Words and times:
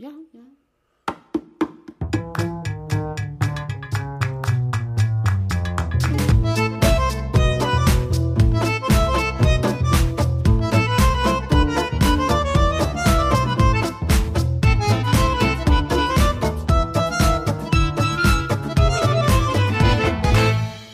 Ja, 0.00 0.08
ja. 0.32 0.40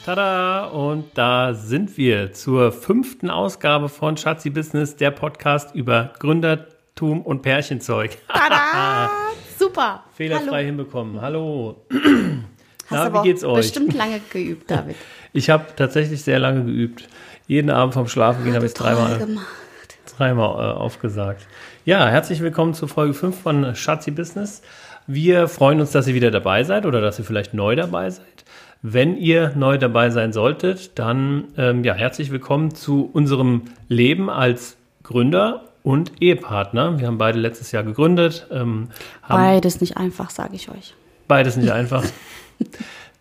Tada! 0.05 0.65
Und 0.65 1.17
da 1.17 1.55
sind 1.55 1.97
wir 1.97 2.33
zur 2.33 2.73
fünften 2.73 3.31
Ausgabe 3.31 3.89
von 3.89 4.17
Schatzi 4.17 4.51
Business, 4.51 4.97
der 4.97 5.13
Podcast 5.13 5.77
über 5.77 6.13
Gründertum 6.97 7.23
und 7.23 7.43
Pärchenzeug. 7.43 8.17
Tada! 8.29 9.11
Super. 9.59 10.05
Fehlerfrei 10.15 10.47
Hallo. 10.47 10.67
hinbekommen. 10.67 11.21
Hallo. 11.21 11.85
Na, 12.91 13.13
wie 13.13 13.29
geht's 13.29 13.45
euch? 13.45 13.57
bestimmt 13.59 13.95
lange 13.95 14.21
geübt, 14.31 14.71
David. 14.71 14.97
Ich 15.33 15.51
habe 15.51 15.67
tatsächlich 15.77 16.23
sehr 16.23 16.39
lange 16.39 16.65
geübt. 16.65 17.11
Jeden 17.47 17.69
Abend 17.69 17.93
vorm 17.93 18.09
Schlafen 18.09 18.45
gehen 18.45 18.55
habe 18.55 18.65
ich 18.65 18.73
dreimal, 18.73 19.19
gemacht. 19.19 19.47
dreimal 20.17 20.71
äh, 20.71 20.73
aufgesagt. 20.73 21.47
Ja, 21.85 22.09
herzlich 22.09 22.41
willkommen 22.41 22.73
zu 22.73 22.87
Folge 22.87 23.13
5 23.13 23.39
von 23.39 23.75
Schatzi 23.75 24.13
Business. 24.13 24.63
Wir 25.07 25.47
freuen 25.47 25.79
uns, 25.79 25.91
dass 25.91 26.09
ihr 26.09 26.15
wieder 26.15 26.31
dabei 26.31 26.65
seid 26.65 26.87
oder 26.87 27.03
dass 27.03 27.19
ihr 27.19 27.27
vielleicht 27.27 27.53
neu 27.53 27.77
dabei 27.77 28.09
seid. 28.09 28.47
Wenn 28.81 29.19
ihr 29.19 29.53
neu 29.55 29.77
dabei 29.77 30.09
sein 30.09 30.33
solltet, 30.33 30.99
dann 30.99 31.49
ähm, 31.59 31.85
ja, 31.85 31.93
herzlich 31.93 32.31
willkommen 32.31 32.75
zu 32.75 33.11
unserem 33.13 33.65
Leben 33.89 34.31
als 34.31 34.79
Gründer 35.03 35.67
und 35.87 36.21
Ehepartner. 36.21 36.99
Wir 36.99 37.07
haben 37.07 37.17
beide 37.17 37.39
letztes 37.39 37.71
Jahr 37.71 37.85
gegründet, 37.85 38.49
ähm, 38.51 38.89
Beides 39.29 39.81
nicht 39.81 39.97
einfach, 39.97 40.31
sage 40.31 40.57
ich 40.57 40.69
euch. 40.69 40.95
Beides 41.29 41.57
nicht 41.57 41.71
einfach. 41.73 42.03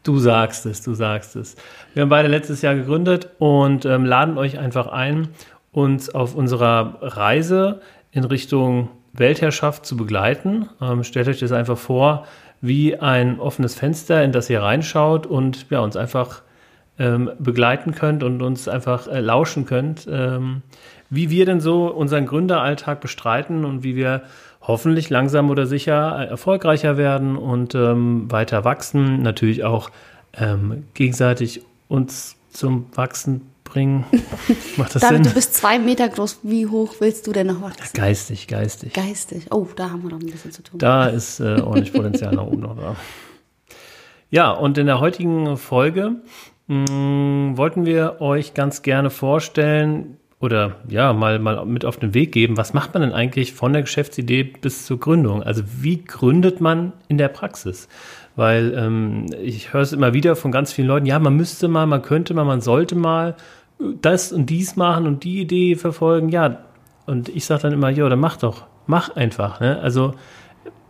Du 0.02 0.18
sagst 0.18 0.66
es, 0.66 0.82
du 0.82 0.96
sagst 0.96 1.36
es. 1.36 1.56
Wir 1.94 2.02
haben 2.02 2.10
beide 2.10 2.28
letztes 2.28 2.64
Jahr 2.64 2.74
gegründet 2.74 3.30
und 3.38 3.86
ähm, 3.86 4.04
laden 4.04 4.40
euch 4.40 4.58
einfach 4.58 4.88
ein, 4.88 5.28
uns 5.74 6.10
auf 6.10 6.34
unserer 6.34 6.98
Reise 7.02 7.82
in 8.12 8.24
Richtung 8.24 8.90
Weltherrschaft 9.14 9.86
zu 9.86 9.96
begleiten. 9.96 10.68
Ähm, 10.82 11.04
stellt 11.04 11.28
euch 11.28 11.40
das 11.40 11.52
einfach 11.52 11.78
vor, 11.78 12.26
wie 12.62 12.98
ein 12.98 13.40
offenes 13.40 13.76
Fenster, 13.76 14.24
in 14.24 14.32
das 14.32 14.50
ihr 14.50 14.64
reinschaut 14.64 15.28
und 15.28 15.68
ja, 15.70 15.82
uns 15.82 15.96
einfach 15.96 16.42
ähm, 16.98 17.30
begleiten 17.40 17.94
könnt 17.94 18.24
und 18.24 18.42
uns 18.42 18.68
einfach 18.68 19.08
äh, 19.08 19.20
lauschen 19.20 19.66
könnt, 19.66 20.08
ähm, 20.10 20.62
wie 21.10 21.30
wir 21.30 21.46
denn 21.46 21.60
so 21.62 21.88
unseren 21.88 22.26
Gründeralltag 22.26 23.02
bestreiten 23.02 23.66
und 23.66 23.84
wie 23.84 23.96
wir 23.96 24.24
hoffentlich 24.62 25.10
langsam 25.10 25.50
oder 25.50 25.68
sicher 25.68 25.94
erfolgreicher 25.94 26.98
werden 26.98 27.38
und 27.38 27.76
ähm, 27.76 28.32
weiter 28.32 28.64
wachsen, 28.64 29.22
natürlich 29.22 29.64
auch 29.64 29.92
ähm, 30.34 30.84
gegenseitig 30.94 31.62
uns 31.88 32.36
zum 32.50 32.88
Wachsen 32.96 33.42
bringen. 33.64 34.06
Macht 34.78 34.96
das 34.96 35.02
David, 35.02 35.18
Sinn? 35.18 35.24
du 35.24 35.34
bist 35.34 35.54
zwei 35.54 35.78
Meter 35.78 36.10
groß. 36.10 36.40
Wie 36.44 36.66
hoch 36.68 36.96
willst 37.00 37.28
du 37.28 37.32
denn 37.32 37.48
noch 37.48 37.62
wachsen? 37.62 37.94
Geistig, 37.94 38.48
geistig. 38.48 38.94
Geistig. 38.94 39.48
Oh, 39.52 39.68
da 39.76 39.92
haben 39.92 40.04
wir 40.04 40.12
noch 40.12 40.20
ein 40.20 40.26
bisschen 40.26 40.52
zu 40.52 40.64
tun. 40.64 40.80
Da 40.80 41.08
ist 41.08 41.40
äh, 41.40 41.60
ordentlich 41.62 41.94
Potenzial 41.94 42.34
nach 42.34 42.46
oben 42.46 42.62
noch 42.62 42.76
da. 42.76 42.96
Ja, 44.32 44.52
und 44.52 44.78
in 44.78 44.88
der 44.88 45.00
heutigen 45.00 45.58
Folge 45.58 46.16
mh, 46.68 47.58
wollten 47.58 47.86
wir 47.86 48.22
euch 48.22 48.54
ganz 48.54 48.82
gerne 48.82 49.10
vorstellen 49.10 50.18
oder 50.46 50.76
ja, 50.88 51.12
mal, 51.12 51.40
mal 51.40 51.66
mit 51.66 51.84
auf 51.84 51.98
den 51.98 52.14
Weg 52.14 52.32
geben, 52.32 52.56
was 52.56 52.74
macht 52.74 52.94
man 52.94 53.02
denn 53.02 53.12
eigentlich 53.12 53.54
von 53.54 53.74
der 53.74 53.82
Geschäftsidee 53.82 54.44
bis 54.44 54.86
zur 54.86 55.00
Gründung? 55.00 55.44
Also 55.44 55.64
wie 55.82 56.04
gründet 56.04 56.62
man 56.62 56.94
in 57.08 57.18
der 57.18 57.28
Praxis? 57.28 57.90
Weil 58.36 58.74
ähm, 58.78 59.26
ich 59.42 59.74
höre 59.74 59.82
es 59.82 59.94
immer 59.94 60.14
wieder 60.14 60.36
von 60.36 60.52
ganz 60.52 60.72
vielen 60.72 60.88
Leuten, 60.88 61.06
ja, 61.06 61.20
man 61.20 61.36
müsste 61.36 61.68
mal, 61.68 61.86
man 61.86 62.02
könnte 62.02 62.34
mal, 62.34 62.46
man 62.46 62.62
sollte 62.62 62.96
mal 62.96 63.36
das 64.02 64.32
und 64.32 64.50
dies 64.50 64.76
machen 64.76 65.08
und 65.08 65.24
die 65.24 65.42
Idee 65.42 65.76
verfolgen. 65.76 66.30
Ja, 66.30 66.60
und 67.06 67.30
ich 67.30 67.46
sage 67.46 67.64
dann 67.64 67.74
immer, 67.74 67.90
ja, 67.90 68.08
dann 68.08 68.20
mach 68.20 68.38
doch, 68.38 68.66
mach 68.88 69.16
einfach. 69.16 69.60
Ne? 69.60 69.80
Also 69.80 70.14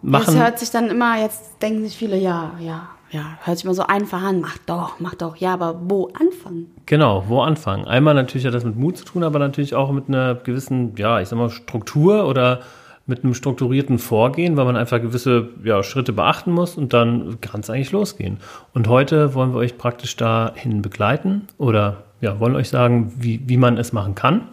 machen. 0.02 0.34
Jetzt 0.34 0.44
hört 0.44 0.60
sich 0.60 0.72
dann 0.72 0.90
immer, 0.90 1.20
jetzt 1.20 1.62
denken 1.62 1.84
sich 1.84 1.98
viele, 1.98 2.18
ja, 2.18 2.54
ja, 2.60 2.90
ja, 3.12 3.38
hört 3.44 3.58
sich 3.58 3.66
mal 3.66 3.74
so 3.74 3.84
einfach 3.84 4.22
an. 4.22 4.42
Mach 4.42 4.58
doch, 4.66 5.00
mach 5.00 5.16
doch. 5.16 5.38
Ja, 5.38 5.54
aber 5.54 5.80
wo 5.88 6.10
anfangen? 6.20 6.72
Genau, 6.86 7.26
wo 7.28 7.42
anfangen? 7.42 7.86
Einmal 7.86 8.14
natürlich 8.14 8.46
hat 8.46 8.54
das 8.54 8.64
mit 8.64 8.76
Mut 8.76 8.98
zu 8.98 9.06
tun, 9.06 9.24
aber 9.24 9.40
natürlich 9.40 9.76
auch 9.76 9.92
mit 9.92 10.08
einer 10.08 10.36
gewissen, 10.36 10.96
ja, 10.98 11.20
ich 11.22 11.30
sag 11.30 11.38
mal, 11.38 11.50
Struktur 11.50 12.28
oder 12.28 12.62
mit 13.08 13.24
einem 13.24 13.36
strukturierten 13.36 14.00
Vorgehen, 14.00 14.58
weil 14.58 14.66
man 14.66 14.76
einfach 14.76 15.00
gewisse 15.00 15.50
ja, 15.64 15.84
Schritte 15.84 16.12
beachten 16.12 16.52
muss 16.52 16.76
und 16.76 16.94
dann 16.94 17.40
kann 17.40 17.62
es 17.62 17.70
eigentlich 17.70 17.92
losgehen. 17.92 18.38
Und 18.74 18.88
heute 18.88 19.36
wollen 19.36 19.54
wir 19.54 19.60
euch 19.60 19.78
praktisch 19.78 20.16
dahin 20.16 20.82
begleiten 20.82 21.48
oder 21.60 22.04
ja, 22.22 22.40
wollen 22.40 22.56
euch 22.56 22.70
sagen, 22.70 23.14
wie, 23.18 23.42
wie 23.48 23.58
man 23.58 23.78
es 23.78 23.94
machen 23.94 24.16
kann. 24.16 24.48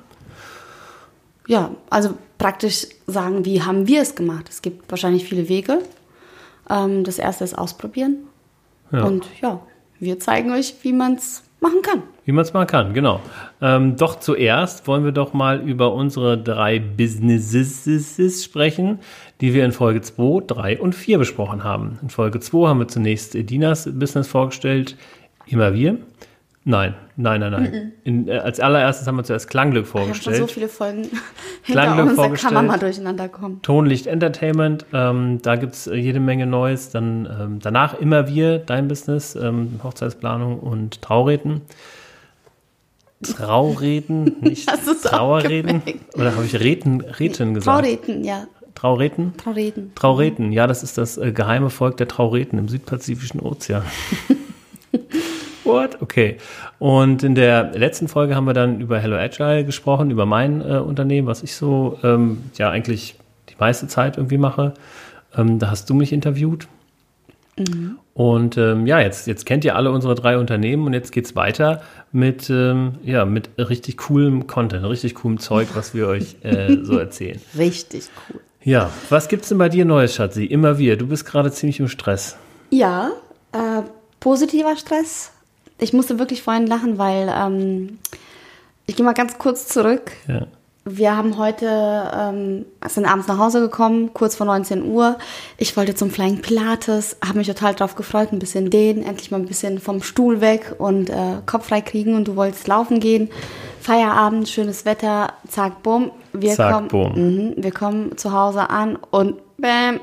Ja, 1.46 1.70
also 1.88 2.14
praktisch 2.36 2.86
sagen, 3.06 3.44
wie 3.46 3.62
haben 3.62 3.86
wir 3.86 4.02
es 4.02 4.14
gemacht? 4.14 4.48
Es 4.50 4.60
gibt 4.60 4.90
wahrscheinlich 4.90 5.24
viele 5.24 5.48
Wege. 5.48 5.78
Ähm, 6.68 7.04
das 7.04 7.18
erste 7.18 7.44
ist 7.44 7.56
ausprobieren. 7.56 8.18
Ja. 8.92 9.04
Und 9.04 9.26
ja, 9.40 9.60
wir 9.98 10.18
zeigen 10.20 10.52
euch, 10.52 10.74
wie 10.82 10.92
man 10.92 11.14
es 11.14 11.42
machen 11.60 11.80
kann. 11.82 12.02
Wie 12.24 12.32
man 12.32 12.42
es 12.42 12.52
mal 12.52 12.66
kann, 12.66 12.92
genau. 12.92 13.20
Ähm, 13.60 13.96
doch 13.96 14.18
zuerst 14.18 14.86
wollen 14.86 15.04
wir 15.04 15.12
doch 15.12 15.32
mal 15.32 15.60
über 15.60 15.92
unsere 15.94 16.36
drei 16.36 16.78
Businesses 16.78 18.44
sprechen, 18.44 18.98
die 19.40 19.54
wir 19.54 19.64
in 19.64 19.72
Folge 19.72 20.02
2, 20.02 20.46
3 20.46 20.80
und 20.80 20.94
4 20.94 21.18
besprochen 21.18 21.64
haben. 21.64 21.98
In 22.02 22.10
Folge 22.10 22.40
2 22.40 22.68
haben 22.68 22.80
wir 22.80 22.88
zunächst 22.88 23.34
Dinas 23.34 23.88
Business 23.92 24.28
vorgestellt, 24.28 24.96
immer 25.46 25.72
wir. 25.72 25.98
Nein, 26.64 26.94
nein, 27.16 27.40
nein, 27.40 27.52
nein. 27.52 27.92
In, 28.04 28.28
äh, 28.28 28.38
als 28.38 28.60
allererstes 28.60 29.08
haben 29.08 29.16
wir 29.16 29.24
zuerst 29.24 29.50
Klangglück 29.50 29.84
Ich 29.84 29.94
habe 29.94 30.14
schon 30.14 30.14
so 30.14 30.22
vorgestellt. 30.22 30.50
viele 30.52 30.68
Folgen 30.68 31.08
Klangglück 31.64 32.06
uns, 32.10 32.16
da 32.16 32.22
kann 32.22 32.54
man 32.54 32.66
vorgestellt. 32.66 32.66
mal 32.66 32.78
durcheinander 32.78 33.28
kommen. 33.28 33.62
Tonlicht 33.62 34.06
Entertainment, 34.06 34.86
ähm, 34.92 35.40
da 35.42 35.56
gibt 35.56 35.72
es 35.72 35.86
jede 35.86 36.20
Menge 36.20 36.46
Neues. 36.46 36.90
Dann 36.90 37.26
ähm, 37.26 37.58
danach 37.60 37.98
immer 37.98 38.28
wir, 38.28 38.58
dein 38.58 38.86
Business, 38.86 39.34
ähm, 39.34 39.80
Hochzeitsplanung 39.82 40.60
und 40.60 41.02
Traurednen. 41.02 41.62
Traurednen, 43.24 44.36
nicht 44.40 44.70
Trauerreden. 45.02 45.82
Oder 46.14 46.36
habe 46.36 46.44
ich 46.44 46.58
Reden, 46.58 47.00
Reten 47.00 47.54
gesagt? 47.54 47.84
Traureden, 47.84 48.24
ja. 48.24 48.46
Traureten? 48.74 49.36
Traureden. 49.36 49.92
Traureten, 49.94 50.52
ja, 50.52 50.66
das 50.66 50.82
ist 50.82 50.96
das 50.96 51.18
äh, 51.18 51.32
geheime 51.32 51.70
Volk 51.70 51.96
der 51.96 52.08
Traureten 52.08 52.58
im 52.58 52.68
südpazifischen 52.68 53.40
Ozean. 53.40 53.82
What? 55.64 56.00
Okay. 56.00 56.38
Und 56.78 57.22
in 57.22 57.34
der 57.34 57.72
letzten 57.72 58.08
Folge 58.08 58.34
haben 58.34 58.44
wir 58.46 58.54
dann 58.54 58.80
über 58.80 58.98
Hello 58.98 59.16
Agile 59.16 59.64
gesprochen, 59.64 60.10
über 60.10 60.26
mein 60.26 60.60
äh, 60.60 60.78
Unternehmen, 60.78 61.26
was 61.26 61.42
ich 61.42 61.54
so 61.54 61.98
ähm, 62.02 62.44
ja 62.58 62.70
eigentlich 62.70 63.16
die 63.48 63.54
meiste 63.58 63.86
Zeit 63.86 64.16
irgendwie 64.16 64.38
mache. 64.38 64.74
Ähm, 65.36 65.58
da 65.58 65.70
hast 65.70 65.88
du 65.88 65.94
mich 65.94 66.12
interviewt. 66.12 66.68
Und 68.14 68.56
ähm, 68.56 68.86
ja, 68.86 69.00
jetzt, 69.00 69.26
jetzt 69.26 69.44
kennt 69.44 69.64
ihr 69.64 69.76
alle 69.76 69.90
unsere 69.90 70.14
drei 70.14 70.38
Unternehmen 70.38 70.86
und 70.86 70.94
jetzt 70.94 71.12
geht's 71.12 71.36
weiter 71.36 71.82
mit, 72.10 72.48
ähm, 72.48 72.94
ja, 73.04 73.24
mit 73.24 73.50
richtig 73.58 73.98
coolem 73.98 74.46
Content, 74.46 74.84
richtig 74.86 75.16
coolem 75.16 75.38
Zeug, 75.38 75.68
was 75.74 75.94
wir 75.94 76.08
euch 76.08 76.36
äh, 76.42 76.78
so 76.82 76.98
erzählen. 76.98 77.40
Richtig 77.56 78.08
cool. 78.28 78.40
Ja, 78.64 78.90
was 79.10 79.28
gibt's 79.28 79.48
denn 79.48 79.58
bei 79.58 79.68
dir 79.68 79.84
Neues, 79.84 80.14
Schatzi? 80.14 80.44
Immer 80.44 80.78
wir. 80.78 80.96
Du 80.96 81.08
bist 81.08 81.26
gerade 81.26 81.50
ziemlich 81.50 81.80
im 81.80 81.88
Stress. 81.88 82.36
Ja, 82.70 83.10
äh, 83.52 83.82
positiver 84.20 84.76
Stress. 84.76 85.32
Ich 85.82 85.92
musste 85.92 86.18
wirklich 86.18 86.42
vorhin 86.42 86.66
lachen, 86.66 86.98
weil 86.98 87.32
ähm, 87.34 87.98
ich 88.86 88.96
gehe 88.96 89.04
mal 89.04 89.14
ganz 89.14 89.38
kurz 89.38 89.66
zurück. 89.68 90.12
Ja. 90.28 90.46
Wir 90.84 91.16
haben 91.16 91.38
heute, 91.38 91.66
ähm, 92.12 92.66
sind 92.88 93.06
abends 93.06 93.28
nach 93.28 93.38
Hause 93.38 93.60
gekommen, 93.60 94.12
kurz 94.14 94.34
vor 94.34 94.46
19 94.46 94.84
Uhr. 94.84 95.16
Ich 95.56 95.76
wollte 95.76 95.94
zum 95.94 96.10
Flying 96.10 96.42
Pilates, 96.42 97.16
habe 97.24 97.38
mich 97.38 97.46
total 97.46 97.74
drauf 97.74 97.94
gefreut, 97.94 98.32
ein 98.32 98.40
bisschen 98.40 98.68
dehnen, 98.68 99.04
endlich 99.04 99.30
mal 99.30 99.38
ein 99.38 99.46
bisschen 99.46 99.78
vom 99.78 100.02
Stuhl 100.02 100.40
weg 100.40 100.74
und 100.78 101.08
äh, 101.08 101.36
Kopf 101.46 101.68
frei 101.68 101.82
kriegen. 101.82 102.16
Und 102.16 102.26
du 102.26 102.34
wolltest 102.34 102.66
laufen 102.66 102.98
gehen. 102.98 103.30
Feierabend, 103.80 104.48
schönes 104.48 104.84
Wetter, 104.84 105.34
zack, 105.48 105.82
bumm. 105.84 106.10
Wir 106.32 106.54
Zack, 106.54 106.74
kommen, 106.74 106.88
bumm. 106.88 107.12
Mhm, 107.14 107.54
wir 107.58 107.72
kommen 107.72 108.16
zu 108.16 108.32
Hause 108.32 108.70
an 108.70 108.96
und 109.10 109.36
bäm, 109.58 110.00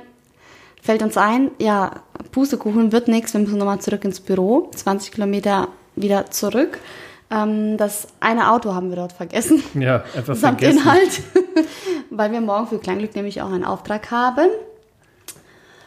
fällt 0.81 1.01
uns 1.01 1.17
ein, 1.17 1.51
ja, 1.59 1.91
Pustekuchen 2.31 2.91
wird 2.91 3.07
nichts, 3.07 3.33
wir 3.33 3.41
müssen 3.41 3.57
nochmal 3.57 3.79
zurück 3.79 4.03
ins 4.05 4.19
Büro, 4.19 4.69
20 4.75 5.11
Kilometer 5.11 5.67
wieder 5.95 6.29
zurück. 6.31 6.79
Ähm, 7.31 7.77
das 7.77 8.07
eine 8.19 8.51
Auto 8.51 8.73
haben 8.73 8.89
wir 8.89 8.95
dort 8.95 9.13
vergessen. 9.13 9.61
Ja, 9.75 10.03
einfach 10.15 10.35
Samt 10.35 10.61
vergessen. 10.61 10.79
Inhalt. 10.79 11.21
Weil 12.09 12.31
wir 12.31 12.41
morgen 12.41 12.67
für 12.67 12.79
Kleinglück 12.79 13.15
nämlich 13.15 13.41
auch 13.41 13.51
einen 13.51 13.63
Auftrag 13.65 14.09
haben. 14.11 14.47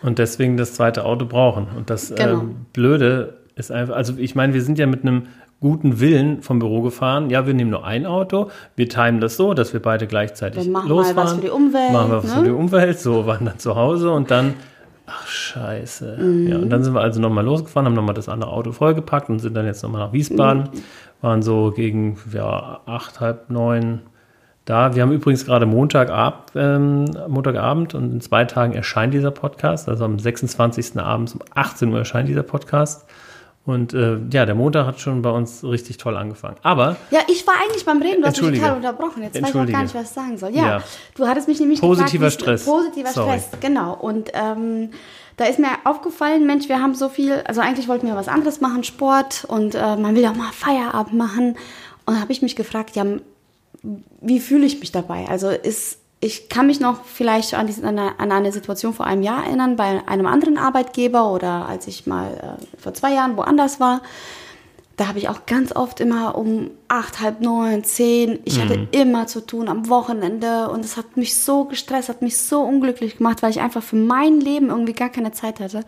Und 0.02 0.18
deswegen 0.18 0.56
das 0.56 0.74
zweite 0.74 1.04
Auto 1.04 1.26
brauchen. 1.26 1.68
Und 1.76 1.90
das 1.90 2.14
Genau. 2.14 2.40
ähm, 2.40 2.66
Blöde 2.72 3.38
ist 3.54 3.70
einfach, 3.70 3.94
also 3.96 4.14
ich 4.18 4.34
meine, 4.34 4.54
wir 4.54 4.62
sind 4.62 4.78
ja 4.78 4.86
mit 4.86 5.02
einem 5.02 5.28
guten 5.60 6.00
Willen 6.00 6.42
vom 6.42 6.58
Büro 6.58 6.80
gefahren. 6.82 7.30
Ja, 7.30 7.46
wir 7.46 7.54
nehmen 7.54 7.70
nur 7.70 7.84
ein 7.84 8.04
Auto, 8.04 8.50
wir 8.74 8.88
timen 8.88 9.20
das 9.20 9.36
so, 9.36 9.54
dass 9.54 9.72
wir 9.72 9.80
beide 9.80 10.08
gleichzeitig 10.08 10.64
Wir 10.64 10.70
machen 10.72 10.88
losfahren. 10.88 11.16
mal 11.16 11.24
was 11.24 11.34
für 11.34 11.40
die 11.40 11.50
Umwelt. 11.50 11.92
Machen 11.92 12.10
wir 12.10 12.16
was 12.18 12.24
ne? 12.24 12.30
für 12.40 12.44
die 12.44 12.50
Umwelt. 12.50 12.98
So, 12.98 13.26
waren 13.26 13.44
dann 13.46 13.58
zu 13.60 13.76
Hause 13.76 14.10
und 14.10 14.30
dann, 14.32 14.54
ach 15.06 15.26
scheiße. 15.26 16.46
Ja, 16.48 16.56
und 16.58 16.70
dann 16.70 16.84
sind 16.84 16.94
wir 16.94 17.00
also 17.00 17.20
nochmal 17.20 17.44
losgefahren, 17.44 17.86
haben 17.86 17.94
nochmal 17.94 18.14
das 18.14 18.28
andere 18.28 18.50
Auto 18.50 18.72
vollgepackt 18.72 19.28
und 19.28 19.38
sind 19.38 19.54
dann 19.54 19.66
jetzt 19.66 19.82
nochmal 19.82 20.06
nach 20.06 20.12
Wiesbaden. 20.12 20.68
Waren 21.20 21.42
so 21.42 21.70
gegen 21.70 22.18
ja, 22.32 22.80
acht, 22.86 23.20
halb 23.20 23.50
neun 23.50 24.00
da. 24.64 24.94
Wir 24.94 25.02
haben 25.02 25.12
übrigens 25.12 25.44
gerade 25.44 25.66
Montagab, 25.66 26.52
ähm, 26.54 27.04
Montagabend 27.28 27.94
und 27.94 28.12
in 28.12 28.20
zwei 28.20 28.44
Tagen 28.44 28.72
erscheint 28.74 29.14
dieser 29.14 29.30
Podcast. 29.30 29.88
Also 29.88 30.04
am 30.04 30.18
26. 30.18 30.98
abends 30.98 31.34
um 31.34 31.40
18 31.54 31.92
Uhr 31.92 31.98
erscheint 31.98 32.28
dieser 32.28 32.42
Podcast. 32.42 33.06
Und 33.64 33.94
äh, 33.94 34.18
ja, 34.32 34.44
der 34.44 34.56
Montag 34.56 34.86
hat 34.86 34.98
schon 35.00 35.22
bei 35.22 35.30
uns 35.30 35.62
richtig 35.62 35.96
toll 35.96 36.16
angefangen. 36.16 36.56
Aber 36.62 36.96
Ja, 37.12 37.20
ich 37.28 37.46
war 37.46 37.54
eigentlich 37.62 37.84
beim 37.84 38.02
Reden, 38.02 38.20
du 38.22 38.26
hast 38.26 38.42
mich 38.42 38.58
total 38.58 38.76
unterbrochen. 38.76 39.22
Jetzt 39.22 39.40
weiß 39.40 39.50
ich 39.50 39.54
auch 39.54 39.66
gar 39.66 39.82
nicht, 39.84 39.94
was 39.94 40.02
ich 40.02 40.08
sagen 40.08 40.36
soll. 40.36 40.50
Ja, 40.50 40.66
Ja. 40.66 40.82
du 41.14 41.28
hattest 41.28 41.46
mich 41.46 41.60
nämlich 41.60 41.80
Positiver 41.80 42.24
gefragt, 42.24 42.42
Stress. 42.42 42.64
Positiver 42.64 43.10
Sorry. 43.10 43.38
Stress, 43.38 43.60
genau. 43.60 43.94
Und 43.94 44.30
ähm, 44.34 44.90
da 45.36 45.44
ist 45.44 45.60
mir 45.60 45.68
aufgefallen, 45.84 46.44
Mensch, 46.44 46.68
wir 46.68 46.82
haben 46.82 46.94
so 46.96 47.08
viel, 47.08 47.34
also 47.46 47.60
eigentlich 47.60 47.86
wollten 47.86 48.08
wir 48.08 48.16
was 48.16 48.26
anderes 48.26 48.60
machen, 48.60 48.82
Sport 48.82 49.44
und 49.46 49.76
äh, 49.76 49.96
man 49.96 50.16
will 50.16 50.22
ja 50.22 50.32
auch 50.32 50.36
mal 50.36 50.50
Feierabend 50.52 51.14
machen. 51.14 51.56
Und 52.04 52.14
da 52.16 52.20
habe 52.20 52.32
ich 52.32 52.42
mich 52.42 52.56
gefragt, 52.56 52.96
ja, 52.96 53.04
wie 54.20 54.40
fühle 54.40 54.66
ich 54.66 54.80
mich 54.80 54.90
dabei? 54.90 55.26
Also 55.28 55.50
ist, 55.50 55.98
ich 56.24 56.48
kann 56.48 56.68
mich 56.68 56.78
noch 56.78 57.04
vielleicht 57.04 57.52
an, 57.54 57.66
diesen, 57.66 57.84
an, 57.84 57.98
eine, 57.98 58.52
Situation 58.52 58.94
vor 58.94 59.06
einem 59.06 59.24
Jahr 59.24 59.44
erinnern, 59.44 59.74
bei 59.74 60.06
einem 60.06 60.26
anderen 60.26 60.56
Arbeitgeber 60.56 61.32
oder 61.32 61.66
als 61.66 61.88
ich 61.88 62.06
mal 62.06 62.58
äh, 62.60 62.80
vor 62.80 62.94
zwei 62.94 63.12
Jahren 63.12 63.36
woanders 63.36 63.80
war. 63.80 64.02
Da 64.96 65.08
habe 65.08 65.18
ich 65.18 65.28
auch 65.28 65.46
ganz 65.46 65.74
oft 65.74 65.98
immer 65.98 66.38
um 66.38 66.70
acht, 66.86 67.18
halb 67.18 67.40
neun, 67.40 67.82
zehn, 67.82 68.38
ich 68.44 68.60
hatte 68.60 68.86
immer 68.92 69.26
zu 69.26 69.44
tun 69.44 69.66
am 69.66 69.88
Wochenende 69.88 70.68
und 70.68 70.84
es 70.84 70.96
hat 70.96 71.16
mich 71.16 71.34
so 71.34 71.64
gestresst, 71.64 72.08
hat 72.08 72.22
mich 72.22 72.38
so 72.38 72.60
unglücklich 72.60 73.16
gemacht, 73.16 73.42
weil 73.42 73.50
ich 73.50 73.60
einfach 73.60 73.82
für 73.82 73.96
mein 73.96 74.40
Leben 74.40 74.68
irgendwie 74.68 74.92
gar 74.92 75.08
keine 75.08 75.32
Zeit 75.32 75.58
hatte. 75.58 75.80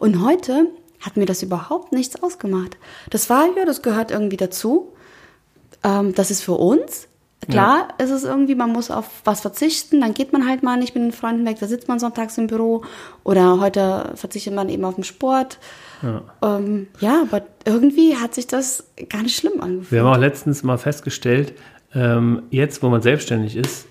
Und 0.00 0.24
heute 0.24 0.66
hat 1.00 1.16
mir 1.16 1.26
das 1.26 1.44
überhaupt 1.44 1.92
nichts 1.92 2.20
ausgemacht. 2.20 2.76
Das 3.10 3.30
war 3.30 3.46
ja, 3.56 3.64
das 3.64 3.82
gehört 3.82 4.10
irgendwie 4.10 4.36
dazu. 4.36 4.92
Ähm, 5.84 6.12
das 6.12 6.32
ist 6.32 6.42
für 6.42 6.54
uns. 6.54 7.06
Klar 7.48 7.88
ist 7.98 8.10
es 8.10 8.24
irgendwie, 8.24 8.54
man 8.54 8.72
muss 8.72 8.90
auf 8.90 9.08
was 9.24 9.40
verzichten, 9.40 10.00
dann 10.00 10.14
geht 10.14 10.32
man 10.32 10.48
halt 10.48 10.62
mal 10.62 10.76
nicht 10.76 10.94
mit 10.94 11.04
den 11.04 11.12
Freunden 11.12 11.46
weg, 11.46 11.58
da 11.60 11.66
sitzt 11.66 11.86
man 11.86 11.98
sonntags 11.98 12.36
im 12.38 12.48
Büro 12.48 12.82
oder 13.22 13.60
heute 13.60 14.12
verzichtet 14.16 14.54
man 14.54 14.68
eben 14.68 14.84
auf 14.84 14.96
den 14.96 15.04
Sport. 15.04 15.58
Ja, 16.02 16.22
ähm, 16.42 16.88
ja 16.98 17.22
aber 17.22 17.42
irgendwie 17.64 18.16
hat 18.16 18.34
sich 18.34 18.46
das 18.46 18.84
gar 19.08 19.22
nicht 19.22 19.36
schlimm 19.36 19.54
wir 19.56 19.62
angefühlt. 19.62 20.02
haben 20.02 20.12
auch 20.12 20.18
letztens 20.18 20.64
mal 20.64 20.78
festgestellt, 20.78 21.52
ähm, 21.94 22.42
jetzt, 22.50 22.82
wo 22.82 22.88
man 22.88 23.02
selbstständig 23.02 23.54
ist, 23.56 23.86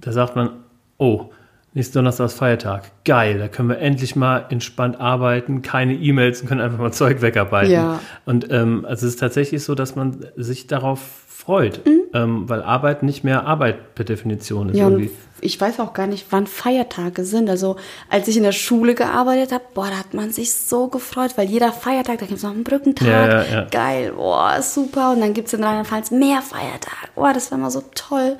da 0.00 0.12
sagt 0.12 0.34
man, 0.34 0.50
oh, 0.96 1.30
nächsten 1.74 1.94
Donnerstag 1.94 2.26
ist 2.26 2.34
Feiertag. 2.38 2.90
Geil, 3.04 3.38
da 3.38 3.48
können 3.48 3.68
wir 3.68 3.78
endlich 3.78 4.16
mal 4.16 4.46
entspannt 4.48 5.00
arbeiten, 5.00 5.62
keine 5.62 5.94
E-Mails 5.94 6.40
und 6.42 6.48
können 6.48 6.60
einfach 6.60 6.78
mal 6.78 6.92
Zeug 6.94 7.20
wegarbeiten. 7.20 7.72
Ja. 7.72 8.00
Und 8.24 8.50
ähm, 8.50 8.84
also 8.88 9.06
es 9.06 9.14
ist 9.14 9.20
tatsächlich 9.20 9.62
so, 9.64 9.74
dass 9.74 9.96
man 9.96 10.24
sich 10.36 10.66
darauf 10.66 11.00
freut, 11.28 11.84
Mhm. 11.84 12.00
ähm, 12.14 12.48
weil 12.48 12.62
Arbeit 12.62 13.02
nicht 13.02 13.22
mehr 13.24 13.44
Arbeit 13.46 13.94
per 13.96 14.04
Definition 14.04 14.70
ist. 14.70 14.76
Ja, 14.78 14.88
irgendwie. 14.88 15.10
ich 15.42 15.60
weiß 15.60 15.78
auch 15.80 15.92
gar 15.92 16.06
nicht, 16.06 16.26
wann 16.30 16.46
Feiertage 16.46 17.24
sind. 17.24 17.50
Also, 17.50 17.76
als 18.08 18.28
ich 18.28 18.36
in 18.38 18.44
der 18.44 18.52
Schule 18.52 18.94
gearbeitet 18.94 19.52
habe, 19.52 19.64
boah, 19.74 19.88
da 19.90 19.98
hat 19.98 20.14
man 20.14 20.30
sich 20.30 20.54
so 20.54 20.86
gefreut, 20.88 21.32
weil 21.36 21.48
jeder 21.48 21.72
Feiertag, 21.72 22.20
da 22.20 22.26
gibt 22.26 22.38
es 22.38 22.44
noch 22.44 22.52
einen 22.52 22.64
Brückentag. 22.64 23.08
Ja, 23.08 23.42
ja, 23.42 23.44
ja. 23.52 23.66
Geil, 23.70 24.12
boah, 24.16 24.62
super. 24.62 25.12
Und 25.12 25.20
dann 25.20 25.34
gibt 25.34 25.48
es 25.48 25.54
in 25.54 25.62
Rheinland-Pfalz 25.64 26.12
mehr 26.12 26.40
Feiertage. 26.40 27.08
Boah, 27.14 27.32
das 27.34 27.50
war 27.50 27.58
immer 27.58 27.70
so 27.70 27.82
toll. 27.94 28.36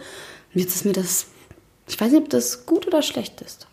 Und 0.55 0.61
jetzt 0.61 0.75
ist 0.77 0.87
mir 0.87 0.93
das, 0.95 1.27
ich 1.87 2.01
weiß 2.01 2.13
nicht, 2.13 2.23
ob 2.23 2.31
das 2.31 2.67
gut 2.67 2.87
oder 2.87 3.03
schlecht 3.03 3.41
ist. 3.41 3.67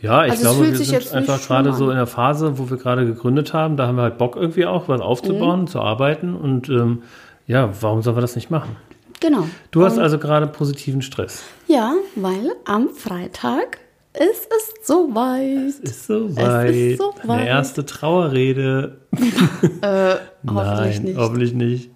Ja, 0.00 0.24
ich 0.24 0.32
Also 0.32 0.48
es 0.48 0.54
glaube, 0.56 0.70
wir 0.70 0.76
sind 0.76 0.90
jetzt 0.92 1.14
einfach 1.14 1.46
gerade 1.46 1.70
an. 1.70 1.76
so 1.76 1.90
in 1.90 1.96
der 1.96 2.06
Phase, 2.06 2.58
wo 2.58 2.70
wir 2.70 2.76
gerade 2.76 3.04
gegründet 3.06 3.52
haben. 3.52 3.76
Da 3.76 3.86
haben 3.86 3.96
wir 3.96 4.02
halt 4.02 4.18
Bock 4.18 4.36
irgendwie 4.36 4.66
auch, 4.66 4.88
was 4.88 5.00
aufzubauen, 5.00 5.66
zu 5.66 5.80
arbeiten. 5.80 6.34
Und 6.34 6.68
ähm, 6.68 7.02
ja, 7.46 7.70
warum 7.80 8.02
sollen 8.02 8.16
wir 8.16 8.20
das 8.22 8.34
nicht 8.36 8.50
machen? 8.50 8.76
Genau. 9.20 9.46
Du 9.70 9.84
hast 9.84 9.98
also 9.98 10.18
gerade 10.18 10.46
positiven 10.46 11.02
Stress. 11.02 11.42
Ja, 11.66 11.94
weil 12.16 12.52
am 12.64 12.88
Freitag 12.88 13.78
ist 14.14 14.48
es 14.56 14.86
soweit. 14.86 15.74
Ist 15.82 16.06
soweit. 16.06 16.70
Es 16.70 16.76
ist 16.76 16.98
soweit. 16.98 17.28
Eine 17.30 17.46
erste 17.48 17.84
Trauerrede. 17.84 18.96
Äh, 19.82 20.14
hoffentlich 20.48 20.96
Nein, 20.96 21.02
nicht. 21.04 21.18
hoffentlich 21.18 21.52
nicht. 21.52 21.90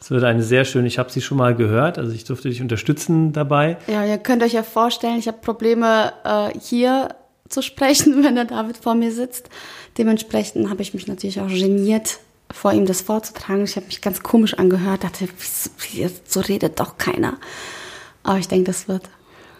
Es 0.00 0.10
wird 0.10 0.24
eine 0.24 0.42
sehr 0.42 0.64
schöne, 0.64 0.86
ich 0.86 0.98
habe 0.98 1.10
sie 1.10 1.20
schon 1.20 1.38
mal 1.38 1.54
gehört, 1.54 1.98
also 1.98 2.12
ich 2.12 2.24
durfte 2.24 2.48
dich 2.48 2.60
unterstützen 2.60 3.32
dabei. 3.32 3.76
Ja, 3.86 4.04
ihr 4.04 4.18
könnt 4.18 4.42
euch 4.42 4.52
ja 4.52 4.62
vorstellen, 4.62 5.18
ich 5.18 5.28
habe 5.28 5.38
Probleme 5.38 6.12
äh, 6.24 6.58
hier 6.58 7.14
zu 7.48 7.62
sprechen, 7.62 8.24
wenn 8.24 8.34
der 8.34 8.46
David 8.46 8.76
vor 8.76 8.94
mir 8.94 9.12
sitzt. 9.12 9.48
Dementsprechend 9.98 10.70
habe 10.70 10.82
ich 10.82 10.94
mich 10.94 11.06
natürlich 11.06 11.40
auch 11.40 11.48
geniert, 11.48 12.18
vor 12.50 12.72
ihm 12.72 12.86
das 12.86 13.00
vorzutragen. 13.00 13.64
Ich 13.64 13.76
habe 13.76 13.86
mich 13.86 14.00
ganz 14.00 14.22
komisch 14.22 14.54
angehört, 14.54 15.04
dachte, 15.04 15.26
so 16.26 16.40
redet 16.40 16.80
doch 16.80 16.98
keiner. 16.98 17.38
Aber 18.22 18.38
ich 18.38 18.48
denke, 18.48 18.66
das 18.66 18.88
wird 18.88 19.08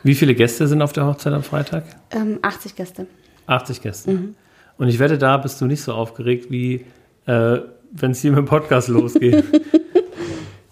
Wie 0.02 0.14
viele 0.14 0.34
Gäste 0.34 0.68
sind 0.68 0.82
auf 0.82 0.92
der 0.92 1.06
Hochzeit 1.06 1.32
am 1.32 1.42
Freitag? 1.42 1.84
ähm, 2.10 2.38
80 2.42 2.76
Gäste. 2.76 3.06
80 3.46 3.82
Gäste. 3.82 4.10
Mhm. 4.12 4.34
Und 4.78 4.88
ich 4.88 4.98
wette, 4.98 5.18
da 5.18 5.36
bist 5.36 5.60
du 5.60 5.66
nicht 5.66 5.82
so 5.82 5.92
aufgeregt, 5.92 6.50
wie 6.50 6.84
äh, 7.26 7.58
wenn 7.92 8.12
es 8.12 8.20
hier 8.20 8.30
mit 8.30 8.38
dem 8.38 8.46
Podcast 8.46 8.88
losgeht. 8.88 9.44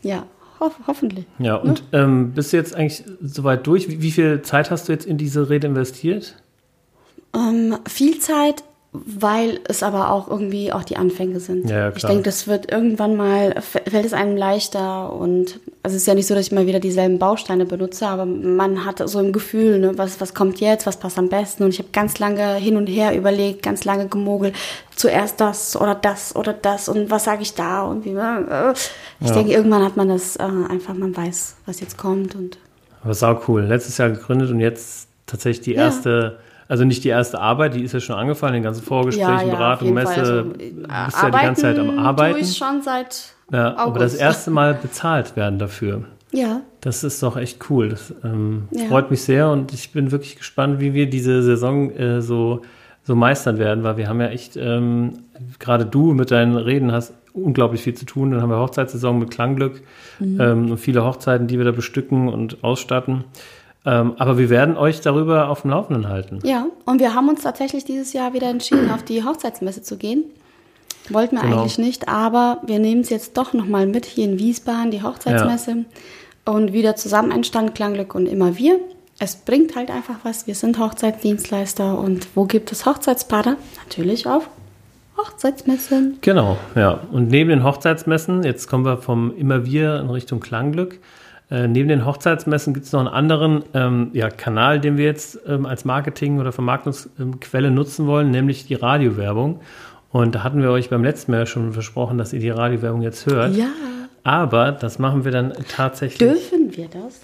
Ja, 0.03 0.27
hoff 0.59 0.75
hoffentlich. 0.87 1.27
ja, 1.39 1.57
und 1.57 1.83
ähm, 1.93 2.33
bist 2.33 2.53
du 2.53 2.57
jetzt 2.57 2.75
eigentlich 2.75 3.05
soweit 3.23 3.67
durch? 3.67 3.89
Wie, 3.89 4.03
wie 4.03 4.11
viel 4.11 4.43
Zeit 4.43 4.71
hast 4.71 4.89
du 4.89 4.93
jetzt 4.93 5.07
in 5.07 5.19
diese 5.19 5.49
Rede 5.49 5.67
investiert? 5.67 6.37
Ähm, 7.35 7.77
viel 7.89 8.19
Zeit, 8.19 8.65
weil 8.93 9.61
es 9.69 9.85
aber 9.85 10.11
auch 10.11 10.29
irgendwie 10.29 10.73
auch 10.73 10.83
die 10.83 10.97
Anfänge 10.97 11.39
sind. 11.39 11.71
Ja, 11.71 11.91
ich 11.95 12.03
denke, 12.05 12.25
das 12.25 12.49
wird 12.49 12.73
irgendwann 12.73 13.15
mal, 13.17 13.55
fällt 13.61 14.05
es 14.05 14.13
einem 14.13 14.37
leichter 14.37 15.13
und 15.13 15.61
also 15.85 15.95
es 15.95 16.03
ist 16.03 16.07
ja 16.07 16.15
nicht 16.15 16.27
so, 16.27 16.35
dass 16.35 16.47
ich 16.47 16.53
mal 16.53 16.67
wieder 16.67 16.81
dieselben 16.81 17.21
Bausteine 17.21 17.67
benutze, 17.67 18.09
aber 18.09 18.27
man 18.27 18.85
hat 18.85 19.01
so 19.09 19.19
ein 19.21 19.33
Gefühl, 19.33 19.79
ne, 19.79 19.97
was, 19.97 20.21
was 20.21 20.35
kommt 20.35 20.59
jetzt, 20.59 20.87
was 20.87 20.97
passt 20.97 21.19
am 21.19 21.29
besten 21.29 21.63
und 21.63 21.71
ich 21.71 21.79
habe 21.79 21.91
ganz 21.93 22.19
lange 22.19 22.55
hin 22.57 22.77
und 22.77 22.89
her 22.89 23.17
überlegt, 23.17 23.63
ganz 23.63 23.85
lange 23.85 24.09
gemogelt, 24.09 24.57
zuerst 24.97 25.41
das 25.41 25.77
oder 25.81 25.95
das 25.95 26.35
oder 26.35 26.53
das 26.53 26.89
und 26.89 27.11
was 27.11 27.23
sage 27.25 27.43
ich 27.43 27.55
da 27.55 27.83
und 27.85 28.05
wie, 28.05 28.11
äh, 28.11 28.73
ich 29.21 29.29
Ja. 29.29 29.35
denke, 29.35 29.53
irgendwann 29.53 29.85
hat 29.85 29.97
man 29.97 30.09
das 30.09 30.35
äh, 30.35 30.43
einfach, 30.43 30.95
man 30.95 31.17
weiß, 31.17 31.55
was 31.65 31.79
jetzt 31.81 31.97
kommt 31.97 32.35
und 32.35 32.59
Aber 33.05 33.15
sau 33.15 33.41
cool. 33.47 33.63
Letztes 33.63 33.99
Jahr 33.99 34.11
gegründet 34.11 34.51
und 34.51 34.59
jetzt 34.59 35.07
tatsächlich 35.27 35.65
die 35.65 35.75
Ja. 35.75 35.87
Also 36.71 36.85
nicht 36.85 37.05
die 37.05 37.09
erste 37.09 37.39
Arbeit, 37.41 37.75
die 37.75 37.83
ist 37.83 37.93
ja 37.93 38.01
schon 38.01 38.17
angefallen, 38.17 38.55
den 38.55 38.63
ganzen 38.63 38.83
Vorgesprächen, 38.83 39.51
auf 39.51 39.51
Beratung, 39.51 39.89
jeden 39.89 39.95
Messe. 39.97 40.15
Also, 40.21 40.43
du 40.43 40.49
bist 40.55 41.23
ja 41.23 41.31
die 41.31 41.37
ganze 41.47 41.63
Zeit 41.63 41.79
am 41.79 41.89
Tue 41.89 41.99
Arbeiten. 41.99 42.39
ich 42.39 42.57
schon 42.57 42.81
seit 42.83 43.35
Ja, 43.53 43.77
aber 43.77 43.99
das 43.99 44.15
erste 44.15 44.51
Mal 44.51 44.75
bezahlt 44.75 45.37
werden 45.37 45.59
dafür. 45.59 46.05
Ja, 46.33 46.61
Das 46.81 47.03
ist 47.03 47.23
doch 47.25 47.37
echt 47.37 47.69
cool. 47.71 47.89
Das 47.89 48.15
ähm, 48.25 48.69
Ja. 48.71 48.85
freut 48.85 49.11
mich 49.11 49.21
sehr 49.23 49.51
und 49.51 49.75
ich 49.75 49.91
bin 49.93 50.13
wirklich 50.13 50.37
gespannt, 50.37 50.79
wie 50.81 50.95
wir 50.95 51.11
diese 51.11 51.43
Saison 51.43 51.91
äh, 51.91 52.23
so, 52.23 52.63
so 53.03 53.17
meistern 53.17 53.59
werden, 53.59 53.83
weil 53.83 53.97
wir 53.97 54.09
haben 54.09 54.21
ja 54.21 54.29
echt, 54.29 54.57
ähm, 54.57 55.15
gerade 55.59 55.85
du 55.87 56.13
mit 56.15 56.31
deinen 56.31 56.57
Reden 56.57 56.93
hast 56.93 57.15
unglaublich 57.33 57.83
viel 57.83 57.95
zu 57.95 58.07
tun. 58.07 58.31
Dann 58.31 58.43
haben 58.43 58.51
wir 58.51 58.59
Hochzeitssaison 58.61 59.19
mit 59.19 59.31
Klangglück 59.33 59.83
Mhm. 60.21 60.41
ähm, 60.41 60.71
und 60.71 60.79
viele 60.79 61.05
Hochzeiten, 61.05 61.47
die 61.49 61.59
wir 61.59 61.65
da 61.65 61.73
bestücken 61.73 62.29
und 62.29 62.63
ausstatten. 62.63 63.25
Ähm, 63.87 64.15
aber 64.19 64.37
wir 64.37 64.51
werden 64.51 64.77
euch 64.77 65.01
darüber 65.01 65.49
auf 65.49 65.63
dem 65.63 65.71
Laufenden 65.71 66.09
halten. 66.09 66.41
Ja, 66.45 66.67
und 66.85 67.01
wir 67.01 67.15
haben 67.15 67.29
uns 67.29 67.43
tatsächlich 67.43 67.85
dieses 67.85 68.13
Jahr 68.13 68.35
wieder 68.35 68.49
entschieden, 68.49 68.91
auf 68.91 69.03
die 69.03 69.25
Hochzeitsmesse 69.25 69.83
zu 69.83 69.97
gehen. 69.97 70.25
Wollten 71.09 71.37
wir 71.37 71.43
Genau. 71.43 71.61
eigentlich 71.61 71.79
nicht, 71.79 72.09
aber 72.09 72.59
wir 72.65 72.79
nehmen 72.79 73.01
es 73.01 73.09
jetzt 73.09 73.37
doch 73.37 73.53
nochmal 73.55 73.87
mit 73.87 74.05
hier 74.07 74.27
in 74.27 74.39
Wiesbaden, 74.39 74.91
die 74.91 75.03
Hochzeitsmesse. 75.03 75.85
Und 76.45 76.73
wieder 76.73 76.95
zusammen 76.97 77.31
entstand 77.33 77.75
Klangglück 77.75 78.15
und 78.15 78.27
immer 78.27 78.57
wir. 78.57 78.79
Es 79.19 79.37
bringt 79.37 79.77
halt 79.77 79.91
einfach 79.91 80.17
was. 80.25 80.47
Wir 80.47 80.55
sind 80.55 80.79
Hochzeitsdienstleister 80.79 81.99
und 81.99 82.29
wo 82.35 82.45
gibt 82.45 82.73
es 82.73 82.87
Hochzeitspaare? 82.87 83.57
Natürlich 83.85 84.27
auf 84.27 84.49
Hochzeitsmessen. 85.17 86.19
Genau, 86.21 86.57
ja. 86.75 87.01
Und 87.13 87.29
neben 87.29 87.51
den 87.51 87.65
Hochzeitsmessen, 87.65 88.43
jetzt 88.43 88.69
kommen 88.69 88.85
wir 88.85 88.99
vom 88.99 89.37
Immer 89.37 89.65
Wir 89.65 90.01
in 90.01 90.09
Richtung 90.11 90.41
Klangglück. 90.41 90.99
Äh, 91.51 91.67
neben 91.67 91.89
den 91.89 92.07
Hochzeitsmessen 92.07 92.75
gibt 92.75 92.87
es 92.87 92.93
noch 92.93 93.01
einen 93.01 93.09
anderen 93.09 93.65
ähm, 93.75 94.11
ja, 94.13 94.31
Kanal, 94.31 94.81
den 94.81 94.97
wir 94.97 95.05
jetzt 95.05 95.41
ähm, 95.47 95.67
als 95.67 95.85
Marketing- 95.85 96.39
oder 96.39 96.53
Vermarktungsquelle 96.53 97.71
nutzen 97.71 98.07
wollen, 98.07 98.31
nämlich 98.31 98.67
die 98.67 98.75
Radiowerbung. 98.75 99.61
Und 100.13 100.35
da 100.35 100.45
hatten 100.45 100.63
wir 100.63 100.71
euch 100.71 100.91
beim 100.91 101.03
letzten 101.05 101.33
Mal 101.33 101.47
schon 101.47 101.73
versprochen, 101.73 102.19
dass 102.19 102.33
ihr 102.33 102.41
die 102.41 102.51
Radiowerbung 102.51 103.03
jetzt 103.03 103.27
hört. 103.27 103.57
Ja. 103.57 103.69
Aber 104.23 104.73
das 104.73 104.99
machen 104.99 105.25
wir 105.25 105.33
dann 105.33 105.53
tatsächlich. 105.69 106.19
Dürfen 106.19 106.77
wir 106.77 106.89
das, 106.89 107.21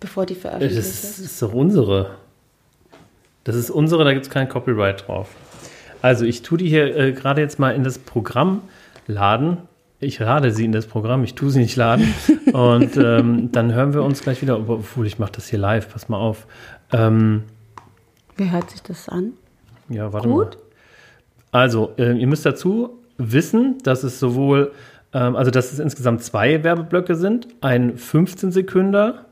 bevor 0.00 0.26
die 0.26 0.34
veröffentlicht 0.34 0.78
Das 0.78 0.86
ist? 0.86 1.18
ist 1.18 1.42
doch 1.42 1.52
unsere. 1.52 2.10
Das 3.44 3.56
ist 3.56 3.70
unsere, 3.70 4.04
da 4.04 4.12
gibt 4.12 4.26
es 4.26 4.30
kein 4.30 4.48
Copyright 4.48 5.06
drauf. 5.06 5.28
Also 6.02 6.24
ich 6.24 6.42
tue 6.42 6.58
die 6.58 6.68
hier 6.68 6.96
äh, 6.96 7.12
gerade 7.12 7.40
jetzt 7.40 7.58
mal 7.58 7.74
in 7.74 7.84
das 7.84 7.98
Programm 7.98 8.62
laden. 9.06 9.58
Ich 10.00 10.18
lade 10.18 10.50
sie 10.50 10.64
in 10.64 10.72
das 10.72 10.86
Programm, 10.86 11.24
ich 11.24 11.34
tue 11.34 11.50
sie 11.50 11.60
nicht 11.60 11.76
laden. 11.76 12.14
Und 12.52 12.96
ähm, 12.96 13.50
dann 13.52 13.72
hören 13.72 13.94
wir 13.94 14.02
uns 14.02 14.22
gleich 14.22 14.42
wieder, 14.42 14.58
obwohl 14.58 15.06
ich 15.06 15.18
mache 15.18 15.32
das 15.32 15.48
hier 15.48 15.58
live, 15.58 15.90
pass 15.90 16.08
mal 16.08 16.18
auf. 16.18 16.46
Ähm, 16.92 17.44
Wie 18.36 18.50
hört 18.50 18.70
sich 18.70 18.82
das 18.82 19.08
an? 19.08 19.32
ja, 19.88 20.12
warte 20.12 20.28
Gut. 20.28 20.56
mal. 20.56 21.60
Also, 21.60 21.92
äh, 21.96 22.12
ihr 22.12 22.26
müsst 22.26 22.44
dazu 22.44 22.98
wissen, 23.16 23.78
dass 23.82 24.02
es 24.02 24.20
sowohl, 24.20 24.72
ähm, 25.12 25.36
also 25.36 25.50
dass 25.50 25.72
es 25.72 25.78
insgesamt 25.78 26.22
zwei 26.22 26.62
Werbeblöcke 26.62 27.14
sind, 27.14 27.48
ein 27.60 27.96
15 27.96 28.52
Sekünder 28.52 29.26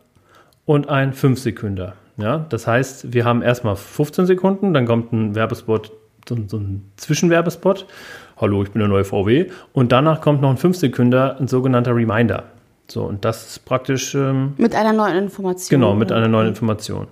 und 0.64 0.88
ein 0.88 1.12
5 1.12 1.38
Sekünder. 1.38 1.94
Ja, 2.16 2.47
das 2.49 2.66
heißt, 2.66 3.12
wir 3.12 3.25
haben 3.25 3.42
erstmal 3.42 3.76
15 3.76 4.26
Sekunden, 4.26 4.73
dann 4.73 4.87
kommt 4.87 5.12
ein 5.12 5.35
Werbespot, 5.35 5.92
so, 6.28 6.37
so 6.47 6.56
ein 6.59 6.90
Zwischenwerbespot. 6.97 7.87
Hallo, 8.36 8.62
ich 8.64 8.70
bin 8.70 8.80
der 8.80 8.88
neue 8.88 9.04
VW. 9.04 9.50
Und 9.72 9.92
danach 9.92 10.20
kommt 10.20 10.40
noch 10.40 10.50
ein 10.50 10.56
5 10.56 10.76
Sekünder, 10.76 11.38
ein 11.38 11.48
sogenannter 11.48 11.94
Reminder. 11.94 12.44
So, 12.88 13.04
und 13.04 13.24
das 13.24 13.46
ist 13.46 13.64
praktisch 13.64 14.14
ähm, 14.14 14.54
Mit 14.56 14.74
einer 14.74 14.92
neuen 14.92 15.16
Information. 15.16 15.80
Genau, 15.80 15.94
mit 15.94 16.12
einer 16.12 16.28
neuen 16.28 16.48
Information. 16.48 17.06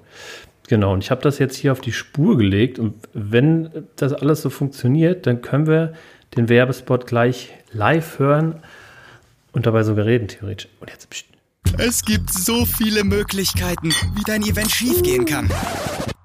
Genau, 0.69 0.93
und 0.93 1.03
ich 1.03 1.11
habe 1.11 1.23
das 1.23 1.39
jetzt 1.39 1.57
hier 1.57 1.73
auf 1.73 1.81
die 1.81 1.93
Spur 1.93 2.37
gelegt 2.37 2.79
und 2.79 2.95
wenn 3.13 3.71
das 3.97 4.13
alles 4.13 4.43
so 4.43 4.51
funktioniert, 4.51 5.27
dann 5.27 5.43
können 5.43 5.67
wir 5.67 5.93
den 6.37 6.49
Werbespot 6.49 7.07
gleich 7.07 7.53
live 7.73 8.19
hören 8.19 8.57
und 9.53 9.67
dabei 9.67 9.83
sogar 9.83 10.07
reden, 10.07 10.29
theoretisch. 10.29 10.69
Und 10.81 10.91
jetzt 10.91 11.11
pst. 11.11 11.27
Es 11.79 12.05
gibt 12.05 12.31
so 12.33 12.65
viele 12.67 13.05
Möglichkeiten, 13.05 13.91
wie 14.15 14.23
dein 14.27 14.43
Event 14.43 14.71
schiefgehen 14.71 15.25
kann. 15.25 15.51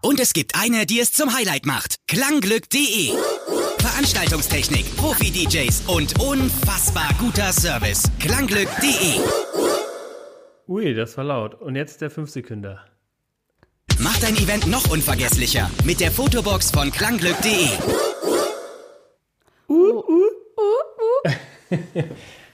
Und 0.01 0.19
es 0.19 0.33
gibt 0.33 0.55
eine, 0.55 0.85
die 0.85 0.99
es 0.99 1.11
zum 1.11 1.35
Highlight 1.35 1.65
macht. 1.65 1.95
Klangglück.de. 2.07 3.11
Veranstaltungstechnik, 3.91 4.97
Profi-DJs 4.97 5.83
und 5.87 6.19
unfassbar 6.19 7.07
guter 7.19 7.53
Service. 7.53 8.03
Klangglück.de. 8.19 9.21
Ui, 10.67 10.93
das 10.93 11.15
war 11.15 11.23
laut. 11.23 11.53
Und 11.61 11.77
jetzt 11.77 12.01
der 12.01 12.09
5 12.11 12.29
Sekünder. 12.29 12.81
Mach 13.99 14.17
dein 14.19 14.35
Event 14.35 14.67
noch 14.67 14.89
unvergesslicher 14.91 15.71
mit 15.85 16.01
der 16.01 16.11
Fotobox 16.11 16.69
von 16.71 16.91
Klangglück.de. 16.91 17.69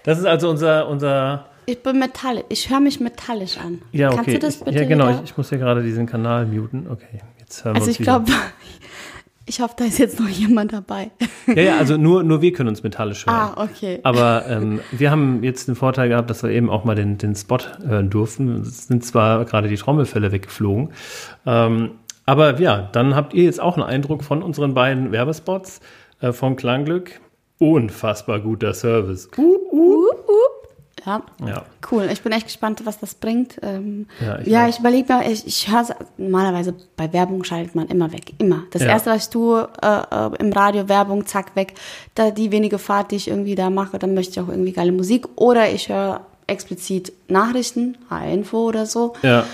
Das 0.04 0.20
ist 0.20 0.26
also 0.26 0.50
unser, 0.50 0.88
unser 0.88 1.46
Ich 1.66 1.82
bin 1.82 1.98
metallisch. 1.98 2.44
Ich 2.50 2.70
höre 2.70 2.80
mich 2.82 3.00
metallisch 3.00 3.58
an. 3.58 3.82
ja, 3.92 4.10
okay. 4.10 4.16
Kannst 4.18 4.34
du 4.34 4.40
das 4.40 4.58
bitte 4.58 4.80
ja, 4.80 4.86
genau. 4.86 5.10
Ich, 5.10 5.32
ich 5.32 5.38
muss 5.38 5.50
hier 5.50 5.58
gerade 5.60 5.82
diesen 5.82 6.06
Kanal 6.06 6.46
muten. 6.46 6.88
Okay, 6.92 7.22
jetzt 7.40 7.64
hören 7.64 7.76
wir 7.76 7.80
Also 7.82 7.88
uns 7.88 7.96
ich 7.96 8.00
wieder. 8.02 8.20
glaube, 8.20 8.32
ich 9.46 9.60
hoffe, 9.60 9.74
da 9.78 9.86
ist 9.86 9.98
jetzt 10.00 10.20
noch 10.20 10.30
jemand 10.30 10.72
dabei. 10.74 11.12
Ja, 11.48 11.62
ja, 11.62 11.78
also 11.78 11.98
nur, 11.98 12.24
nur 12.24 12.42
wir 12.42 12.54
können 12.54 12.70
uns 12.70 12.84
metallisch 12.84 13.26
hören. 13.26 13.36
Ah, 13.36 13.64
okay. 13.64 14.00
Aber 14.04 14.46
ähm, 14.48 14.80
wir 14.92 15.12
haben 15.12 15.44
jetzt 15.44 15.68
den 15.68 15.76
Vorteil 15.76 16.10
gehabt, 16.10 16.30
dass 16.30 16.44
wir 16.44 16.50
eben 16.50 16.70
auch 16.70 16.86
mal 16.86 16.96
den, 16.96 17.18
den 17.18 17.36
Spot 17.36 17.60
hören 17.86 18.10
durften. 18.10 18.62
Es 18.62 18.88
sind 18.88 19.04
zwar 19.04 19.44
gerade 19.46 19.68
die 19.68 19.76
Trommelfälle 19.76 20.32
weggeflogen. 20.32 20.94
Ähm, 21.46 21.92
aber 22.26 22.60
ja, 22.60 22.90
dann 22.94 23.16
habt 23.16 23.34
ihr 23.34 23.44
jetzt 23.44 23.60
auch 23.60 23.76
einen 23.76 23.86
Eindruck 23.86 24.24
von 24.24 24.42
unseren 24.42 24.74
beiden 24.74 25.12
Werbespots 25.12 25.82
äh, 26.22 26.32
vom 26.32 26.56
Klangglück. 26.56 27.20
Unfassbar 27.60 28.40
guter 28.40 28.74
Service. 28.74 29.30
Uh, 29.38 30.08
Ja, 31.06 31.22
ja. 31.46 31.64
cool. 31.92 32.10
Ich 32.12 32.22
bin 32.22 32.32
echt 32.32 32.46
gespannt, 32.48 32.82
was 32.86 33.00
das 33.00 33.16
bringt. 33.16 33.60
Ähm, 33.62 34.08
Ja, 34.20 34.40
ich 34.40 34.48
ja, 34.48 34.68
ich 34.68 34.80
überlege 34.80 35.14
mir, 35.14 35.30
ich, 35.30 35.46
ich 35.46 35.70
höre 35.72 35.86
normalerweise 36.18 36.74
bei 36.96 37.12
Werbung 37.12 37.44
schaltet 37.44 37.76
man 37.76 37.88
immer 37.88 38.12
weg. 38.14 38.34
Immer. 38.38 38.64
Das 38.72 38.82
Ja. 38.82 38.90
erste, 38.90 39.10
was 39.12 39.24
ich 39.24 39.30
tue, 39.30 39.68
äh, 39.82 39.88
äh, 39.88 40.30
im 40.40 40.54
Radio 40.54 40.88
Werbung, 40.88 41.26
zack, 41.26 41.56
weg. 41.56 41.74
Da 42.16 42.32
die 42.32 42.52
wenige 42.52 42.80
Fahrt, 42.80 43.12
die 43.12 43.18
ich 43.18 43.28
irgendwie 43.28 43.56
da 43.56 43.70
mache, 43.70 44.00
dann 44.00 44.14
möchte 44.14 44.32
ich 44.32 44.40
auch 44.40 44.50
irgendwie 44.50 44.72
geile 44.72 44.92
Musik. 44.92 45.28
Oder 45.36 45.70
ich 45.72 45.90
höre 45.90 46.22
explizit 46.48 47.12
Nachrichten, 47.30 47.98
H-Info 48.10 48.68
oder 48.68 48.86
so. 48.86 49.14
Ja. 49.22 49.46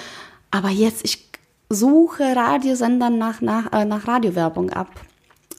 Aber 0.52 0.70
jetzt, 0.70 1.04
ich 1.06 1.28
suche 1.70 2.36
Radiosendern 2.36 3.18
nach, 3.18 3.42
nach, 3.42 3.72
äh, 3.74 3.86
nach 3.86 4.08
Radiowerbung 4.08 4.72
ab, 4.72 4.88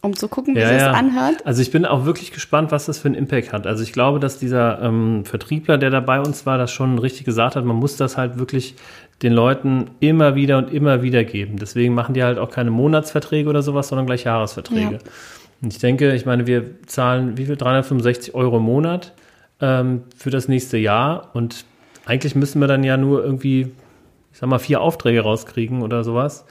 um 0.02 0.16
zu 0.16 0.28
gucken, 0.28 0.54
wie 0.54 0.60
Ja, 0.60 0.68
sich 0.68 0.78
ja. 0.78 0.88
das 0.88 0.96
anhört. 0.96 1.46
Also 1.46 1.60
ich 1.62 1.70
bin 1.70 1.84
auch 1.84 2.04
wirklich 2.04 2.32
gespannt, 2.32 2.72
was 2.72 2.86
das 2.86 2.98
für 2.98 3.08
einen 3.08 3.14
Impact 3.14 3.52
hat. 3.52 3.66
Also 3.66 3.82
ich 3.82 3.92
glaube, 3.92 4.18
dass 4.18 4.38
dieser 4.38 4.80
ähm, 4.82 5.24
Vertriebler, 5.24 5.78
der 5.78 5.90
da 5.90 6.00
bei 6.00 6.20
uns 6.20 6.46
war, 6.46 6.58
das 6.58 6.70
schon 6.72 6.98
richtig 6.98 7.24
gesagt 7.24 7.56
hat. 7.56 7.64
Man 7.64 7.76
muss 7.76 7.96
das 7.96 8.16
halt 8.16 8.38
wirklich 8.38 8.76
den 9.22 9.32
Leuten 9.32 9.90
immer 10.00 10.34
wieder 10.34 10.58
und 10.58 10.72
immer 10.72 11.02
wieder 11.02 11.24
geben. 11.24 11.58
Deswegen 11.58 11.94
machen 11.94 12.14
die 12.14 12.22
halt 12.22 12.38
auch 12.38 12.50
keine 12.50 12.70
Monatsverträge 12.70 13.48
oder 13.48 13.62
sowas, 13.62 13.88
sondern 13.88 14.06
gleich 14.06 14.24
Jahresverträge. 14.24 14.92
Ja. 14.92 14.98
Und 15.62 15.72
ich 15.74 15.78
denke, 15.78 16.14
ich 16.14 16.24
meine, 16.24 16.46
wir 16.46 16.82
zahlen 16.86 17.36
wie 17.36 17.44
viel? 17.44 17.56
365 17.56 18.34
Euro 18.34 18.56
im 18.56 18.62
Monat 18.62 19.12
ähm, 19.60 20.04
für 20.16 20.30
das 20.30 20.48
nächste 20.48 20.78
Jahr. 20.78 21.28
Und 21.34 21.66
eigentlich 22.06 22.34
müssen 22.34 22.60
wir 22.60 22.68
dann 22.68 22.82
ja 22.82 22.96
nur 22.96 23.22
irgendwie, 23.22 23.72
ich 24.32 24.38
sag 24.38 24.48
mal, 24.48 24.58
vier 24.58 24.80
Aufträge 24.80 25.20
rauskriegen 25.20 25.82
oder 25.82 26.02
sowas. 26.02 26.46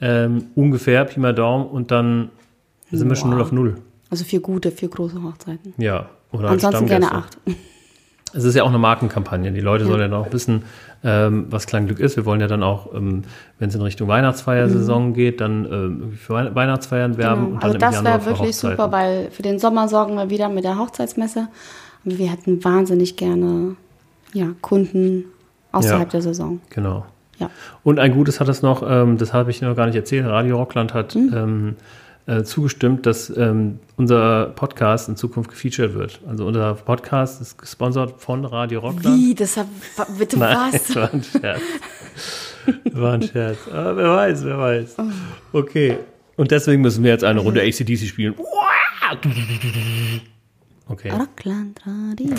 Ähm, 0.00 0.46
ungefähr, 0.54 1.04
Pi 1.04 1.18
mal 1.18 1.34
Daumen. 1.34 1.66
Und 1.66 1.90
dann 1.90 2.30
sind 2.98 3.08
wir 3.08 3.16
schon 3.16 3.30
Boah. 3.30 3.36
null 3.36 3.42
auf 3.44 3.52
null. 3.52 3.74
Also 4.10 4.24
vier 4.24 4.40
gute, 4.40 4.70
vier 4.70 4.88
große 4.88 5.22
Hochzeiten. 5.22 5.74
Ja, 5.78 6.06
oder 6.32 6.50
Ansonsten 6.50 6.86
gerne 6.86 7.12
acht. 7.12 7.38
Es 8.34 8.44
ist 8.44 8.54
ja 8.54 8.62
auch 8.62 8.70
eine 8.70 8.78
Markenkampagne. 8.78 9.52
Die 9.52 9.60
Leute 9.60 9.84
sollen 9.84 10.10
ja 10.10 10.16
auch 10.16 10.32
wissen, 10.32 10.62
ähm, 11.04 11.48
was 11.50 11.66
Klangglück 11.66 12.00
ist. 12.00 12.16
Wir 12.16 12.24
wollen 12.24 12.40
ja 12.40 12.46
dann 12.46 12.62
auch, 12.62 12.94
ähm, 12.94 13.24
wenn 13.58 13.68
es 13.68 13.74
in 13.74 13.82
Richtung 13.82 14.08
Weihnachtsfeiersaison 14.08 15.12
geht, 15.12 15.42
dann 15.42 15.66
ähm, 15.70 16.12
für 16.12 16.32
Wei- 16.32 16.54
Weihnachtsfeiern 16.54 17.18
werben 17.18 17.42
Genau. 17.44 17.54
und 17.56 17.62
Also 17.62 17.76
dann 17.76 17.92
im 17.92 18.04
das 18.04 18.04
wäre 18.04 18.24
wirklich 18.24 18.56
super, 18.56 18.90
weil 18.90 19.30
für 19.32 19.42
den 19.42 19.58
Sommer 19.58 19.86
sorgen 19.86 20.14
wir 20.16 20.30
wieder 20.30 20.48
mit 20.48 20.64
der 20.64 20.78
Hochzeitsmesse. 20.78 21.48
Und 22.06 22.16
wir 22.18 22.30
hätten 22.30 22.64
wahnsinnig 22.64 23.18
gerne 23.18 23.76
ja, 24.32 24.46
Kunden 24.62 25.24
außerhalb 25.72 26.04
Ja. 26.04 26.10
der 26.12 26.22
Saison. 26.22 26.60
Genau. 26.70 27.04
Ja. 27.38 27.50
Und 27.84 27.98
ein 27.98 28.14
Gutes 28.14 28.40
hat 28.40 28.48
es 28.48 28.62
noch, 28.62 28.82
ähm, 28.88 29.18
das 29.18 29.34
habe 29.34 29.50
ich 29.50 29.60
noch 29.60 29.76
gar 29.76 29.84
nicht 29.84 29.96
erzählt, 29.96 30.24
Radio 30.24 30.56
Rockland 30.56 30.94
hat 30.94 31.14
Mhm. 31.14 31.76
Äh, 32.26 32.42
zugestimmt, 32.44 33.06
dass 33.06 33.34
ähm, 33.36 33.80
unser 33.96 34.46
Podcast 34.46 35.08
in 35.08 35.16
Zukunft 35.16 35.50
gefeatured 35.50 35.94
wird. 35.94 36.20
Also 36.26 36.46
unser 36.46 36.74
Podcast 36.74 37.40
ist 37.40 37.58
gesponsert 37.58 38.20
von 38.20 38.44
Radio 38.44 38.80
Rockland. 38.80 39.16
Wie? 39.16 39.34
Das 39.34 39.56
war, 39.56 39.66
bitte 40.18 40.38
Nein, 40.38 40.56
was? 40.56 40.86
das 40.86 40.96
war 40.96 41.12
ein 41.12 41.22
Scherz. 41.22 41.62
Das 42.84 43.00
war 43.00 43.12
ein 43.14 43.22
Scherz. 43.22 43.58
Aber 43.68 43.96
wer 43.96 44.10
weiß, 44.10 44.44
wer 44.44 44.58
weiß. 44.58 44.96
Okay. 45.52 45.98
Und 46.36 46.50
deswegen 46.50 46.82
müssen 46.82 47.02
wir 47.04 47.10
jetzt 47.10 47.24
eine 47.24 47.40
Runde 47.40 47.60
ACDC 47.62 48.06
spielen. 48.06 48.34
Okay. 50.88 51.10
Rockland 51.10 51.80
Radio. 51.86 52.34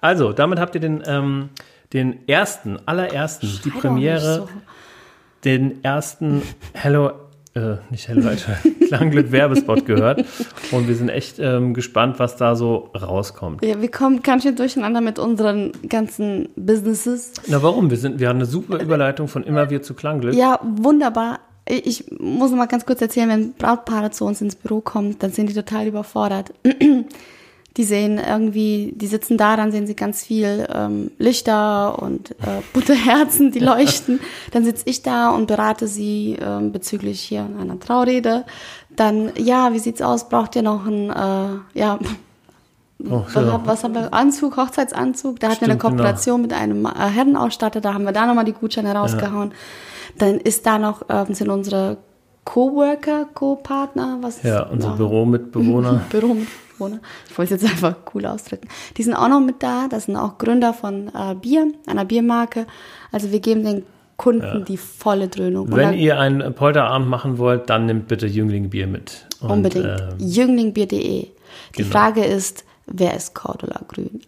Also, 0.00 0.32
damit 0.32 0.58
habt 0.58 0.74
ihr 0.74 0.80
den, 0.80 1.02
ähm, 1.06 1.48
den 1.92 2.28
ersten, 2.28 2.78
allerersten, 2.86 3.48
die 3.64 3.70
Schrei 3.70 3.70
doch 3.70 3.80
Premiere, 3.80 4.34
so. 4.36 4.48
den 5.44 5.82
ersten 5.82 6.42
Hello, 6.74 7.12
äh, 7.58 7.76
nicht 7.90 8.08
Hello, 8.08 8.28
Alter, 8.28 8.56
Klangglück 8.88 9.32
Werbespot 9.32 9.84
gehört. 9.86 10.24
Und 10.70 10.88
wir 10.88 10.94
sind 10.94 11.08
echt 11.08 11.38
ähm, 11.38 11.74
gespannt, 11.74 12.18
was 12.18 12.36
da 12.36 12.56
so 12.56 12.90
rauskommt. 12.94 13.64
Ja, 13.64 13.80
wir 13.80 13.90
kommen 13.90 14.22
ganz 14.22 14.44
schön 14.44 14.56
durcheinander 14.56 15.00
mit 15.00 15.18
unseren 15.18 15.72
ganzen 15.88 16.48
Businesses. 16.56 17.32
Na, 17.46 17.62
warum? 17.62 17.90
Wir, 17.90 17.96
sind, 17.96 18.20
wir 18.20 18.28
haben 18.28 18.36
eine 18.36 18.46
super 18.46 18.80
Überleitung 18.80 19.28
von 19.28 19.42
immer 19.42 19.70
wir 19.70 19.82
zu 19.82 19.94
Klangglück. 19.94 20.34
Ja, 20.34 20.60
wunderbar. 20.62 21.40
Ich 21.66 22.06
muss 22.18 22.50
mal 22.52 22.66
ganz 22.66 22.86
kurz 22.86 23.02
erzählen, 23.02 23.28
wenn 23.28 23.52
Brautpaare 23.52 24.10
zu 24.10 24.24
uns 24.24 24.40
ins 24.40 24.56
Büro 24.56 24.80
kommen, 24.80 25.16
dann 25.18 25.32
sind 25.32 25.50
die 25.50 25.54
total 25.54 25.86
überfordert. 25.86 26.52
Die 27.78 27.84
sehen 27.84 28.18
irgendwie, 28.18 28.92
die 28.96 29.06
sitzen 29.06 29.38
da, 29.38 29.56
dann 29.56 29.70
sehen 29.70 29.86
sie 29.86 29.94
ganz 29.94 30.24
viel 30.24 30.66
ähm, 30.74 31.12
Lichter 31.16 32.02
und 32.02 32.32
äh, 32.32 32.60
bunte 32.72 32.92
Herzen, 32.94 33.52
die 33.52 33.58
leuchten. 33.60 34.18
Dann 34.50 34.64
sitze 34.64 34.82
ich 34.86 35.02
da 35.02 35.30
und 35.30 35.46
berate 35.46 35.86
sie 35.86 36.36
ähm, 36.42 36.72
bezüglich 36.72 37.20
hier 37.20 37.48
einer 37.58 37.78
Traurede. 37.78 38.44
Dann, 38.90 39.30
ja, 39.38 39.72
wie 39.72 39.78
sieht's 39.78 40.02
aus? 40.02 40.28
Braucht 40.28 40.56
ihr 40.56 40.62
noch 40.62 40.86
einen, 40.86 41.10
äh, 41.10 41.78
ja, 41.78 41.98
Oh, 43.08 43.22
was, 43.32 43.32
so. 43.32 43.60
was 43.64 43.84
haben 43.84 43.94
wir? 43.94 44.12
Anzug, 44.12 44.56
Hochzeitsanzug. 44.56 45.38
Da 45.38 45.50
hatten 45.50 45.60
wir 45.60 45.68
eine 45.68 45.78
genau. 45.78 45.90
Kooperation 45.90 46.42
mit 46.42 46.52
einem 46.52 46.84
äh, 46.84 46.88
Herrenausstatter. 46.88 47.80
Da 47.80 47.94
haben 47.94 48.02
wir 48.04 48.10
da 48.10 48.26
nochmal 48.26 48.44
die 48.44 48.52
Gutscheine 48.52 48.92
rausgehauen. 48.92 49.52
Dann 50.18 50.38
ist 50.38 50.66
da 50.66 50.80
noch, 50.80 51.02
ähm, 51.08 51.32
sind 51.32 51.48
unsere 51.48 51.98
Coworker, 52.44 53.26
Co-Partner, 53.34 54.18
was 54.20 54.42
Ja, 54.42 54.64
unser 54.64 54.96
Büromitbewohner. 54.96 56.02
Büromitbewohner. 56.10 56.67
Ich 57.28 57.38
wollte 57.38 57.54
es 57.54 57.62
jetzt 57.62 57.72
einfach 57.72 57.96
cool 58.14 58.26
ausdrücken. 58.26 58.68
Die 58.96 59.02
sind 59.02 59.14
auch 59.14 59.28
noch 59.28 59.40
mit 59.40 59.62
da. 59.62 59.88
Das 59.88 60.04
sind 60.04 60.16
auch 60.16 60.38
Gründer 60.38 60.72
von 60.72 61.08
äh, 61.08 61.34
Bier, 61.34 61.72
einer 61.86 62.04
Biermarke. 62.04 62.66
Also 63.12 63.32
wir 63.32 63.40
geben 63.40 63.64
den 63.64 63.82
Kunden 64.18 64.64
die 64.64 64.76
volle 64.76 65.28
Dröhnung. 65.28 65.70
Wenn 65.70 65.78
dann 65.78 65.94
ihr 65.94 66.18
einen 66.18 66.52
Polterabend 66.52 67.08
machen 67.08 67.38
wollt, 67.38 67.70
dann 67.70 67.86
nehmt 67.86 68.08
bitte 68.08 68.26
Jüngling 68.26 68.68
Bier 68.68 68.88
mit. 68.88 69.26
Und, 69.40 69.50
unbedingt. 69.50 69.86
ähm, 69.86 70.18
Jünglingbier.de. 70.18 70.98
Die 70.98 71.30
genau. 71.72 71.88
Frage 71.88 72.24
ist, 72.24 72.64
wer 72.86 73.14
ist 73.14 73.34
Cordula 73.34 73.80
Grün? 73.86 74.20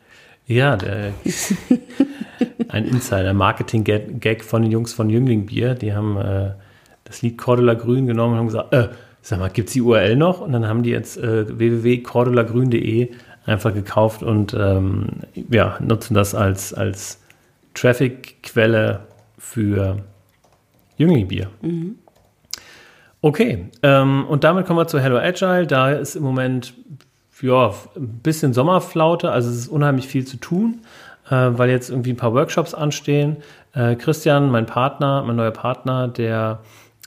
Ja, 0.46 0.76
der, 0.76 1.12
ein 2.68 2.84
Insider, 2.84 3.34
Marketing-Gag 3.34 4.44
von 4.44 4.62
den 4.62 4.70
Jungs 4.70 4.92
von 4.92 5.10
Jüngling 5.10 5.46
Bier. 5.46 5.74
Die 5.74 5.92
haben 5.92 6.16
äh, 6.16 6.52
das 7.04 7.22
Lied 7.22 7.36
Cordula 7.36 7.74
Grün 7.74 8.06
genommen 8.06 8.34
und 8.34 8.38
haben 8.38 8.46
gesagt, 8.46 8.72
äh, 8.72 8.88
sag 9.22 9.38
mal, 9.38 9.50
gibt's 9.50 9.72
die 9.72 9.82
URL 9.82 10.16
noch? 10.16 10.40
Und 10.40 10.52
dann 10.52 10.66
haben 10.66 10.82
die 10.82 10.90
jetzt 10.90 11.16
äh, 11.18 11.46
www.cordulagrün.de 11.58 13.10
einfach 13.46 13.74
gekauft 13.74 14.22
und 14.22 14.54
ähm, 14.54 15.08
ja, 15.34 15.76
nutzen 15.80 16.14
das 16.14 16.34
als, 16.34 16.74
als 16.74 17.20
Traffic-Quelle 17.74 19.00
für 19.38 19.96
Jünglingbier. 20.96 21.48
Okay, 23.22 23.66
ähm, 23.82 24.26
und 24.26 24.44
damit 24.44 24.66
kommen 24.66 24.78
wir 24.78 24.86
zu 24.86 25.00
Hello 25.00 25.18
Agile. 25.18 25.66
Da 25.66 25.92
ist 25.92 26.14
im 26.14 26.22
Moment 26.22 26.74
ja, 27.42 27.72
ein 27.96 28.20
bisschen 28.22 28.52
Sommerflaute, 28.52 29.30
also 29.30 29.50
es 29.50 29.56
ist 29.56 29.68
unheimlich 29.68 30.06
viel 30.06 30.26
zu 30.26 30.36
tun, 30.36 30.80
äh, 31.30 31.30
weil 31.30 31.70
jetzt 31.70 31.90
irgendwie 31.90 32.12
ein 32.12 32.16
paar 32.16 32.34
Workshops 32.34 32.74
anstehen. 32.74 33.38
Äh, 33.72 33.96
Christian, 33.96 34.50
mein 34.50 34.66
Partner, 34.66 35.22
mein 35.26 35.36
neuer 35.36 35.50
Partner, 35.50 36.08
der 36.08 36.60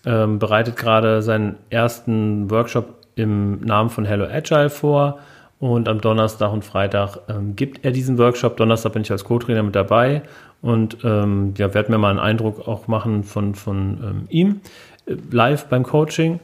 ähm, 0.06 0.40
bereitet 0.40 0.78
gerade 0.78 1.22
seinen 1.22 1.56
ersten 1.70 2.50
Workshop 2.50 2.96
im 3.16 3.62
Namen 3.62 3.90
von 3.90 4.06
Hello 4.06 4.26
Agile 4.26 4.70
vor. 4.70 5.20
Und 5.60 5.88
am 5.88 6.02
Donnerstag 6.02 6.52
und 6.52 6.66
Freitag 6.66 7.20
ähm, 7.30 7.56
gibt 7.56 7.86
er 7.86 7.92
diesen 7.92 8.18
Workshop. 8.18 8.58
Donnerstag 8.58 8.94
bin 8.94 9.04
ich 9.04 9.12
als 9.12 9.24
Co-Trainer 9.24 9.64
mit 9.64 9.76
dabei 9.76 10.24
und 10.62 10.98
ähm, 11.06 11.54
ja, 11.58 11.74
werde 11.74 11.92
mir 11.92 11.98
mal 11.98 12.10
einen 12.10 12.20
Eindruck 12.20 12.68
auch 12.68 12.88
machen 12.88 13.24
von, 13.24 13.56
von 13.56 14.00
ähm, 14.04 14.24
ihm 14.30 14.62
äh, 15.06 15.16
live 15.32 15.68
beim 15.68 15.84
Coaching. 15.84 16.42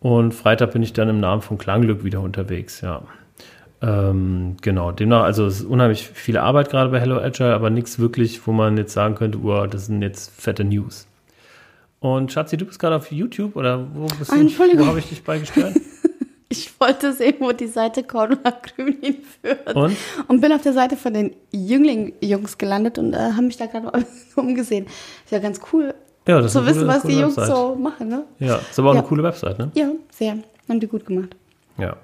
Und 0.00 0.32
Freitag 0.32 0.72
bin 0.72 0.82
ich 0.82 0.94
dann 0.94 1.08
im 1.08 1.20
Namen 1.20 1.42
von 1.42 1.58
Klangglück 1.58 2.02
wieder 2.02 2.20
unterwegs, 2.20 2.80
ja. 2.80 3.02
Ähm, 3.82 4.56
genau, 4.62 4.92
demnach, 4.92 5.24
also 5.24 5.44
es 5.44 5.60
ist 5.60 5.66
unheimlich 5.66 6.06
viel 6.08 6.38
Arbeit 6.38 6.70
gerade 6.70 6.90
bei 6.90 7.00
Hello 7.00 7.18
Agile, 7.18 7.52
aber 7.52 7.68
nichts 7.68 7.98
wirklich, 7.98 8.46
wo 8.46 8.52
man 8.52 8.76
jetzt 8.78 8.92
sagen 8.92 9.16
könnte, 9.16 9.38
oh, 9.42 9.66
das 9.66 9.86
sind 9.86 10.02
jetzt 10.02 10.30
fette 10.40 10.64
News. 10.64 11.08
Und 12.02 12.30
Schatzi, 12.32 12.56
du 12.56 12.64
bist 12.66 12.78
gerade 12.78 12.96
auf 12.96 13.10
YouTube 13.10 13.56
oder 13.56 13.86
wo 13.94 14.06
bist 14.18 14.30
Ah, 14.30 14.34
du? 14.34 14.40
Entschuldigung. 14.42 14.84
Wo 14.84 14.90
habe 14.90 14.98
ich 14.98 15.08
dich 15.08 15.22
beigesteuert? 15.24 15.74
Ich 16.48 16.70
wollte 16.78 17.14
sehen, 17.14 17.36
wo 17.38 17.50
die 17.52 17.66
Seite 17.66 18.02
Cordula 18.02 18.52
Grünin 18.76 19.16
führt. 19.40 19.74
Und? 19.74 19.96
Und 20.28 20.42
bin 20.42 20.52
auf 20.52 20.60
der 20.60 20.74
Seite 20.74 20.98
von 20.98 21.14
den 21.14 21.34
Jüngling-Jungs 21.50 22.58
gelandet 22.58 22.98
und 22.98 23.14
äh, 23.14 23.16
haben 23.16 23.46
mich 23.46 23.56
da 23.56 23.64
gerade 23.64 23.90
umgesehen. 24.36 24.84
Ist 25.24 25.30
ja 25.30 25.38
ganz 25.38 25.58
cool 25.72 25.94
Ja, 26.28 26.36
das 26.36 26.46
ist 26.48 26.52
zu 26.52 26.58
eine 26.58 26.68
wissen, 26.68 26.80
coole- 26.80 26.88
was 26.94 27.02
die 27.04 27.18
Jungs 27.18 27.38
Website. 27.38 27.56
so 27.56 27.74
machen, 27.76 28.08
ne? 28.08 28.24
Ja, 28.38 28.56
ist 28.56 28.78
aber 28.78 28.90
auch 28.90 28.94
Ja. 28.94 29.00
eine 29.00 29.08
coole 29.08 29.22
Website, 29.22 29.58
ne? 29.58 29.70
Ja, 29.74 29.92
sehr. 30.10 30.36
Haben 30.68 30.78
die 30.80 30.88
gut 30.88 31.06
gemacht. 31.06 31.34
Ja. 31.78 31.96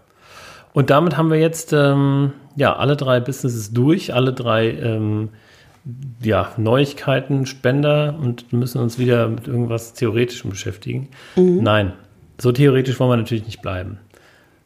Und 0.72 0.88
damit 0.88 1.18
haben 1.18 1.30
wir 1.30 1.38
jetzt 1.38 1.74
ähm, 1.74 2.32
ja 2.56 2.74
alle 2.74 2.96
drei 2.96 3.20
Businesses 3.20 3.74
durch, 3.74 4.14
alle 4.14 4.32
drei 4.32 4.70
ähm, 4.70 5.28
ja, 6.22 6.52
Neuigkeiten, 6.56 7.46
Spender 7.46 8.18
und 8.20 8.52
müssen 8.52 8.80
uns 8.80 8.98
wieder 8.98 9.28
mit 9.28 9.48
irgendwas 9.48 9.94
Theoretischem 9.94 10.50
beschäftigen. 10.50 11.08
Nein, 11.36 11.92
so 12.38 12.52
theoretisch 12.52 12.98
wollen 13.00 13.10
wir 13.10 13.16
natürlich 13.16 13.46
nicht 13.46 13.62
bleiben. 13.62 13.98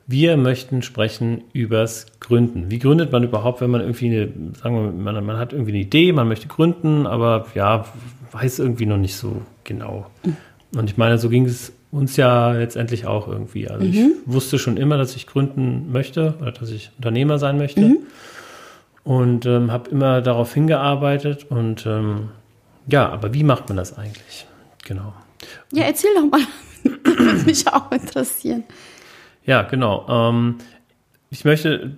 Wir 0.06 0.36
möchten 0.36 0.82
sprechen 0.82 1.44
übers 1.52 2.06
Gründen. 2.20 2.70
Wie 2.70 2.78
gründet 2.78 3.12
man 3.12 3.22
überhaupt, 3.22 3.60
wenn 3.60 3.70
man 3.70 3.80
irgendwie 3.80 4.06
eine, 4.06 4.28
sagen 4.60 4.74
wir, 4.74 5.12
man, 5.12 5.24
man 5.24 5.38
hat 5.38 5.52
irgendwie 5.52 5.72
eine 5.72 5.80
Idee, 5.80 6.12
man 6.12 6.28
möchte 6.28 6.48
gründen, 6.48 7.06
aber 7.06 7.46
ja, 7.54 7.86
weiß 8.32 8.58
irgendwie 8.58 8.86
noch 8.86 8.96
nicht 8.98 9.14
so 9.14 9.42
genau. 9.64 10.06
Und 10.74 10.90
ich 10.90 10.96
meine, 10.96 11.18
so 11.18 11.28
ging 11.28 11.44
es 11.44 11.72
uns 11.92 12.16
ja 12.16 12.52
letztendlich 12.52 13.06
auch 13.06 13.28
irgendwie. 13.28 13.68
Also 13.68 13.86
ich 13.86 14.00
wusste 14.26 14.58
schon 14.58 14.76
immer, 14.76 14.96
dass 14.96 15.14
ich 15.14 15.26
gründen 15.26 15.92
möchte 15.92 16.34
oder 16.40 16.50
dass 16.50 16.70
ich 16.70 16.90
Unternehmer 16.96 17.38
sein 17.38 17.58
möchte. 17.58 17.98
Und 19.04 19.46
ähm, 19.46 19.72
habe 19.72 19.90
immer 19.90 20.20
darauf 20.20 20.54
hingearbeitet. 20.54 21.46
Und 21.50 21.86
ähm, 21.86 22.30
ja, 22.86 23.08
aber 23.08 23.34
wie 23.34 23.44
macht 23.44 23.68
man 23.68 23.76
das 23.76 23.98
eigentlich? 23.98 24.46
Genau. 24.84 25.12
Ja, 25.72 25.84
erzähl 25.84 26.10
doch 26.14 26.30
mal. 26.30 26.40
das 27.04 27.18
würde 27.18 27.44
mich 27.44 27.66
auch 27.68 27.90
interessieren. 27.90 28.64
Ja, 29.44 29.62
genau. 29.62 30.06
Ähm, 30.08 30.58
ich 31.30 31.44
möchte 31.44 31.96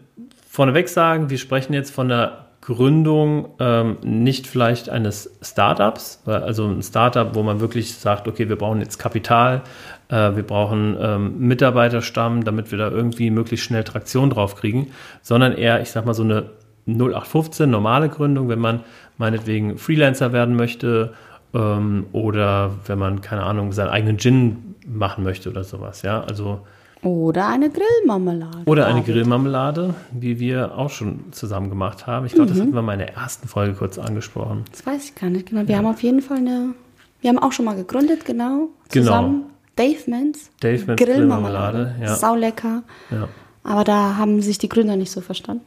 vorneweg 0.49 0.88
sagen, 0.88 1.30
wir 1.30 1.38
sprechen 1.38 1.75
jetzt 1.75 1.90
von 1.90 2.08
der 2.08 2.44
Gründung 2.61 3.50
ähm, 3.58 3.99
nicht 4.02 4.46
vielleicht 4.46 4.88
eines 4.88 5.37
Startups, 5.42 6.23
also 6.25 6.66
ein 6.66 6.82
Startup, 6.82 7.34
wo 7.34 7.42
man 7.42 7.61
wirklich 7.61 7.94
sagt, 7.94 8.26
okay, 8.26 8.49
wir 8.49 8.56
brauchen 8.56 8.80
jetzt 8.80 8.96
Kapital, 8.99 9.62
äh, 10.08 10.34
wir 10.34 10.44
brauchen 10.44 10.96
ähm, 10.99 11.38
Mitarbeiterstamm, 11.40 12.42
damit 12.44 12.70
wir 12.70 12.78
da 12.78 12.88
irgendwie 12.88 13.30
möglichst 13.30 13.66
schnell 13.66 13.84
Traktion 13.84 14.30
drauf 14.30 14.54
kriegen, 14.56 14.92
sondern 15.20 15.52
eher, 15.52 15.82
ich 15.82 15.90
sag 15.90 16.06
mal, 16.06 16.14
so 16.14 16.23
eine 16.23 16.46
0815 16.86 17.70
normale 17.70 18.08
Gründung, 18.08 18.49
wenn 18.49 18.58
man 18.58 18.80
meinetwegen 19.18 19.78
Freelancer 19.78 20.32
werden 20.32 20.56
möchte 20.56 21.14
ähm, 21.54 22.06
oder 22.12 22.73
wenn 22.86 22.99
man, 22.99 23.20
keine 23.20 23.44
Ahnung, 23.44 23.73
seinen 23.73 23.88
eigenen 23.90 24.18
Gin 24.18 24.75
machen 24.86 25.25
möchte 25.25 25.49
oder 25.50 25.64
sowas, 25.64 26.02
ja, 26.02 26.23
also 26.23 26.60
Oder 27.02 27.49
eine 27.49 27.70
Grillmarmelade. 27.70 28.58
oder 28.66 28.86
eine. 28.86 29.02
Grillmarmelade, 29.02 29.94
wie 30.12 30.38
wir 30.38 30.76
auch 30.76 30.90
schon 30.90 31.20
zusammen 31.32 31.70
gemacht 31.70 32.06
haben. 32.06 32.26
Ich 32.26 32.32
glaube, 32.34 32.50
Mhm. 32.50 32.54
das 32.54 32.60
hatten 32.62 32.75
wir 32.75 32.82
mal 32.82 32.92
in 32.94 32.99
der 33.00 33.14
ersten 33.14 33.49
Folge 33.49 33.75
kurz 33.75 33.99
angesprochen. 33.99 34.64
Das 34.70 34.84
weiß 34.86 35.04
ich 35.06 35.14
gar 35.14 35.30
nicht 35.30 35.49
genau. 35.49 35.66
Wir 35.66 35.78
haben 35.78 35.86
auf 35.86 36.02
jeden 36.02 36.20
Fall 36.20 36.38
eine. 36.38 36.75
Wir 37.23 37.30
haben 37.30 37.38
auch 37.38 37.52
schon 37.52 37.64
mal 37.64 37.76
gegründet, 37.76 38.25
genau. 38.26 38.68
Genau. 38.90 39.06
Zusammen. 39.06 39.44
Dave 39.76 39.99
Mans. 40.08 40.50
Dave 40.60 40.84
Mans 40.86 41.00
Grillmarmelade. 41.00 41.78
Grillmarmelade, 41.78 41.94
ja. 42.02 42.14
Sau 42.14 42.34
lecker. 42.36 42.82
Ja, 43.10 43.28
Aber 43.66 43.82
da 43.82 44.16
haben 44.18 44.42
sich 44.42 44.58
die 44.58 44.68
Gründer 44.68 44.94
nicht 44.96 45.10
so 45.10 45.22
verstanden. 45.22 45.64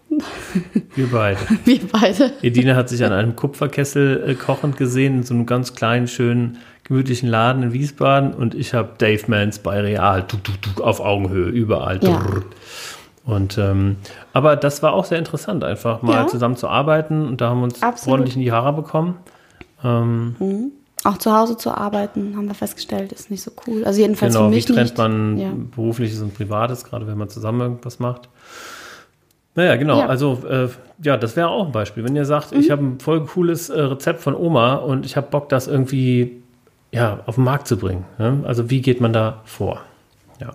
wir 0.95 1.07
beide. 1.11 1.39
Wir 1.65 1.79
beide. 1.91 2.31
Edina 2.43 2.75
hat 2.75 2.89
sich 2.89 3.03
an 3.03 3.11
einem 3.11 3.35
Kupferkessel 3.35 4.23
äh, 4.29 4.35
kochend 4.35 4.77
gesehen, 4.77 5.17
in 5.17 5.23
so 5.23 5.33
einem 5.33 5.47
ganz 5.47 5.73
kleinen, 5.73 6.07
schönen, 6.07 6.59
gemütlichen 6.83 7.27
Laden 7.27 7.63
in 7.63 7.73
Wiesbaden 7.73 8.33
und 8.33 8.53
ich 8.55 8.73
habe 8.75 8.91
Dave 8.97 9.23
Mans 9.27 9.59
bei 9.59 9.81
Real, 9.81 10.25
tuk, 10.27 10.43
tuk, 10.43 10.61
tuk, 10.61 10.81
auf 10.81 10.99
Augenhöhe, 10.99 11.49
überall. 11.49 11.99
Ja. 12.03 12.23
Und 13.25 13.57
ähm, 13.57 13.97
aber 14.31 14.55
das 14.55 14.81
war 14.83 14.93
auch 14.93 15.03
sehr 15.03 15.17
interessant, 15.17 15.63
einfach 15.65 16.01
mal 16.01 16.13
Ja. 16.13 16.27
zusammen 16.27 16.55
zu 16.55 16.69
arbeiten 16.69 17.27
und 17.27 17.41
da 17.41 17.49
haben 17.49 17.59
wir 17.59 17.63
uns 17.65 17.83
Absolut. 17.83 18.19
ordentlich 18.19 18.35
in 18.37 18.41
die 18.43 18.51
Haare 18.53 18.73
bekommen. 18.73 19.15
Auch 21.03 21.17
zu 21.17 21.31
Hause 21.31 21.57
zu 21.57 21.71
arbeiten, 21.71 22.35
haben 22.35 22.47
wir 22.47 22.55
festgestellt, 22.55 23.11
ist 23.11 23.29
nicht 23.31 23.43
so 23.43 23.51
cool. 23.67 23.85
Also 23.85 24.01
jedenfalls 24.01 24.33
Genau, 24.33 24.45
für 24.47 24.51
wie 24.51 24.55
mich 24.55 24.65
trennt 24.65 24.79
nicht. 24.81 24.97
man 24.97 25.37
Ja. 25.37 25.51
berufliches 25.75 26.21
und 26.21 26.33
privates, 26.33 26.83
gerade 26.83 27.05
wenn 27.07 27.17
man 27.17 27.29
zusammen 27.29 27.61
irgendwas 27.61 27.99
macht. 27.99 28.29
Naja, 29.55 29.75
genau, 29.75 29.99
Ja. 29.99 30.03
Mhm. 30.05 30.09
also 30.09 30.39
äh, 30.49 30.67
ja, 31.03 31.17
das 31.17 31.35
wäre 31.35 31.49
auch 31.49 31.65
ein 31.67 31.71
Beispiel. 31.71 32.03
Wenn 32.03 32.15
ihr 32.15 32.25
sagt, 32.25 32.51
ich 32.51 32.71
habe 32.71 32.83
ein 32.83 32.99
voll 32.99 33.25
cooles 33.25 33.69
äh, 33.69 33.79
Rezept 33.79 34.21
von 34.21 34.35
Oma 34.35 34.75
und 34.75 35.05
ich 35.05 35.15
habe 35.15 35.27
Bock, 35.29 35.49
das 35.49 35.67
irgendwie 35.67 36.41
ja, 36.91 37.19
auf 37.25 37.35
den 37.35 37.43
Markt 37.43 37.67
zu 37.67 37.77
bringen. 37.77 38.05
Ne? 38.17 38.43
Also 38.45 38.69
wie 38.69 38.81
geht 38.81 38.99
man 39.01 39.13
da 39.13 39.41
vor? 39.45 39.81
Ja. 40.41 40.51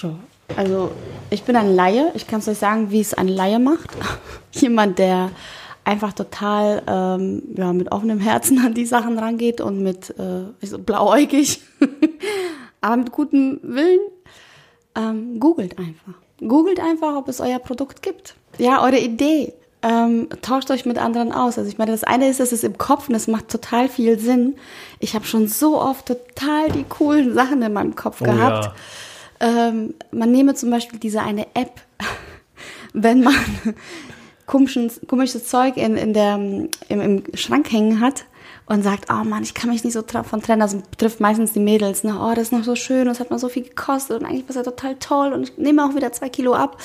Ja, 0.00 0.10
also 0.56 0.92
ich 1.30 1.42
bin 1.42 1.56
ein 1.56 1.74
Laie. 1.74 2.10
Ich 2.14 2.26
kann 2.26 2.38
es 2.40 2.48
euch 2.48 2.58
sagen, 2.58 2.90
wie 2.90 3.00
es 3.00 3.12
ein 3.14 3.28
Laie 3.28 3.58
macht. 3.58 3.90
Jemand, 4.52 4.98
der 4.98 5.30
einfach 5.86 6.12
total 6.12 6.82
ähm, 6.86 7.42
ja, 7.56 7.72
mit 7.72 7.92
offenem 7.92 8.18
Herzen 8.18 8.58
an 8.66 8.74
die 8.74 8.84
Sachen 8.86 9.18
rangeht 9.18 9.60
und 9.60 9.82
mit 9.82 10.10
äh, 10.18 10.76
blauäugig, 10.78 11.62
aber 12.80 12.96
mit 12.96 13.12
gutem 13.12 13.60
Willen. 13.62 14.00
Ähm, 14.96 15.38
googelt 15.40 15.78
einfach. 15.78 16.14
Googelt 16.46 16.80
einfach, 16.80 17.16
ob 17.16 17.28
es 17.28 17.40
euer 17.40 17.58
Produkt 17.58 18.02
gibt. 18.02 18.34
Ja, 18.58 18.82
eure 18.82 18.98
Idee. 18.98 19.52
Ähm, 19.82 20.28
tauscht 20.42 20.70
euch 20.70 20.86
mit 20.86 20.98
anderen 20.98 21.32
aus. 21.32 21.58
Also 21.58 21.70
ich 21.70 21.78
meine, 21.78 21.92
das 21.92 22.02
eine 22.02 22.28
ist, 22.28 22.40
es 22.40 22.52
ist 22.52 22.64
im 22.64 22.76
Kopf 22.78 23.08
und 23.08 23.14
es 23.14 23.28
macht 23.28 23.48
total 23.48 23.88
viel 23.88 24.18
Sinn. 24.18 24.56
Ich 24.98 25.14
habe 25.14 25.26
schon 25.26 25.46
so 25.48 25.80
oft 25.80 26.06
total 26.06 26.70
die 26.72 26.84
coolen 26.84 27.34
Sachen 27.34 27.62
in 27.62 27.72
meinem 27.72 27.94
Kopf 27.94 28.20
Oh 28.22 28.24
gehabt. 28.24 28.64
ja. 29.40 29.68
Ähm, 29.68 29.94
man 30.10 30.32
nehme 30.32 30.54
zum 30.54 30.70
Beispiel 30.70 30.98
diese 30.98 31.20
eine 31.20 31.46
App, 31.54 31.80
wenn 32.94 33.22
man 33.22 33.34
komisches, 34.46 35.00
komisches 35.06 35.46
Zeug 35.46 35.76
in, 35.76 35.96
in 35.96 36.12
der, 36.12 36.36
im, 36.36 36.70
im 36.88 37.22
Schrank 37.34 37.70
hängen 37.70 38.00
hat 38.00 38.24
und 38.66 38.82
sagt, 38.82 39.10
oh 39.10 39.24
Mann, 39.24 39.42
ich 39.42 39.54
kann 39.54 39.70
mich 39.70 39.84
nicht 39.84 39.92
so 39.92 40.02
davon 40.02 40.42
trennen. 40.42 40.62
Also 40.62 40.80
betrifft 40.90 41.20
meistens 41.20 41.52
die 41.52 41.60
Mädels, 41.60 42.04
ne? 42.04 42.18
Oh, 42.20 42.30
das 42.34 42.44
ist 42.44 42.52
noch 42.52 42.64
so 42.64 42.76
schön 42.76 43.08
es 43.08 43.20
hat 43.20 43.30
mal 43.30 43.38
so 43.38 43.48
viel 43.48 43.64
gekostet 43.64 44.20
und 44.20 44.26
eigentlich 44.26 44.48
ist 44.48 44.56
ja 44.56 44.62
total 44.62 44.96
toll 44.96 45.32
und 45.32 45.44
ich 45.44 45.58
nehme 45.58 45.84
auch 45.84 45.94
wieder 45.94 46.12
zwei 46.12 46.28
Kilo 46.28 46.54
ab. 46.54 46.78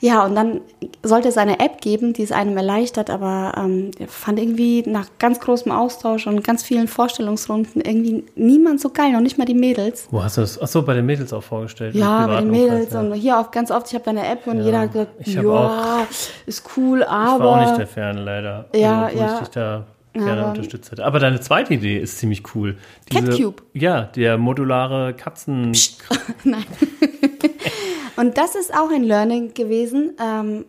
Ja, 0.00 0.24
und 0.26 0.34
dann 0.34 0.60
sollte 1.02 1.28
es 1.28 1.38
eine 1.38 1.58
App 1.58 1.80
geben, 1.80 2.12
die 2.12 2.22
es 2.22 2.30
einem 2.32 2.56
erleichtert, 2.56 3.08
aber 3.08 3.52
ähm, 3.56 3.90
fand 4.06 4.38
irgendwie 4.38 4.82
nach 4.86 5.06
ganz 5.18 5.40
großem 5.40 5.72
Austausch 5.72 6.26
und 6.26 6.44
ganz 6.44 6.62
vielen 6.62 6.86
Vorstellungsrunden 6.86 7.80
irgendwie 7.80 8.24
niemand 8.34 8.80
so 8.80 8.90
geil, 8.90 9.12
noch 9.12 9.20
nicht 9.20 9.38
mal 9.38 9.46
die 9.46 9.54
Mädels. 9.54 10.06
Wo 10.10 10.22
hast 10.22 10.36
du 10.36 10.42
das? 10.42 10.60
Achso, 10.60 10.82
bei 10.82 10.92
den 10.94 11.06
Mädels 11.06 11.32
auch 11.32 11.42
vorgestellt. 11.42 11.94
Ja, 11.94 12.26
bei 12.26 12.40
den 12.40 12.50
Mädels 12.50 12.86
Umfeld, 12.94 13.12
und 13.12 13.14
hier 13.14 13.38
auch 13.40 13.50
ganz 13.50 13.70
oft, 13.70 13.86
ich 13.88 13.94
habe 13.94 14.04
da 14.04 14.10
eine 14.10 14.26
App 14.26 14.46
und 14.46 14.58
Ja, 14.58 14.64
jeder 14.64 14.80
hat 14.80 14.92
gesagt, 14.92 15.26
ja, 15.26 16.06
ist 16.44 16.62
cool, 16.76 17.00
Ich 17.00 17.06
war 17.08 17.40
auch 17.40 17.56
nicht 17.60 17.68
der 17.70 17.74
aber 17.76 17.86
Fan, 17.86 18.18
leider. 18.18 18.66
Ja, 18.74 19.04
also, 19.06 19.16
wo 19.16 19.20
ja. 19.22 19.32
ich 19.34 19.38
dich 19.40 19.48
da 19.48 19.84
gerne 20.12 20.40
Aber- 20.42 20.48
unterstützt 20.50 20.90
hätte. 20.92 21.04
Aber 21.06 21.18
deine 21.20 21.40
zweite 21.40 21.72
Idee 21.74 21.98
ist 21.98 22.18
ziemlich 22.18 22.42
cool. 22.54 22.76
Catcube. 23.10 23.62
Ja, 23.72 24.02
der 24.02 24.36
modulare 24.38 25.14
Katzen. 25.14 25.72
nein. 26.44 26.64
und 28.16 28.38
das 28.38 28.54
ist 28.54 28.74
auch 28.74 28.90
ein 28.90 29.04
Learning 29.04 29.54
gewesen. 29.54 30.12
Ähm, 30.20 30.64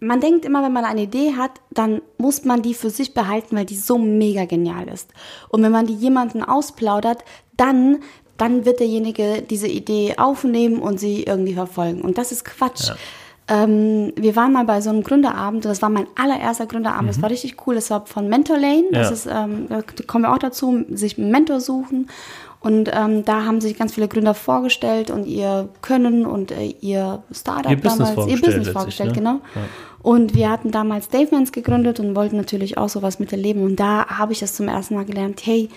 man 0.00 0.20
denkt 0.20 0.44
immer, 0.44 0.62
wenn 0.62 0.72
man 0.72 0.84
eine 0.84 1.02
Idee 1.02 1.34
hat, 1.36 1.50
dann 1.70 2.00
muss 2.18 2.44
man 2.44 2.62
die 2.62 2.74
für 2.74 2.90
sich 2.90 3.14
behalten, 3.14 3.56
weil 3.56 3.64
die 3.64 3.76
so 3.76 3.98
mega 3.98 4.44
genial 4.44 4.86
ist. 4.88 5.10
Und 5.48 5.62
wenn 5.62 5.72
man 5.72 5.86
die 5.86 5.94
jemanden 5.94 6.44
ausplaudert, 6.44 7.24
dann, 7.56 7.98
dann 8.36 8.64
wird 8.64 8.78
derjenige 8.78 9.42
diese 9.42 9.66
Idee 9.66 10.14
aufnehmen 10.16 10.78
und 10.78 11.00
sie 11.00 11.24
irgendwie 11.24 11.54
verfolgen. 11.54 12.02
Und 12.02 12.16
das 12.16 12.30
ist 12.30 12.44
Quatsch. 12.44 12.92
Ähm, 13.50 14.12
wir 14.14 14.36
waren 14.36 14.52
mal 14.52 14.66
bei 14.66 14.80
so 14.82 14.90
einem 14.90 15.02
Gründerabend, 15.02 15.64
das 15.64 15.80
war 15.80 15.88
mein 15.88 16.06
allererster 16.16 16.66
Gründerabend, 16.66 17.08
das 17.08 17.22
war 17.22 17.30
richtig 17.30 17.56
cool, 17.66 17.74
das 17.76 17.88
war 17.90 18.04
von 18.04 18.28
Mentor 18.28 18.58
Lane, 18.58 18.84
das 18.92 19.08
Ja. 19.08 19.14
ist, 19.14 19.26
ähm, 19.26 19.66
da 19.70 19.80
kommen 20.06 20.24
wir 20.24 20.32
auch 20.34 20.38
dazu, 20.38 20.84
sich 20.90 21.18
einen 21.18 21.30
Mentor 21.30 21.58
suchen 21.60 22.08
und 22.60 22.90
ähm, 22.92 23.24
da 23.24 23.44
haben 23.44 23.60
sich 23.60 23.78
ganz 23.78 23.94
viele 23.94 24.08
Gründer 24.08 24.34
vorgestellt 24.34 25.10
und 25.10 25.26
ihr 25.26 25.68
Können 25.80 26.26
und 26.26 26.50
äh, 26.50 26.74
ihr 26.80 27.22
Startup 27.30 27.70
Ihr 27.70 27.76
Business 27.76 28.10
damals, 28.10 28.16
ihr 28.16 28.38
vorgestellt 28.38 28.56
Business 28.56 28.68
vorgestellt, 28.68 29.10
ne? 29.10 29.14
genau. 29.16 29.40
Ja. 29.54 29.62
Und 30.02 30.34
wir 30.34 30.50
hatten 30.50 30.70
damals 30.70 31.08
Davemans 31.08 31.52
gegründet 31.52 32.00
und 32.00 32.14
wollten 32.16 32.36
natürlich 32.36 32.78
auch 32.78 32.88
sowas 32.88 33.18
miterleben 33.18 33.62
und 33.62 33.76
da 33.76 34.06
habe 34.06 34.32
ich 34.32 34.40
das 34.40 34.54
zum 34.54 34.68
ersten 34.68 34.94
Mal 34.94 35.04
gelernt, 35.04 35.40
hey, 35.44 35.68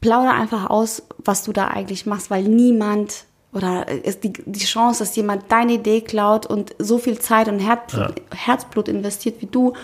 plauder 0.00 0.34
einfach 0.34 0.68
aus, 0.68 1.02
was 1.18 1.44
du 1.44 1.52
da 1.52 1.68
eigentlich 1.68 2.06
machst, 2.06 2.30
weil 2.30 2.42
niemand 2.44 3.24
oder 3.52 3.86
ist 3.88 4.24
die, 4.24 4.32
die 4.32 4.64
Chance, 4.64 5.00
dass 5.00 5.14
jemand 5.14 5.44
deine 5.50 5.74
Idee 5.74 6.00
klaut 6.00 6.46
und 6.46 6.74
so 6.78 6.98
viel 6.98 7.18
Zeit 7.18 7.48
und 7.48 7.58
Herzblut, 7.58 8.14
Herzblut 8.34 8.88
investiert 8.88 9.40
wie 9.40 9.46
du, 9.46 9.74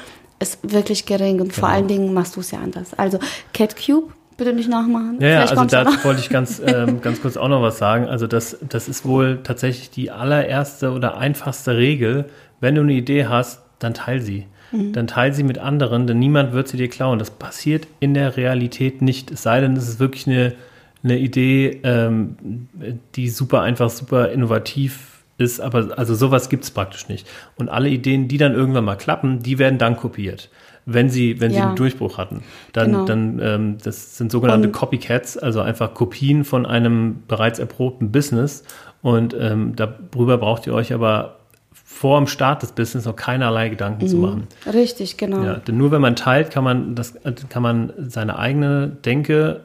ist 0.40 0.58
wirklich 0.62 1.04
gering 1.04 1.40
und 1.40 1.48
Genau. 1.48 1.60
vor 1.60 1.68
allen 1.68 1.86
Dingen 1.86 2.14
machst 2.14 2.36
du 2.36 2.40
es 2.40 2.50
ja 2.50 2.60
anders. 2.60 2.94
Also 2.94 3.18
Cat 3.52 3.76
Cube, 3.76 4.12
bitte 4.38 4.54
nicht 4.54 4.70
nachmachen. 4.70 5.18
Ja, 5.20 5.28
ja 5.28 5.40
also 5.42 5.56
kommt's 5.56 5.74
ja 5.74 5.84
da 5.84 5.90
noch. 5.90 6.04
wollte 6.04 6.20
ich 6.20 6.30
ganz, 6.30 6.62
ähm, 6.66 7.02
ganz 7.02 7.20
kurz 7.20 7.36
auch 7.36 7.48
noch 7.48 7.60
was 7.60 7.76
sagen. 7.76 8.06
Also 8.06 8.26
das, 8.26 8.56
das 8.66 8.88
ist 8.88 9.04
wohl 9.04 9.40
tatsächlich 9.42 9.90
die 9.90 10.10
allererste 10.10 10.92
oder 10.92 11.18
einfachste 11.18 11.76
Regel. 11.76 12.24
Wenn 12.60 12.74
du 12.74 12.80
eine 12.80 12.94
Idee 12.94 13.26
hast, 13.26 13.60
dann 13.78 13.92
teil 13.92 14.22
sie. 14.22 14.46
Mhm. 14.72 14.92
Dann 14.94 15.06
teil 15.06 15.34
sie 15.34 15.42
mit 15.42 15.58
anderen, 15.58 16.06
denn 16.06 16.18
niemand 16.18 16.52
wird 16.52 16.68
sie 16.68 16.78
dir 16.78 16.88
klauen. 16.88 17.18
Das 17.18 17.30
passiert 17.30 17.86
in 18.00 18.14
der 18.14 18.36
Realität 18.36 19.02
nicht. 19.02 19.30
Es 19.30 19.42
sei 19.42 19.60
denn, 19.60 19.76
es 19.76 19.88
ist 19.88 20.00
wirklich 20.00 20.26
eine, 20.26 20.54
eine 21.02 21.18
Idee, 21.18 21.80
ähm, 21.82 22.68
die 23.14 23.28
super 23.28 23.60
einfach, 23.60 23.90
super 23.90 24.30
innovativ 24.30 25.18
ist, 25.36 25.60
aber 25.60 25.96
also 25.96 26.14
sowas 26.14 26.48
gibt 26.48 26.64
es 26.64 26.70
praktisch 26.70 27.08
nicht. 27.08 27.26
Und 27.56 27.68
alle 27.68 27.88
Ideen, 27.88 28.28
die 28.28 28.38
dann 28.38 28.54
irgendwann 28.54 28.84
mal 28.84 28.96
klappen, 28.96 29.40
die 29.42 29.58
werden 29.58 29.78
dann 29.78 29.96
kopiert. 29.96 30.50
Wenn 30.90 31.10
sie, 31.10 31.38
wenn 31.40 31.50
sie 31.50 31.58
Ja. 31.58 31.66
einen 31.66 31.76
Durchbruch 31.76 32.16
hatten. 32.16 32.42
Dann, 32.72 32.92
Genau. 32.92 33.04
dann 33.04 33.40
ähm, 33.42 33.76
das 33.84 34.16
sind 34.16 34.32
sogenannte 34.32 34.68
Und- 34.68 34.72
Copycats, 34.72 35.36
also 35.36 35.60
einfach 35.60 35.92
Kopien 35.92 36.44
von 36.44 36.64
einem 36.64 37.22
bereits 37.28 37.58
erprobten 37.58 38.10
Business. 38.10 38.64
Und 39.02 39.36
ähm, 39.38 39.74
darüber 39.76 40.38
braucht 40.38 40.66
ihr 40.66 40.72
euch 40.74 40.92
aber 40.94 41.36
vor 41.72 42.18
dem 42.18 42.26
Start 42.26 42.62
des 42.62 42.72
Business 42.72 43.04
noch 43.04 43.16
keinerlei 43.16 43.68
Gedanken 43.68 44.04
Mhm. 44.04 44.08
zu 44.08 44.16
machen. 44.16 44.46
Richtig, 44.72 45.16
genau. 45.18 45.42
Ja, 45.44 45.54
denn 45.56 45.76
nur 45.76 45.90
wenn 45.90 46.00
man 46.00 46.16
teilt, 46.16 46.50
kann 46.50 46.64
man 46.64 46.94
das 46.94 47.14
kann 47.48 47.62
man 47.62 47.92
seine 47.98 48.38
eigene 48.38 48.88
Denke 49.04 49.60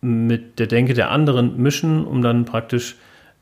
mit 0.00 0.58
der 0.58 0.66
Denke 0.66 0.94
der 0.94 1.10
anderen 1.10 1.56
mischen, 1.62 2.04
um 2.04 2.22
dann 2.22 2.44
praktisch 2.44 2.96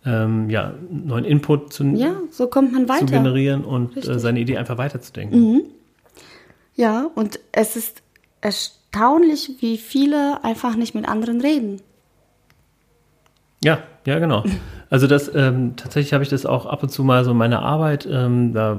ähm, 0.07 0.51
ja, 0.51 0.75
neuen 0.91 1.25
Input 1.25 1.73
zu, 1.73 1.85
Ja, 1.95 2.13
so 2.31 2.47
kommt 2.49 2.73
man 2.75 2.83
zu 2.83 2.89
weiter. 2.91 3.07
generieren 3.07 3.65
und 3.65 3.97
äh, 3.97 4.19
seine 4.19 4.39
Idee 4.41 4.59
einfach 4.59 4.77
weiterzudenken. 4.77 5.63
Ja, 6.75 7.09
und 7.15 7.39
es 7.53 7.77
ist 7.77 8.03
erstaunlich, 8.41 9.57
wie 9.61 9.79
viele 9.79 10.43
einfach 10.45 10.77
nicht 10.77 10.95
mit 10.95 11.09
anderen 11.09 11.41
reden. 11.41 11.81
Ja, 13.63 13.79
ja, 14.05 14.19
genau. 14.19 14.45
Also 14.91 15.09
das 15.09 15.35
ähm, 15.35 15.75
tatsächlich 15.75 16.13
habe 16.13 16.23
ich 16.23 16.31
das 16.31 16.47
auch 16.47 16.67
ab 16.67 16.85
und 16.85 16.89
zu 16.89 17.03
mal 17.03 17.25
so 17.25 17.33
in 17.33 17.37
meiner 17.37 17.63
Arbeit. 17.63 18.07
Ähm, 18.09 18.53
da, 18.53 18.79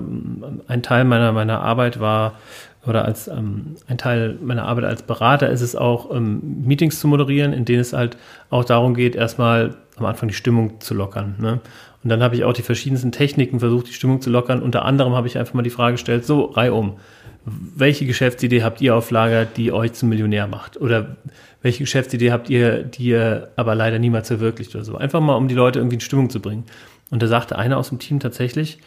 ein 0.68 0.82
Teil 0.82 1.04
meiner 1.04 1.34
meiner 1.34 1.60
Arbeit 1.60 2.00
war 2.00 2.36
oder 2.86 3.04
als 3.04 3.28
ähm, 3.28 3.76
ein 3.88 3.98
Teil 3.98 4.38
meiner 4.42 4.64
Arbeit 4.64 4.86
als 4.86 5.04
Berater 5.04 5.50
ist 5.50 5.60
es 5.60 5.76
auch 5.76 6.16
ähm, 6.16 6.64
Meetings 6.64 7.02
zu 7.02 7.10
moderieren, 7.10 7.52
in 7.52 7.66
denen 7.66 7.82
es 7.82 7.92
halt 7.92 8.16
auch 8.50 8.64
darum 8.64 8.94
geht, 8.94 9.16
erstmal 9.16 9.76
am 9.98 10.06
Anfang 10.06 10.30
die 10.30 10.36
Stimmung 10.36 10.80
zu 10.80 10.94
lockern. 10.94 11.36
Ne? 11.40 11.60
Und 12.04 12.10
dann 12.10 12.24
habe 12.24 12.36
ich 12.36 12.46
auch 12.46 12.54
die 12.54 12.62
verschiedensten 12.62 13.12
Techniken 13.12 13.60
versucht, 13.60 13.88
die 13.88 13.94
Stimmung 13.94 14.22
zu 14.22 14.30
lockern. 14.30 14.62
Unter 14.62 14.86
anderem 14.86 15.16
habe 15.16 15.28
ich 15.28 15.38
einfach 15.38 15.54
mal 15.54 15.64
die 15.64 15.70
Frage 15.70 15.96
gestellt: 15.96 16.26
So 16.26 16.46
reihum, 16.46 16.94
welche 17.46 18.06
Geschäftsidee 18.06 18.64
habt 18.64 18.82
ihr 18.82 18.96
auf 18.96 19.12
Lager, 19.12 19.46
die 19.46 19.72
euch 19.72 19.94
zum 19.94 20.10
Millionär 20.10 20.48
macht? 20.48 20.78
Oder 20.78 21.16
welche 21.62 21.84
Geschäftsidee 21.84 22.32
habt 22.32 22.50
ihr, 22.50 22.84
die 22.84 23.04
ihr 23.04 23.52
aber 23.56 23.76
leider 23.76 24.00
niemals 24.00 24.28
verwirklicht 24.28 24.74
oder 24.76 24.84
so? 24.84 24.98
Einfach 24.98 25.22
mal, 25.22 25.36
um 25.36 25.48
die 25.48 25.56
Leute 25.56 25.80
irgendwie 25.80 25.96
in 25.96 26.02
Stimmung 26.02 26.30
zu 26.30 26.40
bringen. 26.40 26.64
Und 27.12 27.22
da 27.22 27.28
sagte 27.28 27.58
einer 27.58 27.78
aus 27.78 27.90
dem 27.90 28.00
Team 28.00 28.20
tatsächlich, 28.20 28.80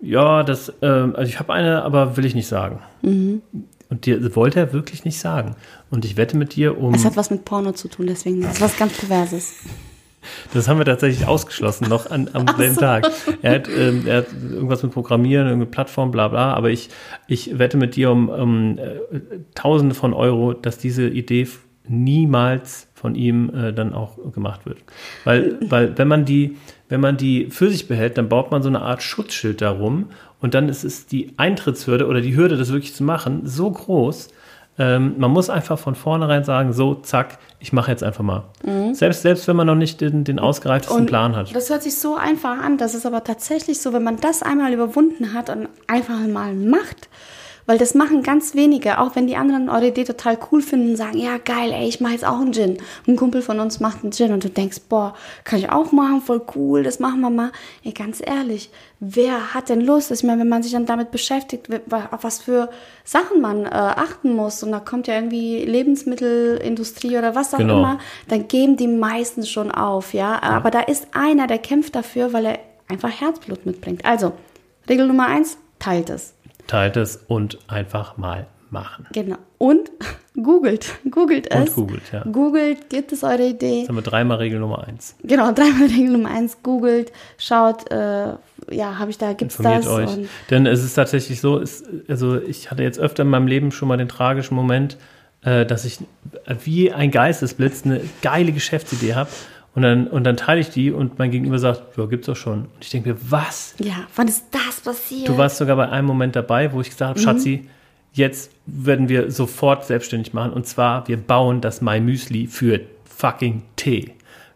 ja, 0.00 0.42
das, 0.42 0.72
ähm, 0.82 1.14
also 1.16 1.28
ich 1.28 1.38
habe 1.38 1.52
eine, 1.52 1.82
aber 1.82 2.16
will 2.16 2.24
ich 2.24 2.34
nicht 2.34 2.48
sagen. 2.48 2.80
Und 3.88 4.06
die 4.06 4.34
wollte 4.34 4.58
er 4.60 4.72
wirklich 4.72 5.04
nicht 5.04 5.18
sagen. 5.18 5.54
Und 5.90 6.04
ich 6.04 6.16
wette 6.16 6.36
mit 6.36 6.54
dir 6.54 6.78
um. 6.78 6.94
Es 6.94 7.04
hat 7.04 7.16
was 7.16 7.30
mit 7.30 7.44
Porno 7.44 7.72
zu 7.72 7.88
tun, 7.88 8.06
deswegen 8.06 8.42
das 8.42 8.54
ist 8.54 8.60
was 8.60 8.76
ganz 8.76 8.96
Perverses. 8.98 9.54
Das 10.54 10.68
haben 10.68 10.78
wir 10.78 10.84
tatsächlich 10.84 11.26
ausgeschlossen, 11.26 11.88
noch 11.88 12.10
an, 12.10 12.28
am 12.32 12.46
selben 12.56 12.76
Tag. 12.76 13.10
Er 13.42 13.54
hat, 13.54 13.68
ähm, 13.68 14.06
er 14.06 14.18
hat 14.18 14.26
irgendwas 14.32 14.82
mit 14.82 14.92
Programmieren, 14.92 15.46
irgendeine 15.46 15.70
Plattform, 15.70 16.10
bla 16.10 16.28
bla, 16.28 16.54
aber 16.54 16.70
ich, 16.70 16.90
ich 17.26 17.58
wette 17.58 17.76
mit 17.76 17.96
dir 17.96 18.10
um, 18.10 18.28
um 18.28 18.78
äh, 18.78 19.00
Tausende 19.54 19.94
von 19.94 20.14
Euro, 20.14 20.52
dass 20.52 20.78
diese 20.78 21.08
Idee 21.08 21.48
niemals 21.88 22.88
von 22.94 23.14
ihm 23.14 23.50
äh, 23.54 23.72
dann 23.72 23.94
auch 23.94 24.16
gemacht 24.32 24.66
wird. 24.66 24.78
Weil, 25.24 25.58
weil 25.68 25.98
wenn 25.98 26.08
man 26.08 26.24
die, 26.24 26.56
wenn 26.88 27.00
man 27.00 27.16
die 27.16 27.48
für 27.50 27.68
sich 27.68 27.88
behält, 27.88 28.18
dann 28.18 28.28
baut 28.28 28.50
man 28.50 28.62
so 28.62 28.68
eine 28.68 28.82
Art 28.82 29.02
Schutzschild 29.02 29.60
darum 29.60 30.10
und 30.40 30.54
dann 30.54 30.68
ist 30.68 30.84
es 30.84 31.06
die 31.06 31.32
Eintrittshürde 31.36 32.06
oder 32.06 32.20
die 32.20 32.36
Hürde, 32.36 32.56
das 32.56 32.72
wirklich 32.72 32.94
zu 32.94 33.04
machen, 33.04 33.42
so 33.44 33.70
groß, 33.70 34.28
ähm, 34.78 35.14
man 35.18 35.30
muss 35.30 35.50
einfach 35.50 35.78
von 35.78 35.94
vornherein 35.94 36.44
sagen, 36.44 36.72
so, 36.72 36.94
zack, 36.94 37.38
ich 37.60 37.72
mache 37.72 37.90
jetzt 37.90 38.02
einfach 38.02 38.24
mal. 38.24 38.44
Selbst, 38.94 39.22
selbst 39.22 39.46
wenn 39.46 39.56
man 39.56 39.66
noch 39.66 39.74
nicht 39.74 40.00
den, 40.00 40.24
den 40.24 40.38
ausgereiftesten 40.38 41.06
Plan 41.06 41.36
hat. 41.36 41.54
Das 41.54 41.68
hört 41.68 41.82
sich 41.82 41.98
so 41.98 42.16
einfach 42.16 42.58
an. 42.58 42.78
Das 42.78 42.94
ist 42.94 43.04
aber 43.04 43.22
tatsächlich 43.22 43.80
so, 43.80 43.92
wenn 43.92 44.02
man 44.02 44.16
das 44.16 44.42
einmal 44.42 44.72
überwunden 44.72 45.34
hat 45.34 45.50
und 45.50 45.68
einfach 45.86 46.18
mal 46.20 46.54
macht. 46.54 47.08
Weil 47.66 47.78
das 47.78 47.94
machen 47.94 48.22
ganz 48.22 48.54
wenige, 48.54 48.98
auch 48.98 49.14
wenn 49.14 49.26
die 49.26 49.36
anderen 49.36 49.68
eure 49.68 49.88
Idee 49.88 50.04
total 50.04 50.36
cool 50.50 50.62
finden 50.62 50.90
und 50.90 50.96
sagen, 50.96 51.16
ja 51.18 51.38
geil, 51.38 51.72
ey, 51.72 51.88
ich 51.88 52.00
mache 52.00 52.12
jetzt 52.12 52.24
auch 52.24 52.40
einen 52.40 52.52
Gin. 52.52 52.78
Ein 53.06 53.16
Kumpel 53.16 53.40
von 53.42 53.60
uns 53.60 53.78
macht 53.78 54.02
einen 54.02 54.12
Gin 54.12 54.32
und 54.32 54.42
du 54.42 54.48
denkst, 54.50 54.78
boah, 54.88 55.14
kann 55.44 55.58
ich 55.60 55.70
auch 55.70 55.92
machen, 55.92 56.20
voll 56.20 56.42
cool, 56.56 56.82
das 56.82 56.98
machen 56.98 57.20
wir 57.20 57.30
mal. 57.30 57.52
Ey, 57.84 57.92
ganz 57.92 58.20
ehrlich, 58.24 58.70
wer 58.98 59.54
hat 59.54 59.68
denn 59.68 59.80
Lust? 59.80 60.10
Ich 60.10 60.22
meine, 60.24 60.40
wenn 60.40 60.48
man 60.48 60.62
sich 60.62 60.72
dann 60.72 60.86
damit 60.86 61.10
beschäftigt, 61.12 61.68
auf 62.10 62.24
was 62.24 62.40
für 62.40 62.68
Sachen 63.04 63.40
man 63.40 63.64
äh, 63.64 63.68
achten 63.68 64.34
muss 64.34 64.62
und 64.62 64.72
da 64.72 64.80
kommt 64.80 65.06
ja 65.06 65.14
irgendwie 65.14 65.64
Lebensmittelindustrie 65.64 67.16
oder 67.18 67.34
was 67.34 67.54
auch 67.54 67.58
Genau. 67.58 67.78
immer, 67.78 67.98
dann 68.28 68.48
geben 68.48 68.76
die 68.76 68.88
meisten 68.88 69.46
schon 69.46 69.70
auf, 69.70 70.14
ja. 70.14 70.42
Aber 70.42 70.70
da 70.70 70.80
ist 70.80 71.06
einer, 71.12 71.46
der 71.46 71.58
kämpft 71.58 71.94
dafür, 71.94 72.32
weil 72.32 72.46
er 72.46 72.58
einfach 72.88 73.10
Herzblut 73.10 73.66
mitbringt. 73.66 74.04
Also, 74.04 74.32
Regel 74.88 75.06
Nummer 75.06 75.26
eins, 75.26 75.58
teilt 75.78 76.10
es. 76.10 76.34
Teilt 76.66 76.96
es 76.96 77.16
und 77.28 77.58
einfach 77.68 78.16
mal 78.16 78.46
machen. 78.70 79.06
Genau. 79.12 79.36
Und 79.58 79.90
googelt. 80.42 80.94
Googelt 81.10 81.54
Und 81.54 81.68
es. 81.68 81.74
googelt, 81.74 82.02
ja. 82.12 82.24
Googelt, 82.24 82.88
gibt 82.90 83.12
es 83.12 83.22
eure 83.22 83.46
Idee. 83.48 83.80
Jetzt 83.80 83.88
haben 83.88 83.96
wir 83.96 84.02
dreimal 84.02 84.38
Regel 84.38 84.58
Nummer 84.58 84.86
eins. 84.86 85.14
Genau, 85.22 85.52
dreimal 85.54 85.88
Regel 85.88 86.10
Nummer 86.12 86.30
eins, 86.30 86.58
googelt, 86.62 87.12
schaut, 87.38 87.90
äh, 87.90 88.34
ja, 88.70 88.98
habe 88.98 89.10
ich 89.10 89.18
da, 89.18 89.34
gibt's 89.34 89.58
Informiert 89.58 89.84
das? 89.84 89.92
euch. 89.92 90.16
Und 90.16 90.28
Denn 90.50 90.66
es 90.66 90.82
ist 90.82 90.94
tatsächlich 90.94 91.40
so, 91.40 91.58
es, 91.58 91.84
also 92.08 92.40
ich 92.40 92.70
hatte 92.70 92.82
jetzt 92.82 92.98
öfter 92.98 93.22
in 93.22 93.28
meinem 93.28 93.46
Leben 93.46 93.70
schon 93.70 93.88
mal 93.88 93.98
den 93.98 94.08
tragischen 94.08 94.54
Moment, 94.54 94.96
äh, 95.42 95.66
dass 95.66 95.84
ich 95.84 95.98
wie 96.64 96.92
ein 96.92 97.10
Geistesblitz 97.10 97.84
eine 97.84 98.00
geile 98.22 98.52
Geschäftsidee 98.52 99.14
habe 99.14 99.28
und 99.74 99.82
dann, 99.82 100.06
und 100.06 100.24
dann 100.24 100.36
teile 100.36 100.60
ich 100.60 100.70
die 100.70 100.90
und 100.90 101.18
mein 101.18 101.30
Gegenüber 101.30 101.58
sagt, 101.58 101.96
ja, 101.96 102.04
gibt's 102.06 102.26
doch 102.26 102.36
schon. 102.36 102.60
Und 102.62 102.70
ich 102.80 102.90
denke 102.90 103.10
mir, 103.10 103.16
was? 103.30 103.74
ja, 103.78 104.06
wann 104.16 104.28
ist 104.28 104.46
das 104.50 104.80
passiert? 104.80 105.28
Du 105.28 105.38
warst 105.38 105.56
sogar 105.56 105.76
bei 105.76 105.88
einem 105.88 106.06
Moment 106.06 106.36
dabei, 106.36 106.72
wo 106.72 106.80
ich 106.80 106.90
gesagt 106.90 107.10
habe, 107.10 107.20
Mhm. 107.20 107.24
Schatzi, 107.24 107.68
jetzt 108.12 108.50
werden 108.66 109.08
wir 109.08 109.30
sofort 109.30 109.86
selbstständig 109.86 110.34
machen. 110.34 110.52
Und 110.52 110.66
zwar, 110.66 111.08
wir 111.08 111.16
bauen 111.16 111.60
das 111.62 111.80
My 111.80 112.00
Müsli 112.00 112.46
für 112.46 112.80
fucking 113.04 113.62
Tee. 113.76 114.12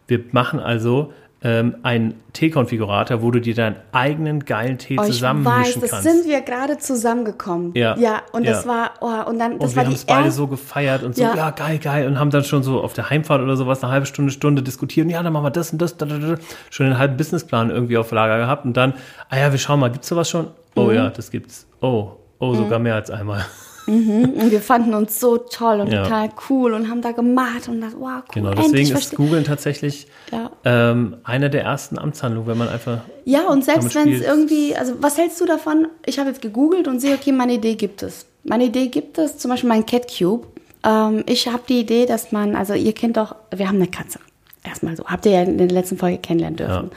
Wir 0.07 0.23
machen 0.31 0.59
also 0.59 1.11
ähm, 1.43 1.75
einen 1.83 2.15
Teekonfigurator, 2.33 3.21
wo 3.21 3.29
du 3.29 3.39
dir 3.39 3.53
deinen 3.53 3.75
eigenen 3.91 4.43
geilen 4.45 4.77
Tee 4.79 4.95
Oh, 4.97 5.03
ich 5.03 5.07
weiß, 5.09 5.15
zusammenmischen 5.15 5.81
das 5.81 5.91
kannst. 5.91 6.03
sind 6.05 6.27
wir 6.27 6.41
gerade 6.41 6.79
zusammengekommen. 6.79 7.73
Ja. 7.75 7.95
Ja, 7.97 8.21
und 8.31 8.47
das 8.47 8.65
Ja. 8.65 8.69
war, 8.71 8.91
oh, 9.01 9.29
und 9.29 9.37
dann, 9.37 9.59
das 9.59 9.69
und 9.69 9.75
wir 9.75 9.85
haben 9.85 9.93
es 9.93 10.05
beide 10.05 10.31
so 10.31 10.47
gefeiert 10.47 11.03
und 11.03 11.15
so, 11.15 11.21
ja. 11.21 11.35
Ja. 11.35 11.51
geil, 11.51 11.77
geil. 11.77 12.07
Und 12.07 12.19
haben 12.19 12.31
dann 12.31 12.43
schon 12.43 12.63
so 12.63 12.81
auf 12.81 12.93
der 12.93 13.09
Heimfahrt 13.11 13.41
oder 13.41 13.55
sowas 13.55 13.83
eine 13.83 13.91
halbe 13.91 14.07
Stunde, 14.07 14.31
Stunde 14.31 14.63
diskutiert. 14.63 15.05
Und 15.05 15.11
ja, 15.11 15.21
dann 15.21 15.31
machen 15.31 15.45
wir 15.45 15.51
das 15.51 15.71
und 15.71 15.79
das. 15.81 15.95
Da, 15.97 16.07
da, 16.07 16.17
da. 16.17 16.35
Schon 16.71 16.87
einen 16.87 16.97
halben 16.97 17.17
Businessplan 17.17 17.69
irgendwie 17.69 17.97
auf 17.97 18.11
Lager 18.11 18.37
gehabt. 18.39 18.65
Und 18.65 18.75
dann, 18.75 18.93
ah 19.29 19.37
ja, 19.37 19.51
wir 19.51 19.59
schauen 19.59 19.79
mal, 19.79 19.91
gibt's 19.91 20.07
sowas 20.07 20.27
schon? 20.29 20.47
Oh 20.75 20.85
Mhm. 20.85 20.95
ja, 20.95 21.09
das 21.11 21.29
gibt's. 21.29 21.67
Oh, 21.81 22.13
oh, 22.39 22.55
sogar 22.55 22.79
mehr 22.79 22.95
als 22.95 23.11
einmal. 23.11 23.45
Und 23.87 24.51
wir 24.51 24.59
fanden 24.61 24.93
uns 24.93 25.17
so 25.19 25.37
toll 25.37 25.79
und 25.79 25.87
Ja. 25.91 26.03
total 26.03 26.29
cool 26.49 26.73
und 26.73 26.89
haben 26.89 27.01
da 27.01 27.13
gemacht 27.13 27.69
und 27.69 27.79
das, 27.79 27.93
wow, 27.97 28.21
cool. 28.21 28.23
Genau, 28.33 28.51
deswegen 28.51 28.91
ist 28.97 29.15
Googeln 29.15 29.45
tatsächlich 29.45 30.07
Ja. 30.31 30.51
ähm, 30.65 31.17
eine 31.23 31.49
der 31.49 31.63
ersten 31.63 31.97
Amtshandlungen, 31.97 32.47
wenn 32.49 32.57
man 32.57 32.67
einfach. 32.67 32.99
Ja, 33.23 33.47
und 33.47 33.63
selbst 33.63 33.95
wenn 33.95 34.11
es 34.11 34.21
irgendwie, 34.21 34.75
also 34.75 34.95
was 34.99 35.17
hältst 35.17 35.39
du 35.39 35.45
davon? 35.45 35.87
Ich 36.05 36.19
habe 36.19 36.29
jetzt 36.29 36.41
gegoogelt 36.41 36.87
und 36.89 36.99
sehe, 36.99 37.15
okay, 37.15 37.31
meine 37.31 37.53
Idee 37.53 37.75
gibt 37.75 38.03
es. 38.03 38.25
Meine 38.43 38.65
Idee 38.65 38.87
gibt 38.87 39.17
es, 39.17 39.37
zum 39.37 39.51
Beispiel 39.51 39.69
mein 39.69 39.85
Cat 39.85 40.07
Cube. 40.17 40.47
Ähm, 40.83 41.23
ich 41.25 41.47
habe 41.47 41.63
die 41.67 41.79
Idee, 41.79 42.05
dass 42.05 42.33
man, 42.33 42.55
also 42.57 42.73
ihr 42.73 42.93
kennt 42.93 43.15
doch, 43.15 43.35
wir 43.55 43.67
haben 43.69 43.75
eine 43.77 43.87
Katze. 43.87 44.19
Erstmal 44.65 44.97
so, 44.97 45.05
habt 45.05 45.25
ihr 45.25 45.31
ja 45.31 45.43
in 45.43 45.57
der 45.57 45.69
letzten 45.69 45.97
Folge 45.97 46.17
kennenlernen 46.17 46.57
dürfen. 46.57 46.91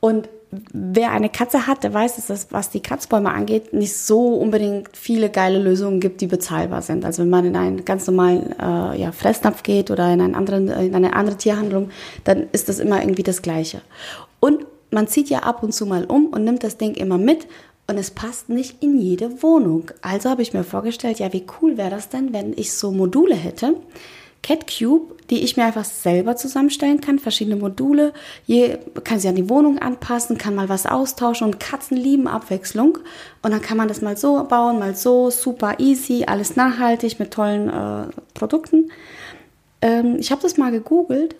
Und 0.00 0.28
wer 0.72 1.12
eine 1.12 1.28
Katze 1.28 1.66
hat, 1.66 1.84
der 1.84 1.94
weiß, 1.94 2.16
dass 2.16 2.30
es, 2.30 2.48
was 2.50 2.70
die 2.70 2.80
Kratzbäume 2.80 3.30
angeht, 3.30 3.72
nicht 3.72 3.96
so 3.96 4.34
unbedingt 4.34 4.96
viele 4.96 5.30
geile 5.30 5.58
Lösungen 5.58 6.00
gibt, 6.00 6.20
die 6.20 6.26
bezahlbar 6.26 6.82
sind. 6.82 7.04
Also 7.04 7.22
wenn 7.22 7.30
man 7.30 7.44
in 7.44 7.56
einen 7.56 7.84
ganz 7.84 8.06
normalen 8.06 8.52
äh, 8.58 9.00
ja, 9.00 9.12
Fressnapf 9.12 9.62
geht 9.62 9.90
oder 9.90 10.12
in, 10.12 10.20
einen 10.20 10.34
anderen, 10.34 10.68
in 10.68 10.94
eine 10.94 11.14
andere 11.14 11.36
Tierhandlung, 11.36 11.90
dann 12.24 12.48
ist 12.52 12.68
das 12.68 12.80
immer 12.80 13.00
irgendwie 13.00 13.22
das 13.22 13.42
Gleiche. 13.42 13.80
Und 14.40 14.66
man 14.90 15.06
zieht 15.06 15.30
ja 15.30 15.40
ab 15.40 15.62
und 15.62 15.72
zu 15.72 15.86
mal 15.86 16.04
um 16.04 16.26
und 16.26 16.44
nimmt 16.44 16.64
das 16.64 16.76
Ding 16.76 16.94
immer 16.94 17.18
mit 17.18 17.46
und 17.86 17.98
es 17.98 18.10
passt 18.10 18.48
nicht 18.48 18.82
in 18.82 18.98
jede 18.98 19.42
Wohnung. 19.42 19.90
Also 20.02 20.30
habe 20.30 20.42
ich 20.42 20.52
mir 20.52 20.64
vorgestellt, 20.64 21.18
ja, 21.18 21.32
wie 21.32 21.44
cool 21.60 21.76
wäre 21.76 21.90
das 21.90 22.08
denn, 22.08 22.32
wenn 22.32 22.52
ich 22.52 22.72
so 22.72 22.90
Module 22.92 23.34
hätte, 23.34 23.76
Cat 24.42 24.66
Cube, 24.66 25.14
die 25.28 25.42
ich 25.42 25.56
mir 25.56 25.64
einfach 25.64 25.84
selber 25.84 26.34
zusammenstellen 26.34 27.00
kann, 27.00 27.18
verschiedene 27.18 27.56
Module. 27.56 28.14
Je, 28.46 28.78
kann 29.04 29.20
sie 29.20 29.28
an 29.28 29.34
die 29.34 29.50
Wohnung 29.50 29.78
anpassen, 29.78 30.38
kann 30.38 30.54
mal 30.54 30.68
was 30.68 30.86
austauschen 30.86 31.46
und 31.46 31.60
Katzen 31.60 31.96
lieben 31.96 32.26
Abwechslung. 32.26 32.98
Und 33.42 33.50
dann 33.50 33.60
kann 33.60 33.76
man 33.76 33.88
das 33.88 34.00
mal 34.00 34.16
so 34.16 34.42
bauen, 34.44 34.78
mal 34.78 34.96
so, 34.96 35.30
super 35.30 35.78
easy, 35.78 36.24
alles 36.26 36.56
nachhaltig 36.56 37.18
mit 37.18 37.32
tollen 37.32 37.68
äh, 37.68 38.06
Produkten. 38.32 38.90
Ähm, 39.82 40.16
ich 40.18 40.30
habe 40.30 40.42
das 40.42 40.56
mal 40.56 40.72
gegoogelt. 40.72 41.36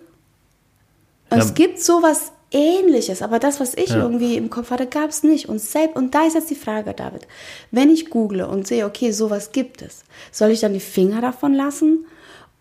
Ja. 1.31 1.37
Es 1.37 1.53
gibt 1.55 1.81
sowas 1.81 2.33
ähnliches, 2.51 3.21
aber 3.21 3.39
das, 3.39 3.59
was 3.59 3.73
ich 3.73 3.89
ja. 3.89 3.97
irgendwie 3.97 4.35
im 4.35 4.49
Kopf 4.49 4.69
hatte, 4.69 4.85
gab 4.85 5.09
es 5.09 5.23
nicht. 5.23 5.49
Und, 5.49 5.59
selbst, 5.59 5.95
und 5.95 6.13
da 6.13 6.27
ist 6.27 6.35
jetzt 6.35 6.49
die 6.49 6.55
Frage, 6.55 6.93
David. 6.93 7.27
Wenn 7.71 7.89
ich 7.89 8.09
google 8.09 8.43
und 8.43 8.67
sehe, 8.67 8.85
okay, 8.85 9.11
sowas 9.11 9.51
gibt 9.51 9.81
es, 9.81 10.03
soll 10.31 10.51
ich 10.51 10.59
dann 10.59 10.73
die 10.73 10.79
Finger 10.79 11.21
davon 11.21 11.53
lassen? 11.53 12.05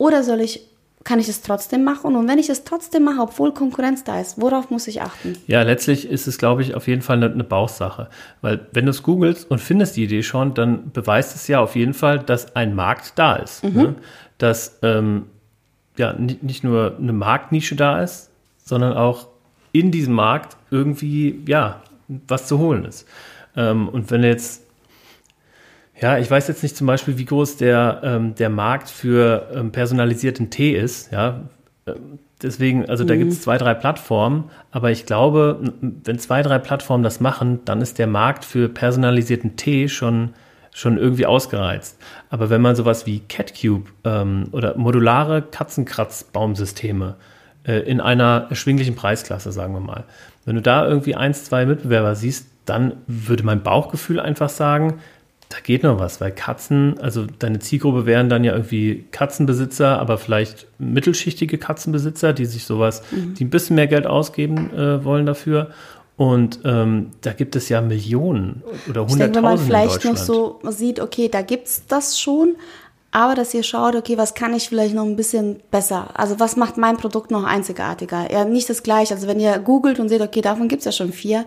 Oder 0.01 0.23
soll 0.23 0.41
ich, 0.41 0.63
kann 1.05 1.19
ich 1.19 1.29
es 1.29 1.43
trotzdem 1.43 1.85
machen? 1.85 2.17
Und 2.17 2.27
wenn 2.27 2.39
ich 2.39 2.49
es 2.49 2.65
trotzdem 2.65 3.05
mache, 3.05 3.21
obwohl 3.21 3.53
Konkurrenz 3.53 4.03
da 4.03 4.19
ist, 4.19 4.41
worauf 4.41 4.71
muss 4.71 4.89
ich 4.89 5.03
achten? 5.03 5.37
Ja, 5.47 5.61
letztlich 5.61 6.09
ist 6.09 6.27
es, 6.27 6.39
glaube 6.39 6.63
ich, 6.63 6.75
auf 6.75 6.89
jeden 6.89 7.03
Fall 7.03 7.19
eine, 7.19 7.31
eine 7.31 7.45
Bauchsache. 7.45 8.09
Weil 8.41 8.67
wenn 8.73 8.87
du 8.87 8.93
es 8.93 9.03
googelst 9.03 9.51
und 9.51 9.59
findest 9.59 9.99
die 9.99 10.05
Idee 10.05 10.23
schon, 10.23 10.55
dann 10.55 10.91
beweist 10.91 11.37
es 11.37 11.49
ja 11.49 11.61
auf 11.61 11.77
jeden 11.77 11.93
Fall, 11.93 12.19
dass 12.19 12.57
ein 12.57 12.75
Markt 12.75 13.19
da 13.19 13.37
ist. 13.37 13.63
Mhm. 13.63 13.75
Ne? 13.75 13.95
Dass 14.39 14.79
ähm, 14.81 15.27
ja 15.99 16.15
nicht 16.15 16.65
nur 16.65 16.97
eine 16.99 17.13
Marktnische 17.13 17.77
da 17.77 18.03
ist, 18.03 18.31
sondern 18.65 18.95
auch 18.95 19.29
in 19.73 19.91
diesem 19.91 20.15
Markt 20.15 20.57
irgendwie 20.71 21.43
ja 21.47 21.83
was 22.09 22.47
zu 22.47 22.59
holen 22.59 22.87
ist. 22.87 23.07
Ähm, 23.55 23.87
und 23.91 24.11
wenn 24.11 24.25
jetzt 24.25 24.63
ja, 26.01 26.19
ich 26.19 26.31
weiß 26.31 26.49
jetzt 26.49 26.63
nicht 26.63 26.77
zum 26.77 26.87
Beispiel, 26.87 27.19
wie 27.19 27.27
groß 27.27 27.59
der, 27.59 28.01
ähm, 28.03 28.35
der 28.35 28.49
Markt 28.49 28.89
für 28.89 29.49
ähm, 29.55 29.71
personalisierten 29.71 30.51
Tee 30.51 30.73
ist. 30.73 31.13
Ja, 31.13 31.43
ähm, 31.87 32.19
deswegen, 32.43 32.89
also 32.89 33.05
mhm. 33.05 33.09
da 33.09 33.17
gibt 33.17 33.33
es 33.33 33.43
zwei, 33.43 33.59
drei 33.59 33.75
Plattformen, 33.75 34.51
aber 34.71 34.91
ich 34.91 35.05
glaube, 35.05 35.61
wenn 35.81 36.19
zwei, 36.19 36.43
drei 36.43 36.59
Plattformen 36.59 37.05
das 37.05 37.21
machen, 37.21 37.61
dann 37.65 37.83
ist 37.83 37.99
der 37.99 38.07
Markt 38.07 38.45
für 38.45 38.69
personalisierten 38.69 39.57
Tee 39.57 39.89
schon, 39.89 40.31
schon 40.73 40.97
irgendwie 40.97 41.27
ausgereizt. 41.27 41.99
Aber 42.31 42.49
wenn 42.49 42.63
man 42.63 42.77
sowas 42.77 43.07
wie 43.07 43.21
CatCube 43.21 43.91
ähm, 44.05 44.49
oder 44.53 44.79
modulare 44.79 45.43
Katzenkratzbaumsysteme 45.43 47.17
äh, 47.65 47.81
in 47.81 48.01
einer 48.01 48.47
erschwinglichen 48.49 48.95
Preisklasse, 48.95 49.53
sagen 49.53 49.75
wir 49.75 49.81
mal, 49.81 50.05
wenn 50.47 50.57
du 50.57 50.63
da 50.63 50.87
irgendwie 50.87 51.15
eins, 51.15 51.45
zwei 51.45 51.67
Mitbewerber 51.67 52.15
siehst, 52.15 52.47
dann 52.65 52.95
würde 53.07 53.45
mein 53.45 53.63
Bauchgefühl 53.63 54.19
einfach 54.19 54.49
sagen, 54.49 55.01
da 55.51 55.57
geht 55.61 55.83
noch 55.83 55.99
was, 55.99 56.21
weil 56.21 56.31
Katzen, 56.31 56.99
also 57.01 57.27
deine 57.27 57.59
Zielgruppe 57.59 58.07
wären 58.07 58.29
dann 58.29 58.45
ja 58.45 58.53
irgendwie 58.53 59.05
Katzenbesitzer, 59.11 59.99
aber 59.99 60.17
vielleicht 60.17 60.69
mittelschichtige 60.79 61.59
Katzenbesitzer, 61.59 62.33
die 62.33 62.47
sich 62.47 62.65
sowas, 62.65 63.03
mhm. 63.11 63.35
die 63.35 63.45
ein 63.45 63.51
bisschen 63.51 63.75
mehr 63.75 63.89
Geld 63.89 64.07
ausgeben 64.07 64.73
äh, 64.73 65.05
wollen 65.05 65.27
dafür. 65.27 65.71
Und 66.17 66.61
ähm, 66.65 67.11
da 67.23 67.33
gibt 67.33 67.57
es 67.57 67.69
ja 67.69 67.81
Millionen 67.81 68.63
oder 68.89 69.01
Hunderttausende. 69.09 69.35
Wenn 69.35 69.43
man 69.43 69.59
vielleicht 69.59 70.05
noch 70.05 70.17
so 70.17 70.61
sieht, 70.69 71.01
okay, 71.01 71.29
da 71.29 71.43
gibt 71.43 71.67
es 71.67 71.85
das 71.89 72.21
schon, 72.21 72.55
aber 73.11 73.35
dass 73.35 73.53
ihr 73.53 73.65
schaut, 73.65 73.97
okay, 73.97 74.17
was 74.17 74.35
kann 74.35 74.55
ich 74.55 74.69
vielleicht 74.69 74.95
noch 74.95 75.05
ein 75.05 75.17
bisschen 75.17 75.61
besser? 75.73 76.11
Also 76.15 76.39
was 76.39 76.55
macht 76.55 76.77
mein 76.77 76.97
Produkt 76.97 77.33
noch 77.33 77.43
einzigartiger? 77.43 78.31
Ja, 78.31 78.45
nicht 78.45 78.71
das 78.71 78.85
gleiche. 78.85 79.15
Also 79.15 79.27
wenn 79.27 79.41
ihr 79.41 79.59
googelt 79.59 79.99
und 79.99 80.11
seht, 80.11 80.21
okay, 80.21 80.43
davon 80.43 80.69
gibt 80.69 80.81
es 80.81 80.87
ja 80.87 80.93
schon 80.93 81.13
vier, 81.13 81.45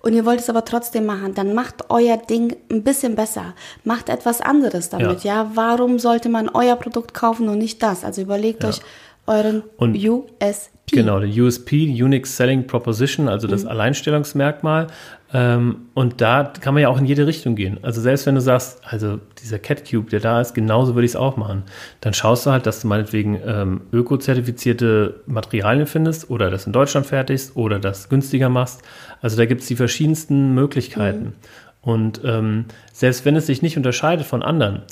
und 0.00 0.14
ihr 0.14 0.24
wollt 0.24 0.40
es 0.40 0.50
aber 0.50 0.64
trotzdem 0.64 1.06
machen, 1.06 1.34
dann 1.34 1.54
macht 1.54 1.90
euer 1.90 2.16
Ding 2.16 2.56
ein 2.70 2.82
bisschen 2.82 3.16
besser. 3.16 3.54
Macht 3.84 4.08
etwas 4.08 4.40
anderes 4.40 4.90
damit, 4.90 5.24
ja. 5.24 5.42
ja? 5.42 5.50
Warum 5.54 5.98
sollte 5.98 6.28
man 6.28 6.48
euer 6.48 6.76
Produkt 6.76 7.14
kaufen 7.14 7.48
und 7.48 7.58
nicht 7.58 7.82
das? 7.82 8.04
Also 8.04 8.22
überlegt 8.22 8.62
ja. 8.62 8.70
euch 8.70 8.80
euren 9.26 9.62
und 9.76 9.96
USP. 9.96 10.70
Genau, 10.90 11.20
der 11.20 11.28
USP, 11.28 11.86
Unique 12.02 12.26
Selling 12.26 12.66
Proposition, 12.66 13.28
also 13.28 13.46
das 13.46 13.64
mhm. 13.64 13.70
Alleinstellungsmerkmal. 13.70 14.86
Ähm, 15.34 15.88
und 15.92 16.22
da 16.22 16.50
kann 16.58 16.72
man 16.72 16.82
ja 16.82 16.88
auch 16.88 16.98
in 16.98 17.04
jede 17.04 17.26
Richtung 17.26 17.54
gehen. 17.54 17.78
Also 17.82 18.00
selbst 18.00 18.24
wenn 18.24 18.34
du 18.34 18.40
sagst, 18.40 18.80
also 18.84 19.20
dieser 19.42 19.58
Cat 19.58 19.88
Cube, 19.88 20.08
der 20.08 20.20
da 20.20 20.40
ist, 20.40 20.54
genauso 20.54 20.94
würde 20.94 21.04
ich 21.04 21.12
es 21.12 21.16
auch 21.16 21.36
machen, 21.36 21.64
dann 22.00 22.14
schaust 22.14 22.46
du 22.46 22.50
halt, 22.50 22.64
dass 22.64 22.80
du 22.80 22.88
meinetwegen 22.88 23.38
ähm, 23.44 23.82
öko-zertifizierte 23.92 25.20
Materialien 25.26 25.86
findest 25.86 26.30
oder 26.30 26.50
das 26.50 26.66
in 26.66 26.72
Deutschland 26.72 27.06
fertigst 27.06 27.56
oder 27.56 27.78
das 27.78 28.08
günstiger 28.08 28.48
machst. 28.48 28.80
Also 29.20 29.36
da 29.36 29.46
gibt 29.46 29.62
es 29.62 29.66
die 29.66 29.76
verschiedensten 29.76 30.54
Möglichkeiten. 30.54 31.24
Mhm. 31.24 31.32
Und 31.80 32.20
ähm, 32.24 32.64
selbst 32.92 33.24
wenn 33.24 33.36
es 33.36 33.46
sich 33.46 33.62
nicht 33.62 33.76
unterscheidet 33.76 34.26
von 34.26 34.42
anderen, 34.42 34.82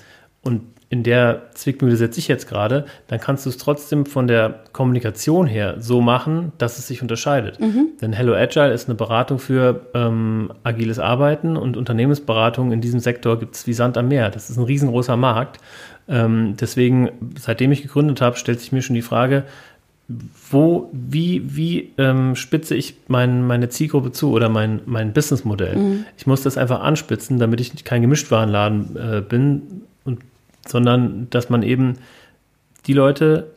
und 0.42 0.62
in 0.88 1.02
der 1.02 1.50
Zwickmühle 1.54 1.96
setze 1.96 2.20
ich 2.20 2.28
jetzt 2.28 2.48
gerade, 2.48 2.84
dann 3.08 3.18
kannst 3.18 3.44
du 3.44 3.50
es 3.50 3.56
trotzdem 3.56 4.06
von 4.06 4.28
der 4.28 4.60
Kommunikation 4.72 5.48
her 5.48 5.74
so 5.80 6.00
machen, 6.00 6.52
dass 6.58 6.78
es 6.78 6.86
sich 6.86 7.02
unterscheidet. 7.02 7.58
Mhm. 7.58 7.88
Denn 8.00 8.12
Hello 8.12 8.34
Agile 8.34 8.72
ist 8.72 8.88
eine 8.88 8.94
Beratung 8.94 9.40
für 9.40 9.86
ähm, 9.94 10.52
agiles 10.62 11.00
Arbeiten 11.00 11.56
und 11.56 11.76
Unternehmensberatung 11.76 12.70
in 12.70 12.80
diesem 12.80 13.00
Sektor 13.00 13.40
gibt 13.40 13.56
es 13.56 13.66
wie 13.66 13.72
Sand 13.72 13.98
am 13.98 14.06
Meer. 14.06 14.30
Das 14.30 14.48
ist 14.48 14.58
ein 14.58 14.64
riesengroßer 14.64 15.16
Markt. 15.16 15.58
Ähm, 16.08 16.54
deswegen, 16.60 17.10
seitdem 17.36 17.72
ich 17.72 17.82
gegründet 17.82 18.20
habe, 18.20 18.36
stellt 18.36 18.60
sich 18.60 18.70
mir 18.70 18.82
schon 18.82 18.94
die 18.94 19.02
Frage, 19.02 19.42
wo, 20.08 20.88
wie, 20.92 21.42
wie 21.56 21.92
ähm, 21.98 22.36
spitze 22.36 22.76
ich 22.76 22.94
mein, 23.08 23.44
meine 23.44 23.68
Zielgruppe 23.68 24.12
zu 24.12 24.30
oder 24.30 24.48
mein, 24.48 24.80
mein 24.86 25.12
Businessmodell? 25.12 25.76
Mhm. 25.76 26.04
Ich 26.16 26.26
muss 26.26 26.42
das 26.42 26.56
einfach 26.56 26.80
anspitzen, 26.80 27.38
damit 27.38 27.60
ich 27.60 27.84
kein 27.84 28.02
Gemischtwarenladen 28.02 28.96
äh, 28.96 29.20
bin, 29.20 29.82
sondern 30.66 31.28
dass 31.30 31.50
man 31.50 31.62
eben 31.62 31.94
die 32.86 32.92
Leute, 32.92 33.50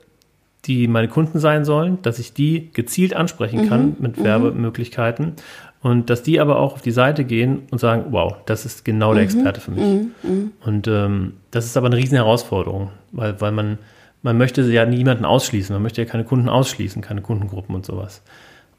die 0.66 0.88
meine 0.88 1.08
Kunden 1.08 1.40
sein 1.40 1.66
sollen, 1.66 2.00
dass 2.02 2.20
ich 2.20 2.34
die 2.34 2.70
gezielt 2.74 3.16
ansprechen 3.16 3.70
kann 3.70 3.86
mhm, 3.86 3.96
mit 4.00 4.18
mhm. 4.18 4.24
Werbemöglichkeiten 4.24 5.34
und 5.82 6.10
dass 6.10 6.24
die 6.24 6.40
aber 6.40 6.60
auch 6.60 6.74
auf 6.74 6.82
die 6.82 6.92
Seite 6.92 7.24
gehen 7.24 7.64
und 7.72 7.78
sagen, 7.80 8.06
wow, 8.10 8.36
das 8.46 8.66
ist 8.66 8.84
genau 8.84 9.14
der 9.14 9.24
mhm, 9.24 9.30
Experte 9.30 9.62
für 9.62 9.72
mich. 9.72 9.84
Mhm, 9.84 10.12
mhm. 10.24 10.52
Und 10.66 10.88
ähm, 10.88 11.34
das 11.52 11.66
ist 11.66 11.78
aber 11.78 11.88
eine 11.88 11.96
riesen 11.96 12.16
Herausforderung, 12.16 12.90
weil, 13.12 13.40
weil 13.40 13.52
man, 13.52 13.78
man 14.21 14.38
möchte 14.38 14.62
ja 14.62 14.86
niemanden 14.86 15.25
ausschließen, 15.25 15.73
man 15.73 15.82
möchte 15.82 16.01
ja 16.01 16.08
keine 16.08 16.23
Kunden 16.23 16.49
ausschließen, 16.49 17.01
keine 17.01 17.21
Kundengruppen 17.21 17.75
und 17.75 17.86
sowas. 17.86 18.21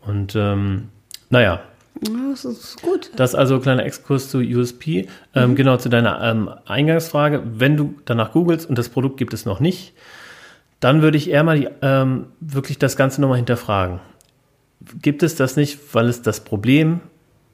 Und 0.02 0.34
ähm, 0.36 0.88
naja, 1.30 1.60
das 2.00 2.44
ist 2.44 2.80
gut. 2.82 3.10
Das 3.16 3.30
ist 3.30 3.36
also 3.36 3.56
ein 3.56 3.62
kleiner 3.62 3.84
Exkurs 3.84 4.28
zu 4.28 4.38
USP. 4.38 5.08
Ähm, 5.34 5.50
mhm. 5.50 5.56
Genau 5.56 5.76
zu 5.76 5.88
deiner 5.88 6.22
ähm, 6.22 6.50
Eingangsfrage. 6.66 7.42
Wenn 7.44 7.76
du 7.76 7.94
danach 8.04 8.32
googelst 8.32 8.68
und 8.68 8.78
das 8.78 8.88
Produkt 8.88 9.16
gibt 9.16 9.34
es 9.34 9.44
noch 9.44 9.60
nicht, 9.60 9.92
dann 10.78 11.02
würde 11.02 11.18
ich 11.18 11.30
eher 11.30 11.42
mal 11.42 11.58
die, 11.58 11.68
ähm, 11.82 12.26
wirklich 12.40 12.78
das 12.78 12.96
Ganze 12.96 13.20
nochmal 13.20 13.36
hinterfragen. 13.36 14.00
Gibt 15.02 15.22
es 15.22 15.34
das 15.34 15.56
nicht, 15.56 15.78
weil 15.92 16.08
es 16.08 16.22
das 16.22 16.40
Problem, 16.40 17.00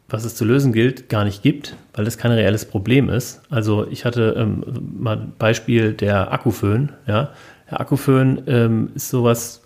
was 0.09 0.25
es 0.25 0.37
zu 0.37 0.45
lösen 0.45 0.73
gilt, 0.73 1.09
gar 1.09 1.25
nicht 1.25 1.43
gibt, 1.43 1.75
weil 1.93 2.07
es 2.07 2.19
kein 2.19 2.31
reelles 2.31 2.67
Problem 2.67 3.09
ist? 3.09 3.43
Also 3.51 3.87
ich 3.89 4.05
hatte 4.05 4.37
ähm, 4.39 4.63
mal 4.97 5.17
ein 5.17 5.33
Beispiel 5.37 5.93
der 5.93 6.33
Akkuföhn. 6.33 6.93
Ja? 7.09 7.33
Der 7.71 7.81
Akkuföhn 7.81 8.43
ähm, 8.47 8.91
ist 8.95 9.11
sowas, 9.11 9.63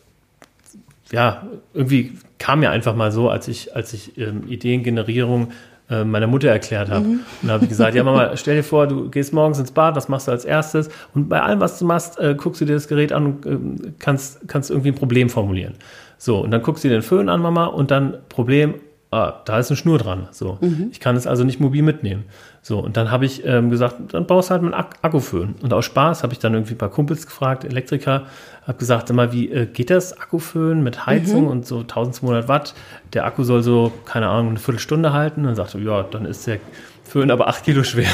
ja, 1.13 1.47
irgendwie 1.75 2.19
kam 2.39 2.61
mir 2.61 2.71
einfach 2.71 2.95
mal 2.95 3.13
so, 3.13 3.29
als 3.29 3.49
ich, 3.49 3.77
als 3.77 3.93
ich 3.93 4.17
ähm, 4.19 4.45
Ideengenerierung 4.49 5.53
äh, 5.91 6.05
meiner 6.05 6.27
Mutter 6.27 6.49
erklärt 6.49 6.89
habe. 6.89 7.05
Mhm. 7.05 7.21
Und 7.43 7.49
da 7.49 7.55
habe 7.55 7.65
ich 7.65 7.69
gesagt, 7.69 7.95
ja 7.95 8.05
Mama, 8.05 8.37
stell 8.37 8.57
dir 8.57 8.63
vor, 8.63 8.87
du 8.87 9.11
gehst 9.11 9.33
morgens 9.33 9.59
ins 9.59 9.73
Bad, 9.73 9.97
was 9.97 10.09
machst 10.09 10.29
du 10.29 10.33
als 10.33 10.45
erstes? 10.45 10.89
Und 11.15 11.29
bei 11.29 11.43
allem, 11.43 11.61
was 11.61 11.79
du 11.79 11.85
machst, 11.85 12.19
äh, 12.19 12.35
guckst 12.37 12.61
du 12.61 12.65
dir 12.65 12.75
das 12.75 12.89
Gerät 12.89 13.13
an 13.13 13.27
und 13.27 13.47
äh, 13.47 13.93
kannst, 13.99 14.49
kannst 14.49 14.71
irgendwie 14.71 14.91
ein 14.91 14.95
Problem 14.95 15.29
formulieren. 15.29 15.75
So, 16.17 16.39
und 16.39 16.51
dann 16.51 16.63
guckst 16.63 16.85
du 16.85 16.89
dir 16.89 16.95
den 16.95 17.03
Föhn 17.03 17.29
an, 17.29 17.41
Mama, 17.41 17.67
und 17.67 17.91
dann 17.91 18.19
Problem, 18.29 18.75
ah, 19.11 19.41
da 19.45 19.59
ist 19.59 19.71
eine 19.71 19.77
Schnur 19.77 19.99
dran. 19.99 20.29
So, 20.31 20.59
mhm. 20.61 20.89
ich 20.93 21.01
kann 21.01 21.17
es 21.17 21.27
also 21.27 21.45
nicht 21.45 21.61
mobil 21.61 21.83
mitnehmen. 21.83 22.25
So, 22.63 22.79
und 22.79 22.97
dann 22.97 23.11
habe 23.11 23.25
ich 23.25 23.45
ähm, 23.45 23.71
gesagt, 23.71 24.15
dann 24.15 24.27
baust 24.27 24.51
du 24.51 24.53
halt 24.53 24.63
einen 24.63 24.75
Ak 24.75 24.99
Akkuföhn. 25.03 25.55
Und 25.63 25.73
aus 25.73 25.85
Spaß 25.85 26.23
habe 26.23 26.33
ich 26.33 26.39
dann 26.39 26.55
irgendwie 26.55 26.75
ein 26.75 26.79
paar 26.79 26.91
Kumpels 26.91 27.27
gefragt, 27.27 27.65
Elektriker, 27.65 28.27
habe 28.67 28.79
gesagt, 28.79 29.11
immer, 29.11 29.33
wie 29.33 29.51
äh, 29.51 29.67
geht 29.67 29.91
das 29.91 30.19
Akkuföhn 30.19 30.83
mit 30.83 31.07
Heizung 31.07 31.43
mhm. 31.43 31.49
und 31.49 31.67
so 31.67 31.81
1200 31.81 32.49
Watt? 32.49 32.75
Der 33.13 33.25
Akku 33.25 33.43
soll 33.43 33.63
so, 33.63 33.93
keine 34.05 34.29
Ahnung, 34.29 34.51
eine 34.51 34.59
Viertelstunde 34.59 35.13
halten. 35.13 35.41
Und 35.41 35.47
dann 35.47 35.57
sagte, 35.57 35.79
ja, 35.79 36.03
dann 36.03 36.27
ist 36.27 36.47
der 36.47 36.59
Föhn 37.05 37.31
aber 37.31 37.49
acht 37.49 37.65
Kilo 37.65 37.83
schwer. 37.83 38.11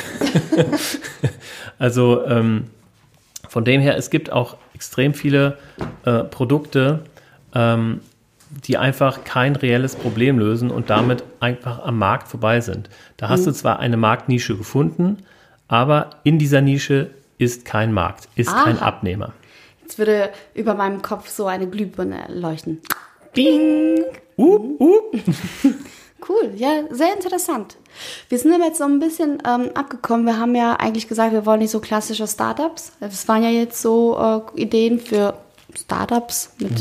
also 1.78 2.24
ähm, 2.26 2.64
von 3.48 3.64
dem 3.64 3.80
her, 3.80 3.96
es 3.96 4.10
gibt 4.10 4.32
auch 4.32 4.56
extrem 4.74 5.12
viele 5.12 5.58
äh, 6.04 6.24
Produkte, 6.24 7.00
ähm, 7.54 8.00
die 8.64 8.78
einfach 8.78 9.24
kein 9.24 9.56
reelles 9.56 9.96
Problem 9.96 10.38
lösen 10.38 10.70
und 10.70 10.90
damit 10.90 11.24
einfach 11.40 11.84
am 11.84 11.98
Markt 11.98 12.28
vorbei 12.28 12.60
sind. 12.60 12.88
Da 13.16 13.28
hast 13.28 13.46
du 13.46 13.52
zwar 13.52 13.78
eine 13.78 13.96
Marktnische 13.96 14.56
gefunden, 14.56 15.18
aber 15.68 16.10
in 16.24 16.38
dieser 16.38 16.60
Nische 16.60 17.10
ist 17.38 17.64
kein 17.64 17.92
Markt, 17.92 18.28
ist 18.34 18.50
kein 18.50 18.78
Aha. 18.78 18.86
Abnehmer. 18.86 19.32
Jetzt 19.82 19.98
würde 19.98 20.30
über 20.54 20.74
meinem 20.74 21.02
Kopf 21.02 21.28
so 21.28 21.46
eine 21.46 21.68
Glühbirne 21.68 22.26
leuchten. 22.28 22.80
Ding! 23.36 24.04
Up, 24.38 24.80
up. 24.80 25.14
Cool, 26.28 26.52
ja, 26.56 26.82
sehr 26.90 27.14
interessant. 27.14 27.76
Wir 28.28 28.38
sind 28.38 28.52
aber 28.52 28.64
jetzt 28.64 28.78
so 28.78 28.84
ein 28.84 28.98
bisschen 28.98 29.38
ähm, 29.46 29.70
abgekommen. 29.74 30.26
Wir 30.26 30.38
haben 30.38 30.56
ja 30.56 30.74
eigentlich 30.74 31.08
gesagt, 31.08 31.32
wir 31.32 31.46
wollen 31.46 31.60
nicht 31.60 31.70
so 31.70 31.78
klassische 31.78 32.26
Startups. 32.26 32.92
Es 33.00 33.28
waren 33.28 33.42
ja 33.42 33.50
jetzt 33.50 33.80
so 33.80 34.18
äh, 34.56 34.60
Ideen 34.60 34.98
für 34.98 35.34
Startups 35.78 36.52
mit, 36.58 36.72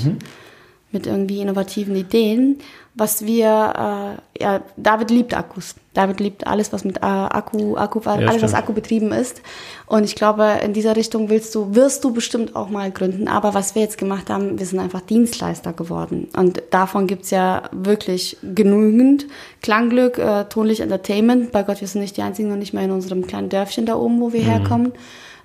mit 0.95 1.05
irgendwie 1.05 1.41
innovativen 1.41 1.95
Ideen. 1.95 2.57
Was 2.97 3.25
wir, 3.25 4.17
äh, 4.37 4.41
ja, 4.41 4.61
David 4.77 5.11
liebt 5.11 5.35
Akkus. 5.35 5.75
David 5.93 6.21
liebt 6.21 6.47
alles, 6.47 6.71
was 6.71 6.85
mit 6.85 6.97
äh, 6.97 7.01
Akku, 7.01 7.75
Akku, 7.75 7.99
alles, 8.05 8.25
was 8.25 8.35
stimmt. 8.35 8.53
Akku 8.55 8.73
betrieben 8.73 9.11
ist. 9.11 9.41
Und 9.85 10.05
ich 10.05 10.15
glaube, 10.15 10.59
in 10.63 10.71
dieser 10.71 10.95
Richtung 10.95 11.29
willst 11.29 11.53
du, 11.55 11.75
wirst 11.75 12.05
du 12.05 12.13
bestimmt 12.13 12.55
auch 12.55 12.69
mal 12.69 12.89
gründen. 12.91 13.27
Aber 13.27 13.53
was 13.53 13.75
wir 13.75 13.81
jetzt 13.81 13.97
gemacht 13.97 14.29
haben, 14.29 14.57
wir 14.57 14.65
sind 14.65 14.79
einfach 14.79 15.01
Dienstleister 15.01 15.73
geworden. 15.73 16.29
Und 16.37 16.63
davon 16.71 17.05
gibt's 17.05 17.31
ja 17.31 17.63
wirklich 17.73 18.37
genügend. 18.41 19.27
Klangglück, 19.61 20.17
äh, 20.17 20.45
Tonlicht 20.45 20.79
Entertainment. 20.79 21.51
Bei 21.51 21.63
Gott, 21.63 21.81
wir 21.81 21.87
sind 21.89 22.01
nicht 22.01 22.15
die 22.15 22.21
einzigen 22.21 22.51
und 22.53 22.59
nicht 22.59 22.73
mal 22.73 22.85
in 22.85 22.91
unserem 22.91 23.27
kleinen 23.27 23.49
Dörfchen 23.49 23.85
da 23.85 23.95
oben, 23.97 24.21
wo 24.21 24.31
wir 24.31 24.41
herkommen. 24.41 24.93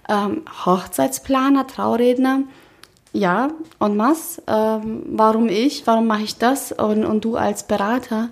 Ähm, 0.08 0.42
Hochzeitsplaner, 0.64 1.66
Trauredner. 1.66 2.44
Ja, 3.12 3.50
und 3.78 3.98
was? 3.98 4.40
Ähm, 4.46 5.02
warum 5.06 5.48
ich? 5.48 5.86
Warum 5.86 6.06
mache 6.06 6.22
ich 6.22 6.36
das? 6.36 6.72
Und, 6.72 7.04
und 7.04 7.24
du 7.24 7.36
als 7.36 7.64
Berater? 7.64 8.28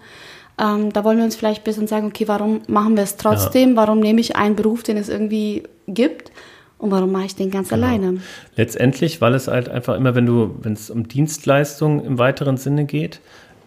Ähm, 0.61 0.93
da 0.93 1.05
wollen 1.05 1.19
wir 1.19 1.25
uns 1.25 1.37
vielleicht 1.37 1.62
ein 1.62 1.64
bisschen 1.64 1.87
sagen, 1.87 2.07
okay, 2.07 2.29
warum 2.29 2.61
machen 2.69 2.97
wir 2.97 3.03
es 3.03 3.17
trotzdem? 3.17 3.77
Warum 3.77 4.01
nehme 4.01 4.21
ich 4.21 4.37
einen 4.37 4.57
Beruf, 4.57 4.83
den 4.83 4.97
es 4.97 5.09
irgendwie 5.09 5.64
gibt? 5.87 6.31
Und 6.79 6.93
warum 6.93 7.11
mache 7.11 7.27
ich 7.27 7.35
den 7.35 7.51
ganz 7.51 7.73
alleine? 7.73 8.21
Letztendlich, 8.55 9.21
weil 9.21 9.35
es 9.35 9.49
halt 9.49 9.69
einfach 9.69 9.97
immer, 9.97 10.14
wenn 10.14 10.27
du, 10.27 10.55
wenn 10.62 10.75
es 10.75 10.91
um 10.91 11.09
Dienstleistungen 11.09 12.05
im 12.05 12.19
weiteren 12.19 12.57
Sinne 12.57 12.85
geht, 12.85 13.21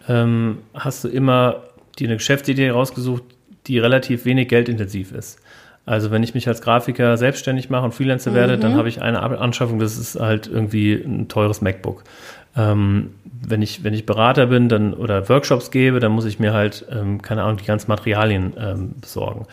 ähm, 0.08 0.58
hast 0.72 1.04
du 1.04 1.08
immer 1.08 1.64
dir 1.98 2.08
eine 2.08 2.16
Geschäftsidee 2.16 2.70
rausgesucht, 2.70 3.22
die 3.66 3.78
relativ 3.78 4.24
wenig 4.24 4.48
geldintensiv 4.48 5.12
ist. 5.12 5.38
Also 5.84 6.10
wenn 6.10 6.22
ich 6.22 6.34
mich 6.34 6.46
als 6.46 6.62
Grafiker 6.62 7.16
selbstständig 7.16 7.68
mache 7.68 7.84
und 7.84 7.92
Freelancer 7.92 8.34
werde, 8.34 8.56
dann 8.56 8.76
habe 8.76 8.88
ich 8.88 9.02
eine 9.02 9.20
Anschaffung, 9.20 9.78
das 9.80 9.98
ist 9.98 10.18
halt 10.20 10.46
irgendwie 10.46 10.92
ein 10.94 11.26
teures 11.28 11.60
MacBook. 11.60 12.04
Ähm, 12.56 13.10
wenn 13.44 13.62
ich, 13.62 13.82
wenn 13.82 13.92
ich 13.94 14.06
Berater 14.06 14.46
bin 14.46 14.68
dann, 14.68 14.94
oder 14.94 15.28
Workshops 15.28 15.70
gebe, 15.72 15.98
dann 15.98 16.12
muss 16.12 16.24
ich 16.24 16.38
mir 16.38 16.52
halt, 16.52 16.86
ähm, 16.90 17.20
keine 17.20 17.42
Ahnung, 17.42 17.56
die 17.56 17.64
ganzen 17.64 17.88
Materialien 17.90 18.52
ähm, 18.58 18.90
besorgen. 19.00 19.46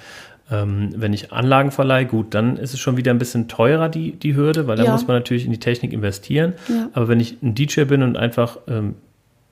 Ähm, 0.51 0.89
wenn 0.95 1.13
ich 1.13 1.31
Anlagen 1.31 1.71
verleihe, 1.71 2.05
gut, 2.05 2.33
dann 2.33 2.57
ist 2.57 2.73
es 2.73 2.79
schon 2.79 2.97
wieder 2.97 3.11
ein 3.11 3.17
bisschen 3.19 3.47
teurer, 3.47 3.89
die, 3.89 4.11
die 4.11 4.35
Hürde, 4.35 4.67
weil 4.67 4.77
da 4.77 4.83
Ja. 4.83 4.91
muss 4.91 5.07
man 5.07 5.15
natürlich 5.17 5.45
in 5.45 5.51
die 5.51 5.59
Technik 5.59 5.93
investieren. 5.93 6.53
Ja. 6.67 6.89
Aber 6.93 7.07
wenn 7.07 7.19
ich 7.19 7.41
ein 7.41 7.55
DJ 7.55 7.83
bin 7.85 8.03
und 8.03 8.17
einfach 8.17 8.57
ähm, 8.67 8.95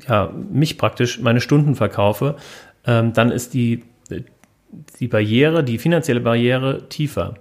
ja, 0.08 0.32
mich 0.52 0.78
praktisch 0.78 1.20
meine 1.20 1.42
Stunden 1.42 1.76
verkaufe, 1.76 2.36
ähm, 2.86 3.14
dann 3.14 3.32
ist 3.32 3.54
die, 3.54 3.84
die 5.00 5.08
Barriere, 5.08 5.64
die 5.64 5.78
finanzielle 5.78 6.20
Barriere 6.20 6.90
tiefer. 6.90 7.36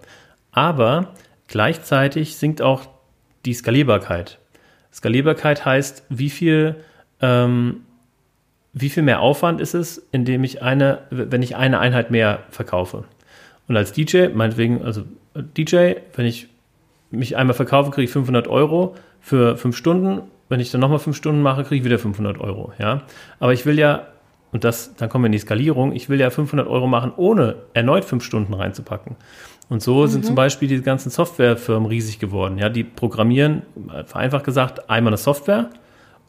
Aber 0.52 1.14
gleichzeitig 1.48 2.36
sinkt 2.36 2.62
auch 2.62 2.86
die 3.44 3.54
Skalierbarkeit. 3.54 4.38
Skalierbarkeit 4.92 5.64
heißt, 5.64 6.04
wie 6.08 6.30
viel, 6.30 6.76
ähm, 7.20 7.82
wie 8.72 8.88
viel 8.88 9.02
mehr 9.02 9.20
Aufwand 9.20 9.60
ist 9.60 9.74
es, 9.74 10.06
indem 10.12 10.44
ich 10.44 10.62
eine, 10.62 11.00
wenn 11.10 11.42
ich 11.42 11.56
eine 11.56 11.78
Einheit 11.78 12.10
mehr 12.10 12.44
verkaufe. 12.50 13.04
Und 13.68 13.76
als 13.76 13.92
DJ, 13.92 14.28
meinetwegen, 14.28 14.82
also 14.82 15.02
DJ, 15.34 15.94
wenn 16.14 16.26
ich 16.26 16.48
mich 17.10 17.36
einmal 17.36 17.54
verkaufe, 17.54 17.90
kriege 17.90 18.04
ich 18.04 18.10
500 18.10 18.48
Euro 18.48 18.94
für 19.20 19.56
fünf 19.56 19.76
Stunden. 19.76 20.22
Wenn 20.48 20.60
ich 20.60 20.70
dann 20.70 20.80
nochmal 20.80 20.98
fünf 20.98 21.16
Stunden 21.16 21.42
mache, 21.42 21.64
kriege 21.64 21.80
ich 21.80 21.84
wieder 21.84 21.98
500 21.98 22.38
Euro. 22.38 22.72
Ja? 22.78 23.02
Aber 23.40 23.52
ich 23.52 23.66
will 23.66 23.78
ja, 23.78 24.06
und 24.52 24.64
das, 24.64 24.94
dann 24.96 25.08
kommen 25.08 25.24
wir 25.24 25.26
in 25.26 25.32
die 25.32 25.38
Skalierung, 25.38 25.92
ich 25.92 26.08
will 26.08 26.20
ja 26.20 26.30
500 26.30 26.66
Euro 26.68 26.86
machen, 26.86 27.12
ohne 27.16 27.56
erneut 27.74 28.04
fünf 28.04 28.24
Stunden 28.24 28.54
reinzupacken. 28.54 29.16
Und 29.68 29.82
so 29.82 30.06
sind 30.06 30.24
zum 30.24 30.36
Beispiel 30.36 30.68
die 30.68 30.80
ganzen 30.80 31.10
Softwarefirmen 31.10 31.88
riesig 31.88 32.20
geworden. 32.20 32.56
Ja, 32.56 32.68
die 32.68 32.84
programmieren, 32.84 33.62
äh, 33.92 34.04
vereinfacht 34.04 34.44
gesagt, 34.44 34.88
einmal 34.88 35.10
eine 35.10 35.16
Software 35.16 35.70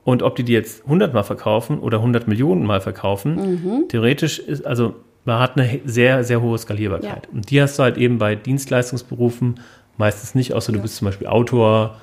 und 0.04 0.24
ob 0.24 0.36
die 0.36 0.44
die 0.44 0.54
jetzt 0.54 0.86
100 0.86 1.14
Mal 1.14 1.24
verkaufen 1.24 1.80
oder 1.80 1.98
100 1.98 2.28
Millionen 2.28 2.66
Mal 2.66 2.82
verkaufen, 2.82 3.86
theoretisch 3.90 4.40
ist, 4.40 4.66
also 4.66 4.96
man 5.26 5.40
hat 5.40 5.58
eine 5.58 5.82
sehr, 5.86 6.24
sehr 6.24 6.42
hohe 6.42 6.58
Skalierbarkeit. 6.58 7.28
Ja. 7.28 7.34
Und 7.34 7.52
die 7.52 7.62
hast 7.62 7.78
du 7.78 7.84
halt 7.84 7.98
eben 7.98 8.18
bei 8.18 8.36
Dienstleistungsberufen 8.36 9.60
meistens 9.98 10.34
nicht, 10.34 10.54
außer 10.54 10.72
du 10.72 10.80
bist 10.80 10.96
zum 10.96 11.06
Beispiel 11.06 11.28
Autor 11.28 11.98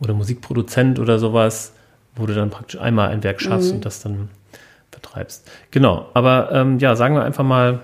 oder 0.00 0.14
Musikproduzent 0.14 0.98
oder 0.98 1.18
sowas, 1.18 1.74
wo 2.16 2.26
du 2.26 2.34
dann 2.34 2.50
praktisch 2.50 2.80
einmal 2.80 3.10
ein 3.10 3.22
Werk 3.22 3.40
schaffst 3.40 3.72
und 3.72 3.84
das 3.84 4.02
dann 4.02 4.30
vertreibst. 4.90 5.50
Genau, 5.70 6.08
aber 6.14 6.50
ähm, 6.52 6.78
ja, 6.78 6.96
sagen 6.96 7.14
wir 7.14 7.24
einfach 7.24 7.44
mal, 7.44 7.80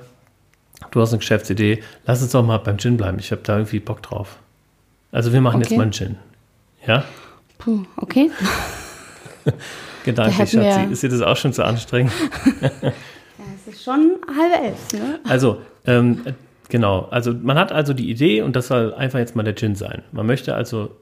du 0.91 1.01
hast 1.01 1.13
eine 1.13 1.19
Geschäftsidee, 1.19 1.83
lass 2.07 2.23
uns 2.23 2.33
doch 2.33 2.45
mal 2.45 2.59
beim 2.59 2.79
Gin 2.79 2.97
bleiben. 2.97 3.19
Ich 3.19 3.31
habe 3.33 3.43
da 3.45 3.57
irgendwie 3.57 3.81
Bock 3.81 4.03
drauf. 4.03 4.39
Also 5.13 5.33
wir 5.33 5.41
machen 5.41 5.61
jetzt 5.61 5.69
Okay. 5.69 5.77
mal 5.77 5.83
einen 5.85 5.93
Gin. 5.93 6.17
Ja? 6.87 7.05
Puh, 7.59 7.85
okay. 7.97 8.31
Gedanklich, 10.05 10.51
Schatzi. 10.51 10.93
Ist 10.93 11.03
dir 11.03 11.09
das 11.09 11.23
auch 11.23 11.37
schon 11.37 11.53
zu 11.53 11.65
anstrengend? 11.65 12.13
Es 13.69 13.75
ist 13.75 13.85
schon 13.85 14.17
halb 14.39 14.63
elf, 14.63 14.93
ne? 14.93 15.19
Also, 15.29 15.61
ähm, 15.87 16.23
äh, 16.25 16.33
genau. 16.69 17.09
Also 17.11 17.33
man 17.35 17.59
hat 17.59 17.73
also 17.73 17.95
die 17.95 18.09
Idee 18.09 18.43
und 18.43 18.55
das 18.55 18.69
soll 18.69 18.95
einfach 18.95 19.19
jetzt 19.19 19.35
mal 19.35 19.43
der 19.43 19.57
Gin 19.57 19.75
sein. 19.75 20.03
Man 20.13 20.25
möchte 20.25 20.55
also 20.55 20.95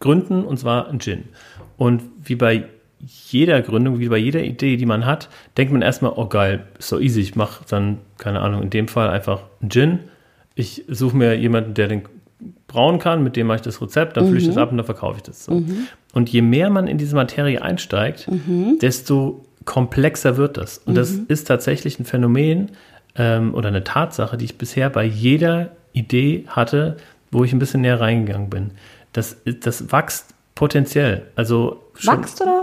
gründen 0.00 0.44
und 0.44 0.58
zwar 0.58 0.88
ein 0.88 0.98
Gin. 0.98 1.28
Und 1.76 2.02
wie 2.24 2.34
bei 2.34 2.64
jeder 3.00 3.60
Gründung, 3.62 3.98
wie 3.98 4.08
bei 4.08 4.16
jeder 4.18 4.42
Idee, 4.42 4.76
die 4.76 4.86
man 4.86 5.04
hat, 5.06 5.28
denkt 5.56 5.72
man 5.72 5.82
erstmal, 5.82 6.12
oh 6.16 6.26
geil, 6.26 6.64
ist 6.78 6.88
so 6.88 6.98
easy, 6.98 7.20
ich 7.20 7.36
mache 7.36 7.64
dann, 7.68 7.98
keine 8.18 8.40
Ahnung, 8.40 8.62
in 8.62 8.70
dem 8.70 8.88
Fall 8.88 9.10
einfach 9.10 9.42
einen 9.60 9.70
Gin. 9.70 9.98
Ich 10.54 10.84
suche 10.88 11.16
mir 11.16 11.34
jemanden, 11.38 11.74
der 11.74 11.88
den 11.88 12.02
brauen 12.66 12.98
kann, 12.98 13.22
mit 13.22 13.36
dem 13.36 13.46
mache 13.46 13.56
ich 13.56 13.62
das 13.62 13.80
Rezept, 13.80 14.16
dann 14.16 14.24
fülle 14.26 14.38
ich 14.38 14.46
das 14.46 14.56
ab 14.56 14.70
und 14.70 14.76
dann 14.78 14.86
verkaufe 14.86 15.16
ich 15.18 15.22
das. 15.22 15.44
So. 15.44 15.62
Und 16.12 16.28
je 16.30 16.42
mehr 16.42 16.70
man 16.70 16.86
in 16.86 16.98
diese 16.98 17.14
Materie 17.14 17.60
einsteigt, 17.62 18.28
desto 18.80 19.44
komplexer 19.64 20.36
wird 20.36 20.56
das. 20.56 20.78
Und 20.78 20.94
das 20.96 21.10
ist 21.28 21.44
tatsächlich 21.48 21.98
ein 21.98 22.04
Phänomen 22.04 22.72
ähm, 23.16 23.54
oder 23.54 23.68
eine 23.68 23.84
Tatsache, 23.84 24.36
die 24.36 24.44
ich 24.44 24.58
bisher 24.58 24.90
bei 24.90 25.04
jeder 25.04 25.70
Idee 25.92 26.44
hatte, 26.48 26.96
wo 27.30 27.44
ich 27.44 27.52
ein 27.52 27.58
bisschen 27.58 27.80
näher 27.80 28.00
reingegangen 28.00 28.50
bin. 28.50 28.70
Das, 29.12 29.36
das 29.62 29.90
wächst 29.92 30.34
potenziell. 30.54 31.22
Also 31.36 31.82
schon- 31.94 32.18
Wachst 32.18 32.40
oder? 32.42 32.62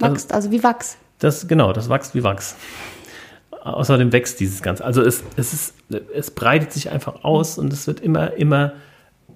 Wachst, 0.00 0.32
also 0.32 0.50
wie 0.50 0.62
Wachs. 0.62 0.96
das, 1.18 1.46
genau, 1.48 1.72
das 1.72 1.88
wächst 1.88 2.14
wie 2.14 2.22
Wachs. 2.22 2.56
Außerdem 3.62 4.12
wächst 4.12 4.40
dieses 4.40 4.62
Ganze. 4.62 4.84
Also 4.84 5.02
es, 5.02 5.22
es, 5.36 5.52
ist, 5.52 5.74
es 6.14 6.30
breitet 6.30 6.72
sich 6.72 6.90
einfach 6.90 7.24
aus 7.24 7.58
und 7.58 7.72
es 7.72 7.86
wird 7.86 8.00
immer, 8.00 8.32
immer 8.34 8.72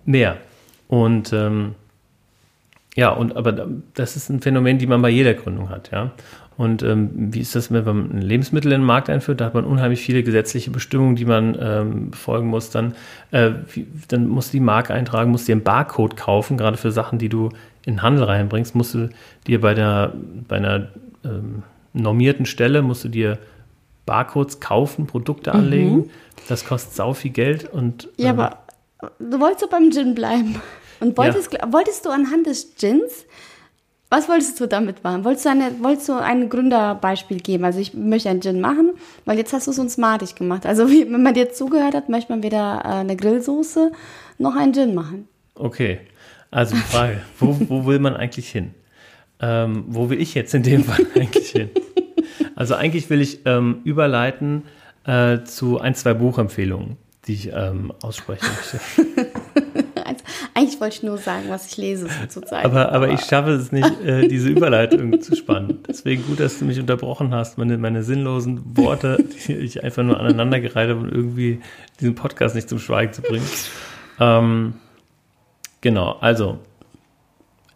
mehr. 0.07 0.38
Und 0.88 1.33
ähm, 1.33 1.74
ja, 2.94 3.11
und 3.11 3.37
aber 3.37 3.53
das 3.94 4.16
ist 4.16 4.31
ein 4.31 4.40
Phänomen, 4.40 4.79
die 4.79 4.87
man 4.87 5.03
bei 5.03 5.11
jeder 5.11 5.35
Gründung 5.35 5.68
hat, 5.68 5.90
ja. 5.90 6.12
Und 6.57 6.85
ähm, 6.85 7.11
wie 7.33 7.40
ist 7.40 7.57
das, 7.57 7.72
wenn 7.72 7.85
man 7.85 8.11
ein 8.12 8.22
Lebensmittel 8.22 8.70
in 8.70 8.81
den 8.81 8.87
Markt 8.87 9.11
einführt? 9.11 9.40
Da 9.40 9.46
hat 9.46 9.55
man 9.55 9.64
unheimlich 9.64 10.00
viele 10.00 10.22
gesetzliche 10.22 10.70
Bestimmungen, 10.70 11.16
die 11.16 11.24
man 11.24 11.57
ähm, 11.61 12.11
befolgen 12.12 12.46
muss. 12.46 12.70
Dann, 12.70 12.94
äh, 13.33 13.50
wie, 13.72 13.88
dann 14.07 14.29
musst 14.29 14.53
du 14.53 14.59
die 14.59 14.64
Marke 14.64 14.94
eintragen, 14.94 15.33
musst 15.33 15.48
dir 15.48 15.53
einen 15.53 15.64
Barcode 15.64 16.16
kaufen, 16.16 16.57
gerade 16.57 16.77
für 16.77 16.92
Sachen, 16.92 17.18
die 17.18 17.29
du 17.29 17.50
in 17.87 17.94
den 17.94 18.03
Handel 18.03 18.25
reinbringst, 18.25 18.75
musst 18.75 18.94
du 18.94 19.11
dir 19.47 19.61
bei 19.61 19.75
der 19.75 20.14
bei 20.49 20.57
einer 20.57 20.88
ähm, 21.25 21.62
normierten 21.92 22.47
Stelle 22.47 22.83
musst 22.83 23.05
du 23.05 23.09
dir 23.09 23.38
Barcodes 24.07 24.61
kaufen, 24.61 25.07
Produkte 25.07 25.53
anlegen. 25.53 26.11
Das 26.49 26.66
kostet 26.66 26.94
sau 26.94 27.14
viel 27.14 27.31
Geld 27.31 27.73
und 27.73 28.09
Ja, 28.16 28.31
ähm, 28.31 28.40
aber 28.40 28.59
du 29.18 29.40
wolltest 29.40 29.62
doch 29.62 29.70
beim 29.70 29.90
Gin 29.90 30.14
bleiben. 30.14 30.61
Und 31.01 31.16
wolltest, 31.16 31.53
wolltest 31.70 32.05
du 32.05 32.11
anhand 32.11 32.47
des 32.47 32.77
Gins, 32.77 33.27
was 34.11 34.29
wolltest 34.29 34.61
du 34.61 34.66
damit 34.66 35.03
machen? 35.03 35.24
Wolltest 35.24 35.47
du, 35.47 35.51
eine, 35.51 35.72
wolltest 35.82 36.09
du 36.09 36.12
ein 36.14 36.49
Gründerbeispiel 36.49 37.41
geben? 37.41 37.64
Also 37.64 37.80
ich 37.80 37.95
möchte 37.95 38.28
einen 38.28 38.41
Gin 38.43 38.61
machen, 38.61 38.93
weil 39.24 39.39
jetzt 39.39 39.53
hast 39.53 39.66
du 39.66 39.70
es 39.70 39.78
uns 39.78 39.97
madig 39.97 40.35
gemacht. 40.35 40.66
Also 40.66 40.89
wie, 40.89 41.11
wenn 41.11 41.22
man 41.22 41.35
dir 41.35 41.51
zugehört 41.51 41.95
hat, 41.95 42.09
möchte 42.09 42.30
man 42.30 42.43
weder 42.43 42.82
äh, 42.85 42.89
eine 42.89 43.16
Grillsoße 43.16 43.91
noch 44.39 44.55
einen 44.55 44.72
Gin 44.72 44.95
machen. 44.95 45.28
Okay, 45.57 46.01
also 46.55 46.76
die 46.76 46.82
Frage, 46.82 47.20
wo, 47.40 47.57
wo 47.68 47.86
will 47.86 47.98
man 47.98 48.14
eigentlich 48.14 48.48
hin? 48.48 48.74
Ähm, 49.40 49.84
wo 49.88 50.09
will 50.09 50.20
ich 50.20 50.34
jetzt 50.34 50.55
in 50.55 50.62
dem 50.62 50.84
Fall 50.84 51.05
eigentlich 51.16 51.50
hin? 51.50 51.70
Also 52.55 52.76
eigentlich 52.76 53.11
will 53.11 53.20
ich 53.20 53.40
ähm, 53.44 53.80
überleiten 53.82 54.62
äh, 55.05 55.42
zu 55.42 55.80
ein, 55.80 55.96
zwei 55.96 56.14
Buchempfehlungen, 56.14 56.96
die 57.26 57.34
ich 57.34 57.52
ähm, 57.52 57.92
aussprechen 58.00 58.46
möchte. 58.46 58.80
Eins, 60.05 60.22
Eigentlich 60.55 60.80
wollte 60.80 60.96
ich 60.98 61.02
nur 61.02 61.18
sagen, 61.18 61.46
was 61.48 61.66
ich 61.66 61.76
lese 61.76 62.07
sozusagen. 62.30 62.64
Aber, 62.64 62.92
aber 62.92 63.09
ich 63.09 63.22
schaffe 63.22 63.50
es 63.50 63.72
nicht, 63.72 64.00
äh, 64.05 64.28
diese 64.28 64.48
Überleitung 64.48 65.20
zu 65.20 65.34
spannen. 65.34 65.80
Deswegen 65.88 66.24
gut, 66.24 66.38
dass 66.38 66.61
du 66.61 66.66
mich 66.66 66.78
unterbrochen 66.78 67.34
hast. 67.34 67.59
Meine, 67.59 67.78
meine 67.78 68.05
sinnlosen 68.05 68.76
Worte, 68.76 69.24
die 69.48 69.55
ich 69.55 69.82
einfach 69.82 70.05
nur 70.05 70.20
aneinandergereiht 70.20 70.88
habe, 70.88 71.00
um 71.00 71.09
irgendwie 71.09 71.61
diesen 71.98 72.14
Podcast 72.14 72.55
nicht 72.55 72.68
zum 72.68 72.78
Schweigen 72.78 73.12
zu 73.12 73.22
bringen. 73.22 73.48
Ähm, 74.20 74.74
genau, 75.85 76.16
also 76.20 76.59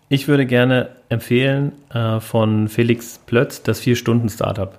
ich 0.09 0.27
würde 0.27 0.47
gerne 0.47 0.89
empfehlen 1.11 1.73
äh, 1.93 2.19
von 2.19 2.69
Felix 2.69 3.21
Plötz 3.25 3.63
das 3.63 3.79
Vier-Stunden-Startup. 3.79 4.79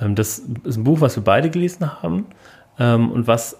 Ähm, 0.00 0.14
das 0.14 0.42
ist 0.64 0.76
ein 0.76 0.84
Buch, 0.84 1.00
was 1.00 1.16
wir 1.16 1.24
beide 1.24 1.50
gelesen 1.50 2.02
haben 2.02 2.26
ähm, 2.78 3.10
und 3.10 3.26
was 3.26 3.58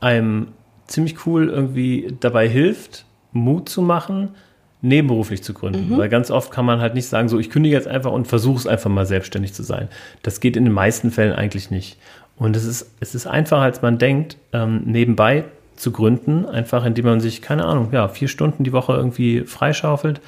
einem 0.00 0.48
ziemlich 0.86 1.26
cool 1.26 1.48
irgendwie 1.48 2.14
dabei 2.20 2.48
hilft, 2.48 3.06
Mut 3.32 3.68
zu 3.68 3.80
machen, 3.80 4.34
nebenberuflich 4.82 5.42
zu 5.42 5.54
gründen. 5.54 5.88
Mhm. 5.88 5.98
Weil 5.98 6.10
ganz 6.10 6.30
oft 6.30 6.50
kann 6.50 6.66
man 6.66 6.80
halt 6.80 6.94
nicht 6.94 7.06
sagen, 7.06 7.30
so 7.30 7.38
ich 7.38 7.48
kündige 7.48 7.74
jetzt 7.74 7.88
einfach 7.88 8.12
und 8.12 8.28
versuche 8.28 8.58
es 8.58 8.66
einfach 8.66 8.90
mal 8.90 9.06
selbstständig 9.06 9.54
zu 9.54 9.62
sein. 9.62 9.88
Das 10.22 10.40
geht 10.40 10.58
in 10.58 10.64
den 10.64 10.74
meisten 10.74 11.10
Fällen 11.10 11.32
eigentlich 11.32 11.70
nicht. 11.70 11.98
Und 12.36 12.54
es 12.54 12.64
ist, 12.64 12.94
es 13.00 13.14
ist 13.14 13.26
einfacher, 13.26 13.62
als 13.62 13.80
man 13.80 13.96
denkt, 13.96 14.36
ähm, 14.52 14.82
nebenbei 14.84 15.44
zu 15.76 15.92
gründen, 15.92 16.46
einfach 16.46 16.84
indem 16.84 17.06
man 17.06 17.20
sich, 17.20 17.42
keine 17.42 17.64
Ahnung, 17.64 17.88
ja, 17.92 18.08
vier 18.08 18.28
Stunden 18.28 18.64
die 18.64 18.72
Woche 18.72 18.92
irgendwie 18.92 19.40
freischaufelt 19.42 20.20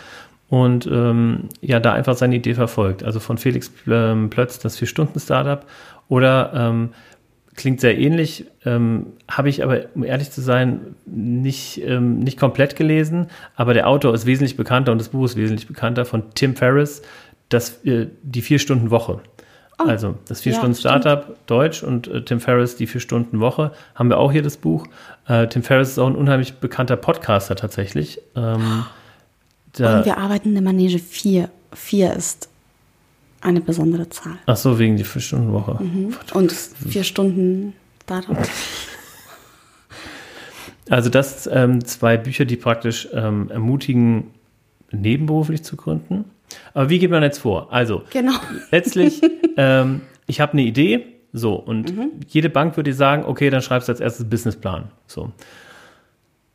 und 0.49 0.87
ähm, 0.87 1.49
ja, 1.61 1.81
da 1.81 1.93
einfach 1.93 2.17
seine 2.17 2.37
Idee 2.37 2.55
verfolgt. 2.55 3.03
Also 3.03 3.21
von 3.21 3.39
Felix 3.39 3.71
ähm, 3.89 4.31
Plötz, 4.31 4.59
das 4.59 4.77
Vier-Stunden-Startup 4.77 5.65
oder 6.09 6.53
ähm, 6.55 6.91
klingt 7.57 7.81
sehr 7.81 7.99
ähnlich, 7.99 8.45
ähm, 8.65 9.07
habe 9.29 9.49
ich 9.49 9.65
aber, 9.65 9.87
um 9.95 10.05
ehrlich 10.05 10.31
zu 10.31 10.43
sein, 10.43 10.95
nicht, 11.07 11.83
ähm, 11.85 12.21
nicht 12.21 12.39
komplett 12.39 12.77
gelesen, 12.77 13.29
aber 13.57 13.75
der 13.75 13.89
Autor 13.89 14.15
ist 14.15 14.27
wesentlich 14.27 14.57
bekannter 14.57 14.93
und 14.93 14.99
das 14.99 15.09
Buch 15.09 15.25
ist 15.25 15.37
wesentlich 15.37 15.67
bekannter 15.67 16.05
von 16.05 16.25
Tim 16.35 16.55
Ferriss, 16.55 17.03
das, 17.49 17.85
äh, 17.85 18.09
die 18.23 18.43
Vier-Stunden-Woche. 18.43 19.21
Oh, 19.79 19.85
also 19.85 20.17
das 20.27 20.41
Vier-Stunden-Startup, 20.41 21.29
ja, 21.29 21.35
Deutsch 21.47 21.83
und 21.83 22.09
äh, 22.09 22.23
Tim 22.23 22.41
Ferriss, 22.41 22.77
die 22.77 22.87
Vier-Stunden-Woche, 22.87 23.73
haben 23.95 24.09
wir 24.09 24.19
auch 24.19 24.33
hier 24.33 24.43
das 24.43 24.57
Buch. 24.57 24.87
Äh, 25.29 25.49
Tim 25.49 25.63
Ferriss 25.63 25.91
ist 25.91 25.99
auch 25.99 26.07
ein 26.07 26.15
unheimlich 26.15 26.55
bekannter 26.55 26.97
Podcaster 26.97 27.57
tatsächlich. 27.57 28.21
Ähm, 28.35 28.85
und 29.79 30.05
wir 30.05 30.17
arbeiten 30.17 30.49
in 30.49 30.55
der 30.55 30.63
Manege 30.63 30.99
4. 30.99 31.51
4 31.73 32.15
ist 32.15 32.49
eine 33.43 33.61
besondere 33.61 34.09
Zahl. 34.09 34.39
Ach 34.47 34.57
so, 34.57 34.79
wegen 34.79 34.97
der 34.97 35.05
Vier-Stunden-Woche. 35.05 35.83
Mhm. 35.83 36.15
Und 36.33 36.53
vier 36.53 37.05
Stunden 37.05 37.75
Startup. 38.03 38.37
Also 40.89 41.11
das 41.11 41.49
ähm, 41.53 41.85
zwei 41.85 42.17
Bücher, 42.17 42.45
die 42.45 42.57
praktisch 42.57 43.09
ähm, 43.13 43.51
ermutigen, 43.51 44.31
nebenberuflich 44.93 45.65
zu 45.65 45.77
gründen. 45.77 46.27
Aber 46.77 46.91
wie 46.91 46.99
geht 46.99 47.11
man 47.11 47.23
jetzt 47.23 47.39
vor? 47.39 47.73
Also 47.73 48.03
genau. 48.11 48.35
letztlich, 48.71 49.23
ähm, 49.57 50.03
ich 50.27 50.43
habe 50.43 50.53
eine 50.53 50.61
Idee, 50.61 51.07
so 51.33 51.55
und 51.55 51.97
mhm. 51.97 52.11
jede 52.29 52.51
Bank 52.51 52.77
würde 52.77 52.93
sagen, 52.93 53.25
okay, 53.25 53.49
dann 53.49 53.63
schreibst 53.63 53.89
du 53.89 53.93
als 53.93 54.01
erstes 54.01 54.29
Businessplan. 54.29 54.91
So. 55.07 55.33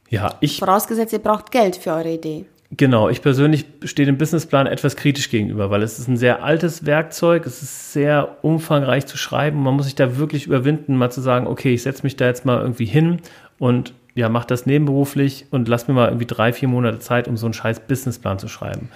Ja, 0.10 0.36
ich. 0.40 0.60
Vorausgesetzt, 0.60 1.12
ihr 1.12 1.20
braucht 1.20 1.52
Geld 1.52 1.76
für 1.76 1.90
eure 1.90 2.14
Idee. 2.14 2.46
Genau, 2.70 3.10
ich 3.10 3.24
persönlich 3.24 3.66
stehe 3.84 4.06
dem 4.06 4.20
Businessplan 4.20 4.68
etwas 4.68 4.96
kritisch 4.96 5.32
gegenüber, 5.32 5.72
weil 5.72 5.82
es 5.82 5.98
ist 5.98 6.08
ein 6.08 6.18
sehr 6.18 6.44
altes 6.44 6.86
Werkzeug, 6.86 7.48
es 7.48 7.64
ist 7.64 7.92
sehr 7.92 8.38
umfangreich 8.44 9.08
zu 9.08 9.18
schreiben. 9.18 9.64
Man 9.64 9.74
muss 9.74 9.86
sich 9.86 9.96
da 9.96 10.18
wirklich 10.18 10.46
überwinden, 10.46 10.98
mal 10.98 11.12
zu 11.12 11.22
sagen, 11.22 11.48
okay, 11.48 11.74
ich 11.74 11.82
setze 11.82 12.04
mich 12.04 12.16
da 12.16 12.28
jetzt 12.28 12.46
mal 12.46 12.62
irgendwie 12.62 12.86
hin 12.86 13.22
und 13.58 13.96
ja, 14.14 14.30
mach 14.30 14.46
das 14.46 14.66
nebenberuflich 14.66 15.48
und 15.52 15.68
lass 15.68 15.88
mir 15.88 15.94
mal 15.94 16.10
irgendwie 16.10 16.28
drei, 16.28 16.54
vier 16.54 16.68
Monate 16.68 17.00
Zeit, 17.00 17.28
um 17.28 17.38
so 17.38 17.48
einen 17.48 17.54
scheiß 17.54 17.82
Businessplan 17.82 18.40
zu 18.40 18.50
schreiben. 18.50 18.90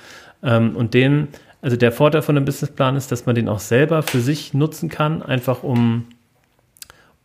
Ähm, 0.44 0.76
und 0.76 0.94
den, 0.94 1.30
also 1.62 1.78
der 1.78 1.92
Vorteil 1.92 2.22
von 2.22 2.36
einem 2.36 2.46
Businessplan 2.46 2.96
ist, 2.96 3.12
dass 3.12 3.26
man 3.26 3.36
den 3.36 3.50
auch 3.50 3.60
selber 3.60 4.04
für 4.04 4.20
sich 4.20 4.54
nutzen 4.54 4.90
kann, 4.90 5.22
einfach 5.24 5.64
um, 5.64 6.06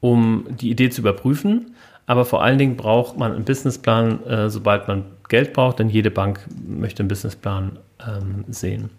um 0.00 0.46
die 0.50 0.70
Idee 0.70 0.90
zu 0.90 1.00
überprüfen. 1.00 1.74
Aber 2.06 2.24
vor 2.24 2.42
allen 2.42 2.58
Dingen 2.58 2.76
braucht 2.76 3.16
man 3.18 3.32
einen 3.32 3.44
Businessplan, 3.44 4.24
äh, 4.26 4.50
sobald 4.50 4.88
man 4.88 5.04
Geld 5.28 5.52
braucht, 5.52 5.78
denn 5.78 5.88
jede 5.88 6.10
Bank 6.10 6.40
möchte 6.66 7.00
einen 7.00 7.08
Businessplan 7.08 7.78
ähm, 8.06 8.44
sehen. 8.48 8.90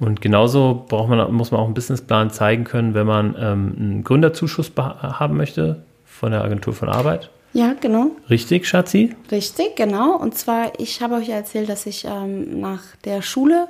Und 0.00 0.20
genauso 0.20 0.86
braucht 0.88 1.10
man, 1.10 1.32
muss 1.32 1.50
man 1.50 1.60
auch 1.60 1.66
einen 1.66 1.74
Businessplan 1.74 2.30
zeigen 2.30 2.64
können, 2.64 2.94
wenn 2.94 3.06
man 3.06 3.36
ähm, 3.38 3.76
einen 3.78 4.04
Gründerzuschuss 4.04 4.72
haben 4.76 5.36
möchte 5.36 5.82
von 6.04 6.32
der 6.32 6.42
Agentur 6.42 6.72
von 6.72 6.88
Arbeit. 6.88 7.30
Ja, 7.52 7.74
genau. 7.80 8.12
Richtig, 8.28 8.66
Schatzi? 8.66 9.14
Richtig, 9.30 9.76
genau. 9.76 10.16
Und 10.16 10.36
zwar, 10.36 10.72
ich 10.78 11.02
habe 11.02 11.16
euch 11.16 11.28
erzählt, 11.28 11.68
dass 11.68 11.86
ich 11.86 12.04
ähm, 12.04 12.60
nach 12.60 12.82
der 13.04 13.22
Schule, 13.22 13.68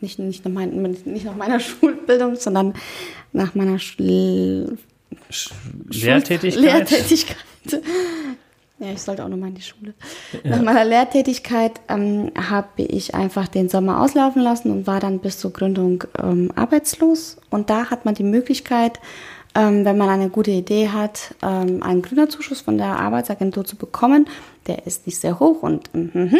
nicht, 0.00 0.18
nicht, 0.18 0.44
nach 0.44 0.52
mein, 0.52 0.70
nicht 1.04 1.24
nach 1.24 1.36
meiner 1.36 1.58
Schulbildung, 1.60 2.36
sondern 2.36 2.74
nach 3.32 3.54
meiner 3.54 3.78
Schul 3.78 4.78
Lehrtätigkeit. 5.90 6.62
Lehrtätigkeit 6.62 7.36
ja, 8.78 8.92
ich 8.92 9.02
sollte 9.02 9.24
auch 9.24 9.28
nochmal 9.28 9.48
in 9.50 9.56
die 9.56 9.62
Schule. 9.62 9.94
Ja. 10.44 10.50
Nach 10.50 10.62
meiner 10.62 10.84
Lehrtätigkeit 10.84 11.80
ähm, 11.88 12.30
habe 12.36 12.82
ich 12.82 13.14
einfach 13.14 13.48
den 13.48 13.68
Sommer 13.68 14.00
auslaufen 14.00 14.42
lassen 14.42 14.70
und 14.70 14.86
war 14.86 15.00
dann 15.00 15.18
bis 15.18 15.38
zur 15.38 15.52
Gründung 15.52 16.04
ähm, 16.22 16.52
arbeitslos. 16.54 17.38
Und 17.50 17.70
da 17.70 17.90
hat 17.90 18.04
man 18.04 18.14
die 18.14 18.22
Möglichkeit, 18.22 19.00
ähm, 19.58 19.84
wenn 19.84 19.98
man 19.98 20.08
eine 20.08 20.30
gute 20.30 20.52
Idee 20.52 20.88
hat, 20.88 21.34
ähm, 21.42 21.82
einen 21.82 22.02
Gründerzuschuss 22.02 22.60
von 22.60 22.78
der 22.78 22.98
Arbeitsagentur 22.98 23.64
zu 23.64 23.76
bekommen. 23.76 24.28
Der 24.68 24.86
ist 24.86 25.06
nicht 25.06 25.18
sehr 25.18 25.40
hoch 25.40 25.62
und 25.62 25.92
mm, 25.92 26.18
mm, 26.18 26.36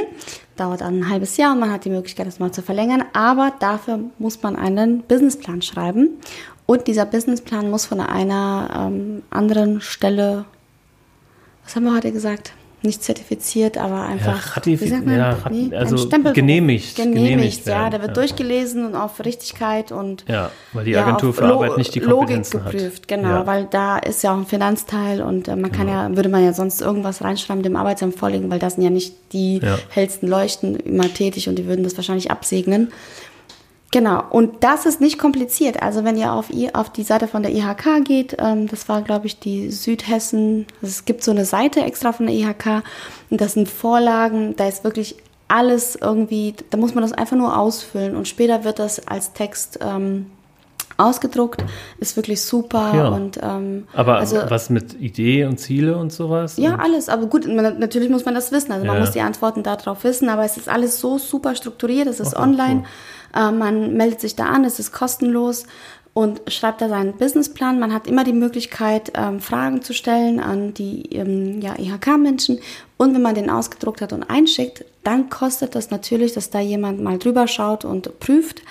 dauert 0.56 0.82
ein 0.82 1.08
halbes 1.08 1.36
Jahr 1.36 1.52
und 1.52 1.58
man 1.58 1.72
hat 1.72 1.84
die 1.84 1.90
Möglichkeit, 1.90 2.26
das 2.28 2.38
mal 2.38 2.52
zu 2.52 2.62
verlängern. 2.62 3.04
Aber 3.12 3.52
dafür 3.58 3.98
muss 4.18 4.40
man 4.42 4.54
einen 4.54 5.02
Businessplan 5.02 5.62
schreiben. 5.62 6.20
Und 6.66 6.86
dieser 6.86 7.06
Businessplan 7.06 7.70
muss 7.70 7.86
von 7.86 8.00
einer 8.00 8.88
ähm, 8.88 9.22
anderen 9.30 9.80
Stelle 9.80 10.44
was 11.68 11.76
haben 11.76 11.84
wir 11.84 11.94
heute 11.94 12.12
gesagt? 12.12 12.54
Nicht 12.80 13.02
zertifiziert, 13.02 13.76
aber 13.76 14.02
einfach. 14.02 14.56
Ja, 14.56 14.62
wie 14.64 14.76
sagt 14.76 15.04
man? 15.04 15.16
Ja, 15.16 15.36
nee, 15.50 15.74
also 15.74 15.96
genehmigt, 16.08 16.34
genehmigt. 16.34 16.96
Genehmigt, 16.96 17.66
ja. 17.66 17.90
Der 17.90 18.00
wird 18.00 18.16
ja. 18.16 18.22
durchgelesen 18.22 18.86
und 18.86 18.94
auf 18.94 19.18
Richtigkeit 19.24 19.90
und. 19.90 20.24
Ja, 20.28 20.52
weil 20.72 20.84
die 20.84 20.96
Agentur 20.96 21.34
für 21.34 21.44
Arbeit 21.44 21.76
nicht 21.76 21.92
die 21.96 22.00
Kompetenzen 22.00 22.58
Logik 22.58 22.72
geprüft, 22.72 23.02
hat. 23.02 23.08
genau, 23.08 23.46
weil 23.46 23.66
da 23.68 23.98
ist 23.98 24.22
ja 24.22 24.32
auch 24.32 24.36
ein 24.36 24.46
Finanzteil 24.46 25.22
und 25.22 25.48
äh, 25.48 25.56
man 25.56 25.72
kann 25.72 25.88
ja, 25.88 26.14
würde 26.14 26.28
man 26.28 26.44
ja 26.44 26.52
sonst 26.52 26.80
irgendwas 26.80 27.22
reinschreiben, 27.22 27.64
dem 27.64 27.74
Arbeitsamt 27.74 28.16
vorlegen, 28.16 28.48
weil 28.48 28.60
da 28.60 28.70
sind 28.70 28.84
ja 28.84 28.90
nicht 28.90 29.14
die 29.32 29.60
hellsten 29.88 30.28
Leuchten 30.28 30.76
immer 30.76 31.12
tätig 31.12 31.48
und 31.48 31.56
die 31.56 31.66
würden 31.66 31.82
das 31.82 31.96
wahrscheinlich 31.96 32.30
absegnen. 32.30 32.92
Genau, 33.90 34.22
und 34.30 34.62
das 34.64 34.84
ist 34.84 35.00
nicht 35.00 35.18
kompliziert. 35.18 35.82
Also 35.82 36.04
wenn 36.04 36.16
ihr 36.16 36.32
auf, 36.32 36.50
auf 36.74 36.90
die 36.90 37.02
Seite 37.04 37.26
von 37.26 37.42
der 37.42 37.52
IHK 37.52 38.04
geht, 38.04 38.36
ähm, 38.38 38.68
das 38.68 38.88
war, 38.88 39.00
glaube 39.00 39.26
ich, 39.26 39.38
die 39.38 39.70
Südhessen, 39.70 40.66
also 40.82 40.92
es 40.92 41.04
gibt 41.06 41.22
so 41.24 41.30
eine 41.30 41.46
Seite 41.46 41.80
extra 41.80 42.12
von 42.12 42.26
der 42.26 42.34
IHK 42.34 42.82
und 43.30 43.40
das 43.40 43.54
sind 43.54 43.68
Vorlagen, 43.68 44.54
da 44.56 44.68
ist 44.68 44.84
wirklich 44.84 45.16
alles 45.48 45.96
irgendwie, 45.96 46.54
da 46.68 46.76
muss 46.76 46.94
man 46.94 47.00
das 47.00 47.12
einfach 47.12 47.36
nur 47.36 47.58
ausfüllen 47.58 48.14
und 48.14 48.28
später 48.28 48.64
wird 48.64 48.78
das 48.78 49.08
als 49.08 49.32
Text 49.32 49.78
ähm, 49.82 50.26
ausgedruckt, 50.98 51.64
ist 52.00 52.16
wirklich 52.16 52.42
super. 52.42 52.92
Ja. 52.94 53.08
Und, 53.08 53.38
ähm, 53.42 53.86
aber 53.94 54.16
also, 54.16 54.36
was 54.48 54.68
mit 54.68 55.00
Idee 55.00 55.44
und 55.44 55.58
Ziele 55.58 55.96
und 55.96 56.12
sowas? 56.12 56.56
Ja, 56.58 56.76
alles. 56.76 57.08
Aber 57.08 57.26
gut, 57.26 57.46
man, 57.46 57.78
natürlich 57.78 58.10
muss 58.10 58.24
man 58.24 58.34
das 58.34 58.52
wissen. 58.52 58.72
Also 58.72 58.84
ja. 58.84 58.92
man 58.92 59.00
muss 59.00 59.12
die 59.12 59.20
Antworten 59.20 59.62
darauf 59.62 60.04
wissen, 60.04 60.28
aber 60.28 60.44
es 60.44 60.56
ist 60.56 60.68
alles 60.68 61.00
so 61.00 61.18
super 61.18 61.54
strukturiert, 61.54 62.08
es 62.08 62.20
ist 62.20 62.36
Ach, 62.36 62.42
online. 62.42 62.80
Cool. 62.80 62.88
Äh, 63.34 63.50
man 63.50 63.94
meldet 63.94 64.20
sich 64.20 64.36
da 64.36 64.46
an, 64.46 64.64
es 64.64 64.78
ist 64.78 64.92
kostenlos 64.92 65.66
und 66.18 66.40
schreibt 66.48 66.80
da 66.80 66.88
seinen 66.88 67.12
Businessplan. 67.12 67.78
Man 67.78 67.92
hat 67.92 68.08
immer 68.08 68.24
die 68.24 68.32
Möglichkeit, 68.32 69.12
ähm, 69.14 69.38
Fragen 69.38 69.82
zu 69.82 69.94
stellen 69.94 70.40
an 70.40 70.74
die 70.74 71.02
ähm, 71.12 71.60
ja, 71.60 71.78
IHK-Menschen. 71.78 72.58
Und 72.96 73.14
wenn 73.14 73.22
man 73.22 73.36
den 73.36 73.50
ausgedruckt 73.50 74.00
hat 74.00 74.12
und 74.12 74.24
einschickt, 74.24 74.84
dann 75.04 75.30
kostet 75.30 75.76
das 75.76 75.90
natürlich, 75.90 76.32
dass 76.32 76.50
da 76.50 76.58
jemand 76.58 77.00
mal 77.00 77.18
drüber 77.18 77.46
schaut 77.46 77.84
und 77.84 78.18
prüft 78.18 78.62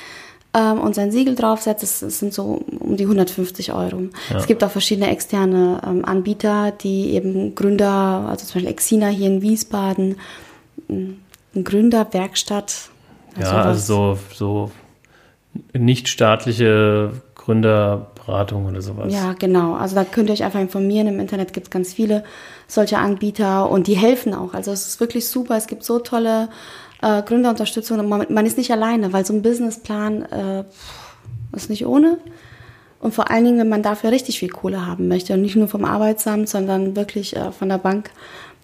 ähm, 0.53 0.81
und 0.81 0.93
sein 0.93 1.11
Siegel 1.11 1.35
draufsetzt. 1.35 1.83
Das, 1.83 1.99
das, 2.01 2.19
sind 2.19 2.33
so 2.33 2.65
um 2.79 2.97
die 2.97 3.05
150 3.05 3.71
Euro. 3.71 4.09
Ja. 4.29 4.37
Es 4.37 4.47
gibt 4.47 4.61
auch 4.63 4.71
verschiedene 4.71 5.09
externe 5.09 5.81
Anbieter, 6.03 6.71
die 6.71 7.11
eben 7.11 7.55
Gründer, 7.55 8.25
also 8.27 8.45
zum 8.45 8.55
Beispiel 8.55 8.71
Exina 8.71 9.07
hier 9.07 9.27
in 9.27 9.41
Wiesbaden, 9.41 10.17
eine 10.89 11.63
Gründerwerkstatt 11.63 12.89
ja, 13.39 13.61
also 13.61 14.15
so, 14.15 14.19
so 14.33 14.71
nichtstaatliche 15.73 17.11
Gründerberatung 17.35 18.65
oder 18.65 18.81
sowas. 18.81 19.13
Ja, 19.13 19.33
genau. 19.33 19.75
Also 19.75 19.95
da 19.95 20.03
könnt 20.03 20.29
ihr 20.29 20.33
euch 20.33 20.43
einfach 20.43 20.59
informieren. 20.59 21.07
Im 21.07 21.19
Internet 21.19 21.53
gibt 21.53 21.67
es 21.67 21.71
ganz 21.71 21.93
viele 21.93 22.23
solche 22.67 22.97
Anbieter 22.97 23.69
und 23.69 23.87
die 23.87 23.95
helfen 23.95 24.33
auch. 24.33 24.53
Also 24.53 24.71
es 24.71 24.87
ist 24.87 24.99
wirklich 24.99 25.29
super. 25.29 25.55
Es 25.55 25.67
gibt 25.67 25.83
so 25.83 25.99
tolle 25.99 26.49
äh, 27.01 27.21
Gründerunterstützung 27.21 27.99
und 27.99 28.09
man, 28.09 28.25
man, 28.29 28.45
ist 28.45 28.57
nicht 28.57 28.71
alleine, 28.71 29.13
weil 29.13 29.25
so 29.25 29.33
ein 29.33 29.41
Businessplan 29.41 30.23
äh, 30.23 30.63
ist 31.55 31.69
nicht 31.69 31.85
ohne. 31.85 32.17
Und 32.99 33.13
vor 33.13 33.29
allen 33.29 33.45
Dingen, 33.45 33.59
wenn 33.59 33.69
man 33.69 33.83
dafür 33.83 34.11
richtig 34.11 34.39
viel 34.39 34.49
Kohle 34.49 34.85
haben 34.85 35.07
möchte 35.07 35.33
und 35.33 35.41
nicht 35.41 35.55
nur 35.55 35.67
vom 35.67 35.85
Arbeitsamt, 35.85 36.49
sondern 36.49 36.95
wirklich 36.95 37.35
äh, 37.35 37.51
von 37.51 37.69
der 37.69 37.77
Bank, 37.77 38.09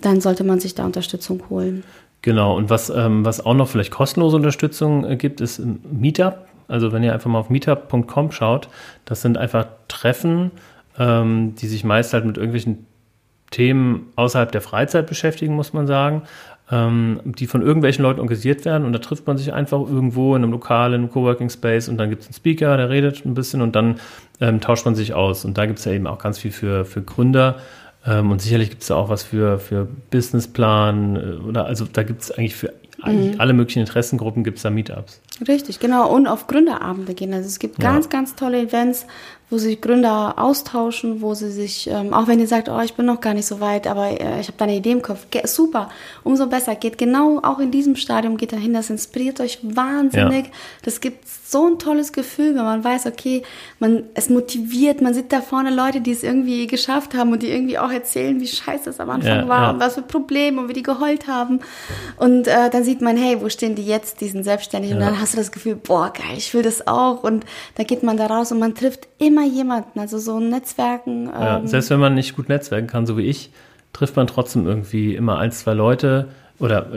dann 0.01 0.19
sollte 0.19 0.43
man 0.43 0.59
sich 0.59 0.76
da 0.76 0.86
Unterstützung 0.86 1.43
holen. 1.49 1.84
Genau, 2.24 2.55
und 2.55 2.69
was, 2.69 2.89
ähm, 2.89 3.26
was 3.26 3.45
auch 3.45 3.53
noch 3.53 3.67
vielleicht 3.67 3.91
kostenlose 3.91 4.38
Unterstützung 4.38 5.05
äh, 5.05 5.17
gibt, 5.17 5.41
ist 5.41 5.61
Meetup. 5.91 6.47
Also 6.69 6.93
wenn 6.93 7.03
ihr 7.03 7.13
einfach 7.13 7.30
mal 7.30 7.39
auf 7.39 7.49
meetup.com 7.49 8.32
schaut, 8.32 8.69
das 9.03 9.21
sind 9.21 9.38
einfach 9.38 9.67
Treffen, 9.89 10.51
ähm, 10.97 11.53
die 11.55 11.67
sich 11.67 11.84
meist 11.84 12.13
halt 12.13 12.24
mit 12.24 12.38
irgendwelchen 12.38 12.88
Themen 13.51 14.07
außerhalb 14.15 14.53
der 14.53 14.61
Freizeit 14.61 15.05
beschäftigen, 15.05 15.53
muss 15.53 15.74
man 15.74 15.86
sagen, 15.86 16.24
ähm, 16.71 17.19
die 17.26 17.45
von 17.45 17.61
irgendwelchen 17.61 18.03
Leuten 18.03 18.21
organisiert 18.21 18.63
werden. 18.63 18.86
Und 18.86 18.93
da 18.93 18.99
trifft 18.99 19.28
man 19.28 19.38
sich 19.38 19.51
einfach 19.51 19.82
irgendwo 19.82 20.34
in 20.38 20.43
einem 20.43 20.53
Lokal, 20.53 20.93
in 20.93 21.01
einem 21.01 21.11
Coworking 21.11 21.49
Space 21.49 21.89
und 21.89 21.97
dann 21.97 22.09
gibt 22.09 22.21
es 22.21 22.30
einen 22.30 22.36
Speaker, 22.36 22.78
der 22.78 22.89
redet 22.89 23.26
ein 23.26 23.34
bisschen 23.34 23.61
und 23.61 23.76
dann 23.76 23.99
ähm, 24.39 24.61
tauscht 24.61 24.86
man 24.86 24.95
sich 24.95 25.13
aus. 25.13 25.43
Und 25.43 25.57
da 25.57 25.65
gibt 25.65 25.80
es 25.80 25.86
ja 25.86 25.91
eben 25.91 26.07
auch 26.07 26.19
ganz 26.19 26.39
viel 26.39 26.51
für, 26.51 26.86
für 26.86 27.01
Gründer. 27.01 27.57
Ähm, 28.06 28.32
und 28.32 28.41
sicherlich 28.41 28.70
gibt 28.70 28.82
es 28.82 28.89
da 28.89 28.95
auch 28.95 29.10
was 29.10 29.24
für, 29.24 29.60
für 29.60 29.88
Businessplan 30.12 31.16
äh, 31.16 31.47
oder 31.47 31.66
also 31.66 31.86
da 31.91 32.04
gibt 32.04 32.22
es 32.22 32.32
eigentlich 32.32 32.56
für 32.56 32.74
mhm. 33.06 33.36
alle 33.38 33.54
möglichen 33.54 33.80
Interessengruppen 33.80 34.43
gibt 34.43 34.58
es 34.58 34.64
da 34.64 34.70
Meetups. 34.70 35.22
Richtig, 35.47 35.80
genau. 35.80 36.14
Und 36.14 36.28
auf 36.28 36.47
Gründerabende 36.47 37.14
gehen. 37.14 37.34
Also 37.34 37.47
es 37.47 37.60
gibt 37.60 37.80
ganz, 37.80 38.06
ja. 38.06 38.12
ganz 38.12 38.36
tolle 38.36 38.62
Events, 38.62 39.06
wo 39.54 39.60
sich 39.60 39.80
Gründer 39.82 40.34
austauschen, 40.38 41.22
wo 41.22 41.36
sie 41.36 41.51
sich, 41.51 41.88
ähm, 41.88 42.12
auch 42.12 42.28
wenn 42.28 42.39
ihr 42.39 42.47
sagt, 42.47 42.70
oh, 42.70 42.80
ich 42.80 42.95
bin 42.95 43.06
noch 43.06 43.22
gar 43.22 43.36
nicht 43.36 43.45
so 43.45 43.60
weit, 43.60 43.86
aber 43.86 44.08
äh, 44.08 44.41
ich 44.41 44.47
habe 44.47 44.58
da 44.58 44.66
eine 44.66 44.76
Idee 44.76 44.91
im 44.91 45.04
Kopf, 45.04 45.28
Ge 45.30 45.45
super, 45.45 45.89
umso 46.24 46.47
besser. 46.47 46.74
Geht 46.74 46.97
genau 46.97 47.39
auch 47.43 47.60
in 47.60 47.70
diesem 47.70 47.95
Stadium, 47.95 48.38
geht 48.38 48.51
dahin, 48.51 48.74
das 48.74 48.89
inspiriert 48.89 49.39
euch 49.39 49.60
wahnsinnig. 49.62 50.47
Ja. 50.47 50.51
Das 50.82 51.01
gibt 51.01 51.28
so 51.54 51.68
ein 51.68 51.78
tolles 51.78 52.14
Gefühl, 52.14 52.56
wenn 52.56 52.64
man 52.64 52.84
weiß, 52.84 53.06
okay, 53.06 53.43
man, 53.78 54.06
es 54.16 54.28
motiviert, 54.28 55.01
man 55.01 55.14
sieht 55.14 55.32
da 55.32 55.39
vorne 55.41 55.70
Leute, 55.70 56.01
die 56.01 56.12
es 56.12 56.24
irgendwie 56.24 56.66
geschafft 56.66 57.14
haben 57.14 57.32
und 57.32 57.43
die 57.43 57.51
irgendwie 57.51 57.78
auch 57.78 57.91
erzählen, 57.91 58.41
wie 58.41 58.47
scheiße 58.47 58.89
es 58.89 58.99
am 58.99 59.12
Anfang 59.12 59.41
ja, 59.41 59.47
war 59.47 59.62
ja. 59.62 59.70
und 59.70 59.80
was 59.80 59.93
für 59.93 60.01
Probleme 60.01 60.62
und 60.62 60.70
wie 60.70 60.74
die 60.74 60.82
geheult 60.82 61.28
haben. 61.28 61.60
Und 62.18 62.47
äh, 62.47 62.72
dann 62.72 62.84
sieht 62.84 63.01
man, 63.01 63.18
hey, 63.18 63.39
wo 63.39 63.49
stehen 63.49 63.76
die 63.76 63.86
jetzt, 63.86 64.20
die 64.20 64.30
sind 64.30 64.43
selbstständig 64.43 64.93
und 64.93 64.99
dann 64.99 65.22
hast 65.22 65.34
du 65.34 65.38
das 65.38 65.51
Gefühl, 65.51 65.76
boah, 65.76 66.12
geil, 66.12 66.38
ich 66.38 66.56
will 66.56 66.64
das 66.64 66.88
auch 66.88 67.24
und 67.24 67.45
da 67.76 67.84
geht 67.84 68.01
man 68.01 68.18
da 68.18 68.26
raus 68.26 68.51
und 68.51 68.58
man 68.58 68.74
trifft 68.74 69.08
immer 69.20 69.42
immer 69.43 69.53
jemanden, 69.53 69.99
also 69.99 70.17
so 70.17 70.39
Netzwerken. 70.39 71.27
Ja, 71.27 71.57
ähm, 71.57 71.67
selbst 71.67 71.89
wenn 71.89 71.99
man 71.99 72.15
nicht 72.15 72.35
gut 72.35 72.49
netzwerken 72.49 72.87
kann, 72.87 73.05
so 73.05 73.17
wie 73.17 73.23
ich, 73.23 73.51
trifft 73.91 74.15
man 74.15 74.27
trotzdem 74.27 74.65
irgendwie 74.65 75.15
immer 75.15 75.37
ein, 75.37 75.51
zwei 75.51 75.73
Leute 75.73 76.27
oder 76.59 76.87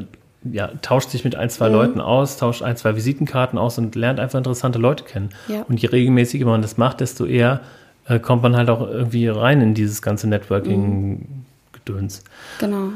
ja, 0.51 0.71
tauscht 0.83 1.11
sich 1.11 1.25
mit 1.25 1.35
ein, 1.35 1.51
zwei 1.51 1.69
mhm. 1.69 1.75
Leuten 1.75 2.01
aus, 2.01 2.37
tauscht 2.37 2.63
ein, 2.63 2.77
zwei 2.77 2.97
Visitenkarten 2.97 3.59
aus 3.59 3.79
und 3.79 3.95
lernt 3.95 4.21
einfach 4.21 4.39
interessante 4.39 4.79
Leute 4.79 5.05
kennen. 5.05 5.31
Ja. 5.49 5.65
Und 5.69 5.81
je 5.83 5.89
regelmäßiger 5.89 6.47
man 6.47 6.63
das 6.63 6.77
macht, 6.77 7.01
desto 7.01 7.27
eher 7.27 7.61
äh, 8.07 8.19
kommt 8.21 8.43
man 8.43 8.57
halt 8.57 8.71
auch 8.71 8.89
irgendwie 8.89 9.29
rein 9.29 9.61
in 9.61 9.75
dieses 9.75 10.03
ganze 10.03 10.29
Networking-Gedöns. 10.29 12.23
Genau. 12.61 12.91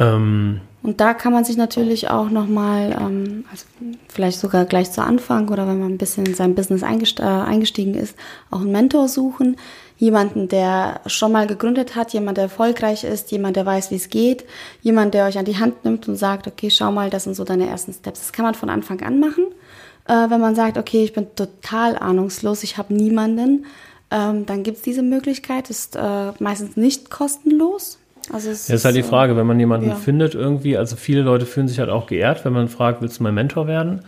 Ähm, 0.00 0.62
und 0.82 1.00
da 1.00 1.12
kann 1.12 1.32
man 1.32 1.44
sich 1.44 1.58
natürlich 1.58 2.08
auch 2.08 2.30
nochmal, 2.30 2.96
ähm, 2.98 3.44
also 3.50 3.66
vielleicht 4.08 4.40
sogar 4.40 4.64
gleich 4.64 4.90
zu 4.90 5.02
Anfang 5.02 5.48
oder 5.48 5.68
wenn 5.68 5.78
man 5.78 5.92
ein 5.92 5.98
bisschen 5.98 6.24
in 6.24 6.34
sein 6.34 6.54
Business 6.54 6.82
äh, 6.82 7.22
eingestiegen 7.22 7.94
ist, 7.94 8.16
auch 8.50 8.60
einen 8.60 8.72
Mentor 8.72 9.08
suchen. 9.08 9.56
Jemanden, 9.98 10.48
der 10.48 11.02
schon 11.04 11.32
mal 11.32 11.46
gegründet 11.46 11.94
hat, 11.94 12.14
jemand, 12.14 12.38
der 12.38 12.44
erfolgreich 12.44 13.04
ist, 13.04 13.30
jemand, 13.30 13.56
der 13.56 13.66
weiß, 13.66 13.90
wie 13.90 13.96
es 13.96 14.08
geht, 14.08 14.46
jemand, 14.80 15.12
der 15.12 15.26
euch 15.26 15.38
an 15.38 15.44
die 15.44 15.58
Hand 15.58 15.84
nimmt 15.84 16.08
und 16.08 16.16
sagt, 16.16 16.46
okay, 16.46 16.70
schau 16.70 16.90
mal, 16.90 17.10
das 17.10 17.24
sind 17.24 17.36
so 17.36 17.44
deine 17.44 17.68
ersten 17.68 17.92
Steps. 17.92 18.20
Das 18.20 18.32
kann 18.32 18.46
man 18.46 18.54
von 18.54 18.70
Anfang 18.70 19.02
an 19.02 19.20
machen. 19.20 19.44
Äh, 20.08 20.30
wenn 20.30 20.40
man 20.40 20.54
sagt, 20.54 20.78
okay, 20.78 21.04
ich 21.04 21.12
bin 21.12 21.26
total 21.36 21.98
ahnungslos, 21.98 22.62
ich 22.62 22.78
habe 22.78 22.94
niemanden, 22.94 23.66
ähm, 24.10 24.46
dann 24.46 24.62
gibt's 24.62 24.80
diese 24.80 25.02
Möglichkeit, 25.02 25.68
ist 25.68 25.94
äh, 25.96 26.32
meistens 26.38 26.78
nicht 26.78 27.10
kostenlos. 27.10 27.99
Also 28.32 28.50
es 28.50 28.68
ja, 28.68 28.76
ist 28.76 28.84
halt 28.84 28.96
die 28.96 29.02
Frage, 29.02 29.36
wenn 29.36 29.46
man 29.46 29.58
jemanden 29.58 29.88
ja. 29.88 29.94
findet 29.94 30.34
irgendwie, 30.34 30.76
also 30.76 30.96
viele 30.96 31.22
Leute 31.22 31.46
fühlen 31.46 31.68
sich 31.68 31.78
halt 31.80 31.90
auch 31.90 32.06
geehrt, 32.06 32.44
wenn 32.44 32.52
man 32.52 32.68
fragt, 32.68 33.02
willst 33.02 33.18
du 33.18 33.22
mein 33.24 33.34
Mentor 33.34 33.66
werden? 33.66 34.02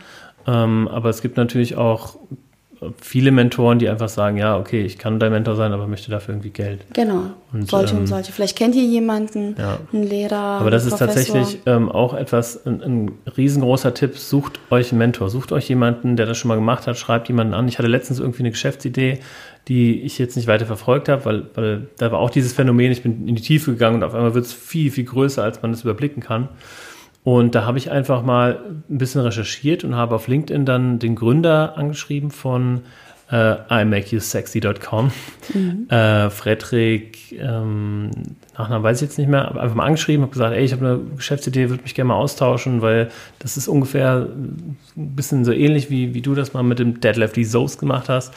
Ähm, 0.47 0.89
aber 0.89 1.09
es 1.09 1.23
gibt 1.23 1.37
natürlich 1.37 1.77
auch 1.77 2.17
viele 3.01 3.31
Mentoren, 3.31 3.79
die 3.79 3.89
einfach 3.89 4.09
sagen, 4.09 4.37
ja, 4.37 4.59
okay, 4.59 4.83
ich 4.83 4.99
kann 4.99 5.21
dein 5.21 5.33
Mentor 5.33 5.57
sein, 5.57 5.73
aber 5.73 5.87
möchte 5.87 6.11
dafür 6.11 6.35
irgendwie 6.35 6.51
Geld. 6.51 6.81
Genau. 6.93 7.25
Und, 7.53 7.69
solche 7.69 7.95
ähm, 7.95 8.01
und 8.01 8.07
solche. 8.07 8.33
Vielleicht 8.33 8.57
kennt 8.57 8.75
ihr 8.75 8.83
jemanden, 8.83 9.55
ja. 9.59 9.79
einen 9.93 10.03
Lehrer. 10.05 10.37
Aber 10.37 10.71
das 10.71 10.85
ist 10.85 10.99
tatsächlich 10.99 11.61
ähm, 11.67 11.91
auch 11.91 12.15
etwas, 12.15 12.67
ein, 12.67 12.83
ein, 12.83 13.13
riesengroßer 13.37 13.95
Tipp. 13.95 14.19
Sucht 14.19 14.59
euch 14.71 14.91
einen 14.91 14.99
Mentor. 14.99 15.31
Sucht 15.31 15.53
euch 15.53 15.69
jemanden, 15.69 16.17
der 16.17 16.27
das 16.27 16.39
schon 16.39 16.49
mal 16.49 16.57
gemacht 16.57 16.87
hat. 16.87 16.99
Schreibt 16.99 17.29
jemanden 17.29 17.55
an. 17.55 17.69
Ich 17.69 17.79
hatte 17.79 17.89
letztens 17.89 18.19
irgendwie 18.19 18.41
eine 18.41 18.51
Geschäftsidee, 18.51 19.21
die 19.69 20.01
ich 20.03 20.19
jetzt 20.19 20.37
nicht 20.37 20.49
weiter 20.49 20.67
verfolgt 20.67 21.09
habe, 21.09 21.25
weil, 21.25 21.47
weil 21.55 21.89
da 21.99 22.11
war 22.11 22.19
auch 22.19 22.31
dieses 22.31 22.53
Phänomen, 22.53 22.91
ich 22.91 23.03
bin 23.03 23.29
in 23.29 23.37
die 23.37 23.43
Tiefe 23.43 23.73
gegangen 23.73 23.97
und 23.97 24.05
auf 24.05 24.15
einmal 24.15 24.35
wird 24.35 24.47
es 24.47 24.53
viel, 24.53 24.91
viel 24.91 25.05
größer, 25.05 25.43
als 25.43 25.63
man 25.63 25.73
es 25.73 25.83
überblicken 25.83 26.23
kann. 26.23 26.49
Und 27.25 27.55
da 27.55 27.65
habe 27.65 27.79
ich 27.79 27.91
einfach 27.91 28.23
mal 28.23 28.59
ein 28.91 28.99
bisschen 28.99 29.21
recherchiert 29.21 29.85
und 29.85 29.95
habe 29.95 30.17
auf 30.17 30.27
LinkedIn 30.27 30.65
dann 30.65 30.99
den 30.99 31.15
Gründer 31.15 31.77
angeschrieben 31.77 32.33
von 32.33 32.81
äh, 33.31 33.83
imakeyousexy.com. 33.83 35.13
Mhm. 35.55 35.89
Äh, 35.89 36.31
Frederik, 36.31 37.33
ähm, 37.33 38.11
Nachnamen 38.59 38.83
weiß 38.83 39.01
ich 39.01 39.09
jetzt 39.09 39.19
nicht 39.19 39.29
mehr, 39.29 39.49
aber 39.49 39.63
einfach 39.63 39.77
mal 39.77 39.87
angeschrieben, 39.87 40.23
habe 40.23 40.33
gesagt, 40.33 40.55
ey, 40.55 40.65
ich 40.65 40.73
habe 40.73 40.85
eine 40.85 41.01
Geschäftsidee, 41.17 41.71
würde 41.71 41.85
mich 41.85 41.95
gerne 41.95 42.09
mal 42.09 42.17
austauschen, 42.17 42.83
weil 42.83 43.11
das 43.39 43.57
ist 43.57 43.69
ungefähr 43.69 44.29
ein 44.29 44.77
bisschen 44.95 45.45
so 45.45 45.53
ähnlich, 45.53 45.89
wie, 45.89 46.13
wie 46.13 46.21
du 46.21 46.35
das 46.35 46.53
mal 46.53 46.63
mit 46.63 46.79
dem 46.81 47.01
Dead 47.01 47.17
Lefty 47.17 47.45
Soast 47.45 47.79
gemacht 47.79 48.09
hast. 48.09 48.35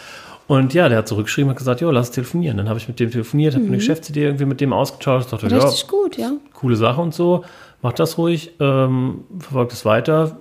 Und 0.48 0.74
ja, 0.74 0.90
der 0.90 1.00
hat 1.00 1.08
zurückgeschrieben 1.08 1.50
und 1.50 1.56
gesagt, 1.56 1.82
jo, 1.82 1.90
lass 1.90 2.12
telefonieren. 2.12 2.58
Dann 2.58 2.70
habe 2.70 2.78
ich 2.78 2.88
mit 2.88 3.00
dem 3.00 3.10
telefoniert, 3.10 3.56
habe 3.56 3.64
mhm. 3.64 3.72
eine 3.72 3.78
Geschäftsidee 3.78 4.26
irgendwie 4.26 4.46
mit 4.46 4.62
dem 4.62 4.74
ausgetauscht. 4.74 5.34
Dachte, 5.34 5.52
Richtig 5.52 5.82
ja, 5.82 5.88
gut, 5.88 6.18
ja. 6.18 6.32
Coole 6.54 6.76
Sache 6.76 7.02
und 7.02 7.14
so. 7.14 7.44
Mach 7.82 7.94
das 7.94 8.18
ruhig, 8.18 8.52
ähm, 8.60 9.26
verfolgt 9.40 9.74
es 9.74 9.86
weiter. 9.86 10.38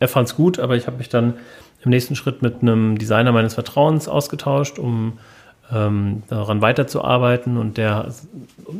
Er 0.00 0.08
fand 0.08 0.28
es 0.28 0.36
gut, 0.36 0.58
aber 0.58 0.76
ich 0.76 0.86
habe 0.86 0.98
mich 0.98 1.08
dann 1.08 1.34
im 1.84 1.90
nächsten 1.90 2.16
Schritt 2.16 2.42
mit 2.42 2.62
einem 2.62 2.98
Designer 2.98 3.32
meines 3.32 3.54
Vertrauens 3.54 4.08
ausgetauscht, 4.08 4.78
um 4.78 5.18
ähm, 5.72 6.22
daran 6.28 6.62
weiterzuarbeiten. 6.62 7.56
Und 7.56 7.76
der 7.76 8.12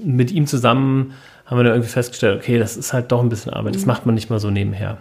mit 0.04 0.32
ihm 0.32 0.46
zusammen 0.46 1.14
haben 1.46 1.58
wir 1.58 1.64
dann 1.64 1.74
irgendwie 1.74 1.90
festgestellt, 1.90 2.40
okay, 2.40 2.58
das 2.58 2.76
ist 2.76 2.92
halt 2.92 3.12
doch 3.12 3.20
ein 3.20 3.28
bisschen 3.28 3.52
Arbeit. 3.52 3.72
Mhm. 3.72 3.78
Das 3.78 3.86
macht 3.86 4.06
man 4.06 4.14
nicht 4.14 4.30
mal 4.30 4.40
so 4.40 4.50
nebenher. 4.50 4.98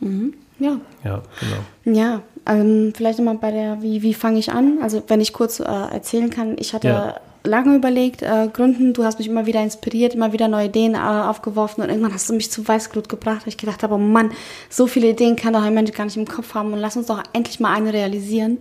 Mhm. 0.00 0.34
Ja. 0.58 0.76
Ja, 1.04 1.22
genau. 1.40 1.98
Ja, 1.98 2.22
ähm, 2.46 2.92
vielleicht 2.94 3.18
nochmal 3.18 3.36
bei 3.36 3.50
der, 3.50 3.82
wie, 3.82 4.02
wie 4.02 4.14
fange 4.14 4.38
ich 4.38 4.52
an? 4.52 4.78
Also 4.82 5.02
wenn 5.08 5.20
ich 5.20 5.32
kurz 5.32 5.60
äh, 5.60 5.64
erzählen 5.64 6.30
kann, 6.30 6.56
ich 6.58 6.74
hatte 6.74 6.88
ja. 6.88 7.20
lange 7.42 7.76
überlegt, 7.76 8.22
äh, 8.22 8.48
Gründen, 8.52 8.92
du 8.92 9.04
hast 9.04 9.18
mich 9.18 9.28
immer 9.28 9.46
wieder 9.46 9.62
inspiriert, 9.62 10.14
immer 10.14 10.32
wieder 10.32 10.48
neue 10.48 10.66
Ideen 10.66 10.94
äh, 10.94 10.98
aufgeworfen 10.98 11.82
und 11.82 11.88
irgendwann 11.88 12.12
hast 12.12 12.28
du 12.28 12.34
mich 12.34 12.50
zu 12.50 12.66
Weißglut 12.66 13.08
gebracht. 13.08 13.42
Ich 13.46 13.56
gedacht 13.56 13.82
habe, 13.82 13.94
oh 13.94 13.98
Mann, 13.98 14.32
so 14.68 14.86
viele 14.86 15.08
Ideen 15.08 15.36
kann 15.36 15.54
doch 15.54 15.62
ein 15.62 15.74
Mensch 15.74 15.92
gar 15.92 16.04
nicht 16.04 16.16
im 16.16 16.26
Kopf 16.26 16.54
haben 16.54 16.72
und 16.72 16.80
lass 16.80 16.96
uns 16.96 17.06
doch 17.06 17.22
endlich 17.32 17.60
mal 17.60 17.74
eine 17.74 17.92
realisieren. 17.92 18.58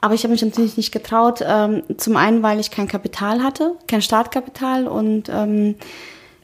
Aber 0.00 0.14
ich 0.14 0.22
habe 0.22 0.32
mich 0.32 0.42
natürlich 0.42 0.76
nicht 0.76 0.92
getraut. 0.92 1.44
Ähm, 1.46 1.82
zum 1.96 2.16
einen, 2.16 2.42
weil 2.42 2.58
ich 2.58 2.70
kein 2.70 2.88
Kapital 2.88 3.42
hatte, 3.42 3.72
kein 3.86 4.02
Startkapital 4.02 4.88
und 4.88 5.28
ähm, 5.28 5.74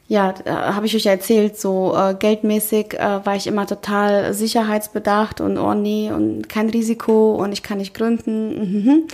ja, 0.07 0.33
habe 0.45 0.85
ich 0.85 0.95
euch 0.95 1.03
ja 1.03 1.11
erzählt, 1.11 1.59
so 1.59 1.93
äh, 1.95 2.15
geldmäßig 2.17 2.93
äh, 2.93 3.25
war 3.25 3.35
ich 3.35 3.45
immer 3.45 3.67
total 3.67 4.33
sicherheitsbedacht 4.33 5.41
und 5.41 5.57
oh 5.57 5.73
nee 5.73 6.11
und 6.11 6.47
kein 6.47 6.69
Risiko 6.69 7.35
und 7.35 7.51
ich 7.51 7.61
kann 7.61 7.79
nicht 7.79 7.93
gründen. 7.93 8.59
Mhm. 8.59 9.07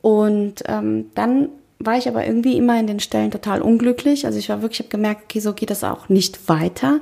Und 0.00 0.62
ähm, 0.66 1.06
dann 1.14 1.48
war 1.80 1.96
ich 1.96 2.08
aber 2.08 2.24
irgendwie 2.24 2.56
immer 2.56 2.78
in 2.78 2.86
den 2.86 3.00
Stellen 3.00 3.30
total 3.30 3.62
unglücklich. 3.62 4.26
Also 4.26 4.38
ich 4.38 4.48
war 4.48 4.62
wirklich, 4.62 4.80
ich 4.80 4.86
habe 4.86 4.96
gemerkt, 4.96 5.24
okay, 5.24 5.40
so 5.40 5.52
geht 5.52 5.70
das 5.70 5.84
auch 5.84 6.08
nicht 6.08 6.48
weiter 6.48 7.00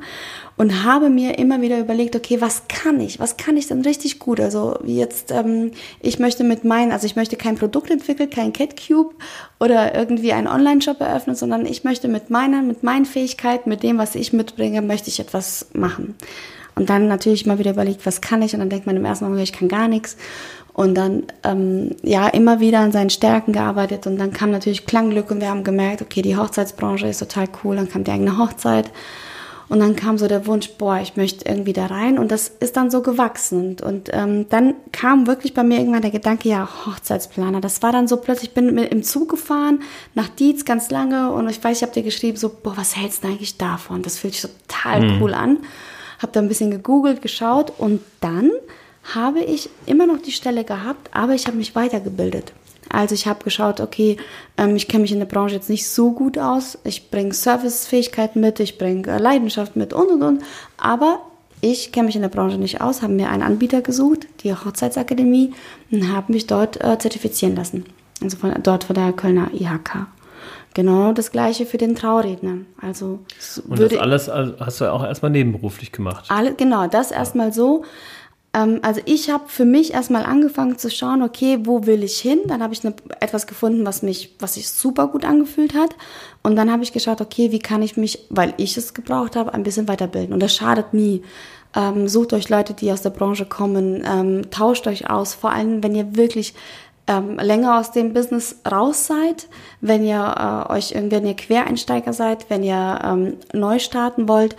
und 0.57 0.85
habe 0.85 1.11
mir 1.11 1.39
immer 1.39 1.61
wieder 1.61 1.79
überlegt, 1.79 2.17
okay, 2.17 2.41
was 2.41 2.63
kann 2.69 3.01
ich? 3.01 3.19
Was 3.19 3.37
kann 3.37 3.57
ich 3.57 3.67
denn 3.67 3.83
richtig 3.83 4.19
gut? 4.19 4.41
Also 4.41 4.79
wie 4.83 4.99
jetzt, 4.99 5.31
ähm, 5.31 5.73
ich 6.01 6.19
möchte 6.19 6.45
mit 6.45 6.65
meinen, 6.65 6.93
also 6.93 7.07
ich 7.07 7.17
möchte 7.17 7.37
kein 7.37 7.57
Produkt 7.57 7.91
entwickeln, 7.91 8.31
kein 8.31 8.53
CatCube 8.53 9.15
oder 9.61 9.95
irgendwie 9.95 10.33
einen 10.33 10.47
Online-Shop 10.47 11.01
eröffnen, 11.01 11.37
sondern 11.37 11.67
ich 11.67 11.85
möchte 11.85 12.09
mit 12.09 12.31
meiner, 12.31 12.63
mit 12.63 12.83
meinen 12.83 13.05
Fähigkeiten, 13.05 13.69
mit 13.69 13.83
dem, 13.83 13.99
was 13.99 14.15
ich 14.15 14.33
mitbringe, 14.33 14.81
möchte 14.81 15.11
ich 15.11 15.21
etwas 15.21 15.67
machen. 15.75 16.15
Und 16.75 16.91
dann 16.91 17.09
natürlich 17.09 17.47
mal 17.47 17.59
wieder 17.59 17.71
überlegt, 17.71 18.05
was 18.05 18.21
kann 18.21 18.43
ich? 18.43 18.53
Und 18.53 18.61
dann 18.61 18.71
denkt 18.71 18.87
man 18.87 18.97
im 18.97 19.05
ersten 19.05 19.25
Moment, 19.25 19.43
ich 19.43 19.53
kann 19.53 19.69
gar 19.69 19.89
nichts. 19.89 20.17
Und 20.75 20.95
dann, 20.95 21.25
ähm, 21.43 21.97
ja, 22.03 22.29
immer 22.29 22.61
wieder 22.61 22.81
an 22.81 22.93
seinen 22.93 23.09
Stärken 23.09 23.53
gearbeitet. 23.53 24.07
Und 24.07 24.19
dann 24.19 24.31
kam 24.31 24.51
natürlich 24.51 24.85
Klangglück 24.85 25.31
und 25.31 25.41
wir 25.41 25.49
haben 25.49 25.65
gemerkt, 25.65 26.03
okay, 26.03 26.21
die 26.21 26.37
Hochzeitsbranche 26.37 27.07
ist 27.09 27.19
total 27.19 27.49
cool. 27.65 27.77
Dann 27.77 27.89
kam 27.89 28.05
die 28.05 28.11
eigene 28.11 28.37
Hochzeit. 28.37 28.91
Und 29.69 29.81
dann 29.81 29.97
kam 29.97 30.17
so 30.17 30.29
der 30.29 30.47
Wunsch, 30.47 30.71
boah, 30.79 30.99
ich 31.01 31.17
möchte 31.17 31.49
irgendwie 31.49 31.73
da 31.73 31.87
rein. 31.87 32.19
Und 32.19 32.31
das 32.31 32.49
ist 32.49 32.77
dann 32.77 32.91
so 32.91 33.03
gewachsen. 33.03 33.69
Und, 33.69 33.83
und 33.83 34.11
ähm, 34.13 34.49
dann 34.49 34.75
kam 34.93 35.27
wirklich 35.27 35.55
bei 35.55 35.65
mir 35.65 35.79
irgendwann 35.79 36.03
der 36.03 36.13
Gedanke, 36.13 36.49
ja, 36.49 36.69
Hochzeitsplaner. 36.87 37.61
Das 37.61 37.83
war 37.83 37.91
dann 37.91 38.07
so 38.07 38.17
plötzlich, 38.17 38.51
ich 38.51 38.55
bin 38.55 38.75
mit, 38.75 38.93
im 38.93 39.03
Zug 39.03 39.29
gefahren, 39.29 39.81
nach 40.15 40.29
Dietz 40.29 40.65
ganz 40.65 40.91
lange. 40.91 41.33
Und 41.33 41.49
ich 41.49 41.63
weiß, 41.63 41.79
ich 41.79 41.83
habe 41.83 41.93
dir 41.93 42.05
geschrieben, 42.05 42.37
so, 42.37 42.49
boah, 42.49 42.77
was 42.77 42.97
hältst 42.97 43.25
du 43.25 43.29
eigentlich 43.29 43.57
davon? 43.57 44.03
Das 44.03 44.19
fühlt 44.19 44.35
sich 44.35 44.51
total 44.69 45.03
mhm. 45.03 45.23
cool 45.23 45.35
an. 45.35 45.59
Habe 46.21 46.33
da 46.33 46.41
ein 46.41 46.49
bisschen 46.49 46.71
gegoogelt, 46.71 47.21
geschaut. 47.21 47.73
Und 47.79 48.01
dann 48.21 48.53
habe 49.15 49.41
ich 49.41 49.69
immer 49.87 50.07
noch 50.07 50.19
die 50.19 50.33
Stelle 50.33 50.65
gehabt, 50.65 51.11
aber 51.13 51.35
ich 51.35 51.47
habe 51.47 51.57
mich 51.57 51.75
weitergebildet 51.75 52.53
Also 52.89 53.15
ich 53.15 53.27
habe 53.27 53.43
geschaut, 53.45 53.81
okay, 53.81 54.17
ähm, 54.57 54.77
ich 54.77 54.89
kenne 54.89 55.03
mich 55.03 55.13
in 55.13 55.19
der 55.19 55.27
Branche 55.27 55.55
jetzt 55.55 55.71
nicht 55.71 55.89
so 55.89 56.13
gut 56.13 56.39
aus. 56.39 56.79
Ich 56.85 57.11
bringe 57.11 57.33
Servicefähigkeiten 57.33 58.41
mit, 58.41 58.61
ich 58.61 58.79
bringe 58.79 59.09
äh, 59.09 59.19
Leidenschaft 59.19 59.77
mit 59.77 59.93
und 59.93 60.09
und 60.11 60.23
und. 60.23 60.43
Aber 60.77 61.21
ich 61.61 61.93
kenne 61.93 62.07
mich 62.07 62.17
in 62.17 62.23
der 62.23 62.29
Branche 62.29 62.59
nicht 62.59 62.81
aus, 62.81 63.03
habe 63.03 63.13
mir 63.13 63.31
einen 63.31 63.43
Anbieter 63.43 63.83
gesucht, 63.83 64.27
die 64.41 64.55
Hochzeitsakademie, 64.55 65.53
und 65.91 66.13
habe 66.13 66.33
mich 66.33 66.47
dort 66.47 66.83
äh, 66.83 66.99
zertifizieren 66.99 67.57
lassen. 67.57 67.85
Also 68.23 68.37
von, 68.37 68.55
dort 68.63 68.85
von 68.85 68.95
der 68.95 69.13
Kölner 69.13 69.51
IHK. 69.53 70.07
Genau 70.75 71.13
das 71.13 71.33
gleiche 71.33 71.65
für 71.65 71.79
den 71.79 71.95
Trauredner. 71.95 72.59
Also 72.81 73.21
Und 73.67 73.81
das 73.81 73.97
alles 73.97 74.29
also, 74.29 74.55
hast 74.61 74.81
du 74.81 74.93
auch 74.93 75.05
erstmal 75.05 75.31
nebenberuflich 75.31 75.91
gemacht. 75.91 76.27
alle, 76.29 76.55
genau, 76.55 76.87
das 76.87 77.11
erstmal 77.11 77.53
so. 77.53 77.85
Ähm, 78.57 78.81
also 78.83 79.01
ich 79.05 79.31
habe 79.31 79.45
für 79.49 79.65
mich 79.65 79.93
erstmal 79.93 80.25
angefangen 80.25 80.79
zu 80.79 80.91
schauen, 80.91 81.23
okay, 81.23 81.59
wo 81.65 81.87
will 81.87 82.03
ich 82.03 82.19
hin? 82.19 82.41
Dann 82.47 82.63
habe 82.63 82.73
ich 82.73 82.83
ne, 82.83 82.95
etwas 83.21 83.47
gefunden, 83.47 83.85
was 83.85 84.03
mich, 84.03 84.35
was 84.39 84.55
sich 84.55 84.69
super 84.69 85.09
gut 85.09 85.25
angefühlt 85.25 85.75
hat. 85.75 85.95
Und 86.43 86.57
dann 86.57 86.71
habe 86.73 86.83
ich 86.83 86.93
geschaut, 86.93 87.21
okay, 87.21 87.53
wie 87.53 87.59
kann 87.59 87.83
ich 87.83 87.97
mich, 87.97 88.27
weil 88.31 88.55
ich 88.57 88.77
es 88.77 88.95
gebraucht 88.95 89.37
habe, 89.37 89.53
ein 89.53 89.63
bisschen 89.63 89.89
weiterbilden. 89.89 90.33
Und 90.33 90.43
das 90.43 90.55
schadet 90.55 90.95
nie. 90.95 91.23
Ähm, 91.75 92.09
sucht 92.09 92.33
euch 92.33 92.49
Leute, 92.49 92.73
die 92.73 92.91
aus 92.91 93.03
der 93.03 93.11
Branche 93.11 93.45
kommen, 93.45 94.03
ähm, 94.11 94.51
tauscht 94.51 94.87
euch 94.87 95.11
aus, 95.11 95.35
vor 95.35 95.53
allem 95.53 95.83
wenn 95.83 95.95
ihr 95.95 96.17
wirklich 96.17 96.55
ähm, 97.07 97.39
länger 97.39 97.79
aus 97.79 97.93
dem 97.93 98.15
Business 98.15 98.61
raus 98.71 99.07
seid, 99.07 99.49
wenn 99.83 100.03
ihr 100.03 100.67
äh, 100.71 100.73
euch 100.73 100.95
wenn 100.95 101.27
ihr 101.27 101.35
Quereinsteiger 101.35 102.15
seid, 102.15 102.49
wenn 102.49 102.63
ihr 102.63 102.99
ähm, 103.05 103.35
neu 103.53 103.79
starten 103.79 104.27
wollt, 104.27 104.57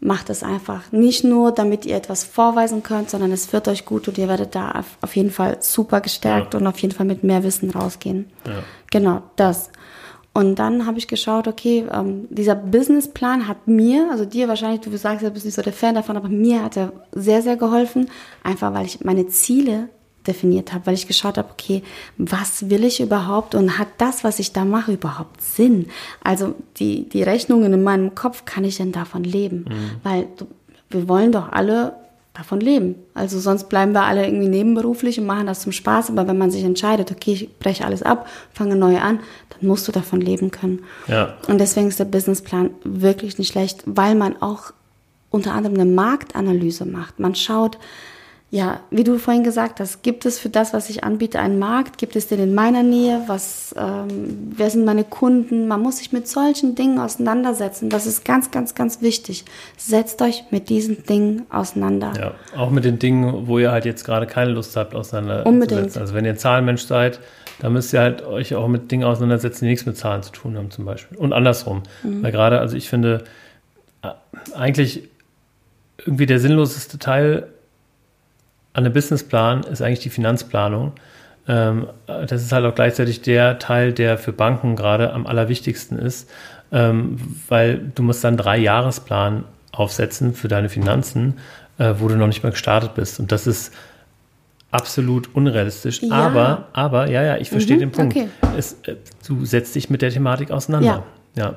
macht 0.00 0.30
es 0.30 0.42
einfach. 0.42 0.90
Nicht 0.92 1.24
nur, 1.24 1.52
damit 1.52 1.84
ihr 1.86 1.94
etwas 1.96 2.24
vorweisen 2.24 2.82
könnt, 2.82 3.10
sondern 3.10 3.32
es 3.32 3.52
wird 3.52 3.68
euch 3.68 3.84
gut 3.84 4.08
und 4.08 4.16
ihr 4.18 4.28
werdet 4.28 4.54
da 4.54 4.82
auf, 5.02 5.14
jeden 5.16 5.30
Fall 5.30 5.58
super 5.60 6.00
gestärkt 6.00 6.54
Ja. 6.54 6.60
und 6.60 6.66
auf 6.66 6.78
jeden 6.78 6.94
Fall 6.94 7.06
mit 7.06 7.22
mehr 7.22 7.42
Wissen 7.44 7.70
rausgehen. 7.70 8.30
Ja. 8.46 8.62
Genau, 8.90 9.22
das. 9.36 9.70
Und 10.32 10.58
dann 10.60 10.86
habe 10.86 10.96
ich 10.98 11.08
geschaut, 11.08 11.48
okay, 11.48 11.84
ähm, 11.92 12.28
dieser 12.30 12.54
Businessplan 12.54 13.48
hat 13.48 13.66
mir, 13.66 14.08
also 14.10 14.24
dir 14.24 14.46
wahrscheinlich, 14.48 14.80
du 14.80 14.96
sagst, 14.96 15.24
du 15.26 15.30
bist 15.30 15.44
nicht 15.44 15.54
so 15.56 15.62
der 15.62 15.72
Fan 15.72 15.96
davon, 15.96 16.16
aber 16.16 16.28
mir 16.28 16.62
hat 16.62 16.76
er 16.76 16.92
sehr, 17.12 17.42
sehr 17.42 17.56
geholfen, 17.56 18.08
einfach 18.44 18.72
weil 18.72 18.86
ich 18.86 19.04
meine 19.04 19.26
Ziele 19.26 19.88
definiert 20.26 20.72
habe, 20.72 20.86
weil 20.86 20.94
ich 20.94 21.06
geschaut 21.06 21.38
habe, 21.38 21.48
okay, 21.50 21.82
was 22.18 22.68
will 22.70 22.84
ich 22.84 23.00
überhaupt 23.00 23.54
und 23.54 23.78
hat 23.78 23.88
das, 23.98 24.24
was 24.24 24.38
ich 24.38 24.52
da 24.52 24.64
mache, 24.64 24.92
überhaupt 24.92 25.40
Sinn? 25.40 25.88
Also 26.22 26.54
die, 26.76 27.08
die 27.08 27.22
Rechnungen 27.22 27.72
in 27.72 27.82
meinem 27.82 28.14
Kopf, 28.14 28.44
kann 28.44 28.64
ich 28.64 28.76
denn 28.76 28.92
davon 28.92 29.24
leben? 29.24 29.64
Weil 30.02 30.28
du, 30.36 30.46
wir 30.90 31.08
wollen 31.08 31.32
doch 31.32 31.52
alle 31.52 31.94
davon 32.34 32.60
leben. 32.60 32.94
Also 33.14 33.38
sonst 33.40 33.68
bleiben 33.68 33.92
wir 33.92 34.02
alle 34.02 34.24
irgendwie 34.24 34.48
nebenberuflich 34.48 35.18
und 35.18 35.26
machen 35.26 35.46
das 35.46 35.60
zum 35.60 35.72
Spaß. 35.72 36.10
Aber 36.10 36.28
wenn 36.28 36.38
man 36.38 36.50
sich 36.50 36.64
entscheidet, 36.64 37.10
okay, 37.10 37.32
ich 37.32 37.58
breche 37.58 37.84
alles 37.84 38.02
ab, 38.02 38.28
fange 38.52 38.76
neu 38.76 38.98
an, 38.98 39.20
dann 39.50 39.68
musst 39.68 39.88
du 39.88 39.92
davon 39.92 40.20
leben 40.20 40.50
können. 40.50 40.84
Ja. 41.08 41.36
Und 41.48 41.58
deswegen 41.58 41.88
ist 41.88 41.98
der 41.98 42.04
Businessplan 42.04 42.70
wirklich 42.84 43.38
nicht 43.38 43.52
schlecht, 43.52 43.82
weil 43.84 44.14
man 44.14 44.40
auch 44.40 44.72
unter 45.30 45.54
anderem 45.54 45.74
eine 45.74 45.90
Marktanalyse 45.90 46.84
macht. 46.84 47.18
Man 47.20 47.34
schaut, 47.34 47.78
ja, 48.52 48.80
wie 48.90 49.04
du 49.04 49.16
vorhin 49.18 49.44
gesagt 49.44 49.78
hast, 49.78 50.02
gibt 50.02 50.26
es 50.26 50.40
für 50.40 50.48
das, 50.48 50.74
was 50.74 50.90
ich 50.90 51.04
anbiete, 51.04 51.38
einen 51.38 51.60
Markt? 51.60 51.98
Gibt 51.98 52.16
es 52.16 52.26
den 52.26 52.40
in 52.40 52.52
meiner 52.52 52.82
Nähe? 52.82 53.22
Was, 53.28 53.72
ähm, 53.78 54.52
wer 54.56 54.70
sind 54.70 54.84
meine 54.84 55.04
Kunden? 55.04 55.68
Man 55.68 55.80
muss 55.80 55.98
sich 55.98 56.10
mit 56.10 56.26
solchen 56.26 56.74
Dingen 56.74 56.98
auseinandersetzen. 56.98 57.90
Das 57.90 58.06
ist 58.06 58.24
ganz, 58.24 58.50
ganz, 58.50 58.74
ganz 58.74 59.02
wichtig. 59.02 59.44
Setzt 59.76 60.20
euch 60.20 60.46
mit 60.50 60.68
diesen 60.68 61.04
Dingen 61.04 61.46
auseinander. 61.48 62.12
Ja, 62.18 62.34
auch 62.58 62.70
mit 62.70 62.84
den 62.84 62.98
Dingen, 62.98 63.46
wo 63.46 63.60
ihr 63.60 63.70
halt 63.70 63.84
jetzt 63.84 64.04
gerade 64.04 64.26
keine 64.26 64.50
Lust 64.50 64.76
habt, 64.76 64.96
auseinanderzusetzen. 64.96 65.52
Unbedingt. 65.52 65.96
Also 65.96 66.14
wenn 66.14 66.24
ihr 66.24 66.32
ein 66.32 66.38
Zahlenmensch 66.38 66.82
seid, 66.82 67.20
dann 67.60 67.72
müsst 67.72 67.92
ihr 67.92 68.00
halt 68.00 68.22
euch 68.22 68.56
auch 68.56 68.66
mit 68.66 68.90
Dingen 68.90 69.04
auseinandersetzen, 69.04 69.66
die 69.66 69.70
nichts 69.70 69.86
mit 69.86 69.96
Zahlen 69.96 70.24
zu 70.24 70.32
tun 70.32 70.56
haben 70.58 70.72
zum 70.72 70.86
Beispiel. 70.86 71.16
Und 71.18 71.32
andersrum. 71.32 71.84
Mhm. 72.02 72.24
Weil 72.24 72.32
gerade, 72.32 72.58
also 72.58 72.76
ich 72.76 72.88
finde, 72.88 73.22
äh, 74.02 74.08
eigentlich 74.56 75.04
irgendwie 75.98 76.26
der 76.26 76.40
sinnloseste 76.40 76.98
Teil 76.98 77.46
an 78.72 78.84
einem 78.84 78.92
Businessplan 78.92 79.62
ist 79.64 79.82
eigentlich 79.82 80.00
die 80.00 80.10
Finanzplanung. 80.10 80.92
Ähm, 81.48 81.86
das 82.06 82.42
ist 82.42 82.52
halt 82.52 82.64
auch 82.64 82.74
gleichzeitig 82.74 83.22
der 83.22 83.58
Teil, 83.58 83.92
der 83.92 84.18
für 84.18 84.32
Banken 84.32 84.76
gerade 84.76 85.12
am 85.12 85.26
allerwichtigsten 85.26 85.98
ist, 85.98 86.30
ähm, 86.72 87.16
weil 87.48 87.90
du 87.94 88.02
musst 88.02 88.22
dann 88.22 88.36
drei 88.36 88.58
Jahresplan 88.58 89.44
aufsetzen 89.72 90.34
für 90.34 90.48
deine 90.48 90.68
Finanzen, 90.68 91.38
äh, 91.78 91.94
wo 91.98 92.08
du 92.08 92.16
noch 92.16 92.26
nicht 92.28 92.42
mal 92.42 92.50
gestartet 92.50 92.94
bist. 92.94 93.18
Und 93.18 93.32
das 93.32 93.46
ist 93.46 93.72
absolut 94.70 95.34
unrealistisch. 95.34 96.02
Ja. 96.02 96.12
Aber, 96.12 96.66
aber, 96.72 97.08
ja, 97.10 97.22
ja, 97.22 97.36
ich 97.38 97.50
verstehe 97.50 97.76
Mhm, 97.76 97.80
den 97.80 97.92
Punkt. 97.92 98.16
okay. 98.16 98.28
Es, 98.56 98.76
äh, 98.84 98.96
du 99.26 99.44
setzt 99.44 99.74
dich 99.74 99.90
mit 99.90 100.02
der 100.02 100.10
Thematik 100.10 100.50
auseinander. 100.52 100.86
Ja. 100.86 101.02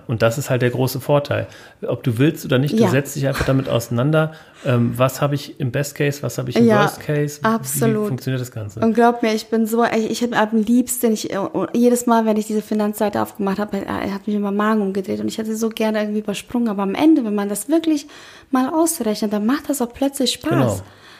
Und 0.07 0.21
das 0.21 0.37
ist 0.37 0.49
halt 0.49 0.61
der 0.61 0.69
große 0.69 0.99
Vorteil. 1.01 1.47
Ob 1.87 2.03
du 2.03 2.17
willst 2.17 2.45
oder 2.45 2.57
nicht, 2.59 2.73
du 2.77 2.83
Ja. 2.83 2.89
setzt 2.89 3.15
dich 3.15 3.27
einfach 3.27 3.45
damit 3.45 3.67
auseinander. 3.67 4.33
Ähm, 4.65 4.93
was 4.97 5.19
habe 5.21 5.35
ich 5.35 5.59
im 5.59 5.71
Best 5.71 5.95
Case, 5.95 6.21
was 6.23 6.37
habe 6.37 6.51
ich 6.51 6.55
im 6.55 6.67
Ja, 6.67 6.83
Worst 6.83 7.01
Case? 7.01 7.41
Wie 7.41 7.45
absolut. 7.47 8.07
funktioniert 8.07 8.39
das 8.39 8.51
Ganze? 8.51 8.79
Und 8.79 8.93
glaub 8.93 9.21
mir, 9.23 9.33
ich 9.33 9.47
bin 9.47 9.65
so, 9.65 9.83
ich, 9.83 10.09
ich 10.11 10.21
habe 10.23 10.37
am 10.37 10.61
liebsten, 10.61 11.11
ich, 11.11 11.29
jedes 11.73 12.05
Mal, 12.05 12.25
wenn 12.25 12.37
ich 12.37 12.47
diese 12.47 12.61
Finanzseite 12.61 13.21
aufgemacht 13.21 13.59
habe, 13.59 13.77
äh, 13.77 14.11
hat 14.11 14.25
mich 14.27 14.35
immer 14.35 14.51
Magen 14.51 14.81
umgedreht 14.81 15.19
und 15.19 15.27
ich 15.27 15.37
hätte 15.37 15.55
so 15.55 15.69
gerne 15.69 16.01
irgendwie 16.01 16.19
übersprungen. 16.19 16.69
Aber 16.69 16.83
am 16.83 16.95
Ende, 16.95 17.25
wenn 17.25 17.35
man 17.35 17.49
das 17.49 17.67
wirklich 17.67 18.07
mal 18.51 18.69
ausrechnet, 18.69 19.33
dann 19.33 19.45
macht 19.45 19.69
das 19.69 19.81
auch 19.81 19.91
plötzlich 19.91 20.31
Spaß. 20.33 20.49
Genau. 20.49 20.79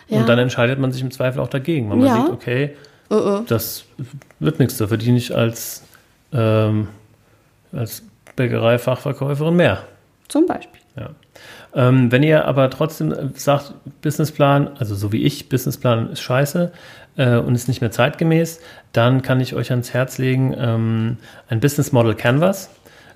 Ja. 0.10 0.20
Und 0.20 0.30
dann 0.30 0.38
entscheidet 0.39 0.80
man 0.80 0.91
sich 0.91 1.01
im 1.01 1.12
Zweifel 1.12 1.39
auch 1.41 1.49
dagegen, 1.49 1.89
weil 1.89 1.97
man 1.97 2.08
Ja. 2.08 2.22
sieht, 2.24 2.32
okay, 2.32 2.76
Uh, 3.12 3.41
das 3.47 3.84
wird 4.39 4.60
nichts, 4.60 4.78
da 4.78 4.88
verdiene 4.88 5.18
ich 5.18 5.36
als, 5.36 5.84
ähm, 6.32 6.88
als 7.72 8.01
Bäckerei-Fachverkäuferin 8.36 9.55
mehr. 9.55 9.84
Zum 10.27 10.45
Beispiel. 10.45 10.81
Ja. 10.95 11.09
Ähm, 11.75 12.11
wenn 12.11 12.23
ihr 12.23 12.45
aber 12.45 12.69
trotzdem 12.69 13.11
äh, 13.11 13.29
sagt, 13.36 13.73
Businessplan, 14.01 14.69
also 14.77 14.95
so 14.95 15.11
wie 15.11 15.23
ich, 15.23 15.49
Businessplan 15.49 16.11
ist 16.11 16.21
scheiße 16.21 16.71
äh, 17.17 17.38
und 17.38 17.55
ist 17.55 17.67
nicht 17.67 17.81
mehr 17.81 17.91
zeitgemäß, 17.91 18.61
dann 18.91 19.21
kann 19.21 19.41
ich 19.41 19.55
euch 19.55 19.71
ans 19.71 19.93
Herz 19.93 20.17
legen 20.19 20.53
ähm, 20.57 21.17
ein 21.49 21.59
Business 21.59 21.91
Model 21.91 22.13
Canvas. 22.13 22.69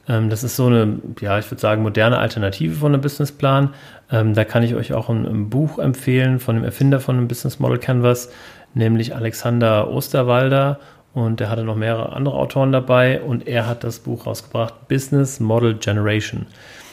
Ähm, 0.10 0.30
das 0.30 0.44
ist 0.44 0.56
so 0.56 0.68
eine, 0.68 1.00
ja, 1.20 1.38
ich 1.38 1.50
würde 1.52 1.62
sagen, 1.62 1.84
moderne 1.84 2.18
Alternative 2.18 2.76
von 2.76 2.94
einem 2.94 3.02
Businessplan. 3.02 3.74
Ähm, 4.12 4.34
da 4.34 4.44
kann 4.44 4.64
ich 4.64 4.74
euch 4.74 4.94
auch 4.94 5.10
ein, 5.10 5.26
ein 5.26 5.50
Buch 5.50 5.78
empfehlen 5.78 6.40
von 6.40 6.56
dem 6.56 6.64
Erfinder 6.64 7.00
von 7.00 7.18
einem 7.18 7.28
Business 7.28 7.60
Model 7.60 7.78
Canvas, 7.78 8.32
nämlich 8.74 9.16
Alexander 9.16 9.90
Osterwalder. 9.90 10.80
Und 11.18 11.42
er 11.42 11.50
hatte 11.50 11.64
noch 11.64 11.76
mehrere 11.76 12.14
andere 12.14 12.36
Autoren 12.36 12.72
dabei 12.72 13.20
und 13.22 13.48
er 13.48 13.66
hat 13.66 13.84
das 13.84 13.98
Buch 13.98 14.28
rausgebracht, 14.28 14.88
Business 14.88 15.40
Model 15.40 15.74
Generation. 15.74 16.46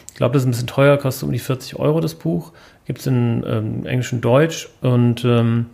Ich 0.09 0.15
glaube, 0.15 0.33
das 0.33 0.45
ist 0.45 0.47
ein 0.47 0.53
bisschen 0.53 0.67
teuer, 0.67 0.97
kostet 0.97 1.25
um 1.25 1.33
die 1.33 1.39
40 1.39 1.79
Euro 1.79 2.01
das 2.01 2.15
Buch. 2.15 2.53
Gibt 2.87 3.01
es 3.01 3.07
in 3.07 3.45
ähm, 3.47 3.85
Englisch 3.85 4.15
und 4.15 4.23
Deutsch. 4.23 4.71
Und 4.81 5.27
ähm, 5.27 5.67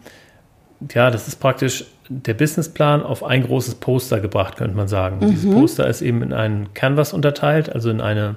ja, 0.92 1.12
das 1.12 1.28
ist 1.28 1.36
praktisch 1.36 1.84
der 2.08 2.34
Businessplan 2.34 3.04
auf 3.04 3.22
ein 3.22 3.44
großes 3.44 3.76
Poster 3.76 4.18
gebracht, 4.18 4.56
könnte 4.56 4.76
man 4.76 4.88
sagen. 4.88 5.20
Dieses 5.20 5.48
Poster 5.48 5.86
ist 5.86 6.02
eben 6.02 6.20
in 6.20 6.32
einen 6.32 6.74
Canvas 6.74 7.12
unterteilt, 7.12 7.72
also 7.72 7.88
in 7.88 8.00
eine 8.00 8.34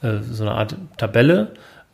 äh, 0.00 0.20
so 0.22 0.42
eine 0.42 0.52
Art 0.52 0.74
Tabelle, 0.96 1.48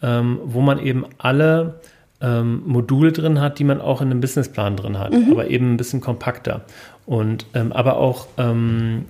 ähm, 0.05 0.39
wo 0.45 0.61
man 0.61 0.79
eben 0.79 1.05
alle 1.19 1.81
ähm, 2.21 2.63
Module 2.65 3.11
drin 3.11 3.41
hat, 3.41 3.59
die 3.59 3.65
man 3.65 3.81
auch 3.81 4.01
in 4.01 4.11
einem 4.11 4.21
Businessplan 4.21 4.77
drin 4.77 5.01
hat, 5.01 5.13
aber 5.33 5.49
eben 5.49 5.75
ein 5.75 5.77
bisschen 5.77 6.01
kompakter 6.01 6.65
und 7.07 7.47
ähm, 7.55 7.73
aber 7.73 7.97
auch 7.97 8.27
ähm, 8.37 9.07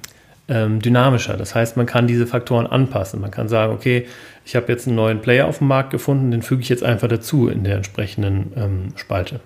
ähm, 0.48 0.80
dynamischer. 0.80 1.36
Das 1.36 1.54
heißt, 1.54 1.76
man 1.76 1.86
kann 1.86 2.06
diese 2.06 2.26
Faktoren 2.26 2.66
anpassen. 2.66 3.20
Man 3.20 3.30
kann 3.32 3.48
sagen, 3.48 3.72
okay, 3.72 4.06
ich 4.44 4.54
habe 4.54 4.70
jetzt 4.70 4.86
einen 4.86 4.94
neuen 4.96 5.20
Player 5.20 5.46
auf 5.48 5.58
dem 5.58 5.66
Markt 5.66 5.90
gefunden, 5.90 6.30
den 6.30 6.42
füge 6.42 6.62
ich 6.62 6.68
jetzt 6.68 6.84
einfach 6.84 7.08
dazu 7.08 7.48
in 7.48 7.64
der 7.64 7.76
entsprechenden 7.76 8.52
ähm, 8.56 8.92
Spalte. 8.96 9.40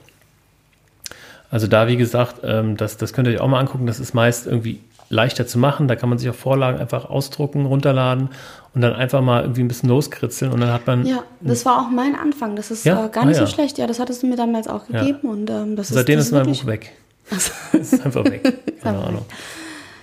Also 1.51 1.66
da, 1.66 1.88
wie 1.88 1.96
gesagt, 1.96 2.36
ähm, 2.44 2.76
das, 2.76 2.96
das 2.96 3.12
könnt 3.12 3.26
ihr 3.28 3.34
euch 3.34 3.40
auch 3.40 3.48
mal 3.48 3.59
angucken. 3.61 3.86
Das 3.86 3.98
ist 3.98 4.14
meist 4.14 4.46
irgendwie 4.46 4.80
leichter 5.09 5.46
zu 5.46 5.59
machen. 5.59 5.88
Da 5.88 5.96
kann 5.96 6.09
man 6.09 6.18
sich 6.18 6.28
auch 6.30 6.34
Vorlagen 6.34 6.78
einfach 6.78 7.09
ausdrucken, 7.11 7.66
runterladen 7.66 8.28
und 8.74 8.80
dann 8.82 8.92
einfach 8.94 9.20
mal 9.20 9.42
irgendwie 9.42 9.62
ein 9.62 9.68
bisschen 9.68 9.88
loskritzeln 9.88 10.53
und 10.53 10.61
dann 10.61 10.72
hat 10.72 10.86
man 10.86 11.05
Ja, 11.05 11.24
das 11.40 11.64
war 11.66 11.80
auch 11.80 11.90
mein 11.90 12.14
Anfang. 12.14 12.55
Das 12.55 12.70
ist 12.70 12.84
Ja? 12.84 13.07
äh, 13.07 13.09
gar 13.09 13.24
Ah, 13.24 13.26
nicht 13.26 13.40
ja. 13.40 13.46
so 13.46 13.53
schlecht. 13.53 13.78
Ja, 13.78 13.88
das 13.88 13.98
hattest 13.98 14.22
du 14.22 14.28
mir 14.28 14.36
damals 14.36 14.68
auch 14.68 14.88
Ja. 14.88 15.01
gegeben. 15.01 15.28
Und 15.28 15.51
ähm, 15.51 15.74
das 15.74 15.88
seitdem 15.88 16.18
ist, 16.20 16.26
ist 16.26 16.32
das 16.32 16.38
mein 16.38 16.46
wirklich- 16.46 16.61
Buch 16.62 16.68
weg. 16.68 16.92
Es 17.31 17.93
ist 17.93 18.05
einfach 18.05 18.24
weg. 18.24 18.43
Keine 18.83 18.97
einfach 18.99 19.09
Ahnung. 19.09 19.26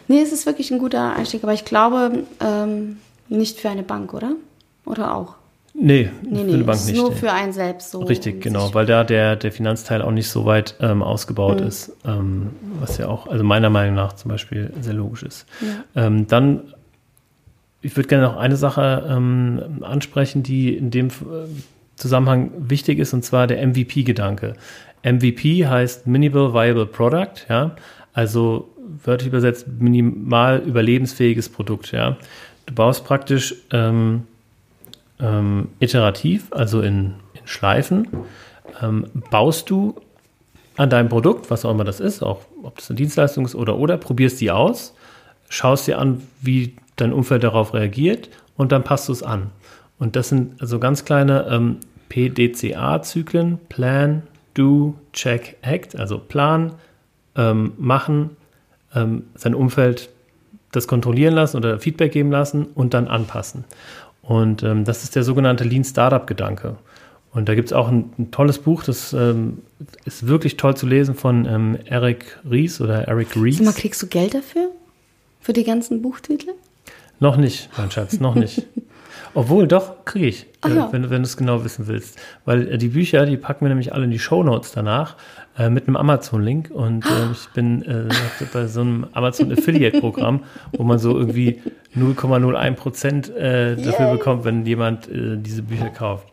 Nee, 0.07 0.21
es 0.21 0.31
ist 0.31 0.45
wirklich 0.45 0.71
ein 0.71 0.79
guter 0.79 1.15
Einstieg. 1.15 1.43
Aber 1.43 1.53
ich 1.53 1.65
glaube, 1.65 2.23
ähm, 2.39 2.97
nicht 3.29 3.59
für 3.59 3.69
eine 3.69 3.83
Bank, 3.83 4.13
oder? 4.13 4.33
Oder 4.85 5.13
auch? 5.15 5.35
Nee, 5.73 6.09
Nee, 6.23 6.39
für 6.39 6.45
nee, 6.45 6.53
eine 6.53 6.63
Bank 6.63 6.85
nicht. 6.85 6.95
nur 6.95 7.09
nee. 7.09 7.15
für 7.17 7.31
einen 7.31 7.53
selbst 7.53 7.91
so. 7.91 7.99
Richtig, 7.99 8.41
genau, 8.41 8.73
weil 8.73 8.85
da 8.85 9.03
der, 9.03 9.35
der 9.35 9.51
Finanzteil 9.51 10.01
auch 10.01 10.11
nicht 10.11 10.29
so 10.29 10.45
weit 10.45 10.75
ähm, 10.79 11.03
ausgebaut 11.03 11.59
Mhm. 11.59 11.67
ist, 11.67 11.91
ähm, 12.05 12.49
was 12.79 12.97
ja 12.97 13.07
auch, 13.09 13.27
also 13.27 13.43
meiner 13.43 13.69
Meinung 13.69 13.93
nach 13.95 14.13
zum 14.13 14.29
Beispiel 14.31 14.71
sehr 14.81 14.93
logisch 14.93 15.23
ist. 15.23 15.45
Ähm, 15.95 16.25
dann, 16.27 16.73
ich 17.81 17.95
würde 17.95 18.07
gerne 18.09 18.23
noch 18.23 18.37
eine 18.37 18.55
Sache 18.57 19.05
ähm, 19.09 19.83
ansprechen, 19.83 20.41
die 20.41 20.75
in 20.75 20.89
dem 20.89 21.09
äh, 21.09 21.11
Zusammenhang 21.95 22.51
wichtig 22.57 22.97
ist, 22.99 23.13
und 23.13 23.23
zwar 23.23 23.45
der 23.47 23.65
MVP-Gedanke. 23.67 24.53
MVP 25.13 25.65
heißt 25.65 26.07
Minimal 26.07 26.53
Viable 26.53 26.85
Product, 26.85 27.45
ja, 27.49 27.75
also 28.13 28.69
wörtlich 29.03 29.27
übersetzt 29.27 29.67
minimal 29.79 30.59
überlebensfähiges 30.59 31.49
Produkt. 31.49 31.91
Ja, 31.91 32.17
du 32.65 32.73
baust 32.73 33.05
praktisch 33.05 33.55
ähm, 33.71 34.23
ähm, 35.19 35.69
iterativ, 35.79 36.47
also 36.51 36.81
in, 36.81 37.15
in 37.33 37.45
Schleifen, 37.45 38.07
ähm, 38.81 39.07
baust 39.31 39.69
du 39.69 39.95
an 40.77 40.89
deinem 40.89 41.09
Produkt, 41.09 41.49
was 41.49 41.65
auch 41.65 41.71
immer 41.71 41.83
das 41.83 41.99
ist, 41.99 42.21
auch 42.21 42.41
ob 42.63 42.77
das 42.77 42.89
eine 42.89 42.97
Dienstleistung 42.97 43.45
ist 43.45 43.55
oder 43.55 43.77
oder, 43.77 43.97
probierst 43.97 44.39
die 44.41 44.51
aus, 44.51 44.93
schaust 45.49 45.87
dir 45.87 45.99
an, 45.99 46.21
wie 46.41 46.75
dein 46.97 47.13
Umfeld 47.13 47.43
darauf 47.43 47.73
reagiert 47.73 48.29
und 48.55 48.71
dann 48.71 48.83
passt 48.83 49.07
du 49.07 49.13
es 49.13 49.23
an. 49.23 49.51
Und 49.99 50.15
das 50.15 50.29
sind 50.29 50.61
also 50.61 50.79
ganz 50.79 51.05
kleine 51.05 51.47
ähm, 51.49 51.77
PDCA-Zyklen, 52.09 53.57
Plan, 53.69 54.23
Do, 54.57 54.95
Check, 55.13 55.57
Act, 55.61 55.95
also 55.95 56.17
Plan, 56.17 56.73
ähm, 57.35 57.73
machen, 57.77 58.31
ähm, 58.95 59.23
sein 59.35 59.53
Umfeld 59.53 60.09
das 60.71 60.87
kontrollieren 60.87 61.33
lassen 61.33 61.57
oder 61.57 61.79
Feedback 61.79 62.11
geben 62.11 62.31
lassen 62.31 62.67
und 62.75 62.93
dann 62.93 63.07
anpassen. 63.07 63.63
Und 64.21 64.63
ähm, 64.63 64.83
das 64.83 65.03
ist 65.03 65.15
der 65.15 65.23
sogenannte 65.23 65.63
Lean 65.63 65.83
Startup-Gedanke. 65.83 66.75
Und 67.31 67.47
da 67.47 67.55
gibt 67.55 67.67
es 67.67 67.73
auch 67.73 67.87
ein, 67.87 68.11
ein, 68.17 68.31
tolles 68.31 68.57
Buch, 68.57 68.83
das 68.83 69.13
ähm, 69.13 69.59
ist 70.05 70.27
wirklich 70.27 70.57
toll 70.57 70.75
zu 70.75 70.87
lesen 70.87 71.13
von 71.13 71.45
ähm, 71.45 71.77
Eric 71.85 72.39
Ries 72.49 72.81
oder 72.81 73.07
Eric 73.07 73.35
Ries. 73.35 73.59
Mal, 73.59 73.73
kriegst 73.73 74.01
du 74.01 74.07
Geld 74.07 74.33
dafür? 74.33 74.69
Für 75.39 75.53
die 75.53 75.63
ganzen 75.63 76.01
Buchtitel? 76.01 76.49
Noch 77.19 77.37
nicht, 77.37 77.69
mein 77.77 77.91
Schatz, 77.91 78.19
noch 78.19 78.35
nicht. 78.35 78.65
Obwohl, 79.37 79.67
doch, 79.67 80.03
kriege 80.03 80.25
ich, 80.25 80.47
Ach 80.61 80.69
ja. 80.73 80.89
wenn, 80.91 81.11
wenn 81.11 81.21
du 81.21 81.27
es 81.27 81.37
genau 81.37 81.63
wissen 81.63 81.85
willst. 81.85 82.19
Weil 82.43 82.69
äh, 82.69 82.77
die 82.79 82.87
Bücher, 82.87 83.23
die 83.27 83.37
packen 83.37 83.65
wir 83.65 83.69
nämlich 83.69 83.93
alle 83.93 84.05
in 84.05 84.09
die 84.09 84.17
Shownotes 84.17 84.71
danach 84.71 85.15
äh, 85.59 85.69
mit 85.69 85.87
einem 85.87 85.95
Amazon-Link. 85.95 86.71
Und 86.71 87.05
äh, 87.05 87.31
ich 87.33 87.47
bin 87.49 87.83
äh, 87.83 88.09
bei 88.51 88.65
so 88.65 88.81
einem 88.81 89.05
Amazon-Affiliate-Programm, 89.13 90.43
wo 90.71 90.83
man 90.83 90.97
so 90.97 91.15
irgendwie 91.15 91.61
0,01 91.95 92.71
Prozent 92.73 93.29
äh, 93.35 93.75
dafür 93.75 94.11
bekommt, 94.11 94.43
wenn 94.43 94.65
jemand 94.65 95.07
äh, 95.07 95.37
diese 95.37 95.61
Bücher 95.61 95.89
kauft. 95.91 96.25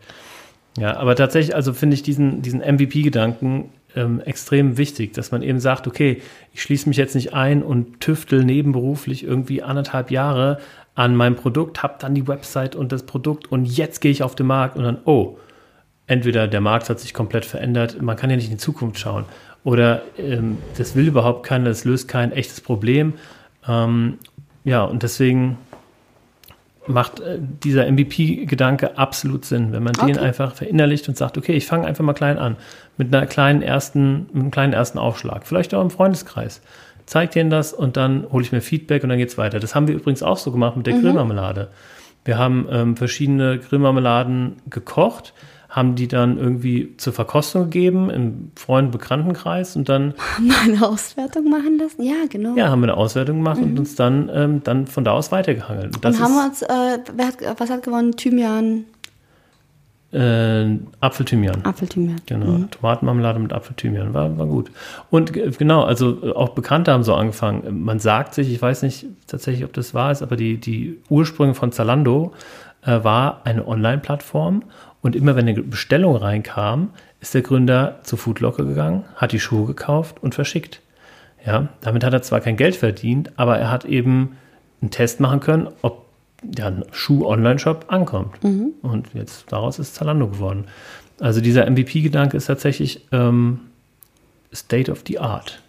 Ja, 0.78 0.96
aber 0.96 1.14
tatsächlich, 1.14 1.54
also 1.54 1.74
finde 1.74 1.96
ich 1.96 2.02
diesen, 2.02 2.40
diesen 2.40 2.60
MVP-Gedanken 2.60 3.68
ähm, 3.94 4.20
extrem 4.20 4.78
wichtig, 4.78 5.12
dass 5.12 5.30
man 5.30 5.42
eben 5.42 5.60
sagt, 5.60 5.86
okay, 5.86 6.22
ich 6.54 6.62
schließe 6.62 6.88
mich 6.88 6.96
jetzt 6.96 7.14
nicht 7.14 7.34
ein 7.34 7.62
und 7.62 8.00
tüftel 8.00 8.44
nebenberuflich 8.44 9.24
irgendwie 9.24 9.62
anderthalb 9.62 10.10
Jahre 10.10 10.58
an 10.94 11.16
meinem 11.16 11.36
Produkt, 11.36 11.82
habe 11.82 11.94
dann 11.98 12.14
die 12.14 12.28
Website 12.28 12.76
und 12.76 12.92
das 12.92 13.04
Produkt 13.04 13.50
und 13.50 13.64
jetzt 13.64 14.00
gehe 14.00 14.12
ich 14.12 14.22
auf 14.22 14.34
den 14.34 14.46
Markt 14.46 14.76
und 14.76 14.84
dann, 14.84 14.98
oh, 15.04 15.38
entweder 16.06 16.46
der 16.46 16.60
Markt 16.60 16.88
hat 16.88 17.00
sich 17.00 17.14
komplett 17.14 17.44
verändert, 17.44 18.00
man 18.00 18.16
kann 18.16 18.30
ja 18.30 18.36
nicht 18.36 18.46
in 18.46 18.52
die 18.52 18.58
Zukunft 18.58 18.98
schauen 18.98 19.24
oder 19.64 20.02
ähm, 20.18 20.58
das 20.76 20.94
will 20.94 21.08
überhaupt 21.08 21.44
keiner, 21.44 21.66
das 21.66 21.84
löst 21.84 22.06
kein 22.06 22.32
echtes 22.32 22.60
Problem. 22.60 23.14
Ähm, 23.66 24.18
ja, 24.62 24.84
und 24.84 25.02
deswegen 25.02 25.58
macht 26.86 27.20
äh, 27.20 27.38
dieser 27.40 27.90
MVP-Gedanke 27.90 28.98
absolut 28.98 29.44
Sinn, 29.44 29.72
wenn 29.72 29.82
man 29.82 29.94
den 29.94 30.16
Okay. 30.16 30.18
einfach 30.18 30.54
verinnerlicht 30.54 31.08
und 31.08 31.16
sagt, 31.16 31.38
okay, 31.38 31.52
ich 31.52 31.66
fange 31.66 31.86
einfach 31.86 32.04
mal 32.04 32.12
klein 32.12 32.38
an, 32.38 32.56
mit 32.98 33.14
einer 33.14 33.26
kleinen 33.26 33.62
ersten, 33.62 34.26
mit 34.32 34.42
einem 34.42 34.50
kleinen 34.50 34.72
ersten 34.74 34.98
Aufschlag, 34.98 35.46
vielleicht 35.46 35.74
auch 35.74 35.82
im 35.82 35.90
Freundeskreis. 35.90 36.60
Zeig 37.06 37.32
denen 37.32 37.50
das 37.50 37.72
und 37.72 37.96
dann 37.96 38.26
hole 38.32 38.42
ich 38.44 38.52
mir 38.52 38.60
Feedback 38.60 39.02
und 39.02 39.10
dann 39.10 39.18
geht's 39.18 39.36
weiter. 39.36 39.60
Das 39.60 39.74
haben 39.74 39.88
wir 39.88 39.94
übrigens 39.94 40.22
auch 40.22 40.38
so 40.38 40.50
gemacht 40.52 40.76
mit 40.76 40.86
der 40.86 40.98
Grillmarmelade. 40.98 41.68
Wir 42.24 42.38
haben 42.38 42.66
ähm, 42.70 42.96
verschiedene 42.96 43.58
Grillmarmeladen 43.58 44.56
gekocht, 44.70 45.34
haben 45.68 45.96
die 45.96 46.08
dann 46.08 46.38
irgendwie 46.38 46.94
zur 46.96 47.12
Verkostung 47.12 47.64
gegeben 47.64 48.08
im 48.08 48.52
Freund- 48.54 48.86
und 48.86 48.92
Bekanntenkreis 48.92 49.76
und 49.76 49.88
dann 49.88 50.14
Mal 50.38 50.56
eine 50.64 50.86
Auswertung 50.86 51.50
machen 51.50 51.78
lassen? 51.78 52.02
Ja, 52.02 52.14
genau. 52.30 52.56
ja, 52.56 52.70
haben 52.70 52.80
wir 52.80 52.90
eine 52.90 52.96
Auswertung 52.96 53.38
gemacht 53.38 53.60
und 53.60 53.78
uns 53.78 53.96
dann, 53.96 54.30
ähm, 54.32 54.62
dann 54.62 54.86
von 54.86 55.04
da 55.04 55.12
aus 55.12 55.32
weitergehangelt. 55.32 55.96
Und 55.96 56.06
Und 56.06 56.20
haben 56.20 56.34
wir 56.34 56.46
uns, 56.46 56.62
äh, 56.62 57.24
hat, 57.24 57.60
was 57.60 57.70
hat 57.70 57.82
gewonnen? 57.82 58.12
Thymian, 58.16 58.84
äh, 60.14 60.78
Apfelthymian. 61.00 61.64
Apfelthymian. 61.64 62.20
Genau, 62.26 62.58
Tomatenmarmelade 62.70 63.38
mit 63.40 63.52
Apfelthymian, 63.52 64.14
war, 64.14 64.38
war 64.38 64.46
gut. 64.46 64.70
Und 65.10 65.36
äh, 65.36 65.50
genau, 65.50 65.82
also 65.82 66.18
äh, 66.22 66.32
auch 66.32 66.50
Bekannte 66.50 66.92
haben 66.92 67.02
so 67.02 67.14
angefangen. 67.14 67.82
Man 67.84 67.98
sagt 67.98 68.34
sich, 68.34 68.50
ich 68.52 68.62
weiß 68.62 68.82
nicht 68.82 69.06
tatsächlich, 69.26 69.64
ob 69.64 69.72
das 69.72 69.94
wahr 69.94 70.12
ist, 70.12 70.22
aber 70.22 70.36
die, 70.36 70.58
die 70.58 71.00
Ursprünge 71.08 71.54
von 71.54 71.72
Zalando 71.72 72.32
äh, 72.82 73.02
war 73.02 73.42
eine 73.44 73.66
Online-Plattform 73.66 74.62
und 75.02 75.16
immer 75.16 75.36
wenn 75.36 75.48
eine 75.48 75.62
Bestellung 75.62 76.16
reinkam, 76.16 76.90
ist 77.20 77.34
der 77.34 77.42
Gründer 77.42 78.00
zu 78.04 78.16
Foodlocker 78.16 78.64
gegangen, 78.64 79.04
hat 79.16 79.32
die 79.32 79.40
Schuhe 79.40 79.66
gekauft 79.66 80.22
und 80.22 80.34
verschickt. 80.34 80.80
Ja, 81.44 81.68
damit 81.80 82.04
hat 82.04 82.12
er 82.12 82.22
zwar 82.22 82.40
kein 82.40 82.56
Geld 82.56 82.76
verdient, 82.76 83.32
aber 83.36 83.58
er 83.58 83.70
hat 83.70 83.84
eben 83.84 84.36
einen 84.80 84.90
Test 84.90 85.20
machen 85.20 85.40
können, 85.40 85.68
ob 85.82 86.03
ein 86.60 86.84
Schuh-Online-Shop 86.92 87.86
ankommt. 87.88 88.42
Und 88.82 89.08
jetzt 89.14 89.50
daraus 89.50 89.78
ist 89.78 89.94
Zalando 89.94 90.28
geworden. 90.28 90.64
Also 91.20 91.40
dieser 91.40 91.68
MVP-Gedanke 91.70 92.36
ist 92.36 92.46
tatsächlich 92.46 93.06
ähm, 93.12 93.60
State 94.52 94.90
of 94.90 95.02
the 95.06 95.18
Art. 95.18 95.62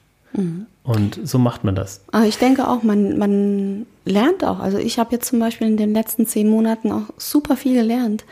Und 0.84 1.20
so 1.24 1.40
macht 1.40 1.64
man 1.64 1.76
das. 1.76 2.02
Aber 2.12 2.26
ich 2.26 2.38
denke 2.38 2.68
auch, 2.68 2.84
man, 2.84 3.18
man 3.18 3.86
lernt 4.06 4.44
auch. 4.44 4.60
Also 4.60 4.78
ich 4.78 5.00
habe 5.00 5.14
jetzt 5.14 5.28
zum 5.30 5.40
Beispiel 5.40 5.68
in 5.68 5.78
den 5.78 5.94
letzten 5.94 6.26
zehn 6.26 6.50
Monaten 6.50 6.92
auch 6.92 7.04
super 7.18 7.56
viel 7.56 7.74
gelernt. 7.74 8.26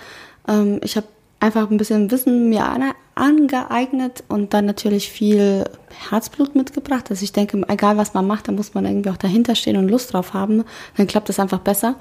Ähm, 0.48 0.80
ich 0.84 0.98
habe 0.98 1.08
einfach 1.44 1.70
ein 1.70 1.76
bisschen 1.78 2.10
Wissen 2.10 2.48
mir 2.50 2.66
an, 2.66 2.94
angeeignet 3.16 4.24
und 4.30 4.54
dann 4.54 4.66
natürlich 4.66 5.10
viel 5.12 5.66
Herzblut 6.10 6.56
mitgebracht. 6.56 7.08
Also 7.10 7.22
ich 7.22 7.34
denke, 7.34 7.62
egal 7.68 7.98
was 7.98 8.14
man 8.14 8.26
macht, 8.26 8.48
da 8.48 8.54
muss 8.54 8.74
man 8.74 8.86
irgendwie 8.86 9.10
auch 9.10 9.18
dahinter 9.18 9.54
stehen 9.56 9.76
und 9.76 9.89
Lust 9.89 10.14
drauf 10.14 10.34
haben. 10.34 10.64
Dann 10.96 11.06
klappt 11.06 11.30
es 11.30 11.39
einfach 11.39 11.60
besser. 11.60 11.96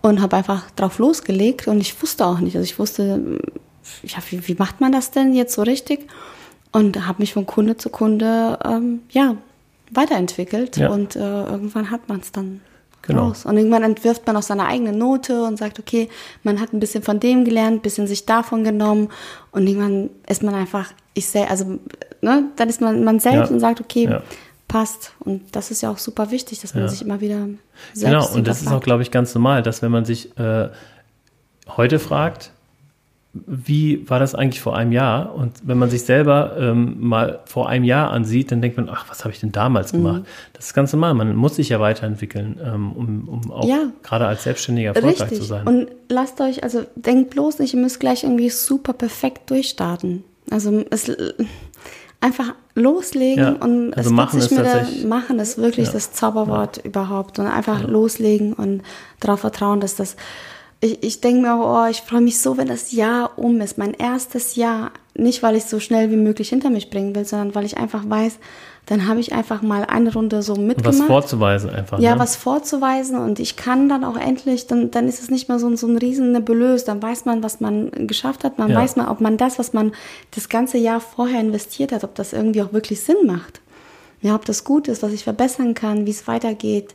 Und 0.00 0.20
habe 0.20 0.36
einfach 0.36 0.68
drauf 0.72 0.98
losgelegt 0.98 1.68
und 1.68 1.80
ich 1.80 2.02
wusste 2.02 2.26
auch 2.26 2.40
nicht. 2.40 2.56
Also 2.56 2.64
ich 2.64 2.76
wusste, 2.78 3.38
ja, 4.02 4.18
wie, 4.30 4.48
wie 4.48 4.54
macht 4.54 4.80
man 4.80 4.90
das 4.90 5.12
denn 5.12 5.32
jetzt 5.32 5.54
so 5.54 5.62
richtig? 5.62 6.08
Und 6.72 7.06
habe 7.06 7.22
mich 7.22 7.34
von 7.34 7.46
Kunde 7.46 7.76
zu 7.76 7.88
Kunde 7.90 8.58
ähm, 8.64 9.02
ja, 9.10 9.36
weiterentwickelt 9.92 10.78
Ja. 10.78 10.90
und 10.90 11.14
äh, 11.14 11.20
irgendwann 11.20 11.90
hat 11.92 12.08
man 12.08 12.18
es 12.18 12.32
dann 12.32 12.62
Genau. 13.02 13.28
raus. 13.28 13.44
Und 13.44 13.56
irgendwann 13.56 13.82
entwirft 13.82 14.26
man 14.26 14.36
auch 14.36 14.42
seine 14.42 14.66
eigene 14.66 14.92
Note 14.92 15.42
und 15.44 15.58
sagt, 15.58 15.78
okay, 15.78 16.08
man 16.44 16.60
hat 16.60 16.72
ein 16.72 16.80
bisschen 16.80 17.02
von 17.02 17.18
dem 17.20 17.44
gelernt, 17.44 17.78
ein 17.78 17.82
bisschen 17.82 18.06
sich 18.06 18.26
davon 18.26 18.62
genommen 18.64 19.08
und 19.50 19.66
irgendwann 19.66 20.10
ist 20.28 20.42
man 20.42 20.54
einfach, 20.54 20.92
ich 21.14 21.26
sel 21.26 21.46
also, 21.50 21.78
ne, 22.20 22.44
dann 22.56 22.68
ist 22.68 22.80
man 22.80 23.02
man 23.04 23.18
selbst 23.20 23.48
Ja. 23.48 23.54
und 23.54 23.60
sagt, 23.60 23.80
okay, 23.80 24.04
Ja. 24.04 24.22
passt. 24.68 25.12
Und 25.20 25.54
das 25.54 25.70
ist 25.70 25.82
ja 25.82 25.90
auch 25.90 25.98
super 25.98 26.30
wichtig, 26.30 26.60
dass 26.60 26.74
man 26.74 26.84
Ja. 26.84 26.88
sich 26.88 27.02
immer 27.02 27.20
wieder 27.20 27.48
selbst 27.92 28.04
Genau, 28.04 28.28
und 28.34 28.46
das 28.46 28.62
ist 28.62 28.68
auch, 28.68 28.80
glaube 28.80 29.02
ich, 29.02 29.10
ganz 29.10 29.34
normal, 29.34 29.62
dass 29.62 29.82
wenn 29.82 29.90
man 29.90 30.04
sich 30.04 30.36
äh, 30.38 30.68
heute 31.76 31.98
fragt, 31.98 32.52
wie 33.34 34.08
war 34.10 34.18
das 34.18 34.34
eigentlich 34.34 34.60
vor 34.60 34.76
einem 34.76 34.92
Jahr? 34.92 35.34
Und 35.34 35.52
wenn 35.64 35.78
man 35.78 35.88
sich 35.88 36.02
selber 36.02 36.54
ähm, 36.58 36.96
mal 37.00 37.40
vor 37.46 37.68
einem 37.68 37.84
Jahr 37.84 38.10
ansieht, 38.10 38.52
dann 38.52 38.60
denkt 38.60 38.76
man, 38.76 38.90
ach, 38.90 39.06
was 39.08 39.24
habe 39.24 39.32
ich 39.32 39.40
denn 39.40 39.52
damals 39.52 39.92
Mhm. 39.92 39.96
gemacht? 40.04 40.22
Das 40.52 40.66
ist 40.66 40.74
ganz 40.74 40.92
normal. 40.92 41.14
Man 41.14 41.34
muss 41.34 41.56
sich 41.56 41.70
ja 41.70 41.80
weiterentwickeln, 41.80 42.60
ähm, 42.62 42.92
um, 42.92 43.28
um 43.28 43.50
auch 43.50 43.66
Ja. 43.66 43.84
gerade 44.02 44.26
als 44.26 44.42
Selbstständiger 44.44 44.88
erfolgreich 44.88 45.20
Richtig. 45.22 45.38
zu 45.38 45.44
sein. 45.44 45.66
Und 45.66 45.88
lasst 46.10 46.40
euch, 46.42 46.62
also 46.62 46.82
denkt 46.94 47.30
bloß 47.30 47.58
nicht, 47.58 47.72
ihr 47.72 47.80
müsst 47.80 48.00
gleich 48.00 48.22
irgendwie 48.24 48.50
super 48.50 48.92
perfekt 48.92 49.48
durchstarten. 49.50 50.24
Also 50.50 50.84
es 50.90 51.10
einfach 52.20 52.54
loslegen 52.74 53.42
Ja, 53.44 53.50
und 53.52 53.94
also 53.96 54.10
es 54.10 54.14
machen 54.14 54.40
sich 54.40 54.50
da, 54.56 54.62
tatsächlich- 54.62 55.04
machen 55.06 55.38
ist 55.38 55.58
wirklich 55.58 55.86
Ja. 55.88 55.92
das 55.94 56.12
Zauberwort 56.12 56.78
überhaupt 56.84 57.38
und 57.38 57.46
einfach 57.46 57.82
loslegen 57.88 58.52
und 58.52 58.82
darauf 59.20 59.40
vertrauen, 59.40 59.80
dass 59.80 59.96
das 59.96 60.16
ich, 60.82 61.02
ich 61.02 61.20
denke 61.22 61.40
mir 61.42 61.54
auch, 61.54 61.84
oh, 61.86 61.88
ich 61.90 62.02
freue 62.02 62.20
mich 62.20 62.38
so, 62.40 62.56
wenn 62.58 62.68
das 62.68 62.92
Jahr 62.92 63.38
um 63.38 63.60
ist, 63.62 63.78
mein 63.78 63.94
erstes 63.94 64.56
Jahr. 64.56 64.90
Nicht, 65.14 65.42
weil 65.42 65.56
ich 65.56 65.64
es 65.64 65.70
so 65.70 65.78
schnell 65.80 66.10
wie 66.10 66.16
möglich 66.16 66.48
hinter 66.50 66.68
mich 66.70 66.90
bringen 66.90 67.14
will, 67.14 67.24
sondern 67.24 67.54
weil 67.54 67.64
ich 67.64 67.76
einfach 67.78 68.02
weiß, 68.08 68.38
dann 68.86 69.06
habe 69.06 69.20
ich 69.20 69.32
einfach 69.32 69.62
mal 69.62 69.84
eine 69.84 70.12
Runde 70.12 70.42
so 70.42 70.56
mitgemacht. 70.56 70.98
was 70.98 71.06
vorzuweisen 71.06 71.70
einfach. 71.70 72.00
Ja, 72.00 72.14
ne? 72.14 72.18
was 72.20 72.34
vorzuweisen 72.34 73.16
und 73.18 73.38
ich 73.38 73.54
kann 73.56 73.88
dann 73.88 74.02
auch 74.04 74.16
endlich, 74.16 74.66
dann, 74.66 74.90
dann 74.90 75.06
ist 75.06 75.22
es 75.22 75.30
nicht 75.30 75.48
mehr 75.48 75.58
so, 75.60 75.68
ein- 75.68 75.76
so 75.76 75.86
ein 75.86 75.96
riesen 75.98 76.32
Nebulös, 76.32 76.84
dann 76.84 77.00
weiß 77.00 77.26
man, 77.26 77.42
was 77.44 77.60
man 77.60 77.90
geschafft 78.08 78.42
hat, 78.42 78.58
man 78.58 78.70
Ja. 78.70 78.78
weiß 78.80 78.96
man, 78.96 79.06
ob 79.06 79.20
man 79.20 79.36
das, 79.36 79.58
was 79.60 79.72
man 79.72 79.92
das 80.34 80.48
ganze 80.48 80.78
Jahr 80.78 81.00
vorher 81.00 81.40
investiert 81.40 81.92
hat, 81.92 82.02
ob 82.02 82.14
das 82.16 82.32
irgendwie 82.32 82.62
auch 82.62 82.72
wirklich 82.72 83.00
Sinn 83.00 83.18
macht. 83.24 83.60
Ja, 84.20 84.34
ob 84.34 84.44
das 84.46 84.64
gut 84.64 84.88
ist, 84.88 85.02
was 85.02 85.12
ich 85.12 85.24
verbessern 85.24 85.74
kann, 85.74 86.06
wie 86.06 86.10
es 86.10 86.26
weitergeht. 86.26 86.94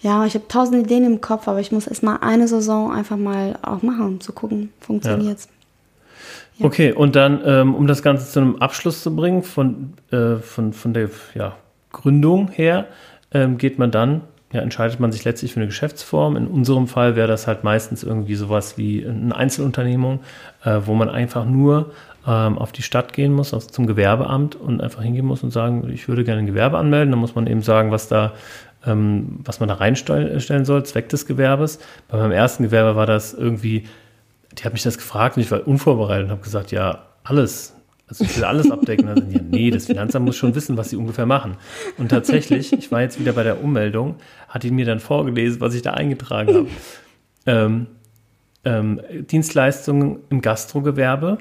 Ja, 0.00 0.24
ich 0.24 0.34
habe 0.34 0.48
tausend 0.48 0.84
Ideen 0.84 1.04
im 1.04 1.20
Kopf, 1.20 1.46
aber 1.46 1.60
ich 1.60 1.72
muss 1.72 1.86
erst 1.86 2.02
mal 2.02 2.16
eine 2.22 2.48
Saison 2.48 2.92
einfach 2.92 3.16
mal 3.16 3.58
auch 3.62 3.82
machen, 3.82 4.06
um 4.06 4.20
zu 4.20 4.32
gucken, 4.32 4.70
funktioniert's. 4.80 5.48
Ja. 6.58 6.66
Okay, 6.66 6.92
und 6.92 7.16
dann, 7.16 7.40
ähm, 7.44 7.74
um 7.74 7.86
das 7.86 8.02
Ganze 8.02 8.30
zu 8.30 8.40
einem 8.40 8.56
Abschluss 8.56 9.02
zu 9.02 9.14
bringen, 9.14 9.42
von, 9.42 9.94
äh, 10.10 10.36
von, 10.36 10.72
von 10.72 10.94
der 10.94 11.10
ja, 11.34 11.56
Gründung 11.92 12.48
her, 12.48 12.86
ähm, 13.32 13.58
geht 13.58 13.78
man 13.78 13.90
dann 13.90 14.22
ja, 14.52 14.60
entscheidet 14.60 14.98
man 14.98 15.12
sich 15.12 15.24
letztlich 15.24 15.52
für 15.52 15.60
eine 15.60 15.68
Geschäftsform. 15.68 16.36
In 16.36 16.48
unserem 16.48 16.88
Fall 16.88 17.14
wäre 17.14 17.28
das 17.28 17.46
halt 17.46 17.62
meistens 17.62 18.02
irgendwie 18.02 18.34
sowas 18.34 18.76
wie 18.76 19.06
eine 19.06 19.34
Einzelunternehmung, 19.34 20.20
äh, 20.64 20.80
wo 20.86 20.94
man 20.94 21.08
einfach 21.08 21.44
nur 21.44 21.92
ähm, 22.26 22.58
auf 22.58 22.72
die 22.72 22.82
Stadt 22.82 23.12
gehen 23.12 23.32
muss, 23.32 23.54
also 23.54 23.68
zum 23.68 23.86
Gewerbeamt 23.86 24.56
und 24.56 24.80
einfach 24.80 25.02
hingehen 25.02 25.24
muss 25.24 25.44
und 25.44 25.52
sagen, 25.52 25.88
ich 25.92 26.08
würde 26.08 26.24
gerne 26.24 26.40
ein 26.40 26.46
Gewerbe 26.46 26.78
anmelden. 26.78 27.12
Dann 27.12 27.20
muss 27.20 27.36
man 27.36 27.46
eben 27.46 27.62
sagen, 27.62 27.92
was 27.92 28.08
da 28.08 28.32
ähm, 28.86 29.40
was 29.44 29.60
man 29.60 29.68
da 29.68 29.76
reinstellen 29.76 30.64
soll, 30.64 30.84
Zweck 30.84 31.08
des 31.08 31.26
Gewerbes. 31.26 31.78
Bei 32.08 32.18
meinem 32.18 32.32
ersten 32.32 32.64
Gewerbe 32.64 32.96
war 32.96 33.06
das 33.06 33.34
irgendwie, 33.34 33.84
die 34.58 34.64
hat 34.64 34.72
mich 34.72 34.82
das 34.82 34.96
gefragt 34.96 35.36
und 35.36 35.42
ich 35.42 35.50
war 35.50 35.66
unvorbereitet 35.66 36.26
und 36.26 36.30
habe 36.30 36.42
gesagt, 36.42 36.72
ja, 36.72 37.06
alles. 37.24 37.74
Also 38.08 38.24
ich 38.24 38.36
will 38.36 38.44
alles 38.44 38.70
abdecken. 38.70 39.06
Dann 39.06 39.16
sind 39.16 39.30
die, 39.30 39.36
ja, 39.36 39.42
nee, 39.42 39.70
das 39.70 39.86
Finanzamt 39.86 40.26
muss 40.26 40.36
schon 40.36 40.54
wissen, 40.54 40.76
was 40.76 40.90
sie 40.90 40.96
ungefähr 40.96 41.26
machen. 41.26 41.56
Und 41.98 42.08
tatsächlich, 42.08 42.72
ich 42.72 42.90
war 42.90 43.02
jetzt 43.02 43.20
wieder 43.20 43.32
bei 43.32 43.42
der 43.42 43.62
Ummeldung, 43.62 44.16
hat 44.48 44.62
die 44.62 44.70
mir 44.70 44.86
dann 44.86 45.00
vorgelesen, 45.00 45.60
was 45.60 45.74
ich 45.74 45.82
da 45.82 45.92
eingetragen 45.92 46.54
habe. 46.54 46.68
Ähm, 47.46 47.86
ähm, 48.64 49.00
Dienstleistungen 49.30 50.20
im 50.28 50.42
Gastrogewerbe, 50.42 51.38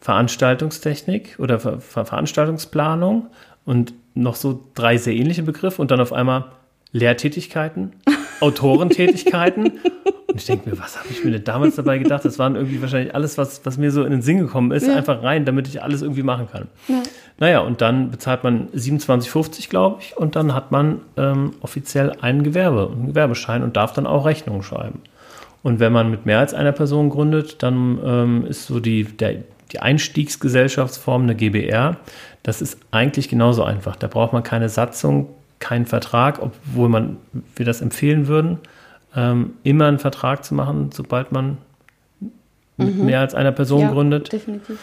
Veranstaltungstechnik 0.00 1.36
oder 1.38 1.58
Ver 1.58 1.80
Ver 1.80 2.06
Veranstaltungsplanung 2.06 3.26
und 3.64 3.92
noch 4.14 4.34
so 4.34 4.64
drei 4.74 4.96
sehr 4.96 5.14
ähnliche 5.14 5.42
Begriffe 5.42 5.80
und 5.80 5.90
dann 5.90 6.00
auf 6.00 6.12
einmal 6.12 6.46
Lehrtätigkeiten, 6.92 7.92
Autorentätigkeiten. 8.40 9.72
Und 10.26 10.36
ich 10.36 10.46
denke 10.46 10.70
mir, 10.70 10.78
was 10.78 10.98
habe 10.98 11.08
ich 11.10 11.24
mir 11.24 11.32
denn 11.32 11.44
damals 11.44 11.76
dabei 11.76 11.98
gedacht? 11.98 12.24
Das 12.24 12.38
waren 12.38 12.54
irgendwie 12.54 12.80
wahrscheinlich 12.80 13.14
alles, 13.14 13.36
was, 13.38 13.64
was 13.64 13.78
mir 13.78 13.90
so 13.90 14.04
in 14.04 14.10
den 14.12 14.22
Sinn 14.22 14.38
gekommen 14.38 14.70
ist, 14.70 14.86
ja. 14.86 14.94
einfach 14.94 15.22
rein, 15.22 15.44
damit 15.44 15.68
ich 15.68 15.82
alles 15.82 16.02
irgendwie 16.02 16.22
machen 16.22 16.48
kann. 16.50 16.68
Ja. 16.88 17.02
Naja, 17.38 17.60
und 17.60 17.80
dann 17.80 18.10
bezahlt 18.10 18.44
man 18.44 18.68
27,50, 18.68 19.70
glaube 19.70 20.02
ich, 20.02 20.16
und 20.16 20.36
dann 20.36 20.54
hat 20.54 20.70
man 20.70 21.00
ähm, 21.16 21.54
offiziell 21.60 22.12
ein 22.20 22.42
Gewerbe, 22.42 22.90
einen 22.92 23.06
Gewerbeschein 23.06 23.62
und 23.62 23.76
darf 23.76 23.92
dann 23.92 24.06
auch 24.06 24.26
Rechnungen 24.26 24.62
schreiben. 24.62 25.00
Und 25.62 25.80
wenn 25.80 25.92
man 25.92 26.10
mit 26.10 26.26
mehr 26.26 26.38
als 26.38 26.54
einer 26.54 26.72
Person 26.72 27.10
gründet, 27.10 27.62
dann 27.62 27.98
ähm, 28.04 28.46
ist 28.46 28.66
so 28.66 28.80
die, 28.80 29.04
der, 29.04 29.36
die 29.72 29.80
Einstiegsgesellschaftsform 29.80 31.22
eine 31.22 31.34
GBR. 31.34 31.96
Das 32.42 32.62
ist 32.62 32.78
eigentlich 32.90 33.28
genauso 33.28 33.62
einfach. 33.64 33.96
Da 33.96 34.06
braucht 34.06 34.32
man 34.32 34.42
keine 34.42 34.68
Satzung, 34.68 35.28
keinen 35.58 35.86
Vertrag, 35.86 36.40
obwohl 36.40 36.88
man, 36.88 37.16
wir 37.54 37.66
das 37.66 37.80
empfehlen 37.80 38.26
würden, 38.26 38.58
ähm, 39.14 39.54
immer 39.62 39.86
einen 39.86 39.98
Vertrag 39.98 40.44
zu 40.44 40.54
machen, 40.54 40.90
sobald 40.92 41.32
man 41.32 41.58
mit 42.76 42.96
mhm. 42.96 43.06
mehr 43.06 43.20
als 43.20 43.34
einer 43.34 43.52
Person 43.52 43.80
ja, 43.82 43.90
gründet. 43.90 44.32
Definitiv. 44.32 44.78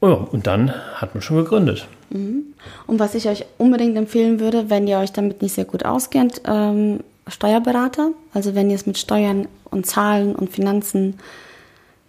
Oh, 0.00 0.26
und 0.30 0.46
dann 0.46 0.72
hat 0.94 1.14
man 1.14 1.22
schon 1.22 1.38
gegründet. 1.38 1.86
Mhm. 2.10 2.44
Und 2.86 2.98
was 2.98 3.14
ich 3.14 3.28
euch 3.28 3.44
unbedingt 3.58 3.96
empfehlen 3.96 4.40
würde, 4.40 4.70
wenn 4.70 4.86
ihr 4.86 4.98
euch 4.98 5.12
damit 5.12 5.42
nicht 5.42 5.54
sehr 5.54 5.64
gut 5.64 5.84
auskennt, 5.84 6.40
ähm, 6.46 7.00
Steuerberater. 7.26 8.12
Also 8.32 8.54
wenn 8.54 8.70
ihr 8.70 8.76
es 8.76 8.86
mit 8.86 8.98
Steuern 8.98 9.48
und 9.64 9.86
Zahlen 9.86 10.34
und 10.34 10.50
Finanzen 10.50 11.18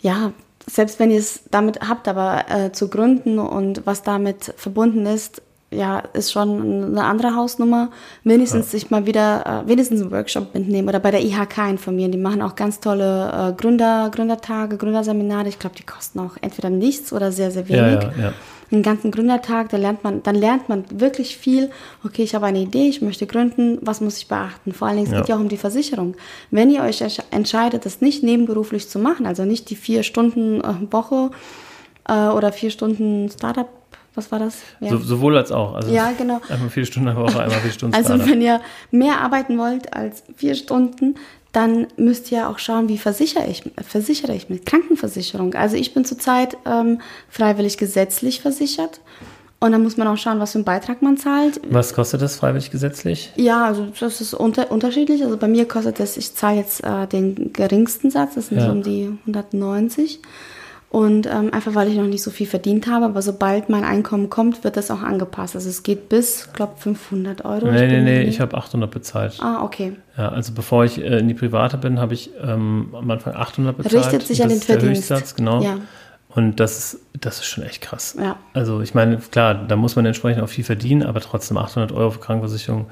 ja 0.01 0.31
selbst 0.69 0.99
wenn 0.99 1.11
ihr 1.11 1.19
es 1.19 1.41
damit 1.51 1.79
habt, 1.87 2.07
aber 2.07 2.45
äh, 2.49 2.71
zu 2.71 2.89
gründen 2.89 3.39
und 3.39 3.85
was 3.85 4.03
damit 4.03 4.53
verbunden 4.57 5.05
ist, 5.05 5.41
ja, 5.71 5.99
ist 6.13 6.31
schon 6.31 6.85
eine 6.91 7.03
andere 7.03 7.35
Hausnummer. 7.35 7.89
Wenigstens 8.23 8.67
ja. 8.67 8.79
sich 8.79 8.89
mal 8.89 9.05
wieder, 9.05 9.63
äh, 9.65 9.69
wenigstens 9.69 10.01
einen 10.01 10.11
Workshop 10.11 10.53
mitnehmen 10.53 10.87
oder 10.87 10.99
bei 10.99 11.11
der 11.11 11.21
IHK 11.21 11.69
informieren. 11.69 12.11
Die 12.11 12.17
machen 12.17 12.41
auch 12.41 12.55
ganz 12.55 12.79
tolle 12.79 13.51
äh, 13.51 13.53
Gründer, 13.53 14.09
Gründertage, 14.13 14.77
Gründerseminare. 14.77 15.47
Ich 15.47 15.59
glaube, 15.59 15.75
die 15.75 15.85
kosten 15.85 16.19
auch 16.19 16.37
entweder 16.41 16.69
nichts 16.69 17.13
oder 17.13 17.31
sehr, 17.31 17.51
sehr 17.51 17.67
wenig. 17.69 18.03
Ja, 18.03 18.11
ja, 18.19 18.33
einen 18.71 18.83
ganzen 18.83 19.11
Gründertag, 19.11 19.69
da 19.69 19.77
lernt 19.77 20.03
man, 20.03 20.21
dann 20.23 20.35
lernt 20.35 20.69
man 20.69 20.85
wirklich 20.91 21.37
viel. 21.37 21.71
Okay, 22.03 22.23
ich 22.23 22.35
habe 22.35 22.45
eine 22.45 22.59
Idee, 22.59 22.87
ich 22.87 23.01
möchte 23.01 23.25
gründen, 23.25 23.79
was 23.81 24.01
muss 24.01 24.17
ich 24.17 24.27
beachten? 24.27 24.73
Vor 24.73 24.87
allen 24.87 24.97
Dingen, 24.97 25.07
es 25.07 25.13
ja. 25.13 25.19
geht 25.19 25.29
ja 25.29 25.35
auch 25.35 25.39
um 25.39 25.49
die 25.49 25.57
Versicherung. 25.57 26.15
Wenn 26.51 26.69
ihr 26.69 26.81
euch 26.81 27.03
entscheidet, 27.31 27.85
das 27.85 28.01
nicht 28.01 28.23
nebenberuflich 28.23 28.89
zu 28.89 28.99
machen, 28.99 29.25
also 29.25 29.45
nicht 29.45 29.69
die 29.69 29.75
vier 29.75 30.03
Stunden 30.03 30.61
äh, 30.61 30.91
Woche 30.91 31.31
äh, 32.07 32.27
oder 32.27 32.51
vier 32.51 32.69
Stunden 32.69 33.29
Startup 33.29 33.67
was 34.15 34.31
war 34.31 34.39
das? 34.39 34.57
Ja. 34.81 34.89
So, 34.89 34.97
sowohl 34.97 35.37
als 35.37 35.51
auch. 35.51 35.75
Also 35.75 35.93
ja, 35.93 36.11
genau. 36.17 36.41
Einmal 36.49 36.69
vier 36.69 36.85
Stunden 36.85 37.15
Woche, 37.15 37.39
einmal 37.39 37.59
vier 37.59 37.71
Stunden. 37.71 37.95
Also 37.95 38.19
wenn 38.27 38.41
ihr 38.41 38.59
mehr 38.91 39.21
arbeiten 39.21 39.57
wollt 39.57 39.93
als 39.93 40.23
vier 40.35 40.55
Stunden, 40.55 41.15
dann 41.51 41.87
müsst 41.97 42.31
ihr 42.31 42.47
auch 42.47 42.59
schauen, 42.59 42.89
wie 42.89 42.97
versichere 42.97 43.47
ich, 43.47 43.63
versichere 43.85 44.35
ich 44.35 44.49
mit 44.49 44.65
Krankenversicherung. 44.65 45.55
Also 45.55 45.77
ich 45.77 45.93
bin 45.93 46.05
zurzeit 46.05 46.57
ähm, 46.65 47.01
freiwillig 47.29 47.77
gesetzlich 47.77 48.41
versichert. 48.41 49.01
Und 49.61 49.73
dann 49.73 49.83
muss 49.83 49.97
man 49.97 50.07
auch 50.07 50.15
schauen, 50.15 50.39
was 50.39 50.53
für 50.53 50.59
einen 50.59 50.65
Beitrag 50.65 51.01
man 51.01 51.17
zahlt. 51.17 51.59
Was 51.69 51.93
kostet 51.93 52.21
das 52.21 52.37
freiwillig 52.37 52.71
gesetzlich? 52.71 53.33
Ja, 53.35 53.65
also 53.65 53.87
das 53.99 54.21
ist 54.21 54.33
unter, 54.33 54.71
unterschiedlich. 54.71 55.21
Also 55.23 55.35
bei 55.35 55.49
mir 55.49 55.67
kostet 55.67 55.99
das, 55.99 56.15
ich 56.15 56.33
zahle 56.33 56.57
jetzt 56.57 56.81
äh, 56.83 57.07
den 57.07 57.51
geringsten 57.51 58.09
Satz, 58.09 58.35
das 58.35 58.47
sind 58.47 58.59
ja. 58.59 58.67
so 58.67 58.71
um 58.71 58.83
die 58.83 59.11
190. 59.25 60.21
Und 60.91 61.27
ähm, 61.27 61.53
einfach 61.53 61.75
weil 61.75 61.87
ich 61.87 61.95
noch 61.97 62.07
nicht 62.07 62.23
so 62.23 62.31
viel 62.31 62.47
verdient 62.47 62.87
habe, 62.87 63.05
aber 63.05 63.21
sobald 63.21 63.69
mein 63.69 63.83
Einkommen 63.83 64.31
kommt, 64.31 64.63
wird 64.63 64.75
das 64.75 64.89
auch 64.89 65.03
angepasst. 65.03 65.55
Also 65.55 65.69
es 65.69 65.83
geht 65.83 66.09
bis, 66.09 66.51
glaube 66.53 66.73
500 66.77 67.45
Euro. 67.45 67.69
Nee, 67.71 67.85
nee, 67.85 68.01
nee, 68.01 68.21
ich 68.23 68.39
habe 68.39 68.57
800 68.57 68.89
bezahlt. 68.89 69.37
Ah, 69.39 69.61
okay. 69.63 69.93
Ja, 70.17 70.29
also 70.29 70.51
bevor 70.53 70.85
ich 70.85 70.99
äh, 70.99 71.19
in 71.19 71.27
die 71.27 71.35
Private 71.35 71.77
bin, 71.77 71.99
habe 71.99 72.15
ich 72.15 72.31
ähm, 72.41 72.89
am 72.93 73.09
Anfang 73.11 73.35
800 73.35 73.77
bezahlt. 73.77 73.93
Richtet 73.93 74.23
sich 74.23 74.41
an 74.41 74.49
den 74.49 74.59
Verdienst. 74.59 75.09
Der 75.09 75.17
Höchstsatz, 75.17 75.35
genau. 75.35 75.61
Ja. 75.61 75.77
Und 76.29 76.59
das 76.59 76.93
ist, 76.93 77.01
das 77.19 77.37
ist 77.37 77.45
schon 77.45 77.63
echt 77.63 77.81
krass. 77.81 78.15
Ja. 78.19 78.37
Also 78.53 78.81
ich 78.81 78.95
meine, 78.95 79.17
klar, 79.17 79.53
da 79.53 79.75
muss 79.75 79.95
man 79.95 80.07
entsprechend 80.07 80.41
auch 80.43 80.49
viel 80.49 80.63
verdienen, 80.63 81.03
aber 81.03 81.21
trotzdem 81.21 81.57
800 81.57 81.91
Euro 81.91 82.11
für 82.11 82.19
Krankenversicherung 82.19 82.87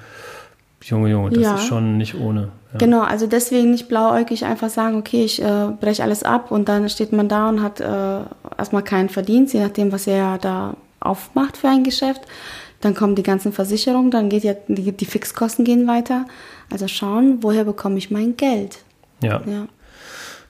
Junge, 0.83 1.09
Junge, 1.09 1.31
das 1.31 1.43
ja. 1.43 1.55
ist 1.55 1.65
schon 1.65 1.97
nicht 1.97 2.15
ohne. 2.15 2.49
Ja. 2.73 2.77
Genau, 2.77 3.01
also 3.01 3.27
deswegen 3.27 3.71
nicht 3.71 3.87
blauäugig 3.87 4.45
einfach 4.45 4.69
sagen, 4.69 4.97
okay, 4.97 5.23
ich 5.23 5.41
äh, 5.41 5.69
breche 5.79 6.03
alles 6.03 6.23
ab 6.23 6.51
und 6.51 6.69
dann 6.69 6.87
steht 6.89 7.11
man 7.11 7.27
da 7.27 7.49
und 7.49 7.61
hat 7.61 7.79
äh, 7.79 8.19
erstmal 8.57 8.83
keinen 8.83 9.09
Verdienst, 9.09 9.53
je 9.53 9.61
nachdem, 9.61 9.91
was 9.91 10.07
er 10.07 10.37
da 10.37 10.75
aufmacht 10.99 11.57
für 11.57 11.69
ein 11.69 11.83
Geschäft. 11.83 12.21
Dann 12.81 12.93
kommen 12.93 13.15
die 13.15 13.23
ganzen 13.23 13.53
Versicherungen, 13.53 14.11
dann 14.11 14.29
geht 14.29 14.43
ja 14.43 14.53
die, 14.67 14.91
die 14.91 15.05
Fixkosten 15.05 15.65
gehen 15.65 15.87
weiter. 15.87 16.25
Also 16.71 16.87
schauen, 16.87 17.39
woher 17.41 17.63
bekomme 17.63 17.97
ich 17.97 18.11
mein 18.11 18.37
Geld? 18.37 18.79
Ja. 19.23 19.41
ja. 19.45 19.67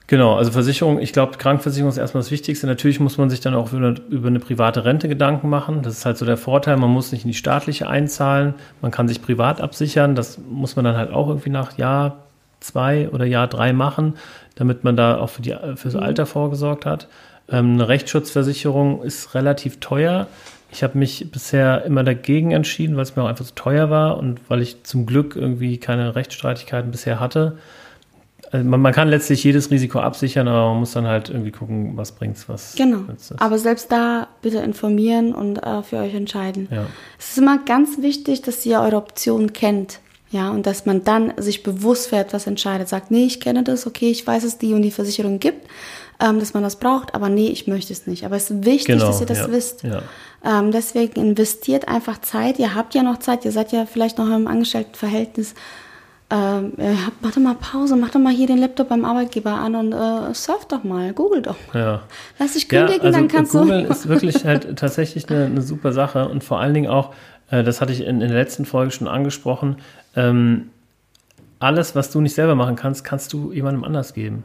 Genau, 0.08 0.36
also 0.36 0.50
Versicherung, 0.52 1.00
ich 1.00 1.12
glaube, 1.12 1.36
Krankenversicherung 1.36 1.90
ist 1.90 1.98
erstmal 1.98 2.22
das 2.22 2.30
Wichtigste. 2.30 2.66
Natürlich 2.66 2.98
muss 2.98 3.18
man 3.18 3.28
sich 3.28 3.40
dann 3.40 3.54
auch 3.54 3.74
über 3.74 3.88
eine, 3.88 4.00
über 4.08 4.28
eine, 4.28 4.40
private 4.40 4.86
Rente 4.86 5.06
Gedanken 5.06 5.50
machen. 5.50 5.82
Das 5.82 5.98
ist 5.98 6.06
halt 6.06 6.16
so 6.16 6.24
der 6.24 6.38
Vorteil, 6.38 6.78
man 6.78 6.88
muss 6.88 7.12
nicht 7.12 7.24
in 7.24 7.28
die 7.28 7.36
staatliche 7.36 7.90
einzahlen, 7.90 8.54
man 8.80 8.90
kann 8.90 9.06
sich 9.06 9.20
privat 9.20 9.60
absichern. 9.60 10.14
Das 10.14 10.38
muss 10.38 10.76
man 10.76 10.86
dann 10.86 10.96
halt 10.96 11.12
auch 11.12 11.28
irgendwie 11.28 11.50
nach 11.50 11.76
Jahr 11.76 12.24
zwei 12.58 13.10
oder 13.10 13.26
Jahr 13.26 13.48
drei 13.48 13.74
machen, 13.74 14.14
damit 14.54 14.82
man 14.82 14.96
da 14.96 15.18
auch 15.18 15.28
für 15.28 15.42
die, 15.42 15.54
fürs 15.76 15.94
mhm. 15.94 16.00
Alter 16.00 16.24
vorgesorgt 16.24 16.86
hat. 16.86 17.06
Ähm, 17.50 17.74
eine 17.74 17.88
Rechtsschutzversicherung 17.88 19.02
ist 19.02 19.34
relativ 19.34 19.78
teuer. 19.78 20.26
Ich 20.72 20.82
habe 20.82 20.96
mich 20.96 21.30
bisher 21.30 21.84
immer 21.84 22.02
dagegen 22.02 22.52
entschieden, 22.52 22.96
weil 22.96 23.02
es 23.02 23.14
mir 23.14 23.24
auch 23.24 23.28
einfach 23.28 23.44
zu 23.44 23.54
teuer 23.54 23.90
war 23.90 24.16
und 24.16 24.40
weil 24.48 24.62
ich 24.62 24.84
zum 24.84 25.04
Glück 25.04 25.36
irgendwie 25.36 25.76
keine 25.76 26.14
Rechtsstreitigkeiten 26.14 26.90
bisher 26.90 27.20
hatte 27.20 27.58
also 28.50 28.68
man, 28.68 28.80
man, 28.80 28.92
kann 28.92 29.08
letztlich 29.08 29.44
jedes 29.44 29.70
Risiko 29.70 30.00
absichern, 30.00 30.48
aber 30.48 30.70
man 30.70 30.80
muss 30.80 30.92
dann 30.92 31.06
halt 31.06 31.28
irgendwie 31.28 31.50
gucken, 31.50 31.96
was 31.96 32.12
bringt's, 32.12 32.48
was. 32.48 32.74
Genau. 32.76 33.00
Aber 33.38 33.58
selbst 33.58 33.92
da 33.92 34.28
bitte 34.42 34.58
informieren 34.58 35.34
und 35.34 35.58
äh, 35.58 35.82
für 35.82 35.98
euch 35.98 36.14
entscheiden. 36.14 36.68
Ja. 36.70 36.86
Es 37.18 37.30
ist 37.30 37.38
immer 37.38 37.58
ganz 37.58 38.00
wichtig, 38.00 38.42
dass 38.42 38.64
ihr 38.64 38.80
eure 38.80 38.96
Optionen 38.96 39.52
kennt. 39.52 40.00
Ja, 40.30 40.50
und 40.50 40.66
dass 40.66 40.84
man 40.84 41.04
dann 41.04 41.32
sich 41.38 41.62
bewusst 41.62 42.10
für 42.10 42.16
etwas 42.16 42.46
entscheidet, 42.46 42.86
sagt, 42.86 43.10
nee, 43.10 43.24
ich 43.24 43.40
kenne 43.40 43.62
das, 43.62 43.86
okay, 43.86 44.10
ich 44.10 44.26
weiß, 44.26 44.42
dass 44.42 44.58
die 44.58 44.74
und 44.74 44.82
die 44.82 44.90
Versicherung 44.90 45.38
gibt, 45.38 45.66
ähm, 46.20 46.38
dass 46.38 46.52
man 46.52 46.62
das 46.62 46.76
braucht, 46.76 47.14
aber 47.14 47.30
nee, 47.30 47.48
ich 47.48 47.66
möchte 47.66 47.94
es 47.94 48.06
nicht. 48.06 48.26
Aber 48.26 48.36
es 48.36 48.50
ist 48.50 48.66
wichtig, 48.66 48.98
genau, 48.98 49.06
dass 49.06 49.20
ihr 49.20 49.26
das 49.26 49.38
ja, 49.38 49.50
wisst. 49.50 49.84
Ja. 49.84 50.02
Ähm, 50.44 50.70
deswegen 50.70 51.18
investiert 51.18 51.88
einfach 51.88 52.20
Zeit. 52.20 52.58
Ihr 52.58 52.74
habt 52.74 52.94
ja 52.94 53.02
noch 53.02 53.20
Zeit, 53.20 53.46
ihr 53.46 53.52
seid 53.52 53.72
ja 53.72 53.86
vielleicht 53.86 54.18
noch 54.18 54.28
im 54.28 54.46
Angestelltenverhältnis 54.46 55.54
ähm, 56.30 56.72
mach 57.22 57.32
doch 57.32 57.40
mal 57.40 57.54
Pause, 57.54 57.96
mach 57.96 58.10
doch 58.10 58.20
mal 58.20 58.32
hier 58.32 58.46
den 58.46 58.58
Laptop 58.58 58.90
beim 58.90 59.06
Arbeitgeber 59.06 59.52
an 59.52 59.74
und 59.74 59.92
äh, 59.92 60.34
surf 60.34 60.66
doch 60.66 60.84
mal, 60.84 61.14
google 61.14 61.40
doch. 61.40 61.56
Ja. 61.72 62.02
Lass 62.38 62.52
dich 62.52 62.68
kündigen, 62.68 62.98
ja, 62.98 63.04
also 63.04 63.18
dann 63.18 63.28
kannst 63.28 63.52
Google 63.52 63.84
du. 63.84 63.90
ist 63.90 64.08
wirklich 64.08 64.44
halt 64.44 64.76
tatsächlich 64.78 65.30
eine, 65.30 65.46
eine, 65.46 65.62
super 65.62 65.92
Sache 65.92 66.28
und 66.28 66.44
vor 66.44 66.60
allen 66.60 66.74
Dingen 66.74 66.90
auch, 66.90 67.14
äh, 67.50 67.64
das 67.64 67.80
hatte 67.80 67.92
ich 67.92 68.02
in, 68.02 68.20
in, 68.20 68.28
der 68.28 68.36
letzten 68.36 68.66
Folge 68.66 68.90
schon 68.90 69.08
angesprochen, 69.08 69.76
ähm, 70.16 70.68
alles, 71.60 71.96
was 71.96 72.10
du 72.10 72.20
nicht 72.20 72.34
selber 72.34 72.54
machen 72.54 72.76
kannst, 72.76 73.04
kannst 73.04 73.32
du 73.32 73.50
jemandem 73.52 73.82
anders 73.84 74.12
geben. 74.12 74.44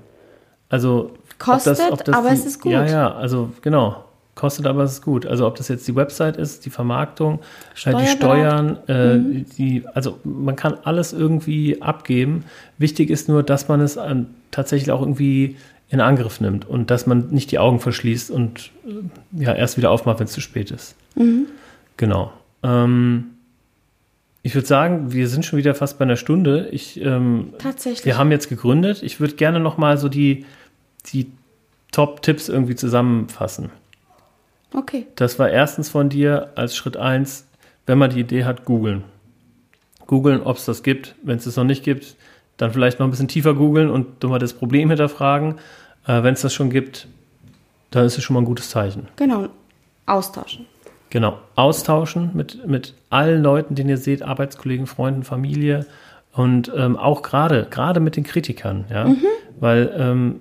Also 0.69 1.11
kostet, 1.37 1.79
ob 1.79 1.89
das, 1.89 1.91
ob 1.91 2.03
das 2.05 2.15
aber 2.15 2.29
die, 2.29 2.35
es 2.35 2.45
ist 2.45 2.61
gut. 2.61 2.71
Ja, 2.71 2.85
ja, 2.85 3.13
also 3.13 3.51
genau. 3.61 4.05
Kostet 4.35 4.65
aber 4.65 4.83
es 4.83 4.93
ist 4.93 5.01
gut. 5.03 5.25
Also 5.27 5.45
ob 5.45 5.55
das 5.55 5.67
jetzt 5.67 5.87
die 5.87 5.95
Website 5.95 6.37
ist, 6.37 6.65
die 6.65 6.71
Vermarktung, 6.71 7.39
halt 7.85 7.99
die 7.99 8.07
Steuern, 8.07 8.79
äh, 8.87 9.17
mhm. 9.17 9.45
die, 9.57 9.83
also 9.93 10.19
man 10.23 10.55
kann 10.55 10.75
alles 10.83 11.13
irgendwie 11.13 11.81
abgeben. 11.81 12.43
Wichtig 12.79 13.11
ist 13.11 13.29
nur, 13.29 13.43
dass 13.43 13.67
man 13.67 13.79
es 13.79 13.97
an, 13.97 14.27
tatsächlich 14.49 14.91
auch 14.91 15.01
irgendwie 15.01 15.57
in 15.89 16.01
Angriff 16.01 16.41
nimmt 16.41 16.67
und 16.67 16.89
dass 16.89 17.05
man 17.05 17.27
nicht 17.29 17.51
die 17.51 17.59
Augen 17.59 17.79
verschließt 17.79 18.31
und 18.31 18.71
äh, 18.87 19.43
ja 19.43 19.53
erst 19.53 19.77
wieder 19.77 19.91
aufmacht, 19.91 20.19
wenn 20.19 20.25
es 20.25 20.33
zu 20.33 20.41
spät 20.41 20.71
ist. 20.71 20.95
Mhm. 21.13 21.45
Genau. 21.97 22.33
Ähm, 22.63 23.25
ich 24.41 24.55
würde 24.55 24.67
sagen, 24.67 25.13
wir 25.13 25.27
sind 25.27 25.45
schon 25.45 25.59
wieder 25.59 25.75
fast 25.75 25.99
bei 25.99 26.03
einer 26.03 26.17
Stunde. 26.17 26.67
Ich, 26.71 26.99
ähm, 26.99 27.53
Tatsächlich. 27.59 28.05
Wir 28.05 28.17
haben 28.17 28.31
jetzt 28.31 28.49
gegründet. 28.49 29.03
Ich 29.03 29.19
würde 29.19 29.35
gerne 29.35 29.59
noch 29.59 29.77
mal 29.77 29.97
so 29.99 30.09
die, 30.09 30.45
die 31.13 31.27
Top-Tipps 31.91 32.49
irgendwie 32.49 32.75
zusammenfassen. 32.75 33.69
Okay. 34.73 35.07
Das 35.15 35.39
war 35.39 35.49
erstens 35.49 35.89
von 35.89 36.09
dir 36.09 36.49
als 36.55 36.75
Schritt 36.75 36.97
eins, 36.97 37.47
wenn 37.85 37.97
man 37.97 38.09
die 38.09 38.19
Idee 38.19 38.45
hat, 38.45 38.65
googeln. 38.65 39.03
Googeln, 40.07 40.41
ob 40.41 40.57
es 40.57 40.65
das 40.65 40.83
gibt. 40.83 41.15
Wenn 41.23 41.37
es 41.37 41.45
das 41.45 41.55
noch 41.55 41.63
nicht 41.63 41.83
gibt, 41.83 42.15
dann 42.57 42.71
vielleicht 42.71 42.99
noch 42.99 43.07
ein 43.07 43.11
bisschen 43.11 43.27
tiefer 43.27 43.53
googeln 43.53 43.89
und 43.89 44.21
mal 44.23 44.39
das 44.39 44.53
Problem 44.53 44.89
hinterfragen. 44.89 45.55
Äh, 46.07 46.23
wenn 46.23 46.33
es 46.33 46.41
das 46.41 46.53
schon 46.53 46.69
gibt, 46.69 47.07
dann 47.91 48.05
ist 48.05 48.17
es 48.17 48.23
schon 48.23 48.33
mal 48.33 48.41
ein 48.41 48.45
gutes 48.45 48.69
Zeichen. 48.69 49.07
Genau. 49.15 49.49
Austauschen. 50.05 50.65
Genau, 51.13 51.37
austauschen 51.53 52.31
mit, 52.33 52.67
mit 52.67 52.95
allen 53.11 53.43
Leuten, 53.43 53.75
den 53.75 53.87
ihr 53.87 53.99
seht, 53.99 54.23
Arbeitskollegen, 54.23 54.87
Freunden, 54.87 55.21
Familie 55.21 55.85
und 56.31 56.71
ähm, 56.75 56.97
auch 56.97 57.21
gerade, 57.21 57.67
gerade 57.69 57.99
mit 57.99 58.15
den 58.15 58.23
Kritikern, 58.23 58.85
ja, 58.89 59.05
weil 59.59 59.93
ähm, 59.95 60.39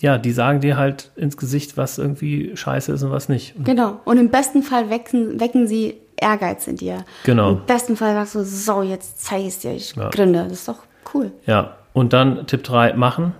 ja, 0.00 0.18
die 0.18 0.32
sagen 0.32 0.60
dir 0.60 0.76
halt 0.76 1.10
ins 1.16 1.36
Gesicht, 1.36 1.76
was 1.76 1.98
irgendwie 1.98 2.56
scheiße 2.56 2.92
ist 2.92 3.02
und 3.02 3.10
was 3.10 3.28
nicht. 3.28 3.54
Genau. 3.64 4.00
Und 4.04 4.18
im 4.18 4.28
besten 4.30 4.62
Fall 4.62 4.90
wecken, 4.90 5.40
wecken 5.40 5.66
sie 5.66 5.94
Ehrgeiz 6.16 6.66
in 6.66 6.76
dir. 6.76 7.04
Genau. 7.24 7.50
Im 7.52 7.66
besten 7.66 7.96
Fall 7.96 8.14
sagst 8.14 8.34
du, 8.34 8.44
so, 8.44 8.82
jetzt 8.82 9.24
zeige 9.24 9.42
ich 9.42 9.48
es 9.48 9.58
dir, 9.60 9.72
ich 9.74 9.94
Ja. 9.96 10.10
gründe. 10.10 10.44
Das 10.44 10.52
ist 10.52 10.68
doch 10.68 10.78
cool. 11.14 11.30
Ja, 11.46 11.76
und 11.92 12.12
dann 12.12 12.46
Tipp 12.46 12.62
3, 12.64 12.92
machen. 12.94 13.32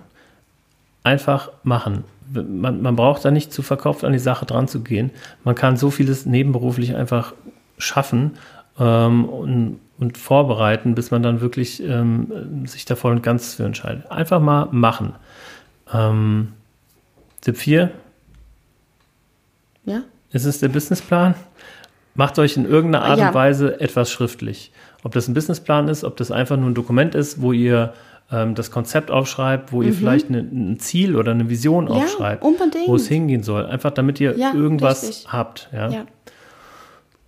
Einfach 1.03 1.51
machen. 1.63 2.03
Man, 2.31 2.81
man 2.81 2.95
braucht 2.95 3.23
da 3.25 3.31
nicht 3.31 3.51
zu 3.53 3.61
verkauft 3.61 4.03
an 4.03 4.11
die 4.13 4.19
Sache 4.19 4.45
dran 4.45 4.67
zu 4.67 4.81
gehen. 4.81 5.11
Man 5.43 5.55
kann 5.55 5.77
so 5.77 5.89
vieles 5.89 6.25
nebenberuflich 6.25 6.95
einfach 6.95 7.33
schaffen 7.77 8.37
ähm, 8.79 9.25
und, 9.25 9.79
und 9.97 10.17
vorbereiten, 10.17 10.93
bis 10.93 11.09
man 11.09 11.23
dann 11.23 11.41
wirklich 11.41 11.81
ähm, 11.81 12.65
sich 12.67 12.85
da 12.85 12.95
voll 12.95 13.13
und 13.13 13.23
ganz 13.23 13.55
für 13.55 13.63
entscheidet. 13.63 14.11
Einfach 14.11 14.39
mal 14.41 14.67
machen. 14.71 15.13
Ähm, 15.93 16.53
Tipp 17.41 17.57
4, 17.57 17.91
Ja? 19.85 20.01
ist 20.31 20.45
es 20.45 20.59
der 20.59 20.69
Businessplan? 20.69 21.35
Macht 22.15 22.37
euch 22.37 22.57
in 22.57 22.65
irgendeiner 22.65 23.05
Art 23.05 23.19
Ja. 23.19 23.27
und 23.29 23.33
Weise 23.33 23.79
etwas 23.79 24.11
schriftlich. 24.11 24.71
Ob 25.03 25.13
das 25.13 25.27
ein 25.27 25.33
Businessplan 25.33 25.87
ist, 25.87 26.03
ob 26.03 26.17
das 26.17 26.31
einfach 26.31 26.57
nur 26.57 26.69
ein 26.69 26.73
Dokument 26.73 27.15
ist, 27.15 27.41
wo 27.41 27.53
ihr 27.53 27.93
ähm, 28.31 28.53
das 28.55 28.69
Konzept 28.71 29.09
aufschreibt, 29.09 29.71
wo 29.71 29.81
ihr 29.81 29.93
vielleicht 29.93 30.29
eine, 30.29 30.39
ein 30.39 30.79
Ziel 30.79 31.15
oder 31.15 31.31
eine 31.31 31.49
Vision 31.49 31.85
Mhm. 31.85 31.91
Ja, 31.91 31.95
aufschreibt, 31.97 32.43
unbedingt. 32.43 32.87
wo 32.87 32.95
es 32.95 33.07
hingehen 33.07 33.41
soll. 33.43 33.65
Einfach 33.65 33.91
damit 33.91 34.19
ihr 34.19 34.37
Ja, 34.37 34.53
irgendwas 34.53 35.01
richtig. 35.07 35.31
habt. 35.33 35.69
Ja. 35.71 36.05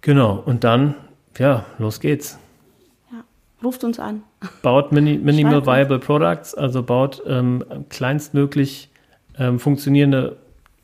Genau. 0.01 0.35
Und 0.45 0.63
dann, 0.63 0.93
ja, 1.39 1.65
los 1.79 1.99
geht's. 2.01 2.37
Ruft 3.63 3.83
uns 3.83 3.99
an. 3.99 4.23
Baut 4.61 4.91
mini, 4.91 5.17
Minimal. 5.23 5.65
Viable 5.65 5.99
Products, 5.99 6.55
also 6.55 6.83
baut 6.83 7.21
ähm, 7.27 7.63
kleinstmöglich 7.89 8.89
ähm, 9.37 9.59
funktionierende 9.59 10.37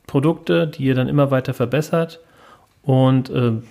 Produkte, 0.05 0.67
die 0.67 0.83
ihr 0.83 0.95
dann 0.95 1.07
immer 1.07 1.31
weiter 1.31 1.53
verbessert. 1.53 2.19
Und 2.83 3.29
ähm, 3.29 3.63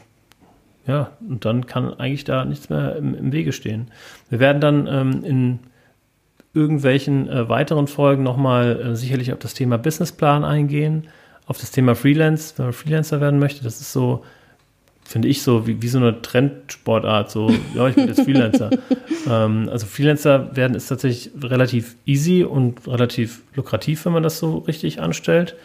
ja, 0.86 1.12
und 1.28 1.44
dann 1.44 1.66
kann 1.66 1.94
eigentlich 1.94 2.24
da 2.24 2.44
nichts 2.44 2.68
mehr 2.68 2.96
im, 2.96 3.14
im 3.14 3.32
Wege 3.32 3.52
stehen. 3.52 3.90
Wir 4.28 4.38
werden 4.38 4.60
dann 4.60 4.86
ähm, 4.86 5.24
in 5.24 5.58
irgendwelchen 6.54 7.28
äh, 7.28 7.48
weiteren 7.48 7.86
Folgen 7.86 8.22
nochmal 8.22 8.80
äh, 8.80 8.96
sicherlich 8.96 9.32
auf 9.32 9.38
das 9.38 9.54
Thema 9.54 9.78
Businessplan 9.78 10.44
eingehen, 10.44 11.08
auf 11.46 11.58
das 11.58 11.70
Thema 11.70 11.94
Freelance, 11.94 12.54
wenn 12.56 12.66
man 12.66 12.72
Freelancer 12.72 13.20
werden 13.20 13.38
möchte. 13.38 13.62
Das 13.62 13.80
ist 13.80 13.92
so, 13.92 14.24
finde 15.06 15.28
ich, 15.28 15.42
so 15.42 15.66
wie, 15.66 15.80
wie 15.82 15.88
so 15.88 15.98
eine 15.98 16.20
Trendsportart. 16.22 17.30
So, 17.30 17.50
ja, 17.74 17.88
ich 17.88 17.94
bin 17.94 18.08
jetzt 18.08 18.22
Freelancer. 18.22 18.70
ähm, 19.30 19.68
also 19.70 19.86
Freelancer 19.86 20.54
werden 20.56 20.74
ist 20.74 20.88
tatsächlich 20.88 21.30
relativ 21.42 21.96
easy 22.06 22.44
und 22.44 22.86
relativ 22.86 23.42
lukrativ, 23.54 24.04
wenn 24.04 24.12
man 24.12 24.22
das 24.22 24.38
so 24.38 24.58
richtig 24.58 25.00
anstellt. 25.00 25.56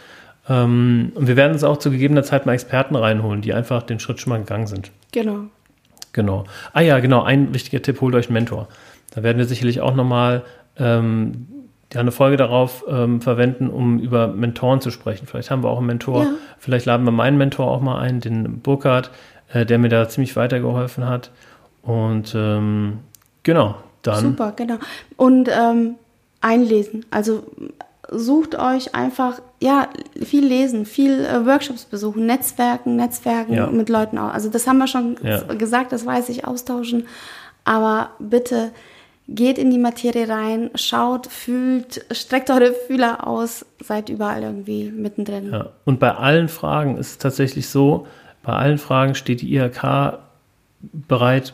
Ähm, 0.47 1.11
und 1.15 1.27
wir 1.27 1.35
werden 1.35 1.53
uns 1.53 1.63
auch 1.63 1.77
zu 1.77 1.91
gegebener 1.91 2.23
Zeit 2.23 2.45
mal 2.45 2.53
Experten 2.53 2.95
reinholen, 2.95 3.41
die 3.41 3.53
einfach 3.53 3.83
den 3.83 3.99
Schritt 3.99 4.19
schon 4.19 4.31
mal 4.31 4.39
gegangen 4.39 4.67
sind. 4.67 4.91
Genau. 5.11 5.45
Genau. 6.13 6.45
Ah 6.73 6.81
ja, 6.81 6.99
genau, 6.99 7.23
ein 7.23 7.53
wichtiger 7.53 7.81
Tipp, 7.81 8.01
holt 8.01 8.15
euch 8.15 8.27
einen 8.27 8.33
Mentor. 8.33 8.67
Da 9.11 9.23
werden 9.23 9.37
wir 9.37 9.45
sicherlich 9.45 9.81
auch 9.81 9.95
nochmal 9.95 10.43
ähm, 10.77 11.47
ja, 11.93 11.99
eine 11.99 12.11
Folge 12.11 12.37
darauf 12.37 12.85
ähm, 12.87 13.21
verwenden, 13.21 13.69
um 13.69 13.99
über 13.99 14.27
Mentoren 14.27 14.81
zu 14.81 14.91
sprechen. 14.91 15.27
Vielleicht 15.27 15.51
haben 15.51 15.63
wir 15.63 15.69
auch 15.69 15.77
einen 15.77 15.87
Mentor, 15.87 16.23
Ja. 16.23 16.29
vielleicht 16.57 16.85
laden 16.85 17.05
wir 17.05 17.11
meinen 17.11 17.37
Mentor 17.37 17.69
auch 17.69 17.81
mal 17.81 17.99
ein, 17.99 18.19
den 18.19 18.59
Burkhard, 18.61 19.11
äh, 19.53 19.65
der 19.65 19.77
mir 19.77 19.89
da 19.89 20.07
ziemlich 20.09 20.35
weitergeholfen 20.35 21.07
hat. 21.07 21.31
Und 21.83 22.33
ähm, 22.35 22.99
genau, 23.43 23.75
dann 24.03 24.21
Super, 24.23 24.53
genau. 24.55 24.75
Und 25.17 25.49
ähm, 25.51 25.95
einlesen. 26.41 27.05
Also 27.11 27.43
sucht 28.09 28.55
euch 28.59 28.93
einfach, 28.93 29.41
ja, 29.61 29.87
viel 30.21 30.45
lesen, 30.45 30.85
viel 30.85 31.23
äh, 31.23 31.45
Workshops 31.45 31.85
besuchen, 31.85 32.25
Netzwerken, 32.25 32.95
Netzwerken 32.97 33.53
Ja. 33.53 33.67
mit 33.67 33.89
Leuten 33.89 34.17
auch. 34.17 34.33
Also 34.33 34.49
das 34.49 34.67
haben 34.67 34.79
wir 34.79 34.87
schon 34.87 35.15
Ja. 35.23 35.41
gesagt, 35.53 35.91
das 35.91 36.05
weiß 36.05 36.29
ich, 36.29 36.45
austauschen. 36.45 37.07
Aber 37.63 38.09
bitte 38.19 38.71
geht 39.27 39.57
in 39.57 39.69
die 39.71 39.77
Materie 39.77 40.27
rein, 40.27 40.71
schaut, 40.75 41.27
fühlt, 41.27 42.03
streckt 42.11 42.49
eure 42.49 42.73
Fühler 42.73 43.25
aus, 43.25 43.65
seid 43.81 44.09
überall 44.09 44.43
irgendwie 44.43 44.91
mittendrin. 44.91 45.51
Ja. 45.51 45.69
Und 45.85 45.99
bei 45.99 46.13
allen 46.13 46.49
Fragen 46.49 46.97
ist 46.97 47.11
es 47.11 47.17
tatsächlich 47.17 47.69
so, 47.69 48.07
bei 48.43 48.53
allen 48.53 48.77
Fragen 48.77 49.15
steht 49.15 49.41
die 49.41 49.53
IHK 49.55 50.19
bereit. 50.81 51.53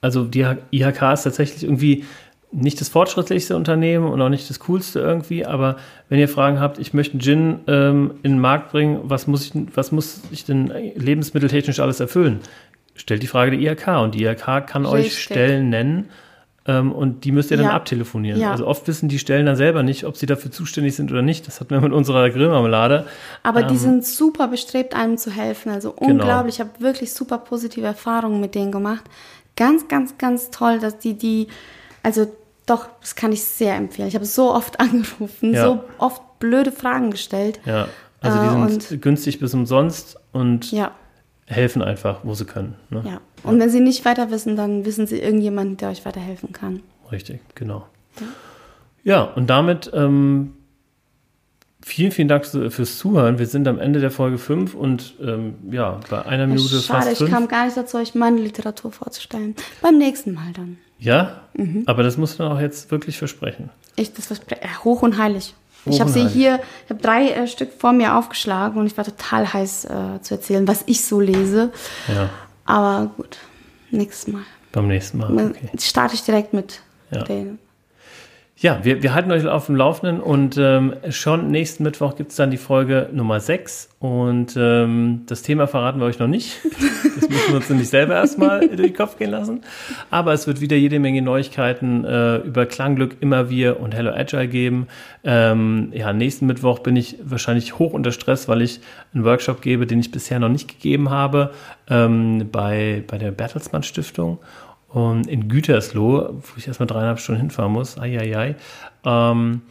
Also 0.00 0.24
die 0.24 0.46
IHK 0.70 1.12
ist 1.12 1.22
tatsächlich 1.22 1.62
irgendwie 1.62 2.04
nicht 2.52 2.80
das 2.80 2.90
fortschrittlichste 2.90 3.56
Unternehmen 3.56 4.06
und 4.06 4.20
auch 4.20 4.28
nicht 4.28 4.48
das 4.50 4.60
coolste 4.60 5.00
irgendwie, 5.00 5.46
aber 5.46 5.76
wenn 6.10 6.18
ihr 6.18 6.28
Fragen 6.28 6.60
habt, 6.60 6.78
ich 6.78 6.92
möchte 6.92 7.14
einen 7.14 7.20
Gin 7.22 7.60
ähm, 7.66 8.14
in 8.22 8.32
den 8.32 8.40
Markt 8.40 8.72
bringen, 8.72 9.00
was 9.04 9.26
muss 9.26 9.46
ich, 9.46 9.52
was 9.74 9.90
muss 9.90 10.20
ich 10.30 10.44
denn 10.44 10.66
lebensmitteltechnisch 10.94 11.80
alles 11.80 11.98
erfüllen? 11.98 12.40
Stellt 12.94 13.22
die 13.22 13.26
Frage 13.26 13.56
der 13.56 13.60
IHK 13.60 14.02
und 14.02 14.14
die 14.14 14.24
IHK 14.24 14.66
kann 14.66 14.84
euch 14.84 15.06
Richtig. 15.06 15.22
Stellen 15.22 15.70
nennen 15.70 16.10
ähm, 16.66 16.92
und 16.92 17.24
die 17.24 17.32
müsst 17.32 17.50
ihr 17.50 17.56
dann 17.56 17.66
Ja. 17.66 17.72
abtelefonieren. 17.72 18.40
Ja. 18.40 18.52
Also 18.52 18.66
oft 18.66 18.86
wissen 18.88 19.08
die 19.08 19.18
Stellen 19.18 19.46
dann 19.46 19.56
selber 19.56 19.82
nicht, 19.82 20.04
ob 20.04 20.16
sie 20.16 20.26
dafür 20.26 20.50
zuständig 20.50 20.94
sind 20.94 21.10
oder 21.10 21.22
nicht. 21.22 21.46
Das 21.46 21.60
hatten 21.60 21.70
wir 21.70 21.80
mit 21.80 21.92
unserer 21.92 22.30
Grillmarmelade. 22.30 23.06
Aber 23.42 23.62
die 23.64 23.74
Ähm, 23.74 23.80
sind 23.80 24.04
super 24.06 24.48
bestrebt, 24.48 24.94
einem 24.94 25.18
zu 25.18 25.30
helfen. 25.30 25.70
Also 25.72 25.92
unglaublich. 25.96 26.56
Ich 26.56 26.60
habe 26.60 26.70
wirklich 26.78 27.12
super 27.12 27.38
positive 27.38 27.86
Erfahrungen 27.86 28.40
mit 28.40 28.54
denen 28.54 28.70
gemacht. 28.72 29.02
Ganz, 29.56 29.88
ganz, 29.88 30.16
ganz 30.18 30.50
toll, 30.50 30.78
dass 30.78 30.98
die 30.98 31.14
die, 31.14 31.48
also 32.02 32.26
doch, 32.66 32.88
das 33.00 33.16
kann 33.16 33.32
ich 33.32 33.42
sehr 33.42 33.74
empfehlen. 33.74 34.06
Ich 34.08 34.14
habe 34.14 34.24
so 34.24 34.52
oft 34.54 34.78
angerufen, 34.80 35.52
Ja. 35.54 35.64
so 35.64 35.80
oft 35.98 36.22
blöde 36.38 36.70
Fragen 36.72 37.10
gestellt. 37.10 37.60
Ja, 37.66 37.88
also 38.20 38.38
Äh, 38.38 38.42
die 38.42 38.48
sind 38.72 38.92
und- 38.92 39.02
günstig 39.02 39.40
bis 39.40 39.52
umsonst 39.52 40.16
und 40.32 40.70
Ja, 40.70 40.92
helfen 41.46 41.82
einfach, 41.82 42.20
wo 42.22 42.34
sie 42.34 42.44
können. 42.44 42.74
Ne? 42.90 43.02
ja. 43.06 43.20
Und 43.42 43.58
wenn 43.60 43.70
sie 43.70 43.80
nicht 43.80 44.04
weiter 44.04 44.30
wissen, 44.30 44.56
dann 44.56 44.84
wissen 44.84 45.06
sie 45.06 45.18
irgendjemanden, 45.18 45.76
der 45.76 45.90
euch 45.90 46.04
weiterhelfen 46.04 46.52
kann. 46.52 46.80
Richtig, 47.10 47.40
genau. 47.54 47.86
Ja, 49.04 49.22
und 49.24 49.50
damit 49.50 49.90
ähm, 49.92 50.54
vielen, 51.84 52.12
vielen 52.12 52.28
Dank 52.28 52.46
fürs 52.46 52.98
Zuhören. 52.98 53.38
Wir 53.38 53.46
sind 53.46 53.66
am 53.66 53.78
Ende 53.80 54.00
der 54.00 54.10
Folge 54.12 54.38
5 54.38 54.74
und 54.74 55.14
ähm, 55.20 55.54
ja, 55.70 55.98
bei 56.08 56.24
einer 56.24 56.46
Minute 56.46 56.80
Schade, 56.80 57.02
fast 57.06 57.12
ich 57.12 57.18
5. 57.18 57.30
kam 57.30 57.48
gar 57.48 57.64
nicht 57.64 57.76
dazu, 57.76 57.96
euch 57.98 58.14
meine 58.14 58.38
Literatur 58.40 58.92
vorzustellen. 58.92 59.56
Beim 59.80 59.98
nächsten 59.98 60.32
Mal 60.34 60.52
dann. 60.54 60.78
Ja, 60.98 61.40
Mhm. 61.54 61.82
aber 61.86 62.02
das 62.04 62.16
musst 62.16 62.38
du 62.38 62.44
dann 62.44 62.52
auch 62.52 62.60
jetzt 62.60 62.90
wirklich 62.90 63.18
versprechen. 63.18 63.68
Ich, 63.96 64.14
das 64.14 64.26
verspreche, 64.26 64.62
äh, 64.62 64.68
hoch 64.84 65.02
und 65.02 65.18
heilig. 65.18 65.54
Ich 65.84 66.00
habe 66.00 66.10
sie 66.10 66.20
heilig. 66.20 66.32
hier, 66.32 66.60
ich 66.84 66.90
habe 66.90 67.00
drei 67.02 67.30
äh, 67.30 67.46
Stück 67.48 67.70
vor 67.78 67.92
mir 67.92 68.16
aufgeschlagen 68.16 68.78
und 68.78 68.86
ich 68.86 68.96
war 68.96 69.04
total 69.04 69.52
heiß 69.52 69.86
äh, 69.86 70.20
zu 70.22 70.34
erzählen, 70.34 70.66
was 70.68 70.82
ich 70.86 71.04
so 71.04 71.18
lese. 71.20 71.72
Ja, 72.08 72.30
Aber 72.64 73.10
gut, 73.16 73.38
nächstes 73.90 74.32
Mal. 74.32 74.42
beim 74.70 74.86
nächsten 74.88 75.18
Mal. 75.18 75.32
Okay. 75.50 75.70
Starte 75.80 76.14
ich 76.14 76.22
direkt 76.22 76.52
mit 76.54 76.80
Ja. 77.10 77.24
den. 77.24 77.58
Ja, 78.62 78.78
wir, 78.84 79.02
wir 79.02 79.12
halten 79.12 79.32
euch 79.32 79.44
auf 79.44 79.66
dem 79.66 79.74
Laufenden 79.74 80.20
und 80.20 80.56
ähm, 80.56 80.94
schon 81.10 81.50
nächsten 81.50 81.82
Mittwoch 81.82 82.14
gibt 82.14 82.30
es 82.30 82.36
dann 82.36 82.52
die 82.52 82.56
Folge 82.56 83.08
Nummer 83.12 83.40
6 83.40 83.88
und 83.98 84.56
ähm, 84.56 85.22
das 85.26 85.42
Thema 85.42 85.66
verraten 85.66 85.98
wir 85.98 86.06
euch 86.06 86.20
noch 86.20 86.28
nicht. 86.28 86.60
Das 87.14 87.28
müssen 87.28 87.48
wir 87.50 87.56
uns 87.56 87.68
nämlich 87.68 87.88
selber 87.90 88.14
erstmal 88.14 88.60
durch 88.68 88.88
den 88.88 88.94
Kopf 88.94 89.18
gehen 89.18 89.30
lassen. 89.30 89.60
Aber 90.10 90.32
es 90.32 90.46
wird 90.46 90.62
wieder 90.62 90.76
jede 90.76 90.98
Menge 90.98 91.20
Neuigkeiten 91.20 92.04
äh, 92.04 92.38
über 92.38 92.64
Klangglück, 92.64 93.18
immer 93.20 93.50
wir 93.50 93.80
und 93.80 93.94
Hello 93.94 94.10
Agile 94.12 94.48
geben. 94.48 94.86
Ähm, 95.22 95.90
ja, 95.92 96.12
nächsten 96.14 96.46
Mittwoch 96.46 96.78
bin 96.78 96.96
ich 96.96 97.18
wahrscheinlich 97.22 97.78
hoch 97.78 97.92
unter 97.92 98.12
Stress, 98.12 98.48
weil 98.48 98.62
ich 98.62 98.80
einen 99.12 99.24
Workshop 99.24 99.60
gebe, 99.60 99.86
den 99.86 100.00
ich 100.00 100.10
bisher 100.10 100.38
noch 100.38 100.48
nicht 100.48 100.68
gegeben 100.68 101.10
habe, 101.10 101.52
ähm, 101.90 102.48
bei, 102.50 103.04
bei 103.06 103.18
der 103.18 103.30
Bertelsmann 103.30 103.82
Stiftung. 103.82 104.38
Und 104.92 105.26
in 105.26 105.48
Gütersloh, 105.48 106.34
wo 106.34 106.52
ich 106.56 106.66
erstmal 106.68 106.86
dreieinhalb 106.86 107.18
Stunden 107.18 107.40
hinfahren 107.40 107.72
muss. 107.72 107.98
Eieiei. 107.98 108.56
Ähm, 109.04 109.62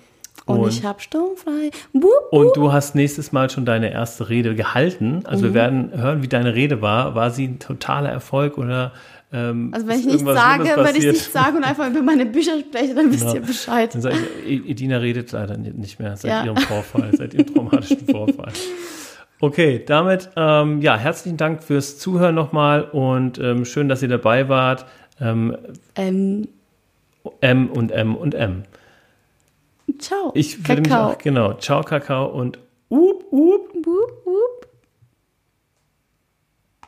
Und, 0.47 0.67
ich 0.69 0.83
habe 0.83 0.99
sturmfrei. 0.99 1.69
Wup, 1.93 2.09
und 2.31 2.57
du 2.57 2.73
hast 2.73 2.95
nächstes 2.95 3.31
Mal 3.31 3.49
schon 3.49 3.63
deine 3.65 3.91
erste 3.91 4.29
Rede 4.29 4.55
gehalten. 4.55 5.21
Also 5.25 5.43
wir 5.43 5.53
werden 5.53 5.91
hören, 5.95 6.23
wie 6.23 6.27
deine 6.27 6.55
Rede 6.55 6.81
war. 6.81 7.13
War 7.15 7.29
sie 7.29 7.45
ein 7.47 7.59
totaler 7.59 8.09
Erfolg 8.09 8.57
oder 8.57 8.91
ähm, 9.31 9.71
Also 9.73 9.87
wenn 9.87 9.99
ich 9.99 10.05
nichts 10.07 10.23
sage, 10.23 10.63
wenn 10.75 10.95
ich 10.95 11.05
nichts 11.05 11.31
sage 11.31 11.55
und 11.55 11.63
einfach 11.63 11.87
über 11.89 12.01
meine 12.01 12.25
Bücher 12.25 12.59
spreche, 12.59 12.95
dann 12.95 13.11
wisst 13.11 13.21
Genau. 13.21 13.35
ihr 13.35 13.41
Bescheid. 13.41 13.93
Dann 13.93 14.01
sage 14.01 14.15
ich, 14.47 14.67
Edina 14.67 14.97
redet 14.97 15.31
leider 15.31 15.55
ni- 15.57 15.69
nicht 15.71 15.99
mehr 15.99 16.17
seit 16.17 16.31
Ja. 16.31 16.43
ihrem 16.45 16.57
Vorfall, 16.57 17.11
seit 17.15 17.33
ihrem 17.35 17.53
traumatischen 17.53 18.07
Vorfall. 18.07 18.51
Okay, 19.39 19.83
damit, 19.85 20.29
ähm, 20.35 20.81
ja, 20.81 20.97
herzlichen 20.97 21.37
Dank 21.37 21.63
fürs 21.63 21.97
Zuhören 21.97 22.35
nochmal 22.35 22.83
und 22.83 23.39
ähm, 23.39 23.65
schön, 23.65 23.87
dass 23.89 24.01
ihr 24.03 24.07
dabei 24.09 24.49
wart. 24.49 24.85
Ähm, 25.21 25.55
Ähm, 25.95 26.47
M 27.41 27.69
und 27.69 27.91
M 27.91 28.15
und 28.15 28.33
M. 28.33 28.63
ciao. 29.99 30.31
Ich 30.33 30.67
würde 30.67 30.81
mich 30.81 30.89
Kakao. 30.89 31.11
auch, 31.11 31.17
genau, 31.19 31.53
ciao 31.53 31.81
Kakao 31.83 32.25
und 32.27 32.57
up, 32.89 33.23
up. 33.31 33.31
Wup, 33.31 34.25
wup. 34.25 34.60